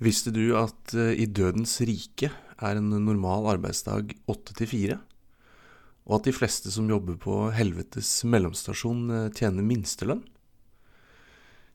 Visste 0.00 0.32
du 0.32 0.54
at 0.56 0.94
eh, 0.96 1.12
i 1.20 1.26
Dødens 1.28 1.76
rike 1.84 2.30
er 2.60 2.78
en 2.78 2.88
normal 3.04 3.50
arbeidsdag 3.52 4.14
åtte 4.32 4.56
til 4.56 4.70
fire? 4.70 4.96
Og 6.08 6.16
at 6.16 6.30
de 6.30 6.34
fleste 6.34 6.72
som 6.72 6.88
jobber 6.88 7.18
på 7.20 7.36
helvetes 7.52 8.08
mellomstasjon 8.24 9.02
eh, 9.12 9.28
tjener 9.36 9.66
minstelønn? 9.66 10.24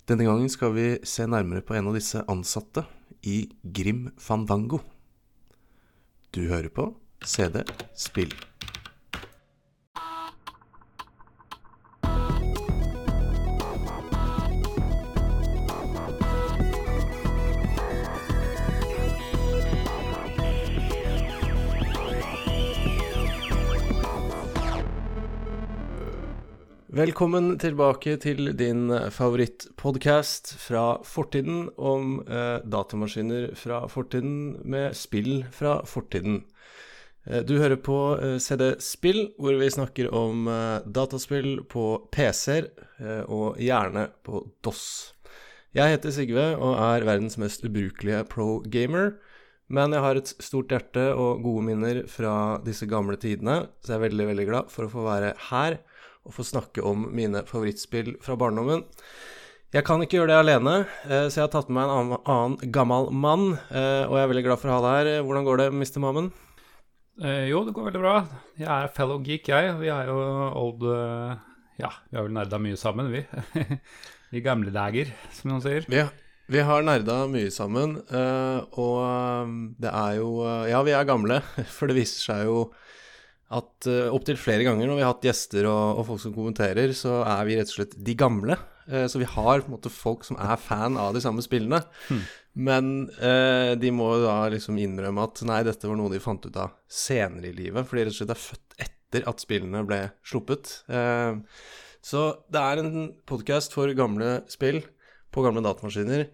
Denne 0.10 0.26
gangen 0.26 0.50
skal 0.54 0.74
vi 0.74 0.88
se 1.06 1.26
nærmere 1.30 1.66
på 1.66 1.78
en 1.78 1.90
av 1.90 1.98
disse 1.98 2.22
ansatte 2.30 2.86
i 3.26 3.46
Grim 3.62 4.10
Fandango. 4.22 4.82
Du 6.34 6.46
hører 6.50 6.70
på 6.74 6.92
CD 7.26 7.62
Spill. 7.98 8.34
Velkommen 27.16 27.54
tilbake 27.56 28.18
til 28.20 28.50
din 28.60 28.90
favorittpodkast 28.92 30.50
fra 30.60 30.98
fortiden 31.08 31.70
om 31.80 32.18
eh, 32.28 32.58
datamaskiner 32.68 33.54
fra 33.56 33.78
fortiden 33.88 34.58
med 34.68 34.98
spill 35.00 35.46
fra 35.48 35.78
fortiden. 35.88 36.42
Eh, 37.24 37.40
du 37.48 37.54
hører 37.62 37.80
på 37.80 37.96
eh, 38.20 38.36
CD 38.44 38.74
Spill, 38.84 39.30
hvor 39.40 39.56
vi 39.56 39.72
snakker 39.72 40.12
om 40.12 40.50
eh, 40.52 40.84
dataspill 40.84 41.64
på 41.72 41.86
PC-er, 42.12 42.68
eh, 43.00 43.24
og 43.32 43.64
gjerne 43.64 44.10
på 44.28 44.44
DOS. 44.60 44.84
Jeg 45.72 45.96
heter 45.96 46.18
Sigve 46.20 46.50
og 46.60 46.76
er 46.76 47.08
verdens 47.08 47.40
mest 47.40 47.64
ubrukelige 47.64 48.26
pro-gamer. 48.28 49.14
Men 49.72 49.96
jeg 49.96 50.04
har 50.04 50.20
et 50.20 50.36
stort 50.44 50.76
hjerte 50.76 51.14
og 51.16 51.48
gode 51.48 51.64
minner 51.72 52.04
fra 52.12 52.60
disse 52.68 52.92
gamle 52.92 53.16
tidene, 53.16 53.70
så 53.80 53.96
jeg 53.96 54.02
er 54.02 54.08
veldig, 54.10 54.32
veldig 54.36 54.52
glad 54.52 54.76
for 54.76 54.84
å 54.84 54.98
få 55.00 55.08
være 55.08 55.38
her 55.54 55.80
og 56.26 56.34
få 56.36 56.44
snakke 56.48 56.84
om 56.86 57.08
mine 57.16 57.44
favorittspill 57.48 58.16
fra 58.26 58.36
barndommen. 58.40 58.84
Jeg 59.76 59.84
kan 59.84 60.00
ikke 60.02 60.20
gjøre 60.22 60.32
det 60.32 60.38
alene, 60.40 60.74
eh, 61.10 61.26
så 61.28 61.42
jeg 61.42 61.46
har 61.48 61.52
tatt 61.54 61.70
med 61.70 61.82
meg 61.82 61.92
en 61.92 62.14
annen, 62.32 62.72
gammel 62.72 63.10
mann. 63.12 63.46
eh, 63.70 64.06
Og 64.08 64.16
jeg 64.16 64.24
er 64.24 64.32
veldig 64.32 64.44
glad 64.46 64.60
for 64.62 64.72
å 64.72 64.78
ha 64.78 64.84
deg 64.86 64.96
her. 65.12 65.24
Hvordan 65.28 65.46
går 65.48 65.58
det, 65.64 65.68
Mr. 65.74 66.00
Mammen? 66.04 66.30
Eh, 67.22 67.46
jo, 67.50 67.64
det 67.66 67.74
går 67.76 67.90
veldig 67.90 68.02
bra. 68.04 68.16
Jeg 68.60 68.68
er 68.72 68.94
fellow 68.96 69.20
geek, 69.24 69.48
jeg. 69.52 69.74
Vi 69.80 69.88
er 69.92 70.08
jo 70.12 70.18
old 70.62 70.84
eh, 70.92 71.36
Ja, 71.80 71.90
vi 72.10 72.18
har 72.18 72.24
vel 72.28 72.36
nerda 72.38 72.60
mye 72.62 72.78
sammen, 72.80 73.12
vi. 73.12 73.26
I 74.38 74.42
gamle 74.44 74.72
dager, 74.72 75.12
som 75.36 75.52
noen 75.52 75.62
sier. 75.64 75.86
Ja, 75.92 76.08
vi 76.48 76.60
har 76.64 76.84
nerda 76.86 77.26
mye 77.32 77.52
sammen, 77.52 77.98
og 78.78 79.54
det 79.82 79.92
er 79.92 80.16
jo 80.20 80.30
Ja, 80.70 80.82
vi 80.88 80.92
er 80.96 81.08
gamle, 81.08 81.42
for 81.76 81.88
det 81.92 81.96
viser 82.00 82.22
seg 82.32 82.46
jo 82.48 82.58
at 83.54 83.88
uh, 83.90 84.14
opptil 84.16 84.40
flere 84.42 84.66
ganger 84.66 84.90
når 84.90 84.98
vi 84.98 85.04
har 85.06 85.12
hatt 85.14 85.28
gjester 85.28 85.68
og, 85.70 86.00
og 86.00 86.08
folk 86.08 86.24
som 86.24 86.34
kommenterer, 86.34 86.94
så 86.98 87.20
er 87.28 87.44
vi 87.46 87.60
rett 87.60 87.70
og 87.70 87.78
slett 87.78 87.94
de 88.08 88.16
gamle. 88.18 88.58
Uh, 88.90 89.06
så 89.12 89.22
vi 89.22 89.30
har 89.30 89.62
på 89.62 89.70
en 89.70 89.76
måte 89.76 89.94
folk 89.94 90.26
som 90.26 90.40
er 90.42 90.58
fan 90.62 90.98
av 91.02 91.14
de 91.16 91.22
samme 91.24 91.46
spillene. 91.46 91.84
Men 92.56 92.92
uh, 93.20 93.76
de 93.78 93.92
må 93.94 94.10
jo 94.16 94.26
da 94.26 94.38
liksom 94.54 94.80
innrømme 94.82 95.28
at 95.28 95.44
nei, 95.48 95.62
dette 95.68 95.90
var 95.90 96.00
noe 96.00 96.14
de 96.14 96.24
fant 96.24 96.46
ut 96.48 96.62
av 96.62 96.76
senere 96.90 97.52
i 97.52 97.56
livet, 97.58 97.86
fordi 97.86 98.06
de 98.06 98.10
rett 98.10 98.16
og 98.16 98.22
slett 98.22 98.36
er 98.36 98.44
født 98.46 98.78
etter 98.88 99.30
at 99.30 99.44
spillene 99.44 99.86
ble 99.88 100.02
sluppet. 100.26 100.78
Uh, 100.90 101.44
så 102.06 102.28
det 102.54 102.62
er 102.62 102.82
en 102.82 103.08
podkast 103.30 103.74
for 103.76 103.90
gamle 103.98 104.40
spill 104.52 104.84
på 105.34 105.46
gamle 105.46 105.64
datamaskiner. 105.66 106.30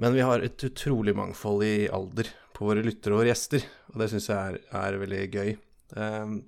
Men 0.00 0.14
vi 0.16 0.24
har 0.24 0.40
et 0.40 0.62
utrolig 0.64 1.12
mangfold 1.16 1.64
i 1.66 1.74
alder 1.92 2.30
på 2.56 2.70
våre 2.70 2.84
lyttere 2.84 3.18
og 3.18 3.26
gjester, 3.28 3.66
og 3.92 4.00
det 4.00 4.08
syns 4.12 4.30
jeg 4.30 4.38
er, 4.38 4.62
er 4.80 4.96
veldig 5.02 5.24
gøy. 5.34 5.50
Um, 5.96 6.42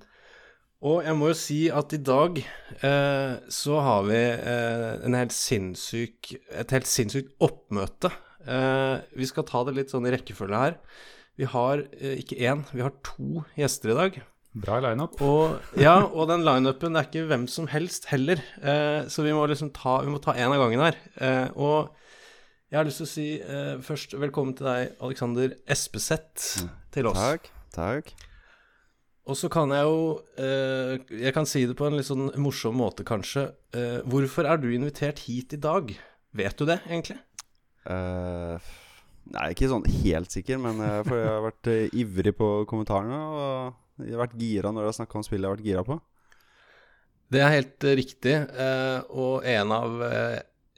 og 0.83 1.05
jeg 1.07 1.15
må 1.15 1.29
jo 1.31 1.39
si 1.39 1.61
at 1.71 1.93
i 1.95 2.01
dag 2.03 2.41
eh, 2.42 3.35
så 3.55 3.79
har 3.86 4.03
vi 4.08 4.19
eh, 4.19 5.05
en 5.07 5.14
helt 5.14 5.35
sinnssyk, 5.35 6.33
et 6.58 6.75
helt 6.75 6.91
sinnssykt 6.91 7.36
oppmøte. 7.39 8.11
Eh, 8.42 8.97
vi 9.14 9.29
skal 9.31 9.47
ta 9.47 9.63
det 9.69 9.77
litt 9.77 9.95
sånn 9.95 10.08
i 10.11 10.14
rekkefølge 10.14 10.63
her. 10.64 10.75
Vi 11.39 11.47
har 11.52 11.85
eh, 11.95 12.19
ikke 12.25 12.41
én, 12.42 12.64
vi 12.75 12.83
har 12.83 12.97
to 13.07 13.45
gjester 13.55 13.95
i 13.95 13.98
dag. 14.01 14.19
Bra 14.64 14.81
lineup. 14.83 15.14
Og, 15.23 15.55
ja, 15.79 15.95
og 16.02 16.27
den 16.33 16.42
lineupen 16.45 16.98
er 16.98 17.07
ikke 17.07 17.29
hvem 17.31 17.47
som 17.48 17.70
helst 17.70 18.11
heller, 18.11 18.42
eh, 18.58 19.07
så 19.07 19.23
vi 19.23 19.39
må 19.39 19.47
liksom 19.47 19.70
ta, 19.79 20.01
vi 20.02 20.11
må 20.11 20.19
ta 20.25 20.35
én 20.35 20.51
av 20.51 20.67
gangen 20.67 20.83
her. 20.83 20.98
Eh, 21.23 21.47
og 21.55 21.95
jeg 22.75 22.81
har 22.81 22.91
lyst 22.91 23.05
til 23.05 23.07
å 23.07 23.13
si 23.14 23.31
eh, 23.39 23.73
først 23.86 24.19
velkommen 24.19 24.58
til 24.58 24.67
deg, 24.67 24.98
Alexander 24.98 25.55
Espeseth, 25.70 26.67
til 26.91 27.13
oss. 27.14 27.23
Takk. 27.23 27.51
Takk. 27.79 28.14
Og 29.30 29.38
så 29.38 29.48
kan 29.52 29.70
jeg 29.70 29.86
jo 29.86 29.98
eh, 30.40 30.96
Jeg 31.27 31.34
kan 31.36 31.46
si 31.46 31.62
det 31.68 31.77
på 31.78 31.86
en 31.86 31.94
litt 31.98 32.08
sånn 32.08 32.30
morsom 32.42 32.78
måte, 32.80 33.06
kanskje. 33.06 33.50
Eh, 33.74 34.00
hvorfor 34.08 34.48
er 34.50 34.58
du 34.58 34.70
invitert 34.72 35.22
hit 35.28 35.55
i 35.55 35.60
dag? 35.62 35.92
Vet 36.34 36.58
du 36.58 36.66
det, 36.66 36.80
egentlig? 36.88 37.18
Uh, 37.83 38.56
nei, 39.34 39.50
ikke 39.52 39.68
sånn 39.68 39.84
helt 39.84 40.33
sikker, 40.33 40.56
men 40.62 40.78
for 41.05 41.18
jeg 41.18 41.28
har 41.28 41.42
vært 41.44 41.70
ivrig 41.98 42.33
på 42.38 42.48
kommentarene. 42.70 43.18
Og 43.18 44.06
jeg 44.06 44.14
har 44.14 44.22
vært 44.24 44.38
gira 44.40 44.72
når 44.72 44.86
det 44.86 44.90
har 44.92 44.98
snakka 45.02 45.20
om 45.20 45.27
spillet 45.27 45.44
jeg 45.44 45.50
har 45.50 45.58
vært 45.58 45.68
gira 45.68 45.84
på. 45.86 45.98
Det 47.33 47.42
er 47.42 47.52
helt 47.52 47.86
riktig. 48.00 48.34
og 49.12 49.44
en 49.48 49.77
av 49.77 50.00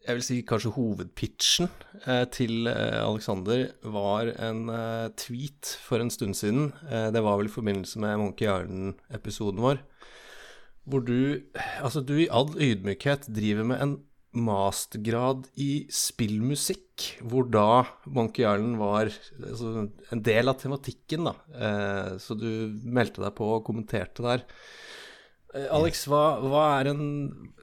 jeg 0.04 0.18
vil 0.18 0.24
si 0.24 0.36
kanskje 0.44 0.72
hovedpitchen 0.74 1.68
eh, 2.04 2.24
til 2.32 2.68
eh, 2.68 3.00
Alexander 3.00 3.66
var 3.88 4.28
en 4.34 4.66
eh, 4.72 5.08
tweet 5.16 5.74
for 5.80 6.02
en 6.02 6.12
stund 6.12 6.36
siden. 6.36 6.72
det 6.84 7.22
var 7.24 7.38
vel 7.40 7.48
i 7.48 7.54
forbindelse 7.54 8.02
med 8.02 8.18
Monkey 8.20 8.44
Island-episoden 8.44 9.62
vår. 9.64 9.80
Hvor 10.84 11.00
du, 11.00 11.40
altså 11.80 12.02
du 12.04 12.18
i 12.18 12.28
all 12.28 12.52
ydmykhet 12.60 13.30
driver 13.32 13.64
med 13.70 13.80
en 13.80 13.94
mastergrad 14.34 15.46
i 15.62 15.86
spillmusikk, 15.94 17.22
hvor 17.24 17.46
da 17.48 17.84
Monkey 18.04 18.42
Island 18.44 18.76
var 18.76 19.08
altså, 19.08 19.86
en 20.12 20.24
del 20.26 20.50
av 20.50 20.58
tematikken, 20.60 21.30
da. 21.30 22.18
så 22.20 22.34
du 22.36 22.74
meldte 22.82 23.22
deg 23.22 23.32
på 23.38 23.46
og 23.54 23.64
kommenterte 23.64 24.26
der. 24.26 24.44
Alex, 25.54 26.02
hva, 26.10 26.40
hva, 26.42 26.62
er 26.80 26.90
en, 26.90 27.02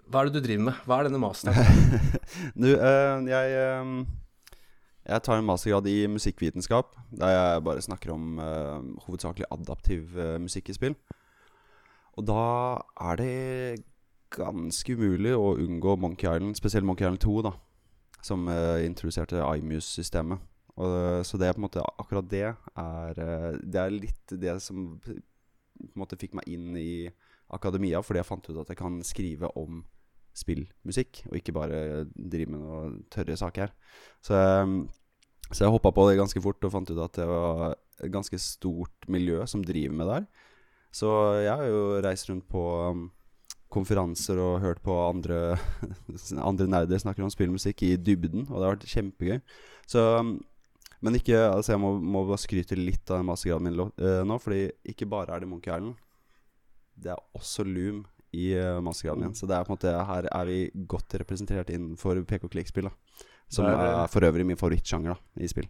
hva, 0.07 0.22
er 0.22 0.29
det 0.29 0.40
du 0.40 0.46
driver 0.46 0.68
med? 0.69 0.84
Hva 0.88 1.00
er 1.00 1.09
denne 1.09 1.19
masteren? 1.19 1.57
du, 2.63 2.69
uh, 2.79 3.19
jeg, 3.28 3.56
uh, 3.59 4.69
jeg 5.09 5.24
tar 5.25 5.40
en 5.40 5.47
mastergrad 5.50 5.90
i 5.91 5.97
musikkvitenskap, 6.07 6.96
der 7.19 7.34
jeg 7.35 7.63
bare 7.68 7.84
snakker 7.84 8.13
om 8.13 8.40
uh, 8.40 8.78
hovedsakelig 9.07 9.50
adaptiv 9.52 10.16
musikk 10.40 10.72
i 10.72 10.75
spill. 10.78 10.96
Og 12.16 12.28
da 12.28 12.46
er 13.09 13.19
det 13.19 13.34
ganske 14.31 14.96
umulig 14.96 15.34
å 15.35 15.58
unngå 15.59 15.97
Monkey 16.00 16.29
Island, 16.29 16.56
spesielt 16.59 16.88
Monkey 16.88 17.03
Island 17.03 17.19
2, 17.25 17.35
da, 17.50 17.52
som 18.23 18.47
introduserte 18.84 19.41
iMuse-systemet. 19.41 20.40
Så 21.28 21.40
det 21.40 21.50
er 21.50 21.56
på 21.58 21.59
en 21.59 21.66
måte 21.66 21.84
akkurat 22.00 22.28
det 22.31 22.46
er 22.47 23.18
Det 23.59 23.79
er 23.81 23.91
litt 23.91 24.31
det 24.40 24.53
som 24.63 24.94
på 25.03 25.12
en 25.12 26.00
måte 26.00 26.19
fikk 26.19 26.38
meg 26.38 26.47
inn 26.47 26.78
i 26.79 27.09
akademia 27.56 28.01
fordi 28.06 28.22
jeg 28.22 28.29
fant 28.29 28.50
ut 28.50 28.62
at 28.63 28.72
jeg 28.72 28.79
kan 28.79 29.01
skrive 29.06 29.50
om 29.59 29.84
spillmusikk, 30.38 31.25
og 31.29 31.38
ikke 31.38 31.56
bare 31.56 31.79
drive 32.16 32.51
med 32.51 32.62
noen 32.62 33.00
tørre 33.12 33.35
saker. 33.39 33.72
Så, 34.23 34.35
så 35.50 35.66
jeg 35.66 35.73
hoppa 35.73 35.91
på 35.95 36.07
det 36.07 36.19
ganske 36.19 36.44
fort 36.44 36.63
og 36.63 36.73
fant 36.73 36.91
ut 36.91 37.01
at 37.03 37.17
det 37.19 37.28
var 37.28 37.73
et 38.01 38.13
ganske 38.13 38.40
stort 38.41 39.09
miljø 39.11 39.44
som 39.50 39.63
driver 39.66 39.97
med 39.97 40.07
det 40.07 40.19
her. 40.22 40.29
Så 40.91 41.09
jeg 41.40 41.51
har 41.51 41.67
jo 41.67 41.81
reist 42.03 42.29
rundt 42.29 42.47
på 42.51 42.63
um, 42.91 43.09
konferanser 43.72 44.40
og 44.44 44.63
hørt 44.63 44.81
på 44.84 44.95
andre, 45.06 45.57
andre 46.51 46.67
nerder 46.67 47.00
snakker 47.00 47.23
om 47.23 47.31
spillmusikk 47.31 47.84
i 47.88 47.95
dybden, 48.00 48.47
og 48.50 48.56
det 48.57 48.66
har 48.66 48.75
vært 48.75 48.90
kjempegøy. 48.91 49.44
Så 49.88 50.06
men 51.01 51.17
ikke, 51.17 51.34
altså 51.34 51.73
jeg 51.73 51.81
må, 51.81 51.96
må 51.97 52.22
bare 52.28 52.37
skryte 52.37 52.78
litt 52.78 53.09
av 53.09 53.23
mastergraden 53.25 53.66
min 53.72 53.79
uh, 53.81 54.22
nå, 54.28 54.37
fordi 54.37 54.67
ikke 54.91 55.08
bare 55.09 55.34
er 55.34 55.41
det 55.41 55.49
Monkey 55.49 55.73
Island 55.73 55.97
det 56.96 57.14
er 57.14 57.22
også 57.38 57.66
Loom 57.67 58.05
i 58.32 58.52
uh, 58.55 58.79
mastergraden 58.84 59.28
min. 59.28 59.35
Så 59.38 59.49
det 59.49 59.58
er 59.58 59.67
på 59.67 59.73
en 59.73 59.78
måte 59.78 59.93
her 60.08 60.29
er 60.32 60.49
vi 60.49 60.59
godt 60.90 61.20
representert 61.22 61.72
innenfor 61.73 62.22
PK-klikkspill. 62.28 62.90
Som 63.52 63.67
er, 63.67 63.76
er, 63.76 64.08
for 64.08 64.23
øvrig 64.23 64.46
min 64.47 64.59
favorittsjanger 64.59 65.17
i 65.43 65.49
spill. 65.52 65.67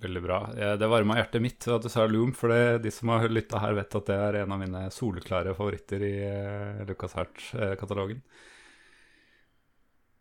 Veldig 0.00 0.22
bra. 0.24 0.38
Det 0.80 0.88
varma 0.90 1.18
hjertet 1.20 1.42
mitt 1.44 1.66
at 1.70 1.84
du 1.84 1.90
sa 1.92 2.06
Loom, 2.08 2.32
for 2.34 2.50
det, 2.50 2.80
de 2.86 2.90
som 2.90 3.12
har 3.12 3.28
lytta 3.30 3.60
her, 3.62 3.76
vet 3.76 3.94
at 4.00 4.08
det 4.08 4.16
er 4.18 4.38
en 4.40 4.54
av 4.56 4.62
mine 4.62 4.80
soleklare 4.90 5.52
favoritter 5.54 6.02
i 6.02 6.14
uh, 6.24 6.82
Lucas 6.88 7.14
Hert-katalogen. 7.18 8.24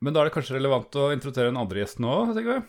Men 0.04 0.14
da 0.14 0.22
er 0.22 0.28
det 0.28 0.36
kanskje 0.36 0.58
relevant 0.58 1.00
å 1.00 1.10
introdusere 1.16 1.54
en 1.54 1.62
andre 1.62 1.80
gjest 1.80 2.02
nå, 2.04 2.16
Sigve? 2.36 2.60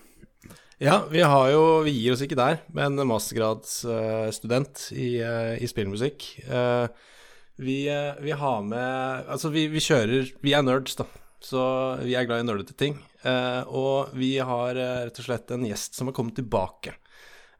Ja, 0.82 1.04
vi 1.10 1.22
har 1.22 1.48
jo 1.52 1.82
Vi 1.86 1.92
gir 1.94 2.14
oss 2.14 2.22
ikke 2.24 2.38
der, 2.38 2.60
men 2.74 2.98
mastergradsstudent 3.08 4.86
uh, 4.92 4.96
i, 4.98 5.08
uh, 5.22 5.54
i 5.58 5.70
spillmusikk. 5.70 6.28
Uh, 6.46 6.86
vi, 7.56 7.78
vi, 8.20 8.32
har 8.34 8.62
med 8.66 9.28
Altså, 9.30 9.50
vi, 9.54 9.68
vi, 9.70 9.82
kjører 9.82 10.32
Vi 10.42 10.54
er 10.56 10.64
nerds, 10.66 10.96
da. 10.98 11.06
så 11.44 11.62
vi 12.02 12.16
er 12.18 12.26
glad 12.26 12.42
i 12.42 12.48
nerdete 12.48 12.74
ting. 12.78 12.98
Eh, 13.22 13.62
og 13.68 14.12
vi 14.18 14.36
har 14.42 14.76
eh, 14.76 15.04
rett 15.06 15.20
og 15.22 15.26
slett 15.28 15.52
en 15.54 15.66
gjest 15.68 15.96
som 15.96 16.10
har 16.10 16.16
kommet 16.16 16.36
tilbake. 16.38 16.96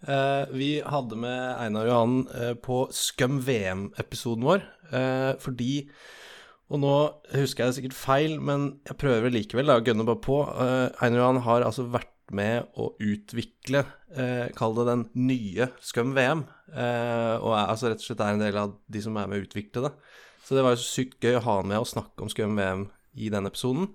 Eh, 0.05 0.50
vi 0.52 0.70
hadde 0.85 1.17
med 1.17 1.55
Einar 1.62 1.88
Johan 1.88 2.19
eh, 2.35 2.52
på 2.61 2.85
Skum 2.93 3.38
VM-episoden 3.46 4.44
vår 4.44 4.67
eh, 4.93 5.31
fordi 5.41 5.87
Og 6.69 6.81
nå 6.82 6.93
husker 7.32 7.64
jeg 7.64 7.70
det 7.70 7.76
sikkert 7.79 7.97
feil, 7.97 8.35
men 8.40 8.75
jeg 8.88 8.99
prøver 9.00 9.32
likevel 9.32 9.70
da, 9.70 9.79
å 9.81 9.85
gønne 9.85 10.06
bare 10.08 10.20
på. 10.25 10.43
Eh, 10.49 10.88
Einar 11.05 11.23
Johan 11.23 11.40
har 11.47 11.64
altså 11.69 11.87
vært 11.93 12.13
med 12.32 12.69
å 12.81 12.93
utvikle, 13.03 13.85
eh, 14.17 14.49
kall 14.56 14.76
det 14.79 14.87
den 14.88 15.05
nye 15.15 15.69
Scum 15.85 16.15
VM, 16.17 16.44
eh, 16.73 17.35
og 17.37 17.53
er 17.53 17.67
altså 17.67 17.91
rett 17.91 18.00
og 18.00 18.06
slett 18.06 18.23
er 18.25 18.37
en 18.37 18.44
del 18.44 18.61
av 18.61 18.76
de 18.88 19.03
som 19.05 19.17
er 19.17 19.29
med 19.29 19.43
å 19.43 19.47
utvikle 19.47 19.88
det. 19.88 19.93
Så 20.44 20.56
det 20.56 20.65
var 20.65 20.75
jo 20.75 20.82
så 20.82 21.00
sykt 21.00 21.25
gøy 21.25 21.38
å 21.38 21.44
ha 21.44 21.56
med 21.62 21.81
og 21.81 21.88
snakke 21.88 22.25
om 22.25 22.31
Scum 22.32 22.56
VM 22.56 22.88
i 23.17 23.31
den 23.32 23.49
episoden. 23.49 23.91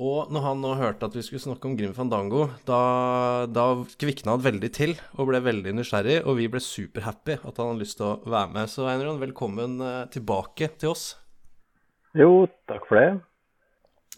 Og 0.00 0.30
når 0.32 0.44
han 0.46 0.62
nå 0.62 0.70
hørte 0.80 1.06
at 1.06 1.16
vi 1.16 1.22
skulle 1.24 1.42
snakke 1.42 1.68
om 1.68 1.74
Grim 1.76 1.92
Fandango, 1.94 2.46
da, 2.68 3.46
da 3.52 3.66
kvikna 4.00 4.36
han 4.36 4.44
veldig 4.44 4.70
til 4.72 4.94
og 5.18 5.28
ble 5.28 5.42
veldig 5.44 5.74
nysgjerrig, 5.76 6.22
og 6.24 6.38
vi 6.40 6.48
ble 6.50 6.62
superhappy 6.64 7.36
at 7.42 7.60
han 7.60 7.72
hadde 7.72 7.82
lyst 7.84 7.98
til 8.00 8.08
å 8.08 8.14
være 8.24 8.54
med. 8.56 8.72
Så 8.72 8.88
Einar, 8.88 9.12
velkommen 9.20 9.76
eh, 9.84 10.00
tilbake 10.14 10.72
til 10.80 10.94
oss. 10.94 11.04
Jo, 12.16 12.46
takk 12.68 12.88
for 12.88 13.00
det. 13.00 13.10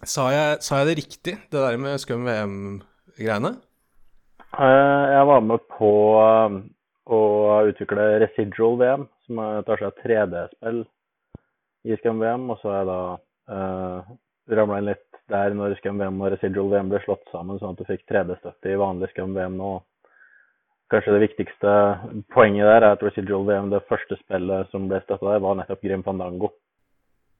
Sa 0.05 0.29
jeg, 0.35 0.59
sa 0.65 0.81
jeg 0.81 0.91
det 0.91 0.99
riktig, 1.01 1.37
det 1.51 1.63
der 1.67 1.79
med 1.81 2.01
Scum 2.03 2.27
VM-greiene? 2.27 2.91
Eh, 4.59 5.05
Jeg 5.15 5.27
var 5.31 5.41
med 5.47 5.63
på 5.79 5.93
eh, 6.23 6.59
å 7.15 7.21
utvikle 7.69 8.09
Residual 8.23 8.77
VM, 8.81 9.07
som 9.27 9.41
tar 9.67 9.81
seg 9.81 9.89
av 9.91 10.03
3D-spill 10.03 10.85
i 11.85 11.97
Scam-VM. 12.01 12.47
Og 12.51 12.61
så 12.61 12.71
har 12.71 12.79
jeg 12.79 12.89
da 12.91 13.01
uh, 13.55 14.15
ramla 14.57 14.81
inn 14.81 14.91
litt 14.91 15.21
der 15.33 15.57
når 15.57 15.77
Scam-VM 15.81 16.21
og 16.21 16.33
Residual 16.35 16.71
VM 16.73 16.93
ble 16.93 17.01
slått 17.05 17.25
sammen, 17.33 17.59
sånn 17.61 17.75
at 17.75 17.81
du 17.81 17.89
fikk 17.89 18.05
3D-støtte 18.11 18.73
i 18.73 18.79
vanlig 18.81 19.11
Scam-VM 19.13 19.57
nå. 19.61 19.73
Kanskje 20.93 21.15
det 21.15 21.23
viktigste 21.25 21.73
poenget 22.35 22.69
der 22.69 22.83
er 22.83 22.91
at 22.93 23.05
Residual 23.05 23.47
VM, 23.49 23.73
det 23.73 23.85
første 23.89 24.19
spillet 24.21 24.71
som 24.73 24.89
ble 24.91 25.01
støtta 25.05 25.33
der, 25.33 25.43
var 25.45 25.59
nettopp 25.61 25.85
Grim 25.85 26.05
Fandango. 26.07 26.53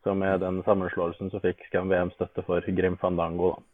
Så 0.05 0.17
med 0.17 0.41
den 0.45 0.61
sammenslåelsen 0.67 1.33
så 1.33 1.41
fikk 1.45 1.65
Scam-VM 1.69 2.13
støtte 2.17 2.45
for 2.49 2.65
Grim 2.77 2.97
Fandango, 3.01 3.55
da. 3.55 3.65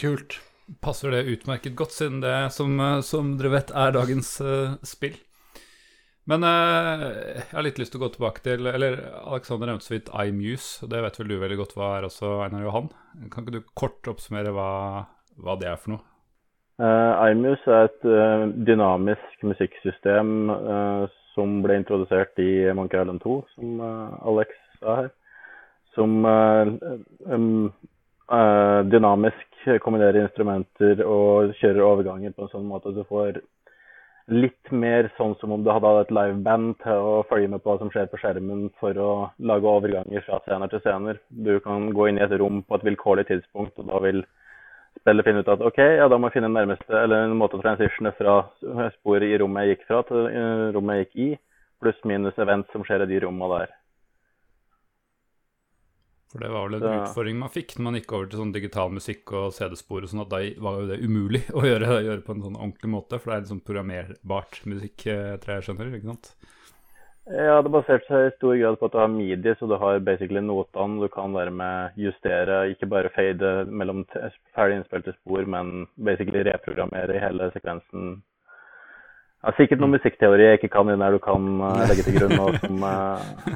Kult. 0.00 0.38
Passer 0.78 1.10
det 1.10 1.26
utmerket 1.26 1.74
godt, 1.74 1.96
siden 1.96 2.20
det, 2.22 2.52
som, 2.54 2.78
eh, 2.80 3.00
som 3.02 3.34
dere 3.38 3.50
vet, 3.56 3.72
er 3.74 3.94
dagens 3.96 4.36
uh, 4.44 4.76
spill. 4.86 5.16
Men 6.30 6.44
uh, 6.46 7.02
jeg 7.10 7.46
har 7.50 7.64
litt 7.66 7.80
lyst 7.80 7.90
til 7.94 7.98
å 7.98 8.04
gå 8.04 8.10
tilbake 8.14 8.44
til 8.44 8.68
Eller 8.70 9.00
Alexander 9.24 9.66
nevnte 9.66 9.88
så 9.88 9.96
vidt 9.96 10.12
iMuse. 10.14 10.86
Det 10.86 11.00
vet 11.02 11.18
vel 11.18 11.32
du 11.32 11.38
veldig 11.40 11.58
godt 11.58 11.74
hva 11.74 11.88
er 11.96 12.06
også, 12.06 12.36
Einar 12.44 12.62
Johan. 12.68 12.90
Kan 13.32 13.42
ikke 13.42 13.56
du 13.56 13.72
kort 13.74 14.10
oppsummere 14.12 14.52
hva, 14.54 14.70
hva 15.42 15.56
det 15.58 15.72
er 15.72 15.80
for 15.80 15.96
noe? 15.96 16.04
Uh, 16.80 17.18
iMuse 17.32 17.66
er 17.66 17.88
et 17.88 18.06
uh, 18.06 18.46
dynamisk 18.68 19.42
musikksystem 19.44 20.52
uh, 20.54 21.08
som 21.34 21.58
ble 21.64 21.80
introdusert 21.80 22.38
i 22.40 22.70
Monkey 22.76 23.00
Island 23.00 23.24
2, 23.24 23.40
som 23.56 23.82
Alex 24.30 24.54
sa 24.78 25.00
her. 25.02 25.10
Som 25.96 26.22
um, 26.22 27.72
dynamisk 28.30 29.64
kombinerer 29.82 30.20
instrumenter 30.22 31.00
og 31.02 31.54
kjører 31.58 31.82
overganger 31.82 32.34
på 32.36 32.46
en 32.46 32.52
sånn 32.52 32.68
måte 32.68 32.92
at 32.92 33.00
du 33.00 33.02
får 33.08 33.40
litt 34.30 34.70
mer 34.70 35.08
sånn 35.16 35.34
som 35.40 35.52
om 35.54 35.62
du 35.64 35.70
hadde 35.72 35.90
hatt 35.90 36.06
et 36.06 36.14
liveband 36.14 36.76
til 36.84 37.06
å 37.06 37.14
følge 37.30 37.50
med 37.50 37.62
på 37.62 37.72
hva 37.72 37.80
som 37.80 37.90
skjer 37.90 38.06
på 38.10 38.20
skjermen 38.20 38.68
for 38.82 38.98
å 39.02 39.10
lage 39.50 39.66
overganger 39.66 40.22
fra 40.26 40.38
scener 40.44 40.70
til 40.70 40.82
scener. 40.84 41.18
Du 41.30 41.56
kan 41.64 41.88
gå 41.96 42.08
inn 42.08 42.20
i 42.20 42.24
et 42.24 42.36
rom 42.38 42.62
på 42.62 42.78
et 42.78 42.86
vilkårlig 42.86 43.26
tidspunkt, 43.30 43.78
og 43.82 43.90
da 43.90 43.98
vil 44.06 44.22
spillet 45.00 45.26
finne 45.26 45.42
ut 45.42 45.50
at 45.50 45.66
OK, 45.66 45.80
ja, 45.82 46.06
da 46.10 46.18
må 46.18 46.30
jeg 46.30 46.38
finne 46.38 46.50
en 46.52 46.58
nærmeste, 46.60 46.94
eller 46.94 47.26
en 47.26 47.38
måte 47.40 47.58
å 47.58 47.64
transitione 47.64 48.14
fra 48.18 48.38
sporet 49.00 49.26
i 49.26 49.38
rommet 49.42 49.66
jeg 49.66 49.76
gikk 49.76 49.86
fra, 49.90 50.02
til 50.06 50.30
eh, 50.30 50.66
rommet 50.76 51.00
jeg 51.00 51.08
gikk 51.08 51.20
i, 51.26 51.30
pluss 51.82 52.02
minus 52.06 52.38
event 52.38 52.70
som 52.74 52.86
skjer 52.86 53.06
i 53.06 53.10
de 53.10 53.22
rommene 53.26 53.62
der. 53.64 53.76
For 56.30 56.38
det 56.44 56.50
var 56.54 56.68
vel 56.68 56.76
en 56.78 56.84
Så- 56.86 56.92
utfordring 57.02 57.38
man 57.40 57.50
fikk 57.50 57.74
når 57.76 57.82
man 57.88 57.94
gikk 57.98 58.12
over 58.14 58.26
til 58.30 58.38
sånn 58.38 58.52
digital 58.54 58.90
musikk 58.94 59.32
og 59.34 59.52
CD-spor 59.56 60.04
og 60.06 60.12
sånn, 60.12 60.22
at 60.22 60.30
da 60.30 60.38
var 60.62 60.78
jo 60.80 60.86
det 60.86 61.00
umulig 61.02 61.42
å 61.58 61.64
gjøre, 61.66 61.90
gjøre 62.06 62.22
på 62.26 62.36
en 62.36 62.42
sånn 62.46 62.56
ordentlig 62.60 62.90
måte, 62.92 63.18
for 63.18 63.30
det 63.32 63.36
er 63.36 63.44
liksom 63.46 63.64
programmerbart 63.66 64.60
musikk, 64.70 65.06
eh, 65.10 65.36
tror 65.42 65.56
jeg 65.58 65.66
skjønner, 65.68 65.90
ikke 65.98 66.12
sant? 66.12 66.34
Ja, 67.30 67.60
det 67.62 67.70
baserte 67.70 68.08
seg 68.08 68.24
i 68.26 68.36
stor 68.38 68.56
grad 68.58 68.78
på 68.80 68.86
at 68.88 68.92
du 68.94 68.98
har 68.98 69.10
midi, 69.12 69.52
så 69.54 69.66
du 69.70 69.76
har 69.78 70.00
basically 70.02 70.40
notene. 70.42 70.98
Du 71.04 71.08
kan 71.12 71.30
være 71.36 71.52
med 71.54 71.92
justere, 72.00 72.56
ikke 72.72 72.88
bare 72.90 73.10
fade 73.14 73.50
mellom 73.70 74.00
ferdig 74.56 74.80
innspilte 74.80 75.12
spor, 75.20 75.44
men 75.46 75.86
basically 75.94 76.42
reprogrammere 76.48 77.20
hele 77.22 77.50
sekvensen. 77.54 78.16
Ja, 79.44 79.52
sikkert 79.56 79.78
noe 79.80 79.92
musikkteori 79.94 80.48
jeg 80.48 80.58
ikke 80.58 80.72
kan 80.74 80.90
inn 80.90 80.98
der 81.04 81.14
du 81.14 81.20
kan 81.22 81.46
eh, 81.68 81.84
legge 81.92 82.02
til 82.08 82.18
grunn, 82.18 82.40
og 82.40 82.58
som 82.64 82.82
eh, 82.88 83.54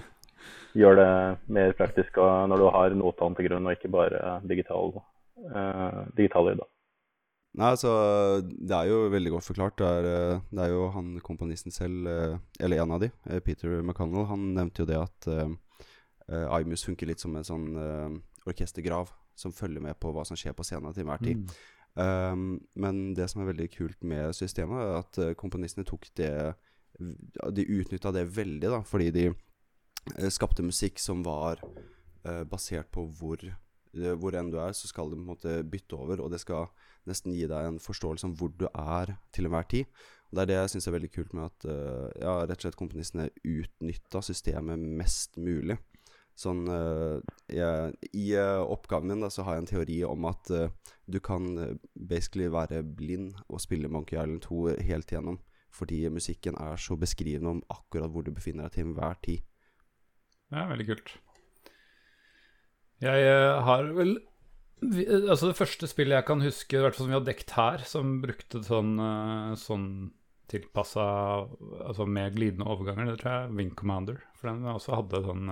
gjør 0.74 0.98
det 0.98 1.10
mer 1.54 1.74
praktisk 1.78 2.18
og 2.22 2.48
når 2.50 2.62
du 2.62 2.68
har 2.74 2.94
notene 2.98 3.38
til 3.38 3.48
grunn, 3.48 3.66
og 3.66 3.76
ikke 3.76 3.92
bare 3.94 4.38
digital, 4.48 4.96
uh, 5.54 6.00
digital 6.16 6.50
lyd. 6.50 6.62
da. 6.62 6.70
Nei, 7.54 7.68
altså, 7.70 7.90
det 8.42 8.74
er 8.74 8.88
jo 8.90 9.10
veldig 9.12 9.30
godt 9.36 9.46
forklart. 9.46 9.76
Det 9.78 9.86
er, 9.86 10.06
eh, 10.10 10.40
det 10.50 10.64
er 10.64 10.72
jo 10.72 10.88
han 10.90 11.12
komponisten 11.22 11.70
selv, 11.70 12.08
eh, 12.10 12.38
eller 12.58 12.82
en 12.82 12.94
av 12.96 13.04
de, 13.04 13.10
Peter 13.46 13.76
McConnell, 13.80 14.26
han 14.26 14.48
nevnte 14.56 14.82
jo 14.82 14.88
det 14.90 14.98
at 14.98 15.28
uh, 15.30 16.58
Imus 16.58 16.82
funker 16.82 17.06
litt 17.06 17.22
som 17.22 17.36
en 17.36 17.46
sånn 17.46 17.68
uh, 17.78 18.10
orkestergrav 18.48 19.12
som 19.38 19.54
følger 19.54 19.84
med 19.84 19.94
på 20.02 20.10
hva 20.10 20.24
som 20.26 20.38
skjer 20.38 20.56
på 20.56 20.66
scenen 20.66 20.94
til 20.96 21.04
enhver 21.04 21.22
tid. 21.22 21.54
Um, 21.94 22.58
men 22.74 23.12
det 23.14 23.28
som 23.30 23.44
er 23.44 23.52
veldig 23.52 23.68
kult 23.70 24.02
med 24.02 24.34
systemet, 24.34 24.80
er 24.82 24.98
at 25.04 25.38
komponistene 25.38 25.86
tok 25.86 26.08
det 26.18 26.56
De 27.54 27.62
utnytta 27.62 28.10
det 28.14 28.28
veldig, 28.34 28.70
da, 28.70 28.80
fordi 28.86 29.10
de 29.14 29.28
skapte 30.32 30.64
musikk 30.66 31.00
som 31.02 31.22
var 31.26 31.62
eh, 32.24 32.42
basert 32.48 32.90
på 32.94 33.06
hvor, 33.18 33.40
eh, 33.44 34.16
hvor 34.20 34.36
enn 34.36 34.50
du 34.52 34.58
er, 34.60 34.74
så 34.76 34.90
skal 34.90 35.10
det 35.10 35.18
på 35.18 35.24
en 35.24 35.30
måte 35.32 35.54
bytte 35.68 35.96
over, 35.98 36.22
og 36.24 36.34
det 36.34 36.42
skal 36.42 36.68
nesten 37.08 37.34
gi 37.36 37.46
deg 37.50 37.68
en 37.68 37.80
forståelse 37.82 38.28
om 38.28 38.36
hvor 38.38 38.52
du 38.52 38.66
er 38.68 39.16
til 39.34 39.48
enhver 39.48 39.68
tid. 39.70 39.88
Og 40.30 40.36
Det 40.36 40.42
er 40.42 40.50
det 40.50 40.60
jeg 40.60 40.70
syns 40.74 40.88
er 40.88 40.96
veldig 40.96 41.12
kult 41.14 41.34
med 41.36 41.50
at 41.50 41.66
eh, 41.70 42.22
ja, 42.24 42.36
rett 42.42 42.58
og 42.58 42.66
slett 42.66 42.80
komponistene 42.80 43.28
utnytta 43.44 44.22
systemet 44.24 44.80
mest 45.00 45.38
mulig. 45.38 45.78
Sånn 46.34 46.64
eh, 46.66 47.20
jeg, 47.54 47.94
I 48.18 48.24
eh, 48.40 48.62
oppgaven 48.62 49.12
min 49.12 49.22
da, 49.22 49.30
så 49.30 49.44
har 49.46 49.56
jeg 49.56 49.64
en 49.64 49.70
teori 49.70 49.98
om 50.08 50.26
at 50.26 50.50
eh, 50.50 50.72
du 51.06 51.20
kan 51.22 51.46
eh, 51.62 51.76
basically 51.94 52.48
være 52.50 52.82
blind 52.82 53.36
og 53.46 53.62
spille 53.62 53.90
Monkey 53.90 54.18
Island 54.18 54.42
2 54.48 54.80
helt 54.88 55.14
igjennom. 55.14 55.38
Fordi 55.74 56.04
musikken 56.10 56.58
er 56.58 56.78
så 56.78 56.94
beskrivende 56.98 57.56
om 57.56 57.62
akkurat 57.70 58.10
hvor 58.10 58.26
du 58.26 58.30
befinner 58.34 58.66
deg 58.66 58.76
til 58.76 58.88
enhver 58.88 59.18
tid. 59.22 59.46
Ja, 60.54 60.68
veldig 60.70 60.86
kult. 60.92 61.14
Jeg 63.02 63.24
eh, 63.26 63.62
har 63.66 63.88
vel 63.96 64.14
eh, 64.16 65.24
Altså, 65.26 65.50
det 65.50 65.58
første 65.58 65.88
spillet 65.90 66.18
jeg 66.18 66.28
kan 66.28 66.44
huske, 66.44 66.78
hvert 66.80 66.96
fall 66.96 67.08
som 67.08 67.12
vi 67.12 67.18
har 67.18 67.26
dekt 67.26 67.56
her, 67.56 67.82
som 67.88 68.18
brukte 68.22 68.62
sånn, 68.64 68.94
eh, 69.02 69.56
sånn 69.60 69.88
tilpassa 70.52 71.04
Altså 71.88 72.06
med 72.06 72.36
glidende 72.36 72.68
overganger, 72.70 73.10
det 73.10 73.18
tror 73.22 73.32
jeg 73.32 73.58
Wing 73.58 73.74
Commander. 73.76 74.20
For 74.38 74.52
den 74.52 74.68
også 74.70 74.98
hadde 75.00 75.24
sånn 75.24 75.50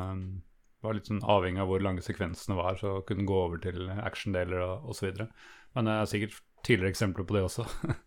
Var 0.85 0.97
litt 0.99 1.09
sånn 1.11 1.25
avhengig 1.25 1.62
av 1.64 1.71
hvor 1.73 1.82
lange 1.82 2.04
sekvensene 2.04 2.59
var, 2.59 2.78
så 2.78 3.00
kunne 3.09 3.26
gå 3.26 3.42
over 3.47 3.62
til 3.62 3.90
actiondeler 4.02 4.62
og 4.66 4.92
osv. 4.92 5.25
Men 5.73 5.88
det 5.88 5.97
er 5.97 6.11
sikkert 6.11 6.40
tidligere 6.66 6.92
eksempler 6.94 7.26
på 7.26 7.37
det 7.38 7.44
også. 7.49 7.66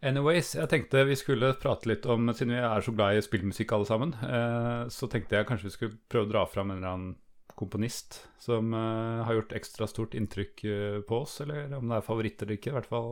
Anyways, 0.00 0.54
jeg 0.56 0.68
tenkte 0.72 1.02
vi 1.04 1.16
skulle 1.18 1.52
prate 1.60 1.88
litt 1.90 2.06
om 2.08 2.30
Siden 2.32 2.54
vi 2.54 2.60
er 2.64 2.84
så 2.84 2.92
glad 2.96 3.18
i 3.18 3.24
spillmusikk 3.24 3.74
alle 3.76 3.88
sammen, 3.88 4.14
eh, 4.24 4.86
så 4.88 5.08
tenkte 5.12 5.36
jeg 5.36 5.48
kanskje 5.48 5.68
vi 5.68 5.74
skulle 5.74 5.98
prøve 6.08 6.28
å 6.28 6.30
dra 6.30 6.44
fram 6.48 6.72
en 6.72 6.78
eller 6.78 6.94
annen 6.94 7.18
komponist 7.60 8.22
som 8.40 8.72
eh, 8.72 9.20
har 9.26 9.36
gjort 9.36 9.52
ekstra 9.58 9.88
stort 9.90 10.16
inntrykk 10.16 10.64
eh, 10.64 10.98
på 11.04 11.20
oss, 11.26 11.42
eller 11.44 11.76
om 11.76 11.92
det 11.92 11.98
er 11.98 12.06
favoritter 12.06 12.48
eller 12.48 12.56
ikke, 12.56 12.72
i 12.72 12.78
hvert 12.78 12.88
fall 12.88 13.10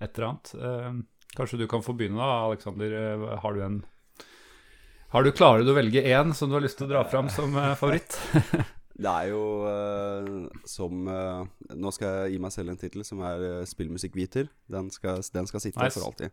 et 0.00 0.16
eller 0.16 0.28
annet. 0.30 0.54
Eh, 0.56 1.34
kanskje 1.36 1.60
du 1.60 1.66
kan 1.68 1.84
få 1.84 1.92
begynne 1.98 2.16
da, 2.16 2.46
Alexander. 2.48 2.96
Eh, 3.02 3.26
har 3.44 3.58
du 3.58 3.66
en 3.66 3.82
har 5.12 5.26
du 5.26 5.34
Klarer 5.36 5.60
du 5.60 5.74
å 5.74 5.76
velge 5.76 6.00
én 6.08 6.32
som 6.32 6.48
du 6.48 6.56
har 6.56 6.64
lyst 6.64 6.78
til 6.80 6.88
å 6.88 6.94
dra 6.94 7.04
fram 7.04 7.28
som 7.28 7.52
eh, 7.60 7.74
favoritt? 7.76 8.16
Det 8.92 9.08
er 9.08 9.30
jo 9.30 9.42
uh, 9.64 10.48
som 10.68 11.06
uh, 11.08 11.46
Nå 11.72 11.92
skal 11.96 12.12
jeg 12.12 12.34
gi 12.34 12.40
meg 12.44 12.52
selv 12.52 12.72
en 12.72 12.80
tittel 12.80 13.04
som 13.06 13.22
er 13.24 13.44
uh, 13.44 13.68
spillmusikkviter. 13.68 14.50
Den 14.72 14.90
den 14.92 15.48
skal 15.48 15.64
sitte 15.64 15.80
Nice. 15.80 15.96
for 15.96 16.06
alltid. 16.06 16.30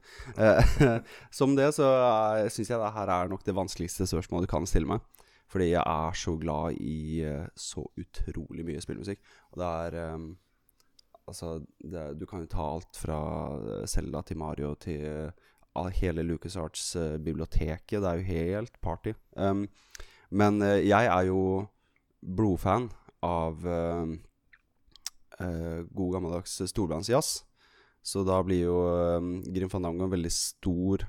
Som 1.40 1.56
det 1.56 1.72
så 1.78 1.88
syns 2.52 2.70
jeg 2.70 2.80
det 2.80 2.92
her 2.96 3.12
er 3.14 3.32
nok 3.32 3.46
det 3.46 3.56
vanskeligste 3.56 4.08
spørsmålet 4.10 4.48
du 4.48 4.52
kan 4.52 4.68
stille 4.68 4.90
meg. 4.90 5.00
Fordi 5.50 5.72
jeg 5.72 5.82
er 5.82 6.14
så 6.14 6.36
glad 6.38 6.78
i 6.78 7.24
så 7.58 7.86
utrolig 7.98 8.66
mye 8.68 8.82
spillmusikk. 8.84 9.24
Og 9.54 9.64
det 9.64 9.72
er 9.88 10.14
um, 10.14 10.30
Altså, 11.30 11.60
det, 11.78 12.18
du 12.18 12.26
kan 12.26 12.42
jo 12.42 12.48
ta 12.50 12.64
alt 12.66 12.98
fra 12.98 13.86
Selda 13.86 14.24
til 14.26 14.40
Mario 14.42 14.72
til 14.82 15.30
hele 15.94 16.24
LucasArts-biblioteket. 16.26 18.02
det 18.02 18.10
er 18.10 18.16
jo 18.18 18.26
helt 18.26 18.82
party. 18.82 19.14
Um, 19.38 19.68
men 20.32 20.58
jeg 20.62 21.06
er 21.06 21.28
jo 21.30 21.68
blodfan 22.22 22.90
av, 23.26 23.66
uh, 23.66 24.08
uh, 25.40 25.80
god 25.92 26.14
gammeldags 26.16 26.62
storbandsjazz. 26.72 27.44
Så 28.02 28.24
da 28.28 28.40
blir 28.44 28.64
jo 28.64 28.78
uh, 28.88 29.20
Grim 29.52 29.72
Fandango 29.72 30.06
en 30.08 30.14
veldig 30.14 30.34
stor 30.34 31.08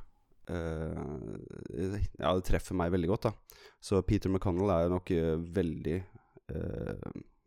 Ja, 0.51 2.33
det 2.35 2.43
treffer 2.43 2.75
meg 2.75 2.91
veldig 2.91 3.07
godt, 3.13 3.29
da. 3.29 3.61
Så 3.79 4.01
Peter 4.03 4.27
McConnell 4.33 4.73
er 4.75 4.89
nok 4.91 5.13
veldig 5.55 6.01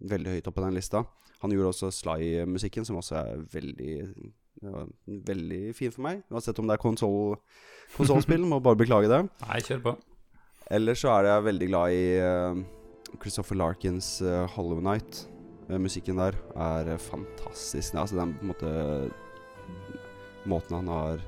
Veldig 0.07 0.37
høyt 0.37 0.47
oppe 0.47 0.61
på 0.61 0.63
den 0.63 0.77
lista. 0.77 1.01
Han 1.41 1.51
gjorde 1.51 1.73
også 1.73 1.89
Sly-musikken, 1.91 2.87
som 2.87 3.01
også 3.01 3.17
er 3.19 3.41
veldig 3.51 3.97
ja, 4.63 4.85
Veldig 5.27 5.59
fin 5.75 5.91
for 5.91 6.05
meg. 6.05 6.21
Uansett 6.31 6.59
om 6.63 6.69
det 6.69 6.77
er 6.77 6.83
konsoll, 6.85 7.35
konsollspill, 7.97 8.47
må 8.47 8.61
bare 8.63 8.79
beklage 8.79 9.11
det. 9.11 9.19
Nei, 9.43 9.59
kjør 9.67 9.83
på. 9.89 9.95
Ellers 10.71 11.03
så 11.03 11.11
er 11.17 11.27
jeg 11.27 11.47
veldig 11.49 11.69
glad 11.73 11.97
i 11.97 12.05
Christopher 13.21 13.55
Larkins 13.55 14.21
uh, 14.21 14.47
Hollow 14.55 14.81
Night. 14.81 15.27
uh, 15.69 15.77
musikken 15.79 16.17
der 16.17 16.35
er 16.55 16.97
fantastisk. 16.97 17.93
fantastisk. 17.93 17.95
Altså 17.95 18.19
den 18.19 18.33
på 18.33 18.41
en 18.41 18.53
måte 18.53 19.11
Måten 20.45 20.75
han 20.75 20.87
har 20.91 21.21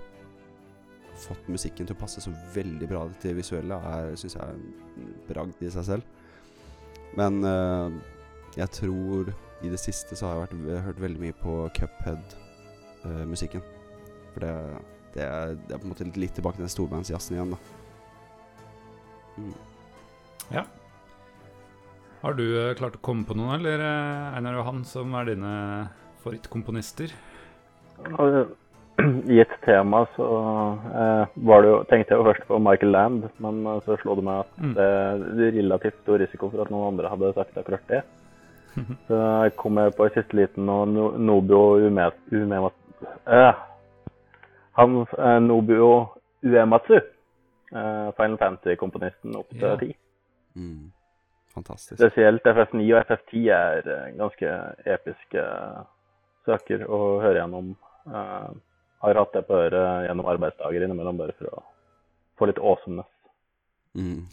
fått 1.15 1.47
musikken 1.47 1.87
til 1.87 1.95
å 1.95 1.99
passe 2.01 2.19
så 2.19 2.33
veldig 2.51 2.87
bra 2.89 3.05
til 3.13 3.31
det 3.31 3.37
visuelle, 3.37 3.77
syns 4.19 4.35
jeg 4.35 4.43
er 4.43 4.57
en 4.57 5.13
bragd 5.29 5.61
i 5.63 5.69
seg 5.71 5.85
selv. 5.87 6.03
Men 7.15 7.39
uh, 7.47 7.87
jeg 8.57 8.67
tror 8.75 9.31
i 9.63 9.71
det 9.71 9.79
siste 9.79 10.17
så 10.19 10.27
har 10.27 10.35
jeg 10.35 10.43
vært, 10.43 10.83
hørt 10.89 11.01
veldig 11.05 11.21
mye 11.21 11.37
på 11.39 11.55
Cuphead-musikken. 11.79 13.63
For 14.33 14.43
det, 14.43 14.53
det, 15.15 15.23
er, 15.23 15.55
det 15.55 15.77
er 15.77 15.79
på 15.79 15.87
en 15.87 15.93
måte 15.93 16.09
litt, 16.19 16.35
tilbake 16.35 16.59
til 16.59 16.67
den 16.67 16.75
storbandsjazzen 16.75 17.37
igjen, 17.37 17.55
da. 17.55 17.59
Mm. 19.39 19.53
Har 22.25 22.33
du 22.33 22.45
eh, 22.57 22.73
klart 22.73 22.95
å 22.97 23.03
komme 23.05 23.21
på 23.27 23.35
noen, 23.37 23.59
eller 23.59 23.81
eh, 23.85 24.37
Einar 24.39 24.55
og 24.57 24.65
han, 24.65 24.79
som 24.89 25.11
er 25.19 25.27
dine 25.29 25.51
favorittkomponister? 26.23 27.11
I 29.35 29.37
et 29.43 29.53
tema 29.65 29.99
så 30.15 30.25
eh, 30.89 31.35
var 31.49 31.61
det 31.61 31.69
jo, 31.69 31.75
tenkte 31.91 32.15
jeg 32.15 32.21
jo 32.21 32.25
først 32.29 32.47
på 32.49 32.57
Michael 32.65 32.93
Land, 32.95 33.27
men 33.43 33.59
så 33.85 33.97
slo 34.01 34.15
det 34.17 34.25
meg 34.25 34.41
at 34.41 34.57
Mm. 34.65 34.73
det 34.73 34.87
er 34.87 35.53
relativt 35.59 35.99
stor 36.01 36.17
risiko 36.23 36.49
for 36.49 36.63
at 36.63 36.71
noen 36.73 36.93
andre 36.93 37.11
hadde 37.11 37.33
sagt 37.37 37.57
akkurat 37.61 37.85
det. 37.91 38.01
Så 39.07 39.19
jeg 39.45 39.53
kom 39.61 39.77
jeg 39.79 39.93
på 39.95 40.07
i 40.09 40.13
siste 40.15 40.35
liten 40.35 40.67
og 40.71 40.89
no, 40.91 41.05
Nobio 41.29 41.61
Ume, 41.85 42.09
Umemat... 42.33 42.73
Eh, 43.29 43.61
han 44.79 44.97
eh, 45.05 45.37
Nobio 45.45 45.91
Uematsu, 46.43 46.97
eh, 46.97 48.09
Final 48.17 48.41
Fantasy-komponisten 48.41 49.37
opp 49.37 49.53
til 49.53 49.69
Ja. 49.69 49.77
10. 49.79 49.93
Mm. 50.55 50.91
Fantastisk. 51.55 51.95
Spesielt 51.97 52.43
FF9 52.51 52.85
og 52.91 53.05
FF10 53.07 53.43
er 53.55 53.91
eh, 53.91 54.07
ganske 54.19 54.55
episke 54.95 55.43
saker 56.45 56.83
å 56.91 56.99
høre 57.23 57.39
gjennom. 57.39 57.73
Eh, 58.09 58.49
har 59.05 59.21
hatt 59.21 59.37
det 59.37 59.45
på 59.47 59.55
øret 59.59 60.07
gjennom 60.07 60.27
arbeidsdager 60.33 60.85
innimellom, 60.85 61.19
bare 61.21 61.35
for 61.37 61.51
å 61.53 61.63
få 62.39 62.49
litt 62.49 62.59
awesomeness. 62.59 63.11
Mm. 63.95 64.25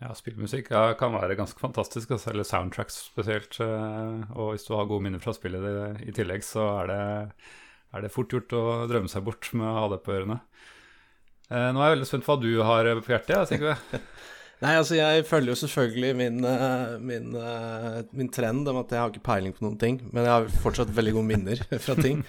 Ja, 0.00 0.14
spillmusikk 0.16 0.70
ja, 0.72 0.94
kan 0.96 1.12
være 1.12 1.36
ganske 1.36 1.60
fantastisk, 1.60 2.14
altså, 2.16 2.30
eller 2.32 2.46
soundtracks 2.48 2.96
spesielt. 3.10 3.58
eh, 3.60 4.22
Og 4.32 4.54
hvis 4.54 4.64
du 4.64 4.72
har 4.78 4.88
gode 4.88 5.04
minner 5.04 5.20
fra 5.20 5.34
spillet 5.36 5.66
i, 5.68 6.08
i 6.08 6.14
tillegg, 6.16 6.46
så 6.46 6.64
er 6.80 6.88
det, 6.88 7.00
er 7.92 8.06
det 8.06 8.14
fort 8.14 8.32
gjort 8.32 8.56
å 8.56 8.64
drømme 8.88 9.12
seg 9.12 9.26
bort 9.26 9.52
med 9.52 9.68
å 9.68 9.76
ha 9.82 9.88
det 9.92 10.00
på 10.06 10.16
ørene. 10.16 10.40
Eh, 11.50 11.68
nå 11.74 11.82
er 11.82 11.90
jeg 11.90 11.98
veldig 11.98 12.08
spent 12.08 12.24
på 12.24 12.32
hva 12.32 12.40
du 12.40 12.52
har 12.64 12.94
på 13.02 13.12
hjertet, 13.12 13.36
jeg, 13.36 13.50
Sigve. 13.52 13.76
Nei, 14.60 14.74
altså 14.76 14.96
jeg 14.98 15.24
følger 15.24 15.54
jo 15.54 15.60
selvfølgelig 15.62 16.08
min, 16.18 16.42
eh, 16.44 16.96
min, 17.00 17.30
eh, 17.36 18.00
min 18.12 18.28
trend 18.28 18.68
om 18.68 18.80
at 18.82 18.90
jeg 18.92 19.00
har 19.00 19.12
ikke 19.12 19.24
peiling 19.24 19.54
på 19.56 19.64
noen 19.64 19.78
ting, 19.80 20.00
men 20.12 20.26
jeg 20.26 20.34
har 20.34 20.58
fortsatt 20.60 20.92
veldig 20.92 21.14
gode 21.16 21.28
minner 21.30 21.62
fra 21.84 21.96
ting. 21.96 22.20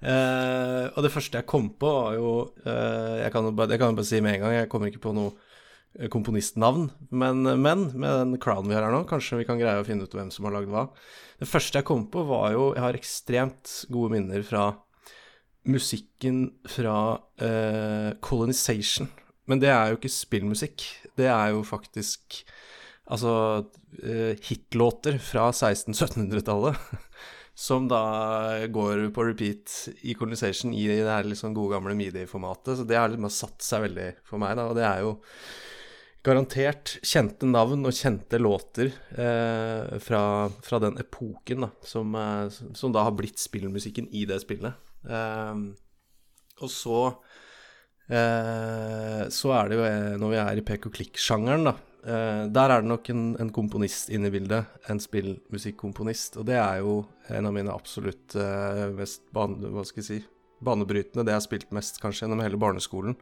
uh, 0.00 0.88
og 0.92 1.02
det 1.04 1.10
første 1.12 1.40
jeg 1.40 1.48
kom 1.48 1.68
på, 1.76 1.90
var 1.98 2.16
jo 2.16 2.30
uh, 2.64 3.16
jeg, 3.20 3.28
kan 3.34 3.44
jo 3.44 3.52
bare, 3.56 3.76
jeg 3.76 3.98
bare 4.00 4.08
si 4.08 4.22
med 4.24 4.38
en 4.38 4.46
gang, 4.46 4.54
jeg 4.56 4.70
kommer 4.72 4.88
ikke 4.88 5.04
på 5.04 5.12
noe 5.16 6.08
komponistnavn, 6.12 6.90
men, 7.16 7.44
men 7.60 7.86
med 7.96 8.18
den 8.20 8.40
crownen 8.40 8.68
vi 8.68 8.76
har 8.76 8.84
her 8.84 8.92
nå, 8.92 9.04
kanskje 9.08 9.38
vi 9.40 9.46
kan 9.48 9.60
greie 9.60 9.80
å 9.80 9.84
finne 9.86 10.04
ut 10.04 10.16
hvem 10.16 10.32
som 10.32 10.48
har 10.48 10.56
lagd 10.56 10.72
hva. 10.72 10.88
Det 11.40 11.48
første 11.48 11.80
jeg 11.80 11.88
kom 11.88 12.08
på, 12.12 12.24
var 12.28 12.50
jo 12.52 12.66
Jeg 12.72 12.84
har 12.84 12.96
ekstremt 12.96 13.72
gode 13.92 14.16
minner 14.16 14.44
fra 14.44 14.66
musikken 15.68 16.42
fra 16.68 16.98
uh, 17.20 18.10
Colonization. 18.24 19.08
Men 19.50 19.62
det 19.62 19.70
er 19.72 19.90
jo 19.90 19.98
ikke 20.00 20.12
spillmusikk. 20.12 20.84
Det 21.18 21.28
er 21.30 21.52
jo 21.54 21.62
faktisk 21.66 22.42
altså 23.06 23.32
eh, 24.02 24.34
hitlåter 24.48 25.20
fra 25.22 25.50
1600-1700-tallet. 25.52 26.80
Som 27.56 27.86
da 27.88 28.66
går 28.68 29.06
på 29.16 29.24
repeat 29.24 29.72
i 30.04 30.12
Colonization 30.18 30.74
i 30.76 30.82
det 30.90 31.06
her 31.08 31.30
sånn 31.38 31.54
gode 31.56 31.78
gamle 31.78 31.94
medieformatet. 31.96 32.74
Så 32.76 32.84
det 32.84 32.98
har 32.98 33.08
liksom 33.08 33.32
satt 33.32 33.64
seg 33.64 33.86
veldig 33.86 34.10
for 34.28 34.42
meg, 34.42 34.58
da. 34.58 34.66
Og 34.68 34.76
det 34.76 34.84
er 34.84 35.06
jo 35.06 35.14
garantert 36.26 36.96
kjente 37.06 37.48
navn 37.48 37.86
og 37.86 37.94
kjente 37.96 38.40
låter 38.42 38.90
eh, 38.90 39.96
fra, 40.02 40.22
fra 40.66 40.82
den 40.82 41.00
epoken, 41.00 41.64
da. 41.64 41.70
Som, 41.86 42.12
eh, 42.18 42.44
som 42.76 42.92
da 42.92 43.06
har 43.06 43.16
blitt 43.16 43.40
spillmusikken 43.40 44.10
i 44.12 44.26
det 44.28 44.42
spillet. 44.44 44.76
Eh, 45.08 45.64
og 46.60 46.72
så 46.72 47.00
så 48.08 49.52
er 49.56 49.68
det 49.68 49.78
jo, 49.78 49.84
eh, 49.88 50.14
når 50.20 50.32
vi 50.32 50.38
er 50.42 50.60
i 50.60 50.64
pek 50.66 50.86
og 50.86 50.94
klikk-sjangeren, 50.94 51.66
da 51.66 51.74
eh, 52.06 52.44
Der 52.54 52.70
er 52.70 52.84
det 52.84 52.90
nok 52.90 53.10
en, 53.10 53.24
en 53.42 53.50
komponist 53.50 54.12
inne 54.14 54.30
i 54.30 54.34
bildet. 54.34 54.70
En 54.92 55.02
spillmusikkomponist. 55.02 56.38
Og 56.40 56.46
det 56.46 56.58
er 56.60 56.84
jo 56.84 57.00
en 57.34 57.50
av 57.50 57.56
mine 57.56 57.74
absolutt 57.74 58.36
eh, 58.38 58.86
mest 58.94 59.26
bane, 59.34 59.72
hva 59.74 59.84
skal 59.86 60.04
jeg 60.04 60.08
si, 60.10 60.20
banebrytende. 60.62 61.26
Det 61.26 61.34
jeg 61.34 61.40
har 61.40 61.48
spilt 61.48 61.74
mest 61.74 62.00
kanskje 62.02 62.26
gjennom 62.26 62.44
hele 62.44 62.60
barneskolen. 62.60 63.18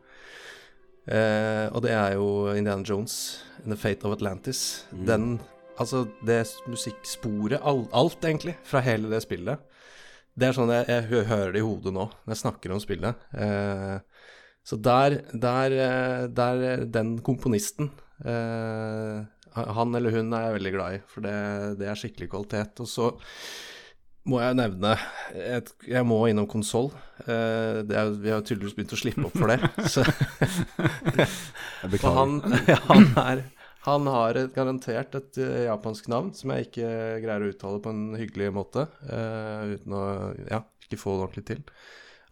Eh, 1.04 1.66
og 1.72 1.82
det 1.84 1.96
er 1.96 2.14
jo 2.16 2.28
Indiana 2.52 2.84
Jones, 2.84 3.42
In 3.64 3.72
The 3.72 3.80
Fate 3.80 4.04
of 4.08 4.16
Atlantis. 4.16 4.84
Mm. 4.92 5.04
Den 5.08 5.28
Altså, 5.74 6.04
det 6.22 6.44
musikksporet, 6.70 7.58
alt, 7.66 7.88
alt 7.90 8.24
egentlig, 8.24 8.54
fra 8.62 8.78
hele 8.84 9.08
det 9.10 9.24
spillet. 9.24 9.58
Det 10.34 10.46
er 10.46 10.54
sånn 10.56 10.70
jeg, 10.70 10.86
jeg 10.90 11.26
hører 11.26 11.50
det 11.54 11.62
i 11.62 11.66
hodet 11.66 11.92
nå, 11.94 12.04
når 12.26 12.34
jeg 12.34 12.42
snakker 12.42 12.74
om 12.74 12.82
spillet. 12.82 13.24
Eh, 13.34 13.96
så 14.64 14.78
der, 14.80 15.18
der, 15.36 15.74
eh, 15.76 16.26
der 16.32 16.84
Den 16.88 17.18
komponisten 17.24 17.90
eh, 18.24 19.20
Han 19.54 19.94
eller 19.94 20.10
hun 20.16 20.32
er 20.34 20.48
jeg 20.48 20.56
veldig 20.58 20.72
glad 20.74 20.96
i, 20.96 21.02
for 21.10 21.26
det, 21.26 21.34
det 21.78 21.88
er 21.90 22.00
skikkelig 22.00 22.30
kvalitet. 22.32 22.80
Og 22.82 22.88
så 22.90 23.10
må 24.24 24.40
jeg 24.40 24.56
nevne 24.56 24.94
et, 25.36 25.68
Jeg 25.86 26.06
må 26.08 26.16
innom 26.30 26.48
konsoll. 26.50 26.88
Eh, 27.28 27.82
vi 27.84 28.32
har 28.32 28.40
tydeligvis 28.42 28.74
begynt 28.78 28.96
å 28.96 29.00
slippe 29.00 29.28
opp 29.28 29.36
for 29.36 29.52
det. 29.52 29.60
Så, 29.94 30.04
Jeg 31.82 31.90
beklager. 31.92 32.16
han, 32.16 32.38
ja, 32.72 32.78
han, 32.88 33.04
er, 33.20 33.42
han 33.84 34.08
har 34.10 34.38
et, 34.40 34.52
garantert 34.56 35.14
et 35.18 35.40
eh, 35.44 35.66
japansk 35.68 36.08
navn 36.12 36.32
som 36.36 36.54
jeg 36.54 36.68
ikke 36.70 36.88
greier 37.24 37.44
å 37.44 37.50
uttale 37.52 37.82
på 37.84 37.92
en 37.92 38.04
hyggelig 38.18 38.50
måte. 38.56 38.86
eh, 39.08 39.74
uten 39.76 39.98
å 39.98 40.04
ja, 40.48 40.62
ikke 40.86 41.00
få 41.00 41.18
det 41.18 41.26
ordentlig 41.28 41.46
til. 41.52 41.62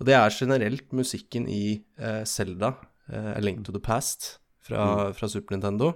Og 0.03 0.09
det 0.09 0.17
er 0.19 0.35
generelt 0.35 0.89
musikken 0.91 1.45
i 1.47 1.79
eh, 1.95 2.25
Zelda, 2.27 2.73
eh, 3.07 3.37
A 3.37 3.41
Link 3.41 3.61
to 3.63 3.71
the 3.71 3.79
Past, 3.79 4.41
fra, 4.67 5.13
fra 5.15 5.29
Super 5.31 5.55
Nintendo. 5.55 5.93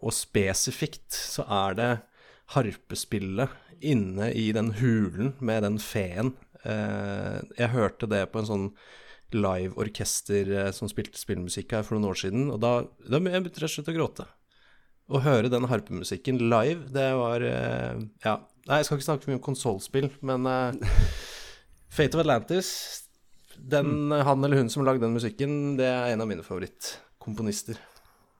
Og 0.00 0.14
spesifikt 0.16 1.12
så 1.12 1.44
er 1.44 1.76
det 1.76 1.90
harpespillet 2.54 3.52
inne 3.84 4.30
i 4.32 4.46
den 4.56 4.72
hulen 4.78 5.34
med 5.44 5.60
den 5.66 5.76
feen. 5.76 6.32
Eh, 6.64 7.36
jeg 7.58 7.74
hørte 7.74 8.08
det 8.08 8.22
på 8.32 8.40
en 8.40 8.48
sånn 8.48 8.64
live-orkester 9.36 10.48
eh, 10.62 10.70
som 10.72 10.88
spilte 10.88 11.20
spillmusikk 11.20 11.74
her 11.76 11.84
for 11.84 11.98
noen 11.98 12.08
år 12.08 12.20
siden, 12.22 12.46
og 12.54 12.62
da, 12.64 12.72
da 13.04 13.20
begynte 13.20 13.52
jeg 13.52 13.66
rett 13.66 13.68
og 13.68 13.74
slett 13.74 13.90
å 13.92 13.96
gråte. 13.98 14.26
Å 15.08 15.20
høre 15.24 15.52
den 15.52 15.68
harpemusikken 15.68 16.40
live, 16.48 16.88
det 16.96 17.10
var 17.20 17.44
eh, 17.44 18.06
Ja. 18.24 18.40
Nei, 18.68 18.80
jeg 18.80 18.88
skal 18.88 18.98
ikke 18.98 19.06
snakke 19.06 19.28
mye 19.30 19.38
om 19.38 19.44
konsollspill, 19.44 20.08
men 20.24 20.48
eh, 20.48 20.96
Fate 21.98 22.16
of 22.16 22.24
Atlantis 22.24 22.72
den, 23.58 24.10
Han 24.12 24.44
eller 24.44 24.62
hun 24.62 24.70
som 24.70 24.84
lagde 24.86 25.04
den 25.04 25.16
musikken, 25.16 25.76
det 25.78 25.86
er 25.86 26.12
en 26.12 26.24
av 26.24 26.28
mine 26.30 26.44
favorittkomponister. 26.46 27.78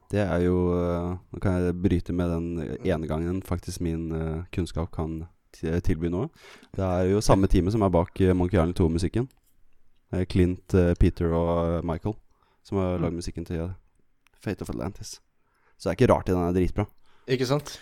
Det 0.09 0.23
er 0.25 0.41
jo 0.41 0.73
eh, 0.73 1.17
Nå 1.33 1.41
kan 1.45 1.59
jeg 1.61 1.77
bryte 1.85 2.15
med 2.17 2.31
den 2.33 2.79
ene 2.87 3.09
gangen 3.11 3.43
faktisk 3.45 3.83
min 3.85 4.09
eh, 4.13 4.47
kunnskap 4.55 4.93
kan 4.95 5.27
tilby 5.59 6.11
noe. 6.13 6.29
Det 6.77 6.85
er 6.85 7.09
jo 7.11 7.25
samme 7.25 7.49
teamet 7.51 7.75
som 7.75 7.83
er 7.83 7.91
bak 7.91 8.21
Monkey 8.37 8.57
Island 8.57 8.77
2-musikken. 8.79 9.27
Clint, 10.29 10.75
eh, 10.75 10.95
Peter 10.95 11.33
og 11.37 11.51
eh, 11.59 11.85
Michael 11.85 12.15
som 12.65 12.81
har 12.81 13.01
lagd 13.01 13.17
musikken 13.17 13.45
til 13.49 13.61
eh, 13.67 13.75
Fate 14.41 14.65
of 14.65 14.71
Atlantis. 14.73 15.19
Så 15.77 15.89
det 15.89 15.93
er 15.93 15.99
ikke 15.99 16.13
rart 16.13 16.31
den 16.31 16.41
er 16.41 16.57
dritbra. 16.57 16.87
Ikke 17.29 17.47
sant? 17.47 17.77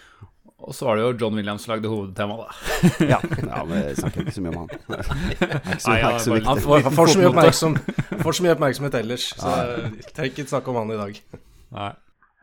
Og 0.59 0.73
så 0.75 0.87
var 0.87 0.97
det 0.97 1.03
jo 1.05 1.13
John 1.21 1.35
Williams 1.37 1.67
som 1.67 1.75
lagde 1.75 1.89
hovedtemaet, 1.89 2.47
da. 2.47 2.79
Ja, 3.13 3.19
ja 3.53 3.65
men 3.69 3.83
jeg 3.83 3.99
snakker 4.01 4.25
ikke 4.25 4.37
så 4.39 4.45
mye 4.45 4.55
om 4.55 4.63
han. 4.63 4.71
Det 4.89 5.51
er 5.51 5.79
så, 5.79 5.91
Nei, 5.91 5.99
ja, 6.01 6.11
så 6.19 6.33
viktig. 6.33 6.49
Han 6.49 6.63
får, 6.65 6.89
får, 6.97 7.13
så 7.13 8.23
får 8.23 8.39
så 8.39 8.47
mye 8.47 8.57
oppmerksomhet 8.57 8.99
ellers, 9.03 9.29
så 9.37 9.53
jeg 9.53 10.11
trenger 10.17 10.33
ikke 10.33 10.49
snakke 10.55 10.73
om 10.73 10.81
han 10.81 10.97
i 10.97 10.99
dag. 11.03 11.23
Nei. 11.77 11.93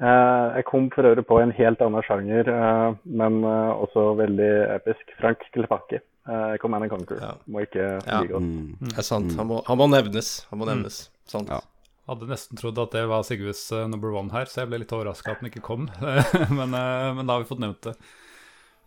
Eh, 0.03 0.45
jeg 0.57 0.65
kom 0.67 0.89
for 0.93 1.07
øvrig 1.07 1.25
på 1.29 1.37
en 1.39 1.53
helt 1.55 1.81
annen 1.85 2.05
sjanger, 2.05 2.49
eh, 2.49 2.87
men 3.21 3.43
eh, 3.47 3.83
også 3.85 4.09
veldig 4.19 4.51
episk. 4.77 5.13
Frank 5.21 5.45
Klepakki. 5.55 6.01
Uh, 6.23 6.55
Command 6.55 6.85
and 6.85 6.91
Conquer. 6.91 7.17
Ja. 7.19 7.31
Må 7.51 7.65
ikke 7.65 7.99
Ja. 8.07 8.21
godt 8.23 8.43
Mm. 8.43 8.77
Det 8.79 8.97
er 8.97 9.03
sant. 9.03 9.35
Han 9.35 9.47
må, 9.47 9.61
han 9.67 9.77
må 9.77 9.87
nevnes. 9.91 10.47
Han 10.49 10.59
må 10.59 10.65
nevnes. 10.65 11.09
Sant. 11.27 11.49
Ja. 11.49 11.59
Hadde 12.03 12.27
nesten 12.27 12.59
trodd 12.59 12.75
at 12.83 12.91
det 12.97 13.05
var 13.07 13.21
Sigurds 13.23 13.61
eh, 13.71 13.85
number 13.87 14.11
one 14.11 14.27
her, 14.33 14.43
så 14.51 14.59
jeg 14.61 14.67
ble 14.71 14.79
litt 14.81 14.95
overraska 14.95 15.31
at 15.31 15.39
den 15.39 15.47
ikke 15.47 15.61
kom. 15.63 15.85
men, 16.57 16.69
eh, 16.75 17.13
men 17.15 17.23
da 17.23 17.33
har 17.37 17.41
vi 17.43 17.47
fått 17.47 17.63
nevnt 17.63 17.87
det. 17.87 17.95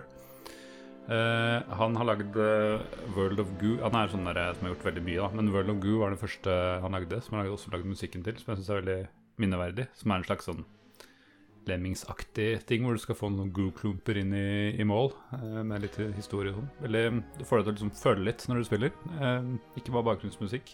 Han 1.10 1.98
har 1.98 2.06
lagd 2.06 2.38
World 3.16 3.40
of 3.42 3.50
Goo 3.58 3.82
Han 3.82 3.98
er 3.98 4.10
sånn 4.12 4.30
der, 4.30 4.54
som 4.54 4.62
har 4.68 4.76
gjort 4.76 4.88
veldig 4.92 5.04
mye, 5.08 5.22
da. 5.24 5.30
Men 5.40 5.54
World 5.56 5.72
of 5.74 5.80
Goo 5.82 5.98
var 6.04 6.10
den 6.14 6.22
første 6.22 6.52
han 6.84 6.94
lagde, 6.94 7.18
som 7.26 7.34
han 7.34 7.50
også 7.50 7.74
lagde 7.74 7.90
musikken 7.90 8.22
til, 8.22 8.38
som 8.38 8.54
jeg 8.54 8.60
syns 8.60 8.70
er 8.70 8.82
veldig 8.84 9.02
minneverdig. 9.42 9.90
Som 9.98 10.14
er 10.14 10.22
en 10.22 10.30
slags 10.30 10.46
sånn 10.46 10.62
Lemmingsaktig 11.68 12.66
ting, 12.70 12.86
hvor 12.86 12.96
du 12.96 13.01
skal 13.01 13.18
få 13.20 13.30
noen 13.34 13.51
goo-klumper 13.54 14.22
inn 14.22 14.32
i, 14.34 14.75
i 14.80 14.86
mål, 14.88 15.12
eh, 15.36 15.60
med 15.68 15.84
litt 15.84 16.00
historie 16.16 16.54
og 16.54 16.62
sånn. 16.62 16.72
Veldig, 16.86 17.04
Du 17.39 17.44
får 17.46 17.60
deg 17.60 17.66
til 17.66 17.72
å 17.72 17.75
liksom 17.78 17.94
føle 18.00 18.25
litt 18.30 18.48
når 18.48 18.62
du 18.62 18.70
spiller, 18.70 18.96
eh, 19.20 19.51
ikke 19.82 19.94
bare 19.98 20.08
bakgrunnsmusikk. 20.13 20.74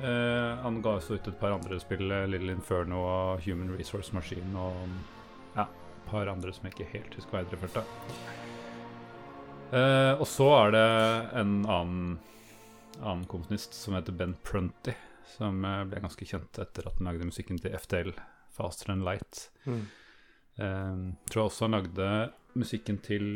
Eh, 0.00 0.56
han 0.64 0.80
ga 0.80 0.96
også 0.96 1.18
ut 1.18 1.28
et 1.28 1.40
par 1.40 1.52
andre 1.52 1.78
spill, 1.80 2.10
eh, 2.10 2.26
Little 2.26 2.54
Inferno 2.56 3.02
og 3.04 3.42
Human 3.44 3.74
Resource 3.76 4.14
Machine 4.16 4.56
og 4.56 4.76
ja, 5.56 5.66
et 5.66 6.06
par 6.08 6.30
andre 6.32 6.54
som 6.56 6.64
jeg 6.64 6.72
ikke 6.72 6.92
helt 6.94 7.18
husker 7.18 7.44
hva 7.44 7.68
jeg. 7.68 7.84
Eh, 9.70 10.14
og 10.16 10.26
så 10.26 10.48
er 10.56 10.72
det 10.74 10.86
en 11.38 11.52
annen, 11.68 12.18
annen 12.98 13.26
komponist 13.30 13.76
som 13.76 13.94
heter 13.94 14.16
Ben 14.16 14.32
Prunty, 14.42 14.96
som 15.36 15.60
eh, 15.68 15.84
ble 15.84 16.00
ganske 16.02 16.26
kjent 16.26 16.58
etter 16.64 16.88
at 16.88 16.96
han 16.96 17.10
lagde 17.10 17.28
musikken 17.28 17.60
til 17.60 17.76
FTL, 17.76 18.10
Faster 18.56 18.92
Than 18.92 19.04
Light. 19.06 19.46
Mm. 19.64 19.82
Eh, 20.60 21.02
tror 21.30 21.42
jeg 21.42 21.50
også 21.50 21.68
han 21.68 21.76
lagde 21.78 22.08
musikken 22.58 22.98
til 23.04 23.26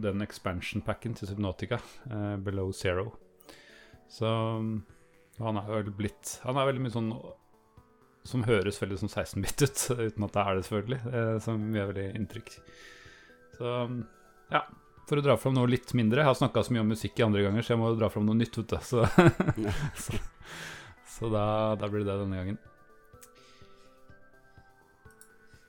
den 0.00 0.24
expansion-packen 0.24 1.14
til 1.14 1.30
Subnotica, 1.30 1.78
eh, 2.10 2.34
Below 2.42 2.72
Zero. 2.72 3.12
Så 4.10 4.26
mm, 4.26 4.74
han 5.40 5.58
er 5.58 5.70
vel 5.70 5.90
blitt 5.96 6.38
Han 6.44 6.58
er 6.60 6.68
veldig 6.68 6.82
mye 6.84 6.92
sånn 6.94 7.08
som 8.24 8.44
høres 8.46 8.80
veldig 8.80 8.98
sånn 9.02 9.12
16-bit 9.12 9.64
ut, 9.66 9.80
uten 10.06 10.26
at 10.26 10.36
det 10.36 10.42
er 10.44 10.56
det, 10.56 10.66
selvfølgelig. 10.68 11.00
Eh, 11.12 11.34
som 11.44 11.64
gjør 11.76 11.90
veldig 11.92 12.06
inntrykk. 12.20 12.54
Så 13.58 13.76
mm, 13.90 14.00
ja. 14.54 14.64
For 15.04 15.20
å 15.20 15.24
dra 15.24 15.34
fram 15.36 15.52
noe 15.52 15.68
litt 15.68 15.90
mindre. 15.92 16.22
Jeg 16.22 16.30
har 16.30 16.36
snakka 16.38 16.62
så 16.64 16.72
mye 16.72 16.80
om 16.80 16.94
musikk 16.94 17.18
i 17.20 17.26
andre 17.26 17.42
ganger, 17.44 17.64
så 17.64 17.74
jeg 17.74 17.80
må 17.82 17.90
dra 17.92 18.08
fram 18.08 18.24
noe 18.24 18.38
nytt. 18.38 18.56
Vet 18.56 18.70
du. 18.72 18.78
Så, 18.88 19.04
så, 20.06 20.20
så 21.18 21.28
da, 21.28 21.44
da 21.76 21.90
blir 21.92 22.06
det 22.06 22.08
det 22.08 22.22
denne 22.22 22.38
gangen. 22.40 22.56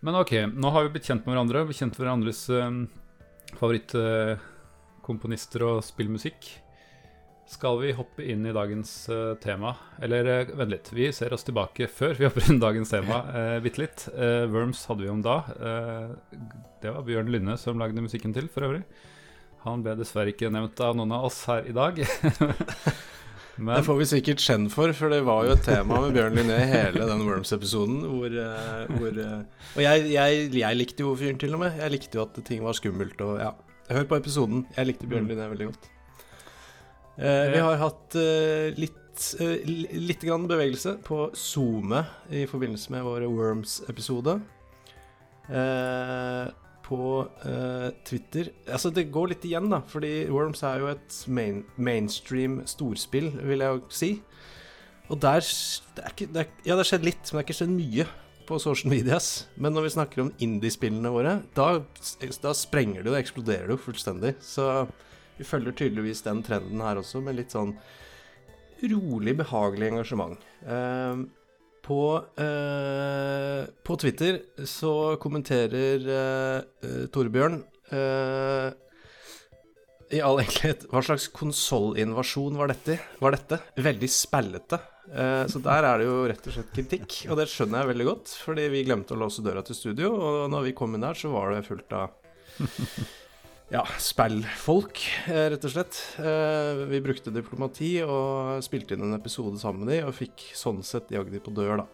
Men 0.05 0.13
ok, 0.19 0.33
nå 0.53 0.69
har 0.69 0.85
vi 0.85 0.91
blitt 0.93 1.07
kjent 1.09 1.25
med 1.25 1.33
hverandre. 1.33 1.65
Blitt 1.65 1.81
kjent 1.81 1.97
med 1.97 2.05
hverandres 2.05 2.41
um, 2.53 2.85
favorittkomponister 3.57 5.65
og 5.65 5.81
spillmusikk. 5.87 6.61
Skal 7.49 7.81
vi 7.81 7.91
hoppe 7.93 8.25
inn 8.25 8.45
i 8.45 8.53
dagens 8.53 9.09
eh, 9.09 9.35
tema? 9.37 9.75
Eller 10.01 10.25
eh, 10.25 10.53
vent 10.57 10.71
litt, 10.73 10.89
vi 10.97 11.11
ser 11.13 11.33
oss 11.33 11.45
tilbake 11.45 11.87
før 11.93 12.15
vi 12.17 12.25
hopper 12.25 12.47
inn 12.49 12.57
i 12.57 12.63
dagens 12.63 12.93
tema. 12.93 13.19
Uh, 13.29 13.57
Bitte 13.65 13.83
litt. 13.83 14.07
Eh, 14.13 14.45
Worms 14.49 14.81
hadde 14.89 15.05
vi 15.05 15.11
om 15.13 15.21
da. 15.25 15.35
Eh, 15.53 16.39
det 16.81 16.93
var 16.95 17.05
Bjørn 17.05 17.29
Lynne 17.33 17.57
som 17.61 17.81
lagde 17.81 18.01
musikken 18.01 18.33
til, 18.33 18.49
for 18.49 18.65
øvrig. 18.65 18.81
Han 19.65 19.85
ble 19.85 19.93
dessverre 19.97 20.33
ikke 20.33 20.49
nevnt 20.53 20.81
av 20.85 20.97
noen 20.97 21.13
av 21.17 21.25
oss 21.29 21.39
her 21.49 21.69
i 21.69 21.73
dag. 21.73 22.01
Men 23.57 23.77
Det 23.77 23.85
får 23.87 23.97
vi 24.01 24.05
sikkert 24.09 24.41
skjenn 24.43 24.65
for, 24.71 24.91
for 24.97 25.13
det 25.13 25.21
var 25.23 25.45
jo 25.47 25.53
et 25.55 25.63
tema 25.63 26.01
med 26.03 26.15
Bjørn 26.15 26.35
Linné 26.35 26.57
i 26.59 26.71
hele 26.73 27.05
den 27.07 27.21
Worms-episoden. 27.23 28.01
Hvor, 28.11 28.33
eh, 28.41 28.95
hvor 28.97 29.19
eh, 29.23 29.69
Og 29.77 29.81
jeg, 29.85 30.09
jeg, 30.11 30.49
jeg 30.59 30.79
likte 30.79 31.05
jo 31.05 31.13
fyren, 31.15 31.39
til 31.39 31.55
og 31.55 31.61
med. 31.63 31.77
Jeg 31.79 31.93
likte 31.93 32.19
jo 32.19 32.25
at 32.25 32.39
ting 32.47 32.65
var 32.65 32.75
skummelt 32.75 33.21
og 33.23 33.39
ja. 33.39 33.53
Hør 33.85 34.07
på 34.09 34.17
episoden. 34.19 34.65
Jeg 34.75 34.89
likte 34.89 35.07
Bjørn 35.07 35.29
Linné 35.31 35.47
veldig 35.53 35.69
godt. 35.69 35.87
Eh, 37.15 37.45
vi 37.53 37.63
har 37.63 37.79
hatt 37.79 38.17
eh, 38.19 38.75
litt, 38.75 39.23
eh, 39.39 39.63
litt 40.03 40.25
grann 40.27 40.49
bevegelse 40.51 40.97
på 41.05 41.29
SoMe 41.37 42.03
i 42.35 42.43
forbindelse 42.51 42.91
med 42.91 43.07
vår 43.07 43.27
Worms-episode. 43.31 44.39
Eh, 45.47 46.45
på 46.85 46.99
uh, 47.25 47.89
Twitter 48.05 48.51
Altså, 48.69 48.91
det 48.93 49.07
går 49.13 49.33
litt 49.33 49.47
igjen, 49.47 49.71
da, 49.71 49.81
fordi 49.89 50.27
Worms 50.29 50.61
er 50.67 50.83
jo 50.83 50.91
et 50.91 51.17
main, 51.27 51.63
mainstream 51.77 52.59
storspill, 52.69 53.31
vil 53.41 53.65
jeg 53.65 53.73
jo 53.73 53.81
si. 53.89 54.11
Og 55.09 55.19
der 55.21 55.41
det 55.41 56.11
ikke, 56.11 56.29
det 56.33 56.45
er, 56.45 56.53
Ja, 56.65 56.75
det 56.75 56.83
har 56.83 56.91
skjedd 56.91 57.09
litt, 57.09 57.23
men 57.25 57.33
det 57.33 57.41
har 57.41 57.47
ikke 57.47 57.59
skjedd 57.59 57.73
mye 57.73 58.07
på 58.45 58.59
social 58.61 58.93
medias. 58.93 59.29
Men 59.57 59.73
når 59.73 59.87
vi 59.87 59.93
snakker 59.95 60.23
om 60.23 60.31
indie-spillene 60.41 61.11
våre, 61.13 61.39
da, 61.57 61.69
da 62.43 62.53
sprenger 62.57 63.01
det 63.01 63.11
jo, 63.11 63.17
eksploderer 63.17 63.69
det 63.69 63.77
jo 63.77 63.83
fullstendig. 63.87 64.35
Så 64.45 64.67
vi 65.39 65.47
følger 65.47 65.75
tydeligvis 65.75 66.23
den 66.25 66.43
trenden 66.45 66.83
her 66.85 67.01
også, 67.01 67.21
med 67.25 67.39
litt 67.39 67.55
sånn 67.55 67.73
rolig, 68.85 69.33
behagelig 69.39 69.89
engasjement. 69.91 70.45
Eh, 70.67 71.23
på, 71.85 71.99
eh, 72.41 73.61
på 73.85 73.97
Twitter 74.01 74.41
så 74.65 75.15
kommenterer 75.21 76.07
eh, 76.15 76.57
eh, 76.81 77.05
Torbjørn 77.13 77.59
eh, 77.93 78.71
i 80.15 80.21
all 80.21 80.41
enkelhet 80.41 80.85
Hva 80.91 81.01
slags 81.05 81.27
konsollinvasjon 81.33 82.57
var? 82.57 82.73
Var 83.21 83.37
dette? 83.37 83.61
Veldig 83.85 84.09
spellete. 84.11 84.79
Eh, 85.13 85.43
så 85.51 85.61
der 85.61 85.85
er 85.85 86.01
det 86.01 86.07
jo 86.07 86.23
rett 86.29 86.49
og 86.49 86.57
slett 86.57 86.73
kritikk, 86.73 87.19
og 87.29 87.37
det 87.39 87.49
skjønner 87.51 87.83
jeg 87.83 87.91
veldig 87.93 88.07
godt, 88.09 88.33
fordi 88.45 88.69
vi 88.73 88.85
glemte 88.87 89.13
å 89.13 89.21
låse 89.21 89.45
døra 89.45 89.61
til 89.65 89.77
studio, 89.77 90.13
og 90.15 90.49
når 90.53 90.69
vi 90.69 90.75
kom 90.77 90.97
inn 90.97 91.05
der, 91.05 91.17
så 91.17 91.33
var 91.33 91.53
det 91.53 91.65
fullt 91.67 91.97
av 91.97 92.17
ja, 93.73 93.81
spillfolk, 93.97 95.01
eh, 95.27 95.47
rett 95.53 95.65
og 95.65 95.73
slett. 95.73 95.97
Eh, 96.21 96.85
vi 96.89 97.01
brukte 97.01 97.33
diplomati 97.33 97.97
og 98.05 98.61
spilte 98.65 98.93
inn 98.93 99.07
en 99.07 99.17
episode 99.17 99.57
sammen 99.61 99.85
med 99.85 99.93
de, 99.93 99.99
og 100.05 100.13
fikk 100.13 100.43
sånn 100.57 100.83
sett 100.85 101.09
jagd 101.13 101.33
de 101.33 101.41
på 101.41 101.53
dør, 101.55 101.81
da. 101.81 101.87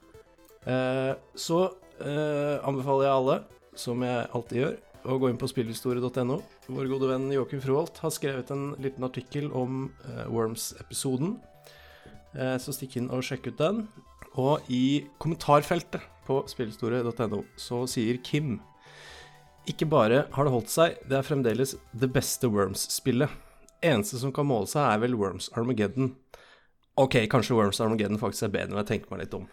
Eh, 0.67 1.13
så 1.35 1.69
anbefaler 2.01 3.05
jeg 3.05 3.13
alle, 3.13 3.35
som 3.77 4.01
jeg 4.01 4.29
alltid 4.33 4.57
gjør, 4.57 4.77
å 5.05 5.17
gå 5.21 5.29
inn 5.29 5.37
på 5.37 5.49
spillhistorie.no. 5.51 6.39
Vår 6.65 6.89
gode 6.89 7.09
venn 7.11 7.27
Joakim 7.29 7.61
Froholt 7.61 7.99
har 8.01 8.13
skrevet 8.13 8.49
en 8.53 8.71
liten 8.81 9.05
artikkel 9.05 9.51
om 9.53 9.83
Worms-episoden. 10.33 11.35
Så 12.33 12.73
stikk 12.73 12.97
inn 12.97 13.11
og 13.13 13.21
sjekk 13.27 13.51
ut 13.51 13.61
den. 13.61 13.83
Og 14.33 14.65
i 14.73 15.05
kommentarfeltet 15.21 16.01
på 16.25 16.41
spillhistorie.no 16.49 17.43
så 17.59 17.83
sier 17.85 18.17
Kim 18.25 18.57
ikke 19.69 19.85
bare 19.89 20.25
har 20.33 20.47
det 20.47 20.53
holdt 20.53 20.71
seg, 20.73 20.97
det 21.07 21.17
er 21.19 21.25
fremdeles 21.25 21.75
det 21.93 22.09
beste 22.13 22.49
Worms-spillet. 22.49 23.29
Eneste 23.85 24.19
som 24.21 24.33
kan 24.33 24.47
måle 24.49 24.69
seg, 24.69 24.83
er 24.85 25.01
vel 25.03 25.17
Worms 25.17 25.49
Armageddon. 25.57 26.15
Ok, 26.99 27.15
kanskje 27.31 27.57
Worms 27.57 27.81
Armageddon 27.81 28.21
faktisk 28.21 28.47
er 28.47 28.55
bedre, 28.55 28.73
enn 28.73 28.81
jeg 28.83 28.89
tenker 28.89 29.13
meg 29.13 29.23
litt 29.25 29.37
om. 29.37 29.45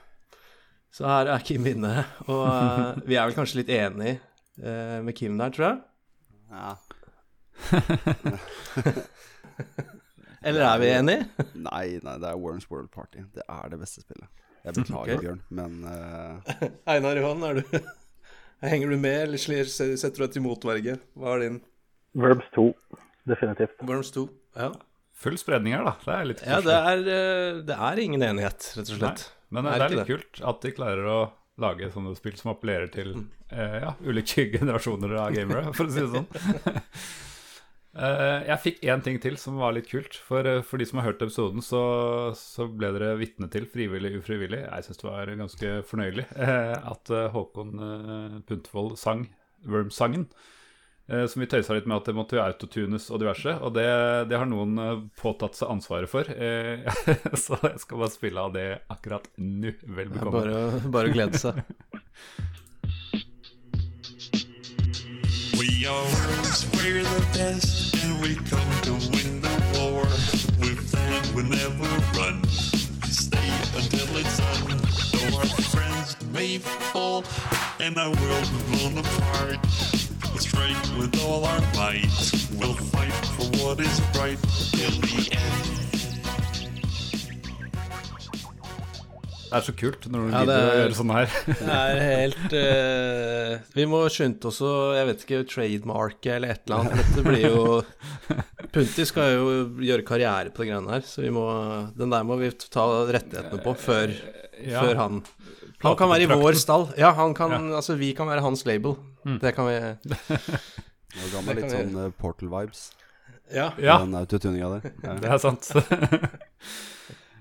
Så 0.94 1.04
her 1.08 1.28
er 1.34 1.44
Kim 1.44 1.66
inne, 1.68 2.06
og 2.26 2.46
uh, 2.48 2.96
vi 3.04 3.18
er 3.18 3.28
vel 3.28 3.36
kanskje 3.36 3.60
litt 3.60 3.72
enig 3.72 4.16
uh, 4.64 4.98
med 5.04 5.16
Kim 5.16 5.36
der, 5.40 5.52
tror 5.52 5.66
jeg. 5.68 5.78
Ja. 6.48 6.72
Eller 10.48 10.64
er 10.64 10.78
vi 10.80 10.90
enige? 10.94 11.46
Nei, 11.58 11.86
nei, 12.04 12.16
det 12.22 12.28
er 12.30 12.40
Worms 12.40 12.68
World 12.70 12.90
Party. 12.94 13.26
Det 13.34 13.44
er 13.44 13.72
det 13.72 13.80
beste 13.80 14.00
spillet. 14.04 14.28
Jeg 14.64 14.74
beklager, 14.76 15.18
okay. 15.18 15.24
Bjørn, 15.24 15.42
men 15.54 15.72
uh... 15.84 16.52
Einar 16.92 17.20
Johan, 17.20 17.44
er 17.46 17.60
du 17.60 17.62
Henger 18.64 18.90
du 18.90 18.96
med, 18.98 19.20
eller 19.28 19.38
setter 19.38 20.16
du 20.16 20.22
deg 20.24 20.32
til 20.34 20.42
motverge? 20.42 20.96
Hva 21.14 21.36
er 21.36 21.44
din 21.44 21.58
Verbs 22.18 22.48
2, 22.56 22.64
definitivt. 23.30 23.76
Worms 23.86 24.10
2? 24.16 24.24
Ja, 24.58 24.72
full 25.18 25.36
spredning 25.38 25.76
her, 25.76 25.84
da. 25.86 25.94
Det 26.02 26.14
er 26.16 26.28
litt 26.32 26.42
ja 26.46 26.58
det, 26.64 26.78
er, 26.92 27.02
eh, 27.14 27.60
det 27.68 27.76
er 27.90 28.00
ingen 28.02 28.24
enighet, 28.26 28.72
rett 28.78 28.90
og 28.90 28.98
slett. 28.98 29.26
Men 29.54 29.68
Er 29.68 29.78
det 29.78 29.84
er 29.86 29.94
litt 29.94 30.00
litt 30.00 30.10
kult 30.10 30.42
at 30.50 30.64
de 30.64 30.72
klarer 30.74 31.06
å 31.06 31.18
lage 31.62 31.90
sånne 31.94 32.16
spill 32.18 32.36
som 32.38 32.52
appellerer 32.52 32.90
til 32.94 33.14
eh, 33.50 33.78
ja, 33.84 33.94
ulike 34.02 34.48
generasjoner 34.56 35.14
av 35.22 35.32
gamere, 35.36 35.70
for 35.76 35.86
å 35.86 35.94
si 35.94 36.02
det 36.02 36.10
sånn. 36.16 36.82
Eh, 37.98 38.44
jeg 38.46 38.62
fikk 38.62 38.84
én 38.86 39.00
ting 39.02 39.16
til 39.22 39.36
som 39.40 39.58
var 39.58 39.74
litt 39.74 39.88
kult. 39.90 40.18
For, 40.28 40.46
eh, 40.46 40.60
for 40.66 40.78
de 40.78 40.86
som 40.88 41.00
har 41.00 41.10
hørt 41.10 41.24
episoden, 41.24 41.64
så, 41.64 41.80
så 42.38 42.68
ble 42.70 42.92
dere 42.94 43.16
vitne 43.18 43.50
til, 43.52 43.66
frivillig 43.70 44.14
ufrivillig, 44.20 44.62
jeg 44.66 44.86
syns 44.86 45.02
det 45.02 45.08
var 45.08 45.32
ganske 45.40 45.72
fornøyelig, 45.88 46.28
eh, 46.38 46.76
at 46.92 47.14
Håkon 47.34 47.74
Puntvold 48.46 48.94
sang 49.00 49.26
Worm-sangen. 49.66 50.28
Som 51.08 51.40
vi 51.40 51.46
tøysa 51.48 51.72
litt 51.72 51.86
med 51.88 52.02
at 52.02 52.08
det 52.10 52.12
måtte 52.12 52.36
jo 52.36 52.42
autotunes 52.42 53.06
og 53.08 53.22
diverse. 53.22 53.54
Og 53.64 53.72
det, 53.72 53.86
det 54.28 54.36
har 54.36 54.44
noen 54.44 55.06
påtatt 55.16 55.56
seg 55.56 55.72
ansvaret 55.72 56.12
for. 56.12 56.28
Så 57.46 57.56
jeg 57.62 57.80
skal 57.80 58.02
bare 58.02 58.12
spille 58.12 58.44
av 58.44 58.52
det 58.52 58.66
akkurat 58.92 59.24
nå. 59.40 59.72
Vel 59.88 60.12
bekomme. 60.12 60.34
bare, 60.36 60.82
bare 60.92 61.14
glede 61.16 61.40
seg. 61.40 61.64
ours. 65.88 66.66
We're 66.74 67.02
the 67.02 67.26
best, 67.32 67.94
and 68.04 68.20
we 68.20 68.34
come 68.34 68.70
to 68.82 68.92
win 68.92 69.40
the 69.40 69.56
war. 69.74 70.02
With 70.60 70.90
that, 70.92 71.32
we'll 71.34 71.46
never 71.46 71.88
run. 72.18 72.42
We 72.42 73.08
stay 73.08 73.50
until 73.74 74.16
it's 74.16 74.38
done. 74.38 74.78
Though 75.12 75.38
our 75.38 75.46
friends 75.72 76.16
may 76.32 76.58
fall, 76.58 77.24
and 77.80 77.96
our 77.98 78.10
world 78.10 78.50
blown 78.70 78.98
apart. 78.98 79.58
Let's 80.32 80.46
fight 80.46 80.76
with 80.98 81.18
all 81.24 81.44
our 81.44 81.60
might. 81.74 82.06
We'll 82.54 82.74
fight 82.74 83.12
for 83.36 83.46
what 83.62 83.80
is 83.80 84.00
right 84.14 84.38
till 84.72 85.00
the 85.00 85.28
end. 85.32 85.87
Det 89.48 89.56
er 89.56 89.64
så 89.64 89.72
kult 89.80 90.06
når 90.08 90.20
noen 90.20 90.34
Ja, 90.34 90.40
gidder 90.44 90.58
er, 90.58 90.68
å 90.68 90.80
gjøre 90.82 90.96
sånn 90.98 91.12
her. 91.14 91.36
Det 91.60 91.76
er 91.78 92.00
helt 92.04 92.54
uh, 92.58 93.74
Vi 93.78 93.86
må 93.88 94.00
skynde 94.12 94.50
oss 94.50 94.60
å 94.64 94.72
Jeg 94.98 95.08
vet 95.08 95.24
ikke, 95.24 95.40
trademarke 95.52 96.34
eller 96.36 96.54
et 96.54 96.62
eller 96.68 96.82
annet. 96.82 97.00
Dette 97.00 97.24
blir 97.26 97.46
jo 97.46 97.62
Punti 98.74 99.06
skal 99.08 99.32
jo 99.32 99.46
gjøre 99.88 100.04
karriere 100.08 100.52
på 100.52 100.62
de 100.62 100.70
greiene 100.70 100.92
her, 100.92 101.06
så 101.08 101.24
vi 101.24 101.32
må 101.34 101.46
Den 101.96 102.12
der 102.12 102.26
må 102.28 102.36
vi 102.40 102.52
ta 102.68 102.84
rettighetene 103.08 103.62
på 103.64 103.74
før, 103.80 104.12
Ja. 104.58 104.82
før 104.84 105.00
han 105.00 105.22
Han 105.84 105.96
kan 105.96 106.10
være 106.10 106.26
i 106.26 106.30
vår 106.34 106.58
stall. 106.58 106.88
Ja, 106.98 107.12
han 107.16 107.34
kan 107.38 107.54
Altså, 107.72 107.96
vi 107.96 108.12
kan 108.18 108.28
være 108.28 108.44
hans 108.44 108.66
label. 108.68 108.98
Mm. 109.24 109.38
Det 109.42 109.54
kan 109.56 109.68
vi 109.70 109.78
Nå 109.78 111.32
ga 111.32 111.42
meg 111.46 111.62
litt 111.62 111.72
sånn 111.72 111.94
eh, 112.04 112.10
Portal-vibes. 112.20 112.90
Ja. 113.54 113.70
Ja, 113.80 113.98
Den 114.04 114.14
autotuninga 114.18 114.68
der. 114.76 114.92
Ja. 115.02 115.14
det 115.22 115.30
er 115.32 115.40
sant. 115.40 115.70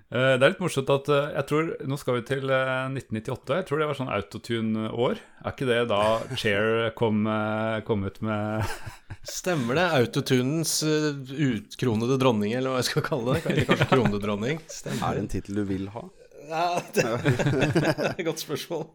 Eh, 0.08 0.34
Det 0.40 0.46
er 0.46 0.52
litt 0.54 0.62
morsomt 0.64 0.88
at 0.94 1.10
eh, 1.12 1.26
jeg 1.36 1.48
tror 1.50 1.70
Nå 1.92 1.98
skal 2.00 2.16
vi 2.16 2.22
til 2.30 2.52
eh, 2.54 2.86
1998. 2.94 3.58
Jeg 3.60 3.66
tror 3.68 3.82
det 3.82 3.88
var 3.90 3.98
sånn 4.00 4.12
autotune-år. 4.16 5.20
Er 5.44 5.52
ikke 5.56 5.68
det 5.68 5.80
da 5.92 6.02
Chair 6.40 6.92
kom, 6.96 7.26
eh, 7.28 7.80
kom 7.88 8.06
ut 8.08 8.22
med 8.24 8.64
Stemmer 9.38 9.76
det. 9.76 9.88
Autotunens 9.98 10.78
uh, 10.88 11.10
utkronede 11.28 12.16
dronning, 12.22 12.54
eller 12.56 12.72
hva 12.72 12.80
jeg 12.80 12.88
skal 12.94 13.04
kalle 13.04 13.34
det. 13.36 13.42
Eller 13.52 13.68
kanskje 13.68 13.90
kronedronning. 13.92 14.62
Stemmer. 14.72 15.04
Er 15.10 15.18
det 15.18 15.24
en 15.26 15.32
tittel 15.34 15.60
du 15.60 15.66
vil 15.68 15.90
ha? 15.92 16.06
Ja, 16.48 16.68
det 16.96 17.04
det 17.04 17.84
er 17.84 18.14
et 18.14 18.24
godt 18.30 18.40
spørsmål. 18.46 18.86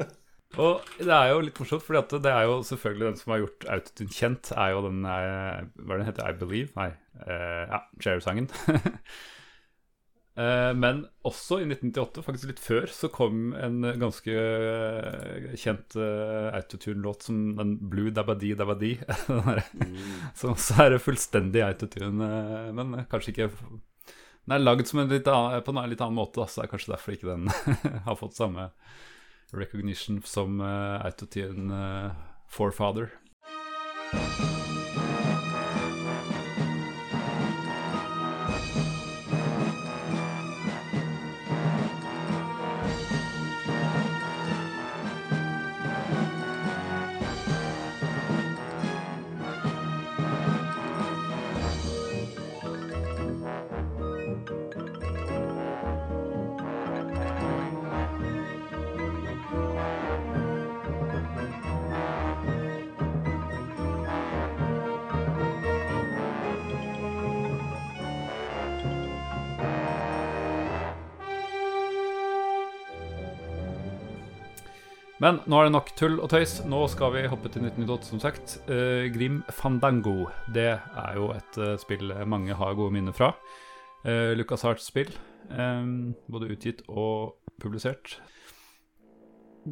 Og 0.64 0.86
det 0.96 1.12
er 1.12 1.34
jo 1.34 1.42
litt 1.44 1.58
morsomt, 1.60 1.84
for 1.84 1.98
det 2.16 2.32
er 2.32 2.46
jo 2.48 2.54
selvfølgelig 2.64 3.10
den 3.10 3.18
som 3.20 3.34
har 3.34 3.42
gjort 3.42 3.66
autotune 3.74 4.14
kjent, 4.16 4.52
er 4.56 4.70
jo 4.72 4.78
den 4.86 5.02
eh, 5.04 5.66
Hva 5.82 5.90
er 5.90 5.98
det 5.98 5.98
den 5.98 6.08
heter? 6.08 6.30
I 6.30 6.38
Believe? 6.40 6.72
Nei. 6.78 6.88
eh, 7.26 7.64
ja, 7.74 7.82
Chair-sangen. 8.00 8.48
Eh, 10.36 10.74
Men 10.76 11.06
også 11.24 11.62
i 11.62 11.66
1998, 11.68 12.22
faktisk 12.26 12.50
litt 12.50 12.60
før, 12.60 12.90
så 12.92 13.08
kom 13.12 13.54
en 13.56 13.80
ganske 14.00 14.34
eh, 14.36 15.46
kjent 15.56 15.96
eh, 15.96 16.48
autotune-låt 16.58 17.28
som 17.28 17.56
den 17.56 17.76
Blue 17.88 18.12
Dabadi 18.12 18.52
Dabadi. 18.58 18.92
Der, 19.48 19.62
Som 20.36 20.52
også 20.52 20.82
er 20.84 20.98
fullstendig 21.00 21.64
autotune, 21.64 22.28
men 22.76 22.96
kanskje 23.10 23.32
ikke 23.32 23.50
Den 24.46 24.58
er 24.58 24.62
lagd 24.62 24.92
på 24.92 25.00
en 25.00 25.10
litt 25.90 26.04
annen 26.04 26.20
måte, 26.20 26.44
så 26.46 26.60
det 26.60 26.66
er 26.66 26.72
kanskje 26.74 26.92
derfor 26.92 27.16
ikke 27.16 27.32
den 27.32 27.48
har 28.06 28.20
fått 28.20 28.36
samme 28.36 28.70
recognition 29.56 30.20
som 30.26 30.60
autotune 30.60 31.70
uh, 31.72 32.10
Men 75.26 75.40
nå 75.50 75.58
er 75.58 75.66
det 75.66 75.74
nok 75.74 75.88
tull 75.98 76.20
og 76.22 76.28
tøys. 76.30 76.60
Nå 76.70 76.84
skal 76.86 77.10
vi 77.16 77.24
hoppe 77.26 77.50
til 77.50 77.64
1998, 77.64 78.10
som 78.12 78.20
sagt. 78.22 78.52
Uh, 78.68 79.08
Grim 79.10 79.40
Fandango. 79.50 80.28
Det 80.54 80.68
er 80.78 81.16
jo 81.18 81.32
et 81.34 81.56
uh, 81.58 81.72
spill 81.82 82.12
mange 82.30 82.54
har 82.54 82.76
gode 82.78 82.94
minner 82.94 83.16
fra. 83.16 83.32
Uh, 84.06 84.36
Lucas 84.38 84.62
Harts 84.62 84.86
spill. 84.86 85.10
Um, 85.50 86.14
både 86.30 86.52
utgitt 86.54 86.84
og 86.86 87.40
publisert. 87.58 88.20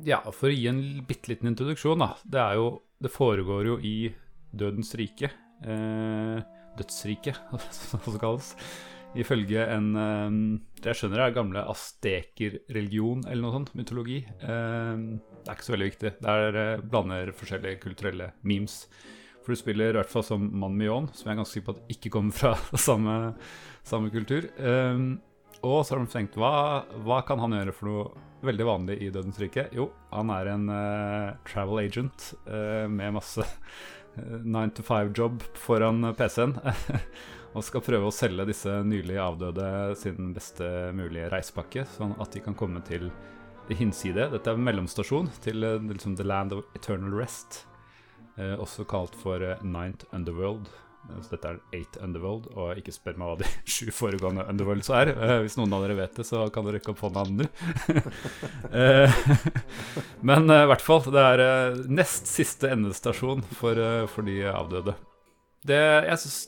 Ja, 0.03 0.25
for 0.35 0.51
å 0.51 0.57
gi 0.57 0.67
en 0.73 0.83
bitte 1.07 1.31
liten 1.31 1.53
introduksjon, 1.53 2.03
da. 2.03 2.17
Det 2.27 2.41
er 2.43 2.59
jo 2.59 2.67
Det 2.99 3.13
foregår 3.15 3.69
jo 3.69 3.79
i 3.79 4.11
Dødens 4.51 4.91
rike. 4.99 5.31
Uh, 5.63 6.43
dødsriket, 6.81 7.39
som 7.79 8.03
det 8.11 8.19
kalles. 8.19 8.57
Ifølge 9.15 9.63
en 9.71 9.95
um, 9.95 10.43
Det 10.83 10.91
jeg 10.91 11.05
skjønner 11.05 11.29
er 11.29 11.37
gamle 11.37 11.63
astekerreligion 11.71 13.23
eller 13.29 13.47
noe 13.47 13.55
sånt. 13.55 13.71
Mytologi. 13.79 14.25
Eh, 14.43 15.05
det 15.45 15.53
er 15.53 15.59
ikke 15.59 15.67
så 15.67 15.75
veldig 15.75 15.91
viktig. 15.91 16.11
Det 16.25 16.33
er 16.33 16.59
eh, 16.61 16.83
blander 16.89 17.31
forskjellige 17.37 17.81
kulturelle 17.83 18.31
memes. 18.49 18.79
For 19.45 19.53
du 19.53 19.61
spiller 19.61 19.93
i 19.93 19.99
hvert 19.99 20.13
fall 20.13 20.25
som 20.25 20.47
Mann 20.57 20.77
Mion, 20.81 21.11
som 21.13 21.29
jeg 21.29 21.35
er 21.35 21.41
ganske 21.43 21.59
sikker 21.59 21.69
på 21.69 21.75
at 21.77 21.93
ikke 21.93 22.13
kommer 22.15 22.37
fra 22.37 22.55
samme, 22.87 23.35
samme 23.85 24.13
kultur. 24.15 24.49
Um, 24.57 25.19
og 25.65 25.83
så 25.85 25.95
har 25.95 26.01
de 26.01 26.13
tenkt 26.13 26.39
hva, 26.41 26.85
hva 27.05 27.21
kan 27.29 27.43
han 27.45 27.57
gjøre 27.57 27.75
for 27.77 27.91
noe 27.91 28.25
veldig 28.45 28.69
vanlig 28.69 28.99
i 29.05 29.11
Dødens 29.13 29.41
rike? 29.41 29.67
Jo, 29.77 29.91
han 30.13 30.33
er 30.33 30.55
en 30.55 30.65
uh, 30.73 31.37
travel 31.49 31.85
agent 31.85 32.33
uh, 32.49 32.89
med 32.89 33.19
masse 33.19 33.45
nine 34.15 34.71
to 34.73 34.85
five-jobb 34.87 35.43
foran 35.59 36.13
PC-en. 36.17 36.57
og 37.55 37.63
skal 37.63 37.85
prøve 37.87 38.09
å 38.09 38.15
selge 38.15 38.49
disse 38.49 38.73
nylig 38.87 39.17
avdøde 39.23 39.69
sin 39.99 40.33
beste 40.35 40.67
mulige 40.97 41.29
reisepakke, 41.31 41.85
sånn 41.97 42.17
at 42.23 42.35
de 42.35 42.43
kan 42.43 42.57
komme 42.59 42.83
til 42.87 43.11
hinside. 43.73 44.29
Dette 44.35 44.51
er 44.53 44.61
mellomstasjon 44.61 45.31
til 45.45 45.65
eh, 45.65 45.79
liksom, 45.91 46.17
The 46.19 46.27
Land 46.27 46.53
of 46.57 46.65
Eternal 46.77 47.15
Rest, 47.17 47.63
eh, 48.37 48.55
også 48.61 48.85
kalt 48.91 49.15
for 49.17 49.43
eh, 49.43 49.61
Ninth 49.65 50.05
Underworld. 50.13 50.69
Eh, 51.09 51.21
Så 51.25 51.35
dette 51.35 51.51
er 51.55 51.59
Eight 51.77 51.97
Underworld, 52.03 52.51
og 52.57 52.77
ikke 52.81 52.93
spør 52.95 53.17
meg 53.21 53.31
hva 53.31 53.39
de 53.43 53.49
sju 53.75 53.91
foregående 53.93 54.47
Underworlds 54.51 54.91
er. 54.93 55.13
Eh, 55.15 55.35
hvis 55.45 55.57
noen 55.61 55.73
av 55.77 55.85
dere 55.85 55.99
vet 56.03 56.17
det, 56.21 56.27
så 56.29 56.45
kan 56.53 56.65
dere 56.69 56.79
rekke 56.81 56.93
opp 56.95 57.05
hånda 57.07 57.27
nå. 57.33 57.49
Eh, 58.75 59.19
Men 60.29 60.49
i 60.51 60.65
hvert 60.67 60.83
fall, 60.83 61.03
det 61.15 61.23
er 61.23 61.77
nest 61.93 62.27
siste 62.27 62.71
endestasjon 62.75 63.45
for, 63.55 63.79
for 64.11 64.27
de 64.27 64.41
avdøde. 64.51 64.97
Det, 65.65 65.79
jeg 66.09 66.19
synes, 66.21 66.39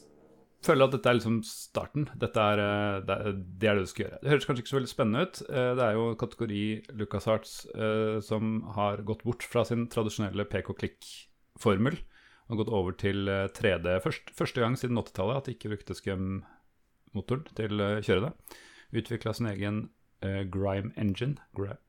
føler 0.66 0.86
at 0.88 0.96
dette 0.96 1.10
er 1.12 1.18
liksom 1.18 1.38
starten. 1.46 2.08
Dette 2.18 2.42
eh, 2.52 2.98
det, 3.06 3.14
er, 3.16 3.38
det 3.62 3.70
er 3.70 3.78
det 3.78 3.86
du 3.86 3.92
skal 3.92 4.04
gjøre. 4.06 4.20
Det 4.22 4.32
høres 4.32 4.48
kanskje 4.48 4.64
ikke 4.64 4.72
så 4.72 4.78
veldig 4.80 4.92
spennende 4.92 5.24
ut. 5.26 5.40
Eh, 5.46 5.70
Det 5.78 5.86
er 5.86 5.96
jo 5.96 6.08
en 6.10 6.20
kategori 6.20 6.64
LucasArts 7.00 7.54
Arts 7.72 8.28
som 8.28 8.58
har 8.76 9.02
gått 9.08 9.24
bort 9.26 9.46
fra 9.46 9.64
sin 9.68 9.86
tradisjonelle 9.92 10.46
pek-og-klikk-formel 10.50 11.98
og 12.46 12.60
gått 12.60 12.70
over 12.72 12.94
til 12.98 13.26
eh, 13.30 13.48
3D 13.54 13.98
først, 14.04 14.30
første 14.36 14.62
gang 14.62 14.76
siden 14.78 14.98
80-tallet 15.00 15.40
at 15.40 15.48
de 15.48 15.56
ikke 15.56 15.72
brukte 15.72 15.96
Scum-motoren 15.98 17.46
til 17.58 17.82
å 17.82 17.90
kjøre 18.06 18.28
det. 18.28 18.60
Utvikla 19.00 19.34
sin 19.34 19.50
egen 19.50 19.80
eh, 20.22 20.44
Grime 20.52 20.92
Engine. 21.00 21.40
Grime. 21.58 21.80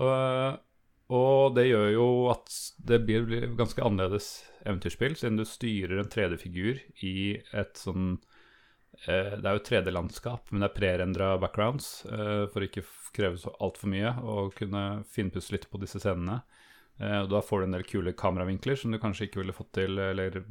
Og, 0.00 0.58
og 1.12 1.56
det 1.56 1.66
gjør 1.68 1.88
jo 1.92 2.08
at 2.32 2.52
det 2.88 3.02
blir, 3.06 3.26
ganske 3.58 3.84
annerledes 3.84 4.30
eventyrspill, 4.64 5.16
siden 5.18 5.40
du 5.40 5.44
styrer 5.48 6.00
en 6.00 6.10
3D-figur 6.12 6.80
i 7.04 7.16
et 7.52 7.78
sånn 7.78 8.14
eh, 9.06 9.34
Det 9.36 9.44
er 9.44 9.58
jo 9.58 9.64
3D-landskap, 9.68 10.50
men 10.50 10.64
det 10.64 10.70
er 10.70 10.78
prerendra 10.78 11.34
backgrounds 11.42 12.06
eh, 12.08 12.46
for 12.52 12.64
ikke 12.64 12.84
å 12.86 12.90
kreve 13.16 13.40
så 13.42 13.52
altfor 13.60 13.92
mye 13.92 14.14
og 14.22 14.56
kunne 14.58 15.02
finpusse 15.12 15.54
litt 15.54 15.68
på 15.70 15.80
disse 15.82 16.00
scenene. 16.02 16.40
Eh, 17.00 17.18
og 17.22 17.30
da 17.32 17.42
får 17.44 17.62
du 17.62 17.68
en 17.68 17.76
del 17.76 17.86
kule 17.88 18.16
kameravinkler 18.16 18.78
som 18.78 18.94
du 18.94 19.00
kanskje 19.02 19.28
ikke 19.28 19.42
ville 19.42 19.56
fått 19.56 19.72
til 19.78 20.00
eller 20.00 20.42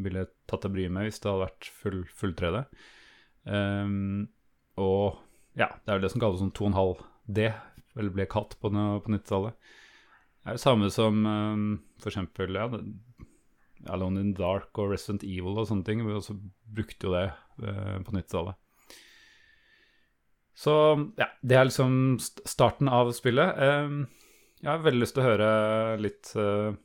ville 0.00 0.26
tatt 0.48 0.66
deg 0.66 0.76
bryet 0.76 0.94
med 0.94 1.08
hvis 1.08 1.20
det 1.22 1.32
hadde 1.32 1.46
vært 1.46 1.72
full, 1.82 2.02
full 2.14 2.36
3D. 2.38 2.62
Ehm, 3.46 4.26
og 4.80 5.18
ja, 5.56 5.70
det 5.82 5.92
er 5.92 5.98
jo 5.98 6.04
det 6.04 6.12
som 6.12 6.22
kalles 6.22 6.42
sånn 6.42 6.54
2,5D, 6.56 7.50
eller 7.96 8.14
ble 8.14 8.26
kalt 8.30 8.58
på, 8.60 8.70
på 8.70 9.12
90-tallet. 9.12 9.56
Det 10.46 10.52
er 10.52 10.58
jo 10.60 10.62
samme 10.62 10.88
som 10.94 11.24
um, 11.26 11.62
for 11.98 12.12
eksempel 12.12 12.54
ja, 12.54 12.68
Alone 13.90 14.20
in 14.22 14.28
Dark 14.38 14.78
og 14.78 14.92
Resident 14.92 15.24
Evil 15.26 15.58
og 15.58 15.66
sånne 15.66 15.82
ting. 15.82 16.04
Vi 16.06 16.14
også 16.14 16.36
brukte 16.70 17.08
jo 17.08 17.14
det 17.16 17.24
uh, 17.64 17.96
på 18.06 18.14
90-tallet. 18.14 18.54
Så 20.54 20.72
ja, 21.18 21.26
det 21.42 21.58
er 21.58 21.66
liksom 21.66 21.96
starten 22.22 22.86
av 22.86 23.10
spillet. 23.16 23.58
Uh, 23.58 24.06
jeg 24.62 24.70
har 24.70 24.84
veldig 24.86 25.02
lyst 25.02 25.16
til 25.18 25.24
å 25.24 25.26
høre 25.32 25.48
litt 26.04 26.30
uh, 26.38 26.78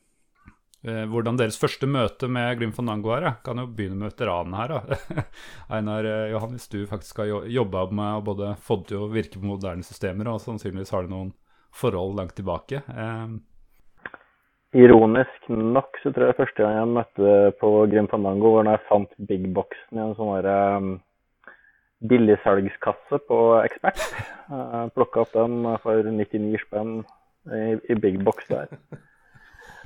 hvordan 0.81 1.37
deres 1.37 1.61
første 1.61 1.85
møte 1.85 2.25
med 2.33 2.57
Grim 2.57 2.73
Nango 2.81 3.13
er. 3.13 3.27
Jeg 3.27 3.43
kan 3.45 3.61
jo 3.61 3.67
begynne 3.69 3.99
med 4.01 4.15
veteranen 4.15 4.57
her. 4.57 4.73
da. 4.73 5.27
Einar 5.77 6.09
hvis 6.49 6.65
du 6.73 6.79
faktisk 6.89 7.21
har 7.21 7.29
jo- 7.29 7.45
jobba 7.45 7.85
med 7.93 8.17
å 8.17 8.25
både 8.25 8.55
få 8.57 8.81
til 8.89 9.05
å 9.05 9.11
virke 9.13 9.37
på 9.37 9.53
moderne 9.53 9.85
systemer, 9.85 10.33
og 10.33 10.41
sannsynligvis 10.41 10.97
har 10.97 11.05
du 11.05 11.13
noen 11.13 11.31
forhold 11.71 12.17
langt 12.17 12.35
tilbake. 12.35 12.81
Eh, 12.89 13.27
Ironisk 14.77 15.47
nok 15.51 15.97
så 15.99 16.13
tror 16.15 16.29
jeg 16.29 16.37
første 16.37 16.63
gang 16.63 16.77
jeg 16.77 16.91
møtte 16.95 17.31
på 17.59 17.71
Grim 17.91 18.07
Fandango, 18.11 18.53
var 18.55 18.67
når 18.67 18.77
jeg 18.77 18.87
fant 18.87 19.15
Big 19.27 19.49
Boxen 19.55 19.99
i 19.99 20.03
en 20.05 20.13
sånn 20.15 20.31
der 20.37 20.77
um, 20.79 20.91
billigsalgskasse 22.07 23.19
på 23.27 23.39
Ekspert. 23.65 23.99
Uh, 24.47 24.87
Plukka 24.95 25.25
opp 25.25 25.35
den 25.35 25.67
for 25.83 26.07
99 26.07 26.63
spenn 26.63 27.01
i, 27.51 27.77
i 27.91 27.99
Big 27.99 28.21
Box 28.23 28.47
der. 28.51 28.71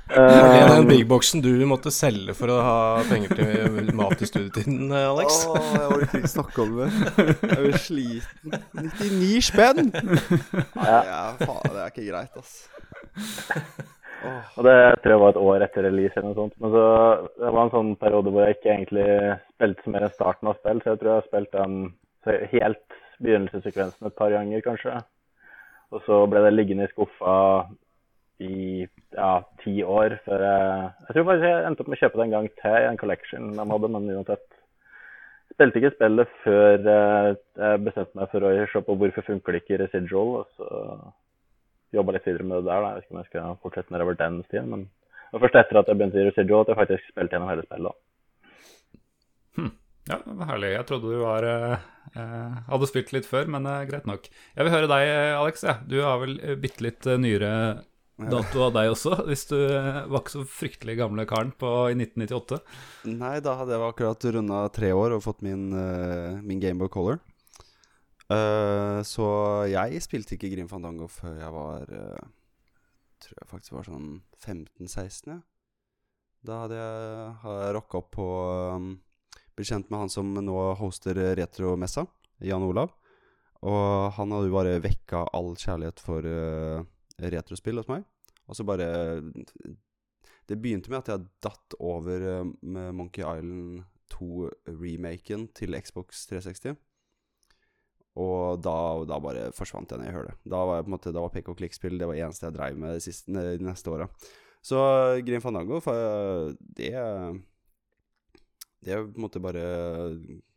Det 0.06 0.22
er 0.22 0.68
den 0.70 0.86
Big 0.86 1.00
bigboxen 1.00 1.40
du 1.42 1.50
måtte 1.66 1.90
selge 1.90 2.30
for 2.38 2.52
å 2.54 2.60
ha 2.62 2.76
penger 3.08 3.32
til 3.40 3.88
mat 3.98 4.20
i 4.22 4.28
studietiden, 4.30 4.92
eh, 4.94 5.08
Alex. 5.10 5.40
Åh, 5.50 5.66
jeg 5.72 5.88
orker 5.96 6.20
ikke 6.20 6.30
snakke 6.30 6.62
om 6.62 6.76
det. 6.78 6.86
Jeg 7.50 7.58
blir 7.64 7.80
sliten. 7.82 8.54
99 8.78 9.42
spenn! 9.48 9.90
Ja. 10.78 11.00
Ja, 11.10 11.20
faen, 11.42 11.74
det 11.74 11.82
er 11.82 11.90
ikke 11.90 12.06
greit, 12.06 12.38
ass. 12.38 13.92
Og 14.56 14.66
det 14.66 14.76
tror 15.02 15.12
jeg 15.12 15.22
var 15.22 15.32
et 15.34 15.42
år 15.42 15.64
etter 15.66 15.86
release 15.86 16.16
eller 16.16 16.30
noe 16.30 16.38
sånt. 16.40 16.56
Men 16.62 16.74
så 16.74 16.84
det 17.38 17.52
var 17.56 17.62
en 17.62 17.74
sånn 17.74 17.92
periode 18.00 18.32
hvor 18.32 18.46
jeg 18.46 18.56
ikke 18.56 18.72
egentlig 18.74 19.08
spilte 19.54 19.84
så 19.84 19.94
mer 19.94 20.06
enn 20.06 20.14
starten 20.14 20.50
av 20.50 20.60
spill, 20.60 20.82
så 20.82 20.92
jeg 20.92 21.00
tror 21.00 21.12
jeg 21.12 21.20
har 21.20 21.28
spilt 21.30 21.56
den 21.56 21.76
helt 22.52 23.00
begynnelsessekvensen 23.22 24.08
et 24.08 24.18
par 24.18 24.32
ganger, 24.34 24.64
kanskje. 24.64 24.98
Og 25.94 26.02
så 26.06 26.20
ble 26.30 26.42
det 26.44 26.54
liggende 26.54 26.86
i 26.88 26.92
skuffa 26.92 27.36
i 28.42 28.84
ja, 29.16 29.30
ti 29.62 29.78
år 29.80 30.18
før 30.26 30.42
jeg 30.44 30.72
Jeg 31.06 31.14
tror 31.14 31.26
faktisk 31.30 31.46
jeg 31.46 31.66
endte 31.66 31.82
opp 31.82 31.88
med 31.88 31.96
å 31.96 32.00
kjøpe 32.02 32.18
det 32.18 32.24
en 32.26 32.34
gang 32.34 32.48
til 32.60 32.78
i 32.82 32.88
en 32.90 33.00
collection 33.00 33.52
de 33.56 33.68
hadde, 33.70 33.92
men 33.94 34.10
uansett. 34.16 34.46
Spilte 35.54 35.80
ikke 35.80 35.94
spillet 35.94 36.34
før 36.42 36.88
eh, 36.92 37.28
jeg 37.62 37.84
bestemte 37.86 38.18
meg 38.18 38.32
for 38.32 38.44
å 38.44 38.50
se 38.72 38.82
på 38.88 38.96
hvorfor 39.00 39.28
funker 39.30 39.54
det 39.54 39.62
ikke 39.62 39.76
i 39.76 39.80
residual, 39.84 40.34
og 40.42 40.58
så 40.58 40.68
jobba 41.94 42.16
litt 42.16 42.26
videre 42.26 42.46
med 42.46 42.62
det 42.62 42.70
der. 42.70 42.82
Da. 42.82 42.88
Jeg 42.88 42.96
vet 42.96 43.06
ikke 43.06 43.14
om 43.14 43.22
jeg 43.22 43.30
skal 43.30 43.60
fortsette 43.62 43.94
nedover 43.94 44.18
den 44.18 44.42
stien, 44.48 44.68
men 44.72 44.88
det 44.88 45.38
var 45.38 45.46
først 45.46 45.60
etter 45.62 45.80
at 45.80 45.88
jeg 45.90 45.98
begynte 46.00 46.22
i 46.22 46.28
residual 46.28 46.64
at 46.64 46.72
jeg 46.72 46.80
faktisk 46.82 47.10
spilte 47.12 47.36
gjennom 47.36 47.52
hele 47.52 47.66
spillet. 47.66 47.92
da. 47.92 48.00
Ja, 50.06 50.20
det 50.22 50.36
var 50.38 50.50
herlig. 50.52 50.70
Jeg 50.70 50.86
trodde 50.86 51.10
du 51.10 51.18
var, 51.18 51.42
eh, 51.42 51.78
eh, 52.14 52.58
hadde 52.70 52.86
spilt 52.86 53.12
litt 53.14 53.26
før, 53.26 53.48
men 53.50 53.66
eh, 53.66 53.84
greit 53.90 54.06
nok. 54.06 54.28
Jeg 54.54 54.66
vil 54.66 54.74
høre 54.74 54.90
deg, 54.90 55.02
eh, 55.10 55.34
Alex. 55.34 55.64
Ja. 55.66 55.78
Du 55.82 55.98
har 55.98 56.20
vel 56.22 56.38
eh, 56.38 56.54
bitte 56.54 56.84
litt 56.86 57.08
nyere 57.18 57.82
dato 58.16 58.62
av 58.64 58.70
deg 58.72 58.92
også, 58.94 59.16
hvis 59.28 59.42
du 59.50 59.58
var 59.58 60.22
ikke 60.22 60.36
så 60.38 60.44
fryktelig 60.48 60.94
gamle 61.02 61.26
karen 61.28 61.50
på, 61.58 61.68
i 61.90 61.96
1998. 61.98 62.60
Nei, 63.10 63.34
da 63.44 63.58
hadde 63.58 63.74
jeg 63.74 63.84
akkurat 63.90 64.28
runda 64.38 64.62
tre 64.72 64.92
år 64.96 65.18
og 65.18 65.24
fått 65.26 65.42
min, 65.44 65.66
min 66.46 66.62
Gameboy 66.62 66.88
Color. 66.88 67.18
Eh, 68.26 69.00
så 69.06 69.26
jeg 69.70 70.02
spilte 70.02 70.34
ikke 70.34 70.50
Grim 70.50 70.70
Fandango 70.70 71.06
før 71.06 71.36
jeg 71.38 71.50
var 71.54 71.92
uh, 71.94 72.30
Tror 73.22 73.38
jeg 73.38 73.48
faktisk 73.52 73.76
var 73.76 73.86
sånn 73.86 74.08
15-16, 74.42 75.30
ja. 75.30 75.36
Da 76.46 76.56
hadde 76.64 76.80
jeg, 76.80 77.28
har 77.44 77.70
rocka 77.74 78.00
opp 78.02 78.10
på 78.18 78.26
um, 78.74 78.90
Blitt 79.56 79.70
kjent 79.70 79.88
med 79.90 80.02
han 80.02 80.12
som 80.12 80.34
nå 80.34 80.56
hoster 80.76 81.16
Retromessa, 81.38 82.04
Jan 82.44 82.66
Olav. 82.66 82.90
Og 83.64 84.12
han 84.18 84.34
hadde 84.34 84.50
jo 84.50 84.56
bare 84.58 84.74
vekka 84.84 85.22
all 85.34 85.54
kjærlighet 85.56 86.02
for 86.02 86.28
uh, 86.28 86.82
retrospill 87.32 87.80
hos 87.80 87.88
meg. 87.88 88.04
Og 88.46 88.58
så 88.58 88.66
bare 88.68 89.22
Det 90.46 90.58
begynte 90.60 90.92
med 90.92 91.00
at 91.00 91.14
jeg 91.14 91.30
datt 91.46 91.78
over 91.80 92.44
med 92.60 92.92
Monkey 93.00 93.24
Island 93.24 93.86
2-remaken 94.12 95.48
til 95.56 95.78
Xbox 95.80 96.26
360. 96.28 96.76
Og 98.16 98.62
da, 98.64 98.76
da 99.04 99.18
bare 99.20 99.50
forsvant 99.56 99.90
jeg 99.92 100.00
ned 100.00 100.08
i 100.08 100.14
hølet. 100.16 100.38
Da 100.48 100.62
var 100.64 100.80
jeg 100.80 100.88
måte 100.92 101.12
Da 101.12 101.20
var 101.20 101.34
pek 101.34 101.50
og 101.52 101.58
klikk-spill 101.58 101.98
det 102.00 102.08
var 102.08 102.16
eneste 102.16 102.48
jeg 102.48 102.56
dreiv 102.56 102.78
med 102.80 102.96
de, 102.96 103.02
siste, 103.04 103.28
de 103.32 103.66
neste 103.66 103.92
åra. 103.92 104.08
Så 104.64 104.78
Grim 105.26 105.42
Fandango, 105.44 105.80
det 106.76 106.94
Det 108.86 108.96
på 108.96 109.18
en 109.18 109.24
måte 109.26 109.42
bare 109.42 109.66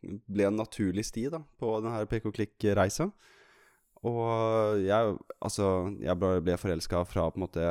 ble 0.00 0.48
en 0.48 0.56
naturlig 0.56 1.04
sti 1.06 1.28
da 1.30 1.42
på 1.60 1.76
denne 1.84 2.06
pek 2.10 2.30
og 2.30 2.34
klikk-reisa. 2.38 3.10
Og 4.08 4.80
jeg 4.80 5.16
Altså, 5.40 5.66
jeg 6.00 6.16
ble 6.16 6.56
forelska 6.56 7.04
fra 7.04 7.28
på 7.28 7.36
en 7.36 7.44
måte 7.44 7.66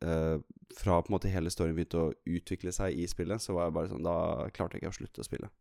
eh, 0.00 0.38
Fra 0.76 1.00
på 1.02 1.10
en 1.10 1.16
måte 1.18 1.32
hele 1.32 1.52
storyen 1.52 1.76
begynte 1.76 2.00
å 2.00 2.14
utvikle 2.24 2.72
seg 2.72 2.96
i 2.96 3.06
spillet, 3.10 3.42
så 3.42 3.56
var 3.56 3.68
jeg 3.68 3.76
bare 3.76 3.92
sånn 3.92 4.06
Da 4.06 4.16
klarte 4.56 4.76
jeg 4.76 4.84
ikke 4.86 4.94
å 4.94 4.98
slutte 5.00 5.22
å 5.22 5.28
spille. 5.28 5.52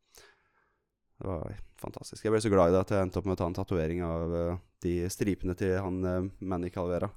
Det 1.20 1.28
var 1.30 1.54
fantastisk. 1.80 2.26
Jeg 2.26 2.32
ble 2.34 2.42
så 2.44 2.50
glad 2.52 2.70
i 2.72 2.74
det 2.76 2.82
at 2.84 2.92
jeg 2.96 3.02
endte 3.06 3.20
opp 3.22 3.28
med 3.30 3.38
å 3.38 3.40
ta 3.40 3.46
en 3.50 3.56
tatovering 3.56 4.00
av 4.06 4.22
uh, 4.34 4.58
de 4.84 4.94
stripene 5.12 5.54
til 5.60 5.72
han 5.80 5.96
uh, 6.04 6.28
Manny 6.44 6.70
Calvera. 6.74 7.10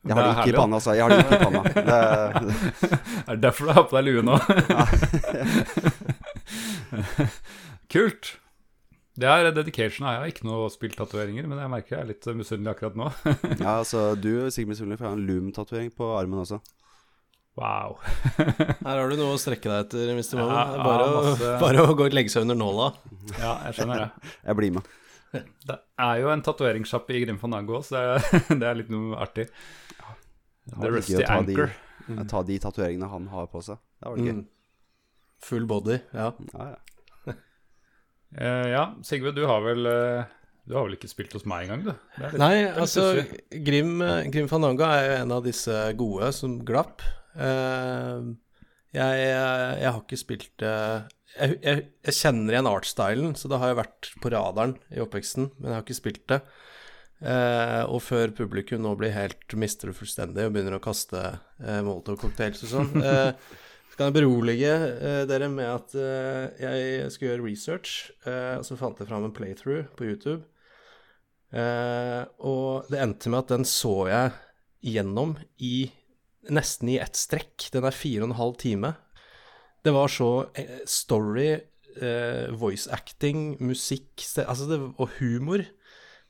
Jeg 0.00 0.16
har 0.16 0.22
Det 0.22 0.28
er 0.28 0.34
ikke 0.40 0.52
i 0.52 0.56
panna, 0.56 0.74
altså. 0.78 0.90
Jeg 0.96 1.02
har 1.04 1.10
det 1.12 1.18
ikke 1.24 1.36
i 1.36 1.44
panna. 1.44 1.60
Det, 1.90 2.00
Er 3.28 3.32
det 3.36 3.42
derfor 3.42 3.62
du 3.68 3.72
har 3.76 3.84
på 3.88 3.96
deg 3.98 4.04
lue 4.08 4.22
nå? 4.24 4.36
Kult. 7.92 8.24
Det 9.20 9.28
er 9.28 9.52
dedication. 9.52 10.08
Jeg 10.08 10.16
har 10.22 10.28
ikke 10.32 10.48
noe 10.48 10.72
spilltatoveringer, 10.72 11.44
men 11.50 11.60
jeg 11.60 11.72
merker 11.72 11.90
jeg 11.96 12.02
er 12.04 12.10
litt 12.14 12.24
misunnelig 12.38 12.70
akkurat 12.72 12.96
nå. 12.96 13.06
ja, 13.60 13.72
altså, 13.76 13.98
du 14.16 14.30
er 14.46 14.50
sikkert 14.54 14.72
misunnelig, 14.72 14.96
for 14.96 15.04
jeg 15.06 15.12
har 15.12 15.18
en 15.18 15.28
Loom-tatovering 15.28 15.90
på 15.96 16.04
armen 16.16 16.42
også. 16.46 16.58
Wow. 17.58 17.96
Her 18.86 18.94
har 19.00 19.10
du 19.10 19.16
noe 19.18 19.34
å 19.34 19.40
strekke 19.40 19.68
deg 19.68 19.82
etter, 19.88 20.12
Mr. 20.14 20.38
Moe. 20.38 20.48
Ja, 20.54 20.62
bare, 20.84 21.06
ja, 21.08 21.22
masse- 21.26 21.54
bare 21.64 21.82
å 21.84 21.96
gå 21.98 22.06
og 22.06 22.14
legge 22.16 22.32
seg 22.32 22.46
under 22.46 22.56
nåla. 22.58 22.86
Ja, 23.36 23.56
jeg 23.68 23.76
skjønner 23.80 24.04
det. 24.04 24.30
Jeg 24.48 24.58
blir 24.60 24.74
med. 24.78 24.88
Det 25.66 25.76
er 26.02 26.20
jo 26.22 26.30
en 26.32 26.40
tatoveringssjappe 26.42 27.14
i 27.14 27.20
Grim 27.24 27.36
Fandango, 27.38 27.82
så 27.86 27.94
det 27.94 28.00
er, 28.06 28.46
det 28.62 28.66
er 28.70 28.78
litt 28.80 28.88
noe 28.90 29.18
artig. 29.22 29.44
The 30.70 30.90
Rusty 30.90 31.20
Anchor. 31.22 31.70
de, 31.70 32.14
Anchor. 32.14 32.24
ta 32.32 32.40
de 32.46 32.56
tatoveringene 32.62 33.10
han 33.12 33.28
har 33.34 33.46
på 33.52 33.62
seg. 33.66 33.78
Det 34.00 34.10
var 34.10 34.18
gøy. 34.24 34.32
Mm. 34.40 34.42
Full 35.46 35.66
body, 35.70 36.00
ja. 36.14 36.30
Ja, 36.54 36.66
ja. 36.74 37.36
uh, 38.40 38.66
ja, 38.72 38.82
Sigve, 39.06 39.32
du 39.36 39.44
har 39.50 39.62
vel 39.66 39.86
uh... 39.90 40.36
Du 40.70 40.74
har 40.76 40.84
vel 40.86 40.94
ikke 40.98 41.08
spilt 41.10 41.32
hos 41.34 41.46
meg 41.50 41.66
engang, 41.66 41.86
du? 41.88 41.92
Litt- 42.20 42.36
Nei, 42.38 42.52
det 42.66 42.74
altså. 42.84 43.06
Grim, 43.66 43.96
van 44.02 44.28
Grim 44.30 44.46
Fandango 44.50 44.84
er 44.86 45.06
jo 45.08 45.14
en 45.24 45.32
av 45.34 45.46
disse 45.46 45.78
gode 45.98 46.28
som 46.36 46.58
glapp. 46.66 47.02
Eh, 47.36 48.30
jeg, 48.90 49.22
jeg 49.22 49.86
har 49.86 50.00
ikke 50.02 50.18
spilt 50.18 50.64
eh, 50.66 51.06
jeg, 51.36 51.56
jeg, 51.62 51.84
jeg 52.06 52.16
kjenner 52.16 52.56
igjen 52.56 52.68
artstylen, 52.70 53.36
så 53.38 53.50
det 53.50 53.60
har 53.62 53.72
jo 53.72 53.78
vært 53.78 54.10
på 54.22 54.32
radaren 54.34 54.74
i 54.90 55.02
oppveksten, 55.02 55.50
men 55.58 55.70
jeg 55.70 55.78
har 55.78 55.86
ikke 55.86 55.98
spilt 56.00 56.24
det. 56.32 56.40
Eh, 57.20 57.82
og 57.84 58.00
før 58.02 58.32
publikum 58.36 58.80
nå 58.82 58.94
blir 58.98 59.12
helt 59.12 59.56
mister 59.60 59.90
det 59.90 59.98
fullstendig 59.98 60.46
og 60.46 60.54
begynner 60.54 60.78
å 60.78 60.82
kaste 60.82 61.20
eh, 61.20 61.82
Molotov-cocktails 61.84 62.64
og 62.64 62.70
sånn, 62.72 62.94
eh, 63.04 63.34
så 63.90 63.98
kan 63.98 64.08
jeg 64.08 64.16
berolige 64.16 64.72
eh, 64.72 65.22
dere 65.28 65.50
med 65.52 65.68
at 65.68 65.96
eh, 66.00 66.64
jeg 66.64 67.10
skulle 67.12 67.34
gjøre 67.34 67.46
research, 67.46 67.98
og 68.24 68.64
så 68.66 68.78
fant 68.80 69.02
jeg 69.02 69.10
fram 69.10 69.28
en 69.28 69.36
playthrough 69.36 69.90
på 69.98 70.08
YouTube. 70.08 70.42
Og 71.50 72.86
det 72.86 73.00
endte 73.02 73.30
med 73.32 73.40
at 73.40 73.50
den 73.50 73.64
så 73.66 73.94
jeg 74.06 74.36
gjennom 74.94 75.32
i 75.58 75.90
nesten 76.48 76.92
i 76.92 77.00
ett 77.02 77.18
strekk. 77.18 77.68
Den 77.74 77.86
er 77.88 77.96
fire 77.96 78.24
og 78.24 78.30
en 78.30 78.40
halv 78.40 78.56
time. 78.62 78.94
Det 79.84 79.92
var 79.96 80.12
så 80.12 80.30
eh, 80.58 80.80
story, 80.88 81.50
eh, 82.00 82.48
voice 82.56 82.88
acting, 82.92 83.54
musikk 83.60 84.24
altså 84.44 84.68
det, 84.70 84.80
og 84.96 85.20
humor. 85.20 85.64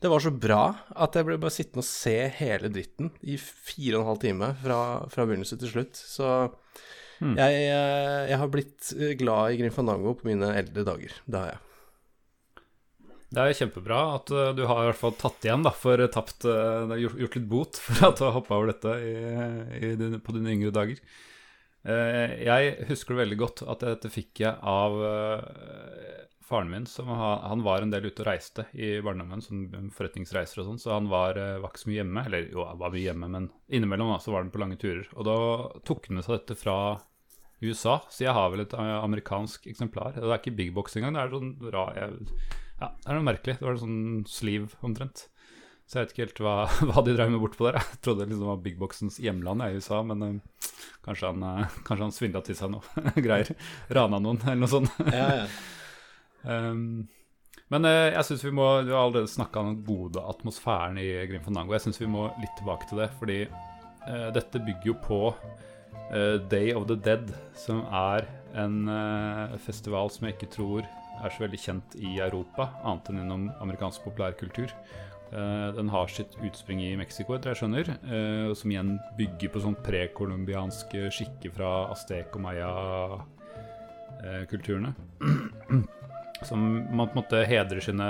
Det 0.01 0.09
var 0.09 0.23
så 0.25 0.33
bra 0.33 0.62
at 0.96 1.16
jeg 1.18 1.27
ble 1.29 1.37
bare 1.40 1.53
sittende 1.53 1.85
og 1.85 1.88
se 1.88 2.16
hele 2.38 2.70
dritten 2.73 3.11
i 3.20 3.37
fire 3.37 3.99
og 3.99 4.05
en 4.05 4.11
halv 4.14 4.23
time 4.23 4.53
fra, 4.62 4.79
fra 5.12 5.27
begynnelse 5.29 5.59
til 5.61 5.75
slutt. 5.75 5.99
Så 5.99 6.31
jeg, 7.20 7.57
eh, 7.68 8.31
jeg 8.31 8.38
har 8.40 8.53
blitt 8.53 8.92
eh, 8.96 9.12
glad 9.20 9.53
i 9.53 9.59
Grim 9.61 9.75
Fandango 9.75 10.14
på 10.16 10.31
mine 10.31 10.55
eldre 10.57 10.87
dager. 10.88 11.18
Det 11.27 11.42
har 11.42 11.53
jeg. 11.53 11.66
Det 13.31 13.43
er 13.43 13.55
kjempebra 13.55 13.99
at 14.16 14.31
eh, 14.35 14.53
du 14.59 14.64
har 14.66 14.83
i 14.83 14.87
hvert 14.88 14.99
fall 14.99 15.14
tatt 15.19 15.45
igjen 15.47 15.62
da, 15.62 15.71
for 15.71 16.03
tapt 16.11 16.47
eh, 16.51 16.95
gjort, 16.99 17.37
litt 17.37 17.51
bot 17.51 17.79
for 17.85 18.09
at 18.09 18.19
du 18.19 18.25
har 18.27 18.35
hoppa 18.35 18.57
over 18.59 18.73
dette 18.73 18.95
i, 19.07 19.90
i 19.90 20.19
på 20.19 20.35
dine 20.35 20.57
yngre 20.57 20.73
dager. 20.75 21.03
Eh, 21.87 22.40
jeg 22.43 22.88
husker 22.88 23.21
veldig 23.21 23.38
godt 23.38 23.62
at 23.71 23.85
dette 23.87 24.11
fikk 24.11 24.43
jeg 24.43 24.57
av 24.59 24.99
faren 26.51 26.73
min. 26.73 26.88
Som 26.90 27.12
han 27.14 27.62
var 27.62 27.87
en 27.87 27.95
del 27.95 28.09
ute 28.11 28.25
og 28.25 28.27
reiste 28.33 28.66
i 28.75 28.97
barndommen, 29.05 29.45
sånn 29.47 29.93
forretningsreiser 29.95 30.64
og 30.64 30.73
sånn, 30.73 30.83
så 30.83 30.97
han 30.97 31.07
var, 31.12 31.38
var 31.62 31.71
ikke 31.71 31.85
så 31.85 31.93
mye 31.93 32.01
hjemme. 32.01 32.25
Eller 32.27 32.49
jo, 32.51 32.64
han 32.66 32.81
var 32.83 32.90
mye 32.97 33.05
hjemme, 33.05 33.29
men 33.31 33.47
innimellom 33.71 34.11
da, 34.11 34.19
så 34.25 34.35
var 34.35 34.43
han 34.43 34.51
på 34.51 34.62
lange 34.64 34.81
turer. 34.81 35.07
Og 35.14 35.29
da 35.31 35.37
tok 35.87 36.11
han 36.11 36.19
med 36.19 36.27
seg 36.27 36.40
dette 36.40 36.59
fra 36.59 36.81
USA, 37.62 38.01
så 38.11 38.25
jeg 38.25 38.35
har 38.35 38.51
vel 38.51 38.64
et 38.64 38.75
amerikansk 38.75 39.71
eksemplar. 39.71 40.19
Det 40.19 40.27
er 40.27 40.40
ikke 40.40 40.57
big 40.59 40.75
box 40.75 40.99
engang, 40.99 41.14
det 41.14 41.23
er 41.23 41.37
sånn 41.37 41.55
rar 41.71 41.95
jeg, 41.95 42.35
Ja, 42.81 42.88
det 42.97 43.11
er 43.11 43.19
noe 43.19 43.27
merkelig. 43.27 43.59
Det 43.61 43.66
var 43.66 43.77
en 43.77 43.83
sånn 43.83 44.25
sleeve 44.31 44.81
omtrent. 44.87 45.27
Så 45.90 45.99
jeg 45.99 46.07
vet 46.07 46.12
ikke 46.14 46.25
helt 46.29 46.40
hva, 46.45 46.55
hva 46.88 47.03
de 47.05 47.14
drev 47.16 47.33
med 47.33 47.43
bortpå 47.43 47.66
der. 47.66 47.81
Jeg 47.83 48.01
trodde 48.07 48.29
liksom 48.29 48.45
det 48.45 48.51
var 48.53 48.64
big 48.64 48.77
boxens 48.81 49.19
hjemland 49.21 49.64
i 49.66 49.73
USA, 49.77 50.03
men 50.07 50.27
uh, 50.27 50.66
Kanskje 51.01 51.31
han, 51.31 51.43
uh, 51.43 51.79
kanskje 51.87 52.05
han 52.05 52.12
svindla 52.14 52.43
til 52.45 52.57
seg 52.59 52.71
noe 52.75 53.12
greier. 53.25 53.51
Rana 53.90 54.21
noen, 54.23 54.38
eller 54.45 54.61
noe 54.62 54.71
sånt. 54.71 55.01
Ja, 55.11 55.43
ja. 55.43 55.49
Um, 56.45 57.09
men 57.73 57.85
eh, 57.85 58.14
jeg 58.14 58.25
synes 58.25 58.45
vi 58.47 58.51
må 58.57 58.64
Du 58.87 58.95
har 58.95 59.03
allerede 59.03 59.29
snakka 59.29 59.61
om 59.61 59.66
den 59.69 59.83
gode 59.85 60.23
atmosfæren 60.25 60.97
i 61.01 61.09
Grim 61.29 61.43
Fandango. 61.45 61.75
Jeg 61.77 61.85
syns 61.85 62.01
vi 62.01 62.09
må 62.11 62.29
litt 62.40 62.55
tilbake 62.59 62.88
til 62.90 63.03
det, 63.03 63.11
fordi 63.21 63.40
eh, 63.45 64.29
dette 64.37 64.62
bygger 64.64 64.93
jo 64.93 64.97
på 65.05 65.21
eh, 65.31 66.37
Day 66.53 66.73
of 66.77 66.88
the 66.90 66.97
Dead, 66.97 67.29
som 67.59 67.85
er 67.87 68.29
en 68.59 68.88
eh, 68.90 69.59
festival 69.66 70.11
som 70.12 70.29
jeg 70.29 70.38
ikke 70.38 70.53
tror 70.57 70.88
er 71.20 71.30
så 71.35 71.44
veldig 71.44 71.61
kjent 71.61 71.88
i 72.00 72.20
Europa, 72.20 72.62
annet 72.83 73.09
enn 73.11 73.18
gjennom 73.22 73.42
amerikansk 73.62 73.98
populærkultur. 74.06 74.70
Eh, 75.30 75.68
den 75.76 75.88
har 75.92 76.06
sitt 76.11 76.33
utspring 76.42 76.78
i 76.83 76.98
Mexico, 76.98 77.35
etter 77.37 77.48
jeg 77.52 77.59
skjønner, 77.61 77.87
eh, 78.02 78.50
som 78.59 78.70
igjen 78.72 78.92
bygger 79.18 79.48
på 79.54 79.62
sånn 79.62 79.83
prekolumbianske 79.87 81.00
skikker 81.14 81.50
fra 81.54 81.70
aztek- 81.94 82.35
og 82.35 82.40
maya-kulturene. 82.48 84.90
som 86.48 86.61
man 86.96 87.09
på 87.09 87.14
en 87.14 87.20
måte 87.20 87.44
hedrer 87.46 87.80
sine, 87.85 88.09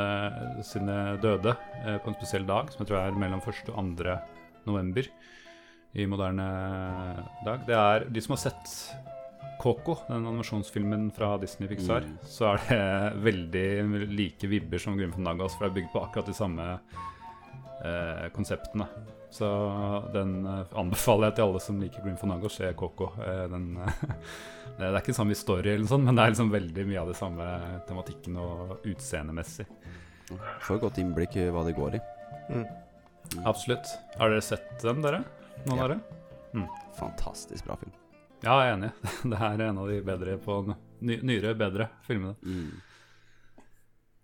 sine 0.66 0.96
døde 1.22 1.52
eh, 1.82 1.98
på 2.00 2.10
en 2.10 2.18
spesiell 2.18 2.46
dag, 2.48 2.70
som 2.70 2.84
jeg 2.84 2.90
tror 2.90 3.02
er 3.02 3.18
mellom 3.18 3.42
1. 3.42 3.72
og 3.74 3.94
2. 3.98 4.16
november 4.68 5.04
i 5.98 6.06
moderne 6.06 6.46
dag. 7.44 7.64
Det 7.66 7.76
er 7.76 8.06
de 8.08 8.22
som 8.22 8.36
har 8.36 8.42
sett 8.44 8.74
Coco, 9.60 9.98
den 10.08 10.24
animasjonsfilmen 10.24 11.10
fra 11.12 11.34
Disney 11.42 11.68
Pixar, 11.68 12.00
Mm. 12.06 12.16
så 12.24 12.54
er 12.54 12.60
det 12.68 13.22
veldig 13.28 14.08
like 14.16 14.48
vibber 14.48 14.80
som 14.80 14.96
Grim 14.96 15.12
Fandangos, 15.12 15.54
for 15.58 15.66
det 15.66 15.70
er 15.74 15.78
bygd 15.82 15.92
på 15.92 16.00
akkurat 16.06 16.26
de 16.30 16.34
samme 16.38 16.68
eh, 17.84 18.28
konseptene. 18.32 18.86
Så 19.30 19.46
den 20.14 20.32
eh, 20.48 20.64
anbefaler 20.80 21.28
jeg 21.30 21.36
til 21.36 21.44
alle 21.44 21.60
som 21.62 21.78
liker 21.80 22.02
Grim 22.06 22.16
Fandango, 22.18 22.48
se 22.50 22.72
Coco. 22.74 23.12
Eh, 23.20 23.44
den, 23.52 23.68
det 24.80 24.88
er 24.88 24.98
ikke 25.02 25.14
samme 25.14 25.36
historie, 25.36 25.76
eller 25.76 25.86
sånt, 25.92 26.08
men 26.08 26.16
det 26.18 26.24
er 26.24 26.32
liksom 26.34 26.50
veldig 26.56 26.86
mye 26.88 27.02
av 27.04 27.12
det 27.12 27.18
samme 27.20 27.46
tematikken 27.88 28.40
og 28.40 28.78
utseendemessig. 28.90 29.68
Får 30.64 30.76
et 30.78 30.82
godt 30.88 30.98
innblikk 31.02 31.36
i 31.42 31.48
hva 31.52 31.62
det 31.68 31.76
går 31.78 31.98
i. 32.00 32.02
Absolutt. 33.46 33.86
Har 34.18 34.30
dere 34.32 34.42
sett 34.42 34.72
den, 34.82 35.02
dere? 35.04 35.20
Noen 35.66 35.76
Ja. 35.78 35.84
av 35.84 35.88
dere? 35.92 36.66
Fantastisk 36.98 37.66
bra 37.68 37.76
film. 37.76 37.92
Ja, 38.44 38.54
jeg 38.64 38.70
er 38.70 38.76
enig. 38.78 38.92
Det 39.32 39.40
her 39.40 39.56
er 39.58 39.66
en 39.68 39.80
av 39.82 39.90
de 39.90 39.98
bedre 40.06 40.36
på 40.44 40.60
ny, 40.68 41.18
nyere, 41.26 41.54
bedre 41.58 41.90
filmene. 42.06 42.36
Mm. 42.44 42.70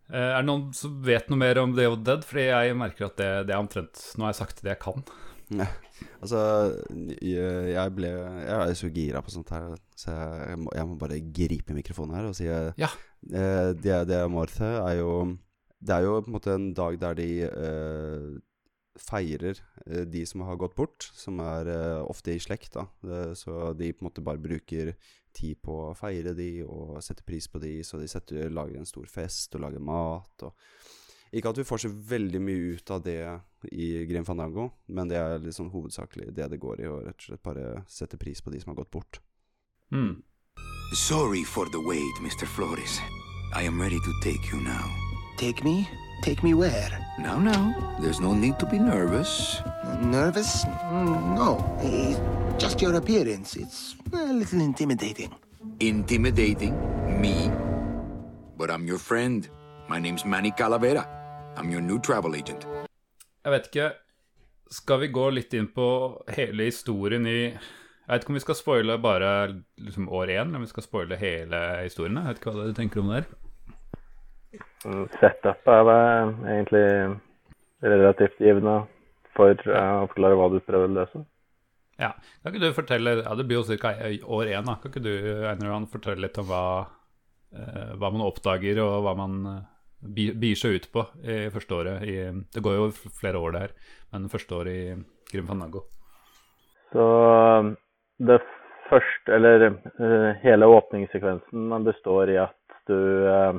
Eh, 0.07 0.31
er 0.31 0.39
det 0.41 0.47
noen 0.49 0.69
som 0.77 0.99
vet 1.05 1.29
noe 1.33 1.41
mer 1.41 1.59
om 1.63 1.75
the 1.77 1.89
Dead? 2.07 2.25
Fordi 2.27 2.45
jeg 2.49 2.77
merker 2.79 3.09
at 3.09 3.17
det, 3.21 3.31
det 3.49 3.57
er 3.57 3.63
omtrent 3.63 4.03
Nå 4.17 4.27
har 4.27 4.33
jeg 4.35 4.41
sagt 4.43 4.63
det 4.65 4.75
jeg 4.77 4.83
kan. 4.87 5.07
Altså, 6.21 6.39
jeg, 7.25 7.93
ble 7.97 8.09
Jeg 8.11 8.57
er 8.57 8.73
så 8.77 8.89
gira 8.93 9.21
på 9.25 9.31
sånt 9.33 9.49
her, 9.55 9.71
så 9.97 10.13
jeg, 10.13 10.59
må, 10.61 10.73
jeg 10.77 10.89
må 10.91 10.97
bare 11.01 11.21
gripe 11.33 11.73
mikrofonen 11.73 12.19
her 12.19 12.27
og 12.29 12.35
si 12.37 12.49
eh, 12.53 12.69
Ja. 12.77 12.91
eh, 13.31 13.71
det, 13.81 14.03
det 14.11 14.19
Morte 14.29 14.67
er 14.83 14.99
jo 14.99 15.13
Det 15.81 15.95
er 15.97 16.05
jo 16.05 16.19
på 16.21 16.29
en 16.29 16.37
måte 16.37 16.53
en 16.53 16.67
dag 16.77 16.99
der 17.01 17.17
de 17.17 17.29
eh, 17.49 18.27
feirer 19.01 19.61
eh, 19.87 20.05
de 20.09 20.25
som 20.27 20.45
har 20.47 20.59
gått 20.61 20.77
bort, 20.77 21.09
som 21.15 21.41
er 21.45 21.71
eh, 21.73 22.03
ofte 22.05 22.35
i 22.35 22.43
slekt, 22.43 22.77
da. 22.77 22.87
Eh, 23.05 23.33
så 23.39 23.73
de 23.77 23.93
på 23.93 24.05
en 24.05 24.11
måte 24.11 24.25
bare 24.25 24.43
bruker 24.43 24.95
tid 25.37 25.61
på 25.63 25.75
å 25.91 25.97
feire 25.97 26.33
de 26.37 26.65
og 26.65 27.01
sette 27.05 27.25
pris 27.27 27.49
på 27.49 27.61
de, 27.63 27.79
så 27.85 28.01
de 28.01 28.09
setter, 28.09 28.49
lager 28.51 28.81
en 28.81 28.89
stor 28.89 29.09
fest 29.11 29.55
og 29.57 29.67
lager 29.67 29.83
mat 29.85 30.49
og 30.49 30.55
Ikke 31.37 31.51
at 31.51 31.59
vi 31.59 31.65
får 31.67 31.81
så 31.83 31.89
veldig 31.91 32.41
mye 32.41 32.77
ut 32.79 32.91
av 32.95 33.01
det 33.03 33.21
i 33.75 34.07
Grim 34.07 34.25
Fandango, 34.25 34.71
men 34.87 35.11
det 35.11 35.19
er 35.19 35.43
liksom 35.43 35.73
hovedsakelig 35.73 36.31
det 36.33 36.47
det 36.53 36.61
går 36.63 36.81
i, 36.81 36.87
å 36.87 37.01
rett 37.03 37.19
og 37.19 37.27
slett 37.27 37.43
bare 37.43 37.83
sette 37.91 38.17
pris 38.17 38.41
på 38.41 38.55
de 38.55 38.61
som 38.63 38.71
har 38.73 38.79
gått 38.79 38.95
bort. 38.95 39.21
Mm. 39.93 40.23
Sorry 40.95 41.43
for 41.43 41.67
the 41.67 41.83
wait, 41.83 42.17
Mr. 42.23 42.47
Flores. 42.47 43.01
I 43.53 43.67
am 43.67 43.81
ready 43.83 43.99
to 43.99 44.13
take 44.23 44.53
you 44.53 44.61
now. 44.63 44.87
Take 45.37 45.65
me? 45.65 45.89
Take 46.23 46.43
me 46.43 46.55
where? 46.55 46.91
Now, 47.19 47.39
now, 47.39 47.75
there's 48.01 48.21
no 48.21 48.35
need 48.35 48.59
to 48.59 48.67
be 48.67 48.79
nervous. 48.79 49.61
Nervous? 50.01 50.65
Mm, 50.65 51.35
No. 51.37 51.51
It's 51.83 52.19
just 52.63 52.83
your 52.83 52.95
appearance. 52.97 53.57
It's 53.57 53.95
a 54.13 54.33
little 54.33 54.61
intimidating. 54.61 55.33
Intimidating 55.81 56.75
me? 57.21 57.51
But 58.57 58.71
I'm 58.71 58.87
your 58.87 58.99
friend. 58.99 59.49
My 59.89 59.99
name's 60.01 60.25
Manny 60.25 60.51
Calavera. 60.51 61.07
I'm 61.57 61.71
your 61.71 61.81
new 61.81 61.99
travel 61.99 62.35
agent. 62.35 62.67
Jeg 63.45 63.53
vet 63.53 63.67
ikke 63.71 63.91
Skal 64.75 64.99
vi 65.05 65.09
gå 65.15 65.29
litt 65.31 65.53
inn 65.55 65.69
på 65.71 65.85
hele 66.35 66.65
historien 66.67 67.27
i 67.31 67.37
Jeg 67.47 68.09
vet 68.11 68.25
ikke 68.25 68.33
om 68.33 68.39
vi 68.39 68.43
skal 68.43 68.57
spoile 68.59 68.97
bare 69.03 69.29
liksom, 69.79 70.09
år 70.11 70.27
én, 70.35 70.41
eller 70.49 70.59
om 70.59 70.65
vi 70.67 70.71
skal 70.71 70.83
spoile 70.83 71.17
hele 71.19 71.61
historien. 71.85 72.19
Jeg 72.19 72.27
vet 72.33 72.41
ikke 72.41 72.53
hva 72.55 72.67
du 72.67 72.75
tenker 72.75 73.03
om 73.03 73.09
det 73.13 73.21
her. 73.21 73.29
Setup 75.21 75.71
er 75.73 75.87
det 75.89 76.03
egentlig 76.53 76.85
relativt 77.87 78.43
givende 78.43 78.77
for 79.37 79.53
eh, 79.53 79.95
å 80.03 80.07
forklare 80.11 80.39
hva 80.39 80.51
du 80.53 80.61
prøver 80.65 80.91
å 80.91 80.97
løse. 81.01 81.25
Ja, 82.01 82.13
Kan 82.43 82.53
ikke 82.53 82.67
du 82.67 82.77
fortelle 82.77 83.15
Ja, 83.23 83.33
det 83.37 83.47
blir 83.49 83.63
jo 83.63 83.79
ca. 83.81 83.95
år 84.37 84.53
én, 84.53 84.69
da. 84.69 84.77
Kan 84.81 84.93
ikke 84.93 85.05
du 85.05 85.15
Einar 85.49 85.89
fortelle 85.93 86.27
litt 86.27 86.39
om 86.41 86.49
hva, 86.51 86.65
eh, 87.57 87.95
hva 87.97 88.13
man 88.13 88.27
oppdager, 88.27 88.81
og 88.85 89.03
hva 89.07 89.17
man 89.17 89.39
byr 90.01 90.37
bier 90.41 90.61
seg 90.61 90.77
ut 90.77 90.91
på 90.93 91.07
i 91.25 91.39
første 91.53 91.75
året? 91.75 92.05
I, 92.05 92.17
det 92.53 92.63
går 92.65 92.77
jo 92.79 92.91
flere 93.21 93.41
år, 93.41 93.57
der, 93.57 93.77
men 94.13 94.29
første 94.33 94.61
året 94.61 94.73
i 94.77 95.33
Grim 95.33 95.49
Fandango. 95.49 95.87
Så 96.93 97.07
det 98.19 98.39
første, 98.91 99.33
eller 99.33 99.67
eh, 99.71 100.29
hele 100.45 100.69
åpningssekvensen 100.71 101.73
består 101.85 102.31
i 102.31 102.39
at 102.45 102.79
du 102.87 102.99
eh, 103.29 103.59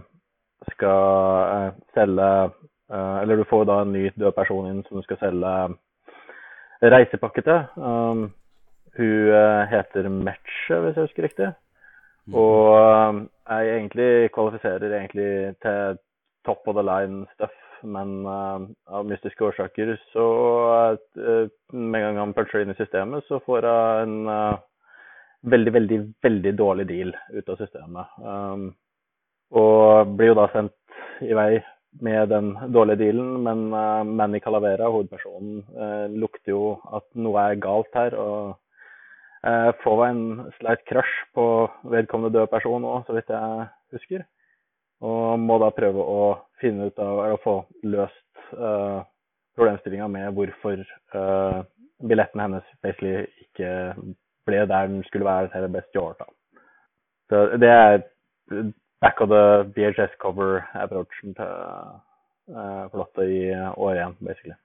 skal 0.71 1.43
eh, 1.51 1.69
selge 1.93 2.29
eh, 2.91 3.17
Eller 3.21 3.37
du 3.37 3.45
får 3.49 3.65
da 3.69 3.81
en 3.81 3.93
ny 3.93 4.09
død 4.15 4.33
person 4.35 4.69
inn 4.69 4.83
som 4.87 4.97
du 4.97 5.05
skal 5.05 5.19
selge 5.21 5.53
reisepakke 6.81 7.41
til. 7.41 7.63
Um, 7.75 8.27
hun 8.97 9.31
eh, 9.33 9.63
heter 9.71 10.09
Metche, 10.09 10.79
hvis 10.81 10.97
jeg 10.97 11.07
husker 11.07 11.25
riktig. 11.25 11.47
Og 12.33 12.75
um, 12.75 13.21
jeg 13.47 13.77
egentlig 13.77 14.31
kvalifiserer 14.35 14.91
egentlig 14.99 15.55
til 15.63 15.97
top 16.45 16.67
of 16.67 16.75
the 16.75 16.83
line 16.83 17.25
stuff, 17.35 17.53
men 17.83 18.25
uh, 18.25 18.65
av 18.89 19.05
mystiske 19.07 19.45
årsaker 19.45 19.93
så 20.11 20.25
uh, 21.15 21.47
Med 21.71 21.99
en 21.99 22.05
gang 22.05 22.17
han 22.17 22.33
puncher 22.33 22.63
inn 22.63 22.73
i 22.73 22.79
systemet, 22.79 23.23
så 23.27 23.39
får 23.45 23.67
jeg 23.69 24.07
en 24.07 24.17
uh, 24.27 24.57
veldig, 25.43 25.73
veldig, 25.73 25.99
veldig 26.23 26.53
dårlig 26.57 26.87
deal 26.89 27.15
ut 27.31 27.49
av 27.49 27.61
systemet. 27.61 28.19
Um, 28.19 28.69
og 29.51 30.15
blir 30.17 30.33
jo 30.33 30.37
da 30.37 30.47
sendt 30.53 30.73
i 31.23 31.33
vei 31.35 31.63
med 32.03 32.29
den 32.29 32.51
dårlige 32.73 32.99
dealen, 33.05 33.41
men 33.45 33.67
uh, 33.73 34.03
Manny 34.05 34.39
Calavera, 34.43 34.89
hovedpersonen, 34.91 35.63
uh, 35.73 36.05
lukter 36.13 36.53
jo 36.53 36.63
at 36.93 37.05
noe 37.17 37.41
er 37.41 37.61
galt 37.61 37.93
her. 37.97 38.15
og 38.15 38.57
uh, 39.47 39.71
får 39.83 40.05
en 40.07 40.21
slight 40.59 40.83
crush 40.89 41.23
på 41.33 41.45
vedkommende 41.93 42.33
døde 42.37 42.51
person 42.51 42.85
òg, 42.85 43.05
så 43.07 43.15
vidt 43.17 43.33
jeg 43.33 43.67
husker. 43.95 44.25
Og 45.01 45.39
må 45.39 45.57
da 45.61 45.71
prøve 45.73 46.03
å 46.03 46.21
finne 46.61 46.89
ut 46.89 46.99
av, 46.99 47.23
eller 47.25 47.41
få 47.43 47.57
løst 47.85 48.53
uh, 48.57 49.01
problemstillinga 49.57 50.07
med 50.11 50.33
hvorfor 50.37 50.81
uh, 51.15 51.61
billetten 52.05 52.41
hennes 52.41 52.65
basically 52.83 53.25
ikke 53.45 53.69
ble 54.47 54.65
der 54.69 54.89
den 54.89 55.03
skulle 55.07 55.27
være 55.27 55.61
det 55.65 55.73
beste 55.73 56.01
Da. 56.19 56.27
Så 57.29 57.45
det 57.59 57.69
er 57.69 58.03
back 59.03 59.21
of 59.21 59.29
the 59.29 59.43
VHS 59.75 60.17
cover-approachen 60.21 61.35
til 61.37 61.53
uh, 62.55 62.85
plottet 62.93 63.29
i 63.29 63.41
år 63.53 64.01
én, 64.03 64.17
basically. 64.19 64.55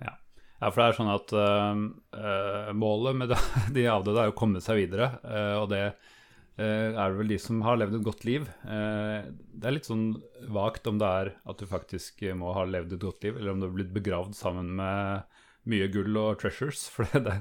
Ja. 0.00 0.14
ja, 0.60 0.70
for 0.70 0.80
det 0.80 0.86
er 0.88 0.96
sånn 0.98 1.12
at 1.12 1.34
øh, 1.38 2.72
målet 2.74 3.18
med 3.20 3.30
de- 3.34 3.44
de 3.76 3.86
avdøde 3.92 4.24
er 4.24 4.32
å 4.32 4.38
komme 4.38 4.62
seg 4.64 4.84
videre, 4.84 5.14
Uh, 5.24 5.62
og 5.62 5.68
det 5.74 5.84
uh, 5.90 6.90
er 6.94 7.16
vel 7.18 7.30
de 7.34 7.38
som 7.42 7.62
har 7.66 7.78
levd 7.80 7.98
et 7.98 8.06
godt 8.06 8.24
liv. 8.26 8.48
Eh, 8.64 9.26
det 9.26 9.66
er 9.68 9.74
litt 9.74 9.88
sånn 9.88 10.12
vagt 10.54 10.86
om 10.86 11.00
det 11.02 11.08
er 11.20 11.32
at 11.50 11.58
du 11.58 11.66
faktisk 11.66 12.22
må 12.38 12.52
ha 12.54 12.62
levd 12.68 12.94
et 12.94 13.02
godt 13.02 13.26
liv, 13.26 13.38
eller 13.38 13.54
om 13.54 13.62
du 13.62 13.66
har 13.68 13.74
blitt 13.74 13.94
begravd 13.94 14.36
sammen 14.38 14.70
med 14.78 15.24
mye 15.70 15.88
gull 15.90 16.16
og 16.20 16.38
treasures, 16.42 16.86
for 16.94 17.08
det, 17.14 17.40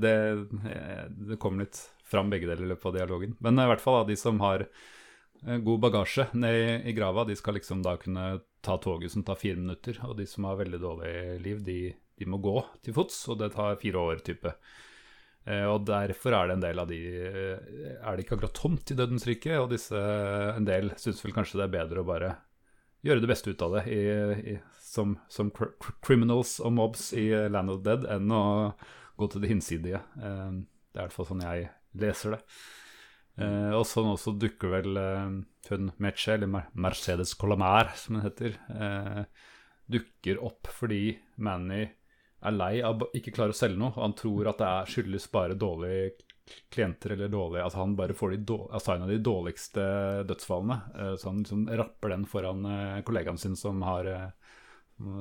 det, 0.00 0.16
det 1.28 1.38
kommer 1.42 1.66
litt 1.66 1.82
fram 2.06 2.30
begge 2.30 2.48
deler 2.48 2.64
i 2.64 2.70
løpet 2.72 2.88
av 2.92 2.96
dialogen. 3.00 3.34
Men 3.42 3.58
i 3.60 3.68
hvert 3.68 3.82
fall 3.82 4.00
av 4.02 4.10
de 4.10 4.16
som 4.18 4.40
har 4.44 4.64
eh, 4.64 4.84
god 5.46 5.80
bagasje 5.80 6.26
ned 6.34 6.86
i, 6.86 6.92
grava, 6.96 7.24
de 7.24 7.36
skal 7.38 7.54
liksom 7.58 7.82
da 7.84 7.96
kunne 8.00 8.40
ta 8.66 8.76
toget 8.82 9.12
som 9.12 9.22
tar 9.22 9.38
fire 9.38 9.60
minutter. 9.60 10.00
Og 10.08 10.16
de 10.18 10.26
som 10.26 10.48
har 10.48 10.58
veldig 10.58 10.80
dårlig 10.82 11.14
liv, 11.44 11.62
de, 11.66 11.78
de 12.18 12.26
må 12.26 12.40
gå 12.42 12.56
til 12.82 12.96
fots, 12.96 13.20
og 13.30 13.38
det 13.42 13.52
tar 13.54 13.78
fire 13.82 14.02
år 14.02 14.24
type. 14.26 14.52
Eh, 15.46 15.62
og 15.70 15.84
derfor 15.86 16.34
er 16.34 16.48
det 16.48 16.56
en 16.56 16.64
del 16.64 16.80
av 16.82 16.88
de 16.90 16.96
eh, 17.06 17.74
Er 18.00 18.16
det 18.16 18.24
ikke 18.24 18.34
akkurat 18.34 18.56
tomt 18.58 18.90
i 18.90 18.96
Dødens 18.98 19.26
rike? 19.28 19.54
Og 19.62 19.70
disse, 19.70 19.94
en 20.56 20.66
del 20.66 20.90
syns 20.98 21.22
vel 21.22 21.36
kanskje 21.36 21.60
det 21.60 21.68
er 21.68 21.76
bedre 21.76 22.02
å 22.02 22.08
bare 22.08 22.32
gjøre 23.06 23.22
det 23.22 23.30
beste 23.30 23.52
ut 23.54 23.62
av 23.62 23.76
det 23.76 23.84
i, 23.94 24.00
i, 24.50 24.56
som, 24.82 25.14
som 25.30 25.52
cr 25.54 25.70
cr 25.78 25.94
criminals 26.02 26.56
og 26.58 26.74
mobs 26.74 27.12
i 27.14 27.28
Land 27.52 27.70
of 27.70 27.84
the 27.84 27.92
Dead 27.92 28.08
enn 28.16 28.32
å 28.34 28.42
gå 29.20 29.28
til 29.30 29.44
det 29.44 29.52
hinsidige. 29.52 30.02
Eh, 30.18 30.58
Det 30.90 30.98
er 30.98 31.04
i 31.04 31.06
hvert 31.06 31.14
fall 31.14 31.30
sånn 31.30 31.46
jeg 31.46 31.68
leser 32.02 32.34
det. 32.34 32.40
Eh, 33.36 33.72
og 33.76 33.84
sånn 33.88 34.12
også 34.14 34.36
dukker 34.40 34.72
vel 34.72 35.00
eh, 35.00 35.36
hun 35.70 35.90
Meche, 36.02 36.36
eller 36.36 36.50
Mer 36.50 36.70
Mercedes 36.72 37.34
Colomar, 37.36 37.92
som 37.98 38.18
hun 38.18 38.26
heter, 38.26 38.56
eh, 38.72 39.22
dukker 39.86 40.40
opp 40.44 40.70
fordi 40.72 41.18
Manny 41.36 41.84
er 42.46 42.54
lei 42.54 42.74
av 42.84 43.02
ikke 43.16 43.34
klare 43.34 43.54
å 43.54 43.58
selge 43.58 43.80
noe. 43.80 43.94
Og 43.96 44.04
han 44.04 44.16
tror 44.18 44.50
at 44.50 44.62
det 44.62 44.70
er 44.70 44.94
skyldes 44.94 45.28
bare 45.32 45.58
dårlige 45.58 46.26
klienter 46.70 47.10
eller 47.10 47.28
dårlige 47.28 47.64
Altså 47.64 47.78
han 47.80 47.96
bare 47.98 48.14
får 48.14 48.36
de 48.36 48.56
av 48.70 49.08
de 49.08 49.18
dårligste 49.18 49.86
dødsfallene. 50.28 50.80
Eh, 50.94 51.14
så 51.16 51.30
han 51.30 51.42
liksom 51.42 51.66
rapper 51.68 52.14
den 52.14 52.26
foran 52.26 52.64
eh, 52.66 53.02
kollegaen 53.06 53.38
sin 53.38 53.56
som 53.56 53.82
har 53.82 54.06
eh, 54.06 54.28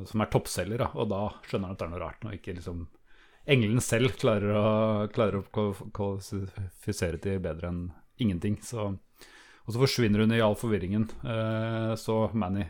som 0.05 0.21
er 0.23 0.29
toppselger, 0.31 0.79
da. 0.79 0.91
og 0.95 1.09
da 1.11 1.25
skjønner 1.43 1.67
han 1.67 1.75
at 1.75 1.81
det 1.81 1.85
er 1.85 1.89
noe 1.91 1.99
rart 1.99 2.21
når 2.23 2.37
ikke 2.37 2.53
liksom 2.55 2.85
engelen 3.51 3.81
selv 3.83 4.13
klarer 4.21 4.55
å, 4.55 4.67
klarer 5.11 5.41
å 5.41 5.65
kvalifisere 5.91 7.19
til 7.19 7.41
bedre 7.43 7.71
enn 7.73 7.81
ingenting. 8.21 8.59
Så, 8.63 8.87
og 9.65 9.73
så 9.73 9.81
forsvinner 9.81 10.23
hun 10.23 10.35
i 10.35 10.41
all 10.43 10.57
forvirringen. 10.59 11.09
Eh, 11.23 11.93
så 11.99 12.19
Manny 12.33 12.65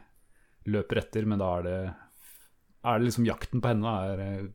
løper 0.72 1.04
etter, 1.04 1.28
men 1.30 1.42
da 1.42 1.52
er 1.60 1.68
det, 1.68 1.80
er 2.86 3.00
det 3.00 3.10
liksom 3.10 3.28
jakten 3.28 3.62
på 3.62 3.74
henne 3.74 3.96
er 4.10 4.26
eh, 4.26 4.50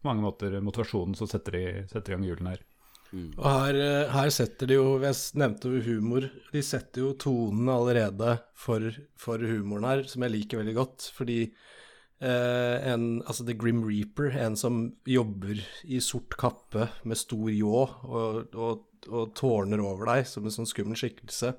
på 0.00 0.08
mange 0.08 0.24
måter 0.24 0.56
motivasjonen 0.64 1.16
som 1.18 1.28
setter 1.28 1.56
i, 1.58 1.66
setter 1.90 2.14
i 2.14 2.16
gang 2.16 2.28
hjulene 2.28 2.54
her. 2.54 2.66
Og 3.10 3.42
her, 3.42 3.74
eh, 3.74 4.12
her 4.12 4.30
setter 4.30 4.70
de 4.70 4.76
jo 4.78 5.00
Jeg 5.02 5.16
nevnte 5.40 5.70
jo 5.72 5.82
humor. 5.82 6.28
De 6.52 6.62
setter 6.62 7.02
jo 7.02 7.16
tonen 7.18 7.68
allerede 7.72 8.38
for, 8.54 8.86
for 9.18 9.42
humoren 9.42 9.88
her, 9.88 10.04
som 10.06 10.22
jeg 10.24 10.34
liker 10.36 10.62
veldig 10.62 10.76
godt. 10.78 11.08
Fordi 11.16 11.40
eh, 11.42 12.76
en 12.92 13.22
Altså 13.26 13.46
The 13.48 13.56
Grim 13.58 13.82
Reaper, 13.86 14.30
en 14.38 14.56
som 14.56 14.84
jobber 15.08 15.64
i 15.84 16.00
sort 16.04 16.38
kappe 16.38 16.88
med 17.02 17.18
stor 17.18 17.50
ljå 17.50 17.82
og, 17.82 18.54
og, 18.54 18.86
og 19.08 19.32
tårner 19.38 19.80
over 19.84 20.10
deg 20.12 20.28
som 20.28 20.44
en 20.44 20.54
sånn 20.54 20.68
skummel 20.68 20.98
skikkelse, 20.98 21.54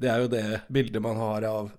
det 0.00 0.10
er 0.10 0.24
jo 0.24 0.30
det 0.32 0.46
bildet 0.72 1.02
man 1.02 1.18
har 1.20 1.46
av 1.48 1.72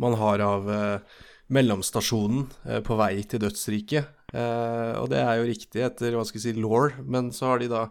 Man 0.00 0.14
har 0.16 0.40
av 0.40 0.68
eh, 0.70 1.18
mellomstasjonen 1.52 2.46
eh, 2.64 2.78
på 2.80 2.96
vei 2.96 3.20
til 3.28 3.42
dødsriket. 3.42 4.06
Eh, 4.32 4.92
og 4.96 5.10
det 5.12 5.18
er 5.20 5.34
jo 5.36 5.48
riktig 5.50 5.82
etter 5.84 6.14
hva 6.16 6.22
skal 6.24 6.40
jeg 6.40 6.54
si, 6.54 6.62
law, 6.62 6.94
men 7.04 7.28
så 7.36 7.50
har 7.50 7.60
de 7.60 7.68
da 7.68 7.82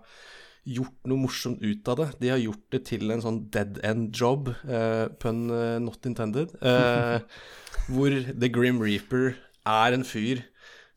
gjort 0.69 1.09
noe 1.09 1.23
morsomt 1.25 1.61
ut 1.61 1.91
av 1.91 1.99
det. 1.99 2.07
De 2.23 2.31
har 2.33 2.41
gjort 2.41 2.65
det 2.73 2.81
til 2.89 3.13
en 3.13 3.23
sånn 3.23 3.41
dead 3.53 3.77
end 3.85 4.15
job, 4.15 4.49
eh, 4.67 5.05
pun 5.21 5.47
eh, 5.53 5.77
not 5.83 6.07
intended, 6.09 6.55
eh, 6.61 7.19
hvor 7.91 8.15
The 8.31 8.49
Grim 8.53 8.81
Reaper 8.83 9.35
er 9.69 9.95
en 9.95 10.07
fyr 10.07 10.43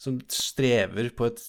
som 0.03 0.19
strever 0.33 1.13
på 1.15 1.29
et, 1.29 1.43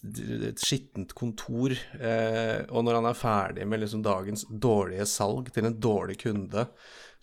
et 0.51 0.61
skittent 0.61 1.15
kontor, 1.17 1.73
eh, 1.97 2.59
og 2.69 2.85
når 2.85 2.99
han 2.99 3.07
er 3.09 3.17
ferdig 3.17 3.65
med 3.65 3.81
liksom 3.81 4.03
dagens 4.05 4.45
dårlige 4.45 5.07
salg 5.09 5.49
til 5.55 5.65
en 5.65 5.79
dårlig 5.81 6.19
kunde, 6.21 6.67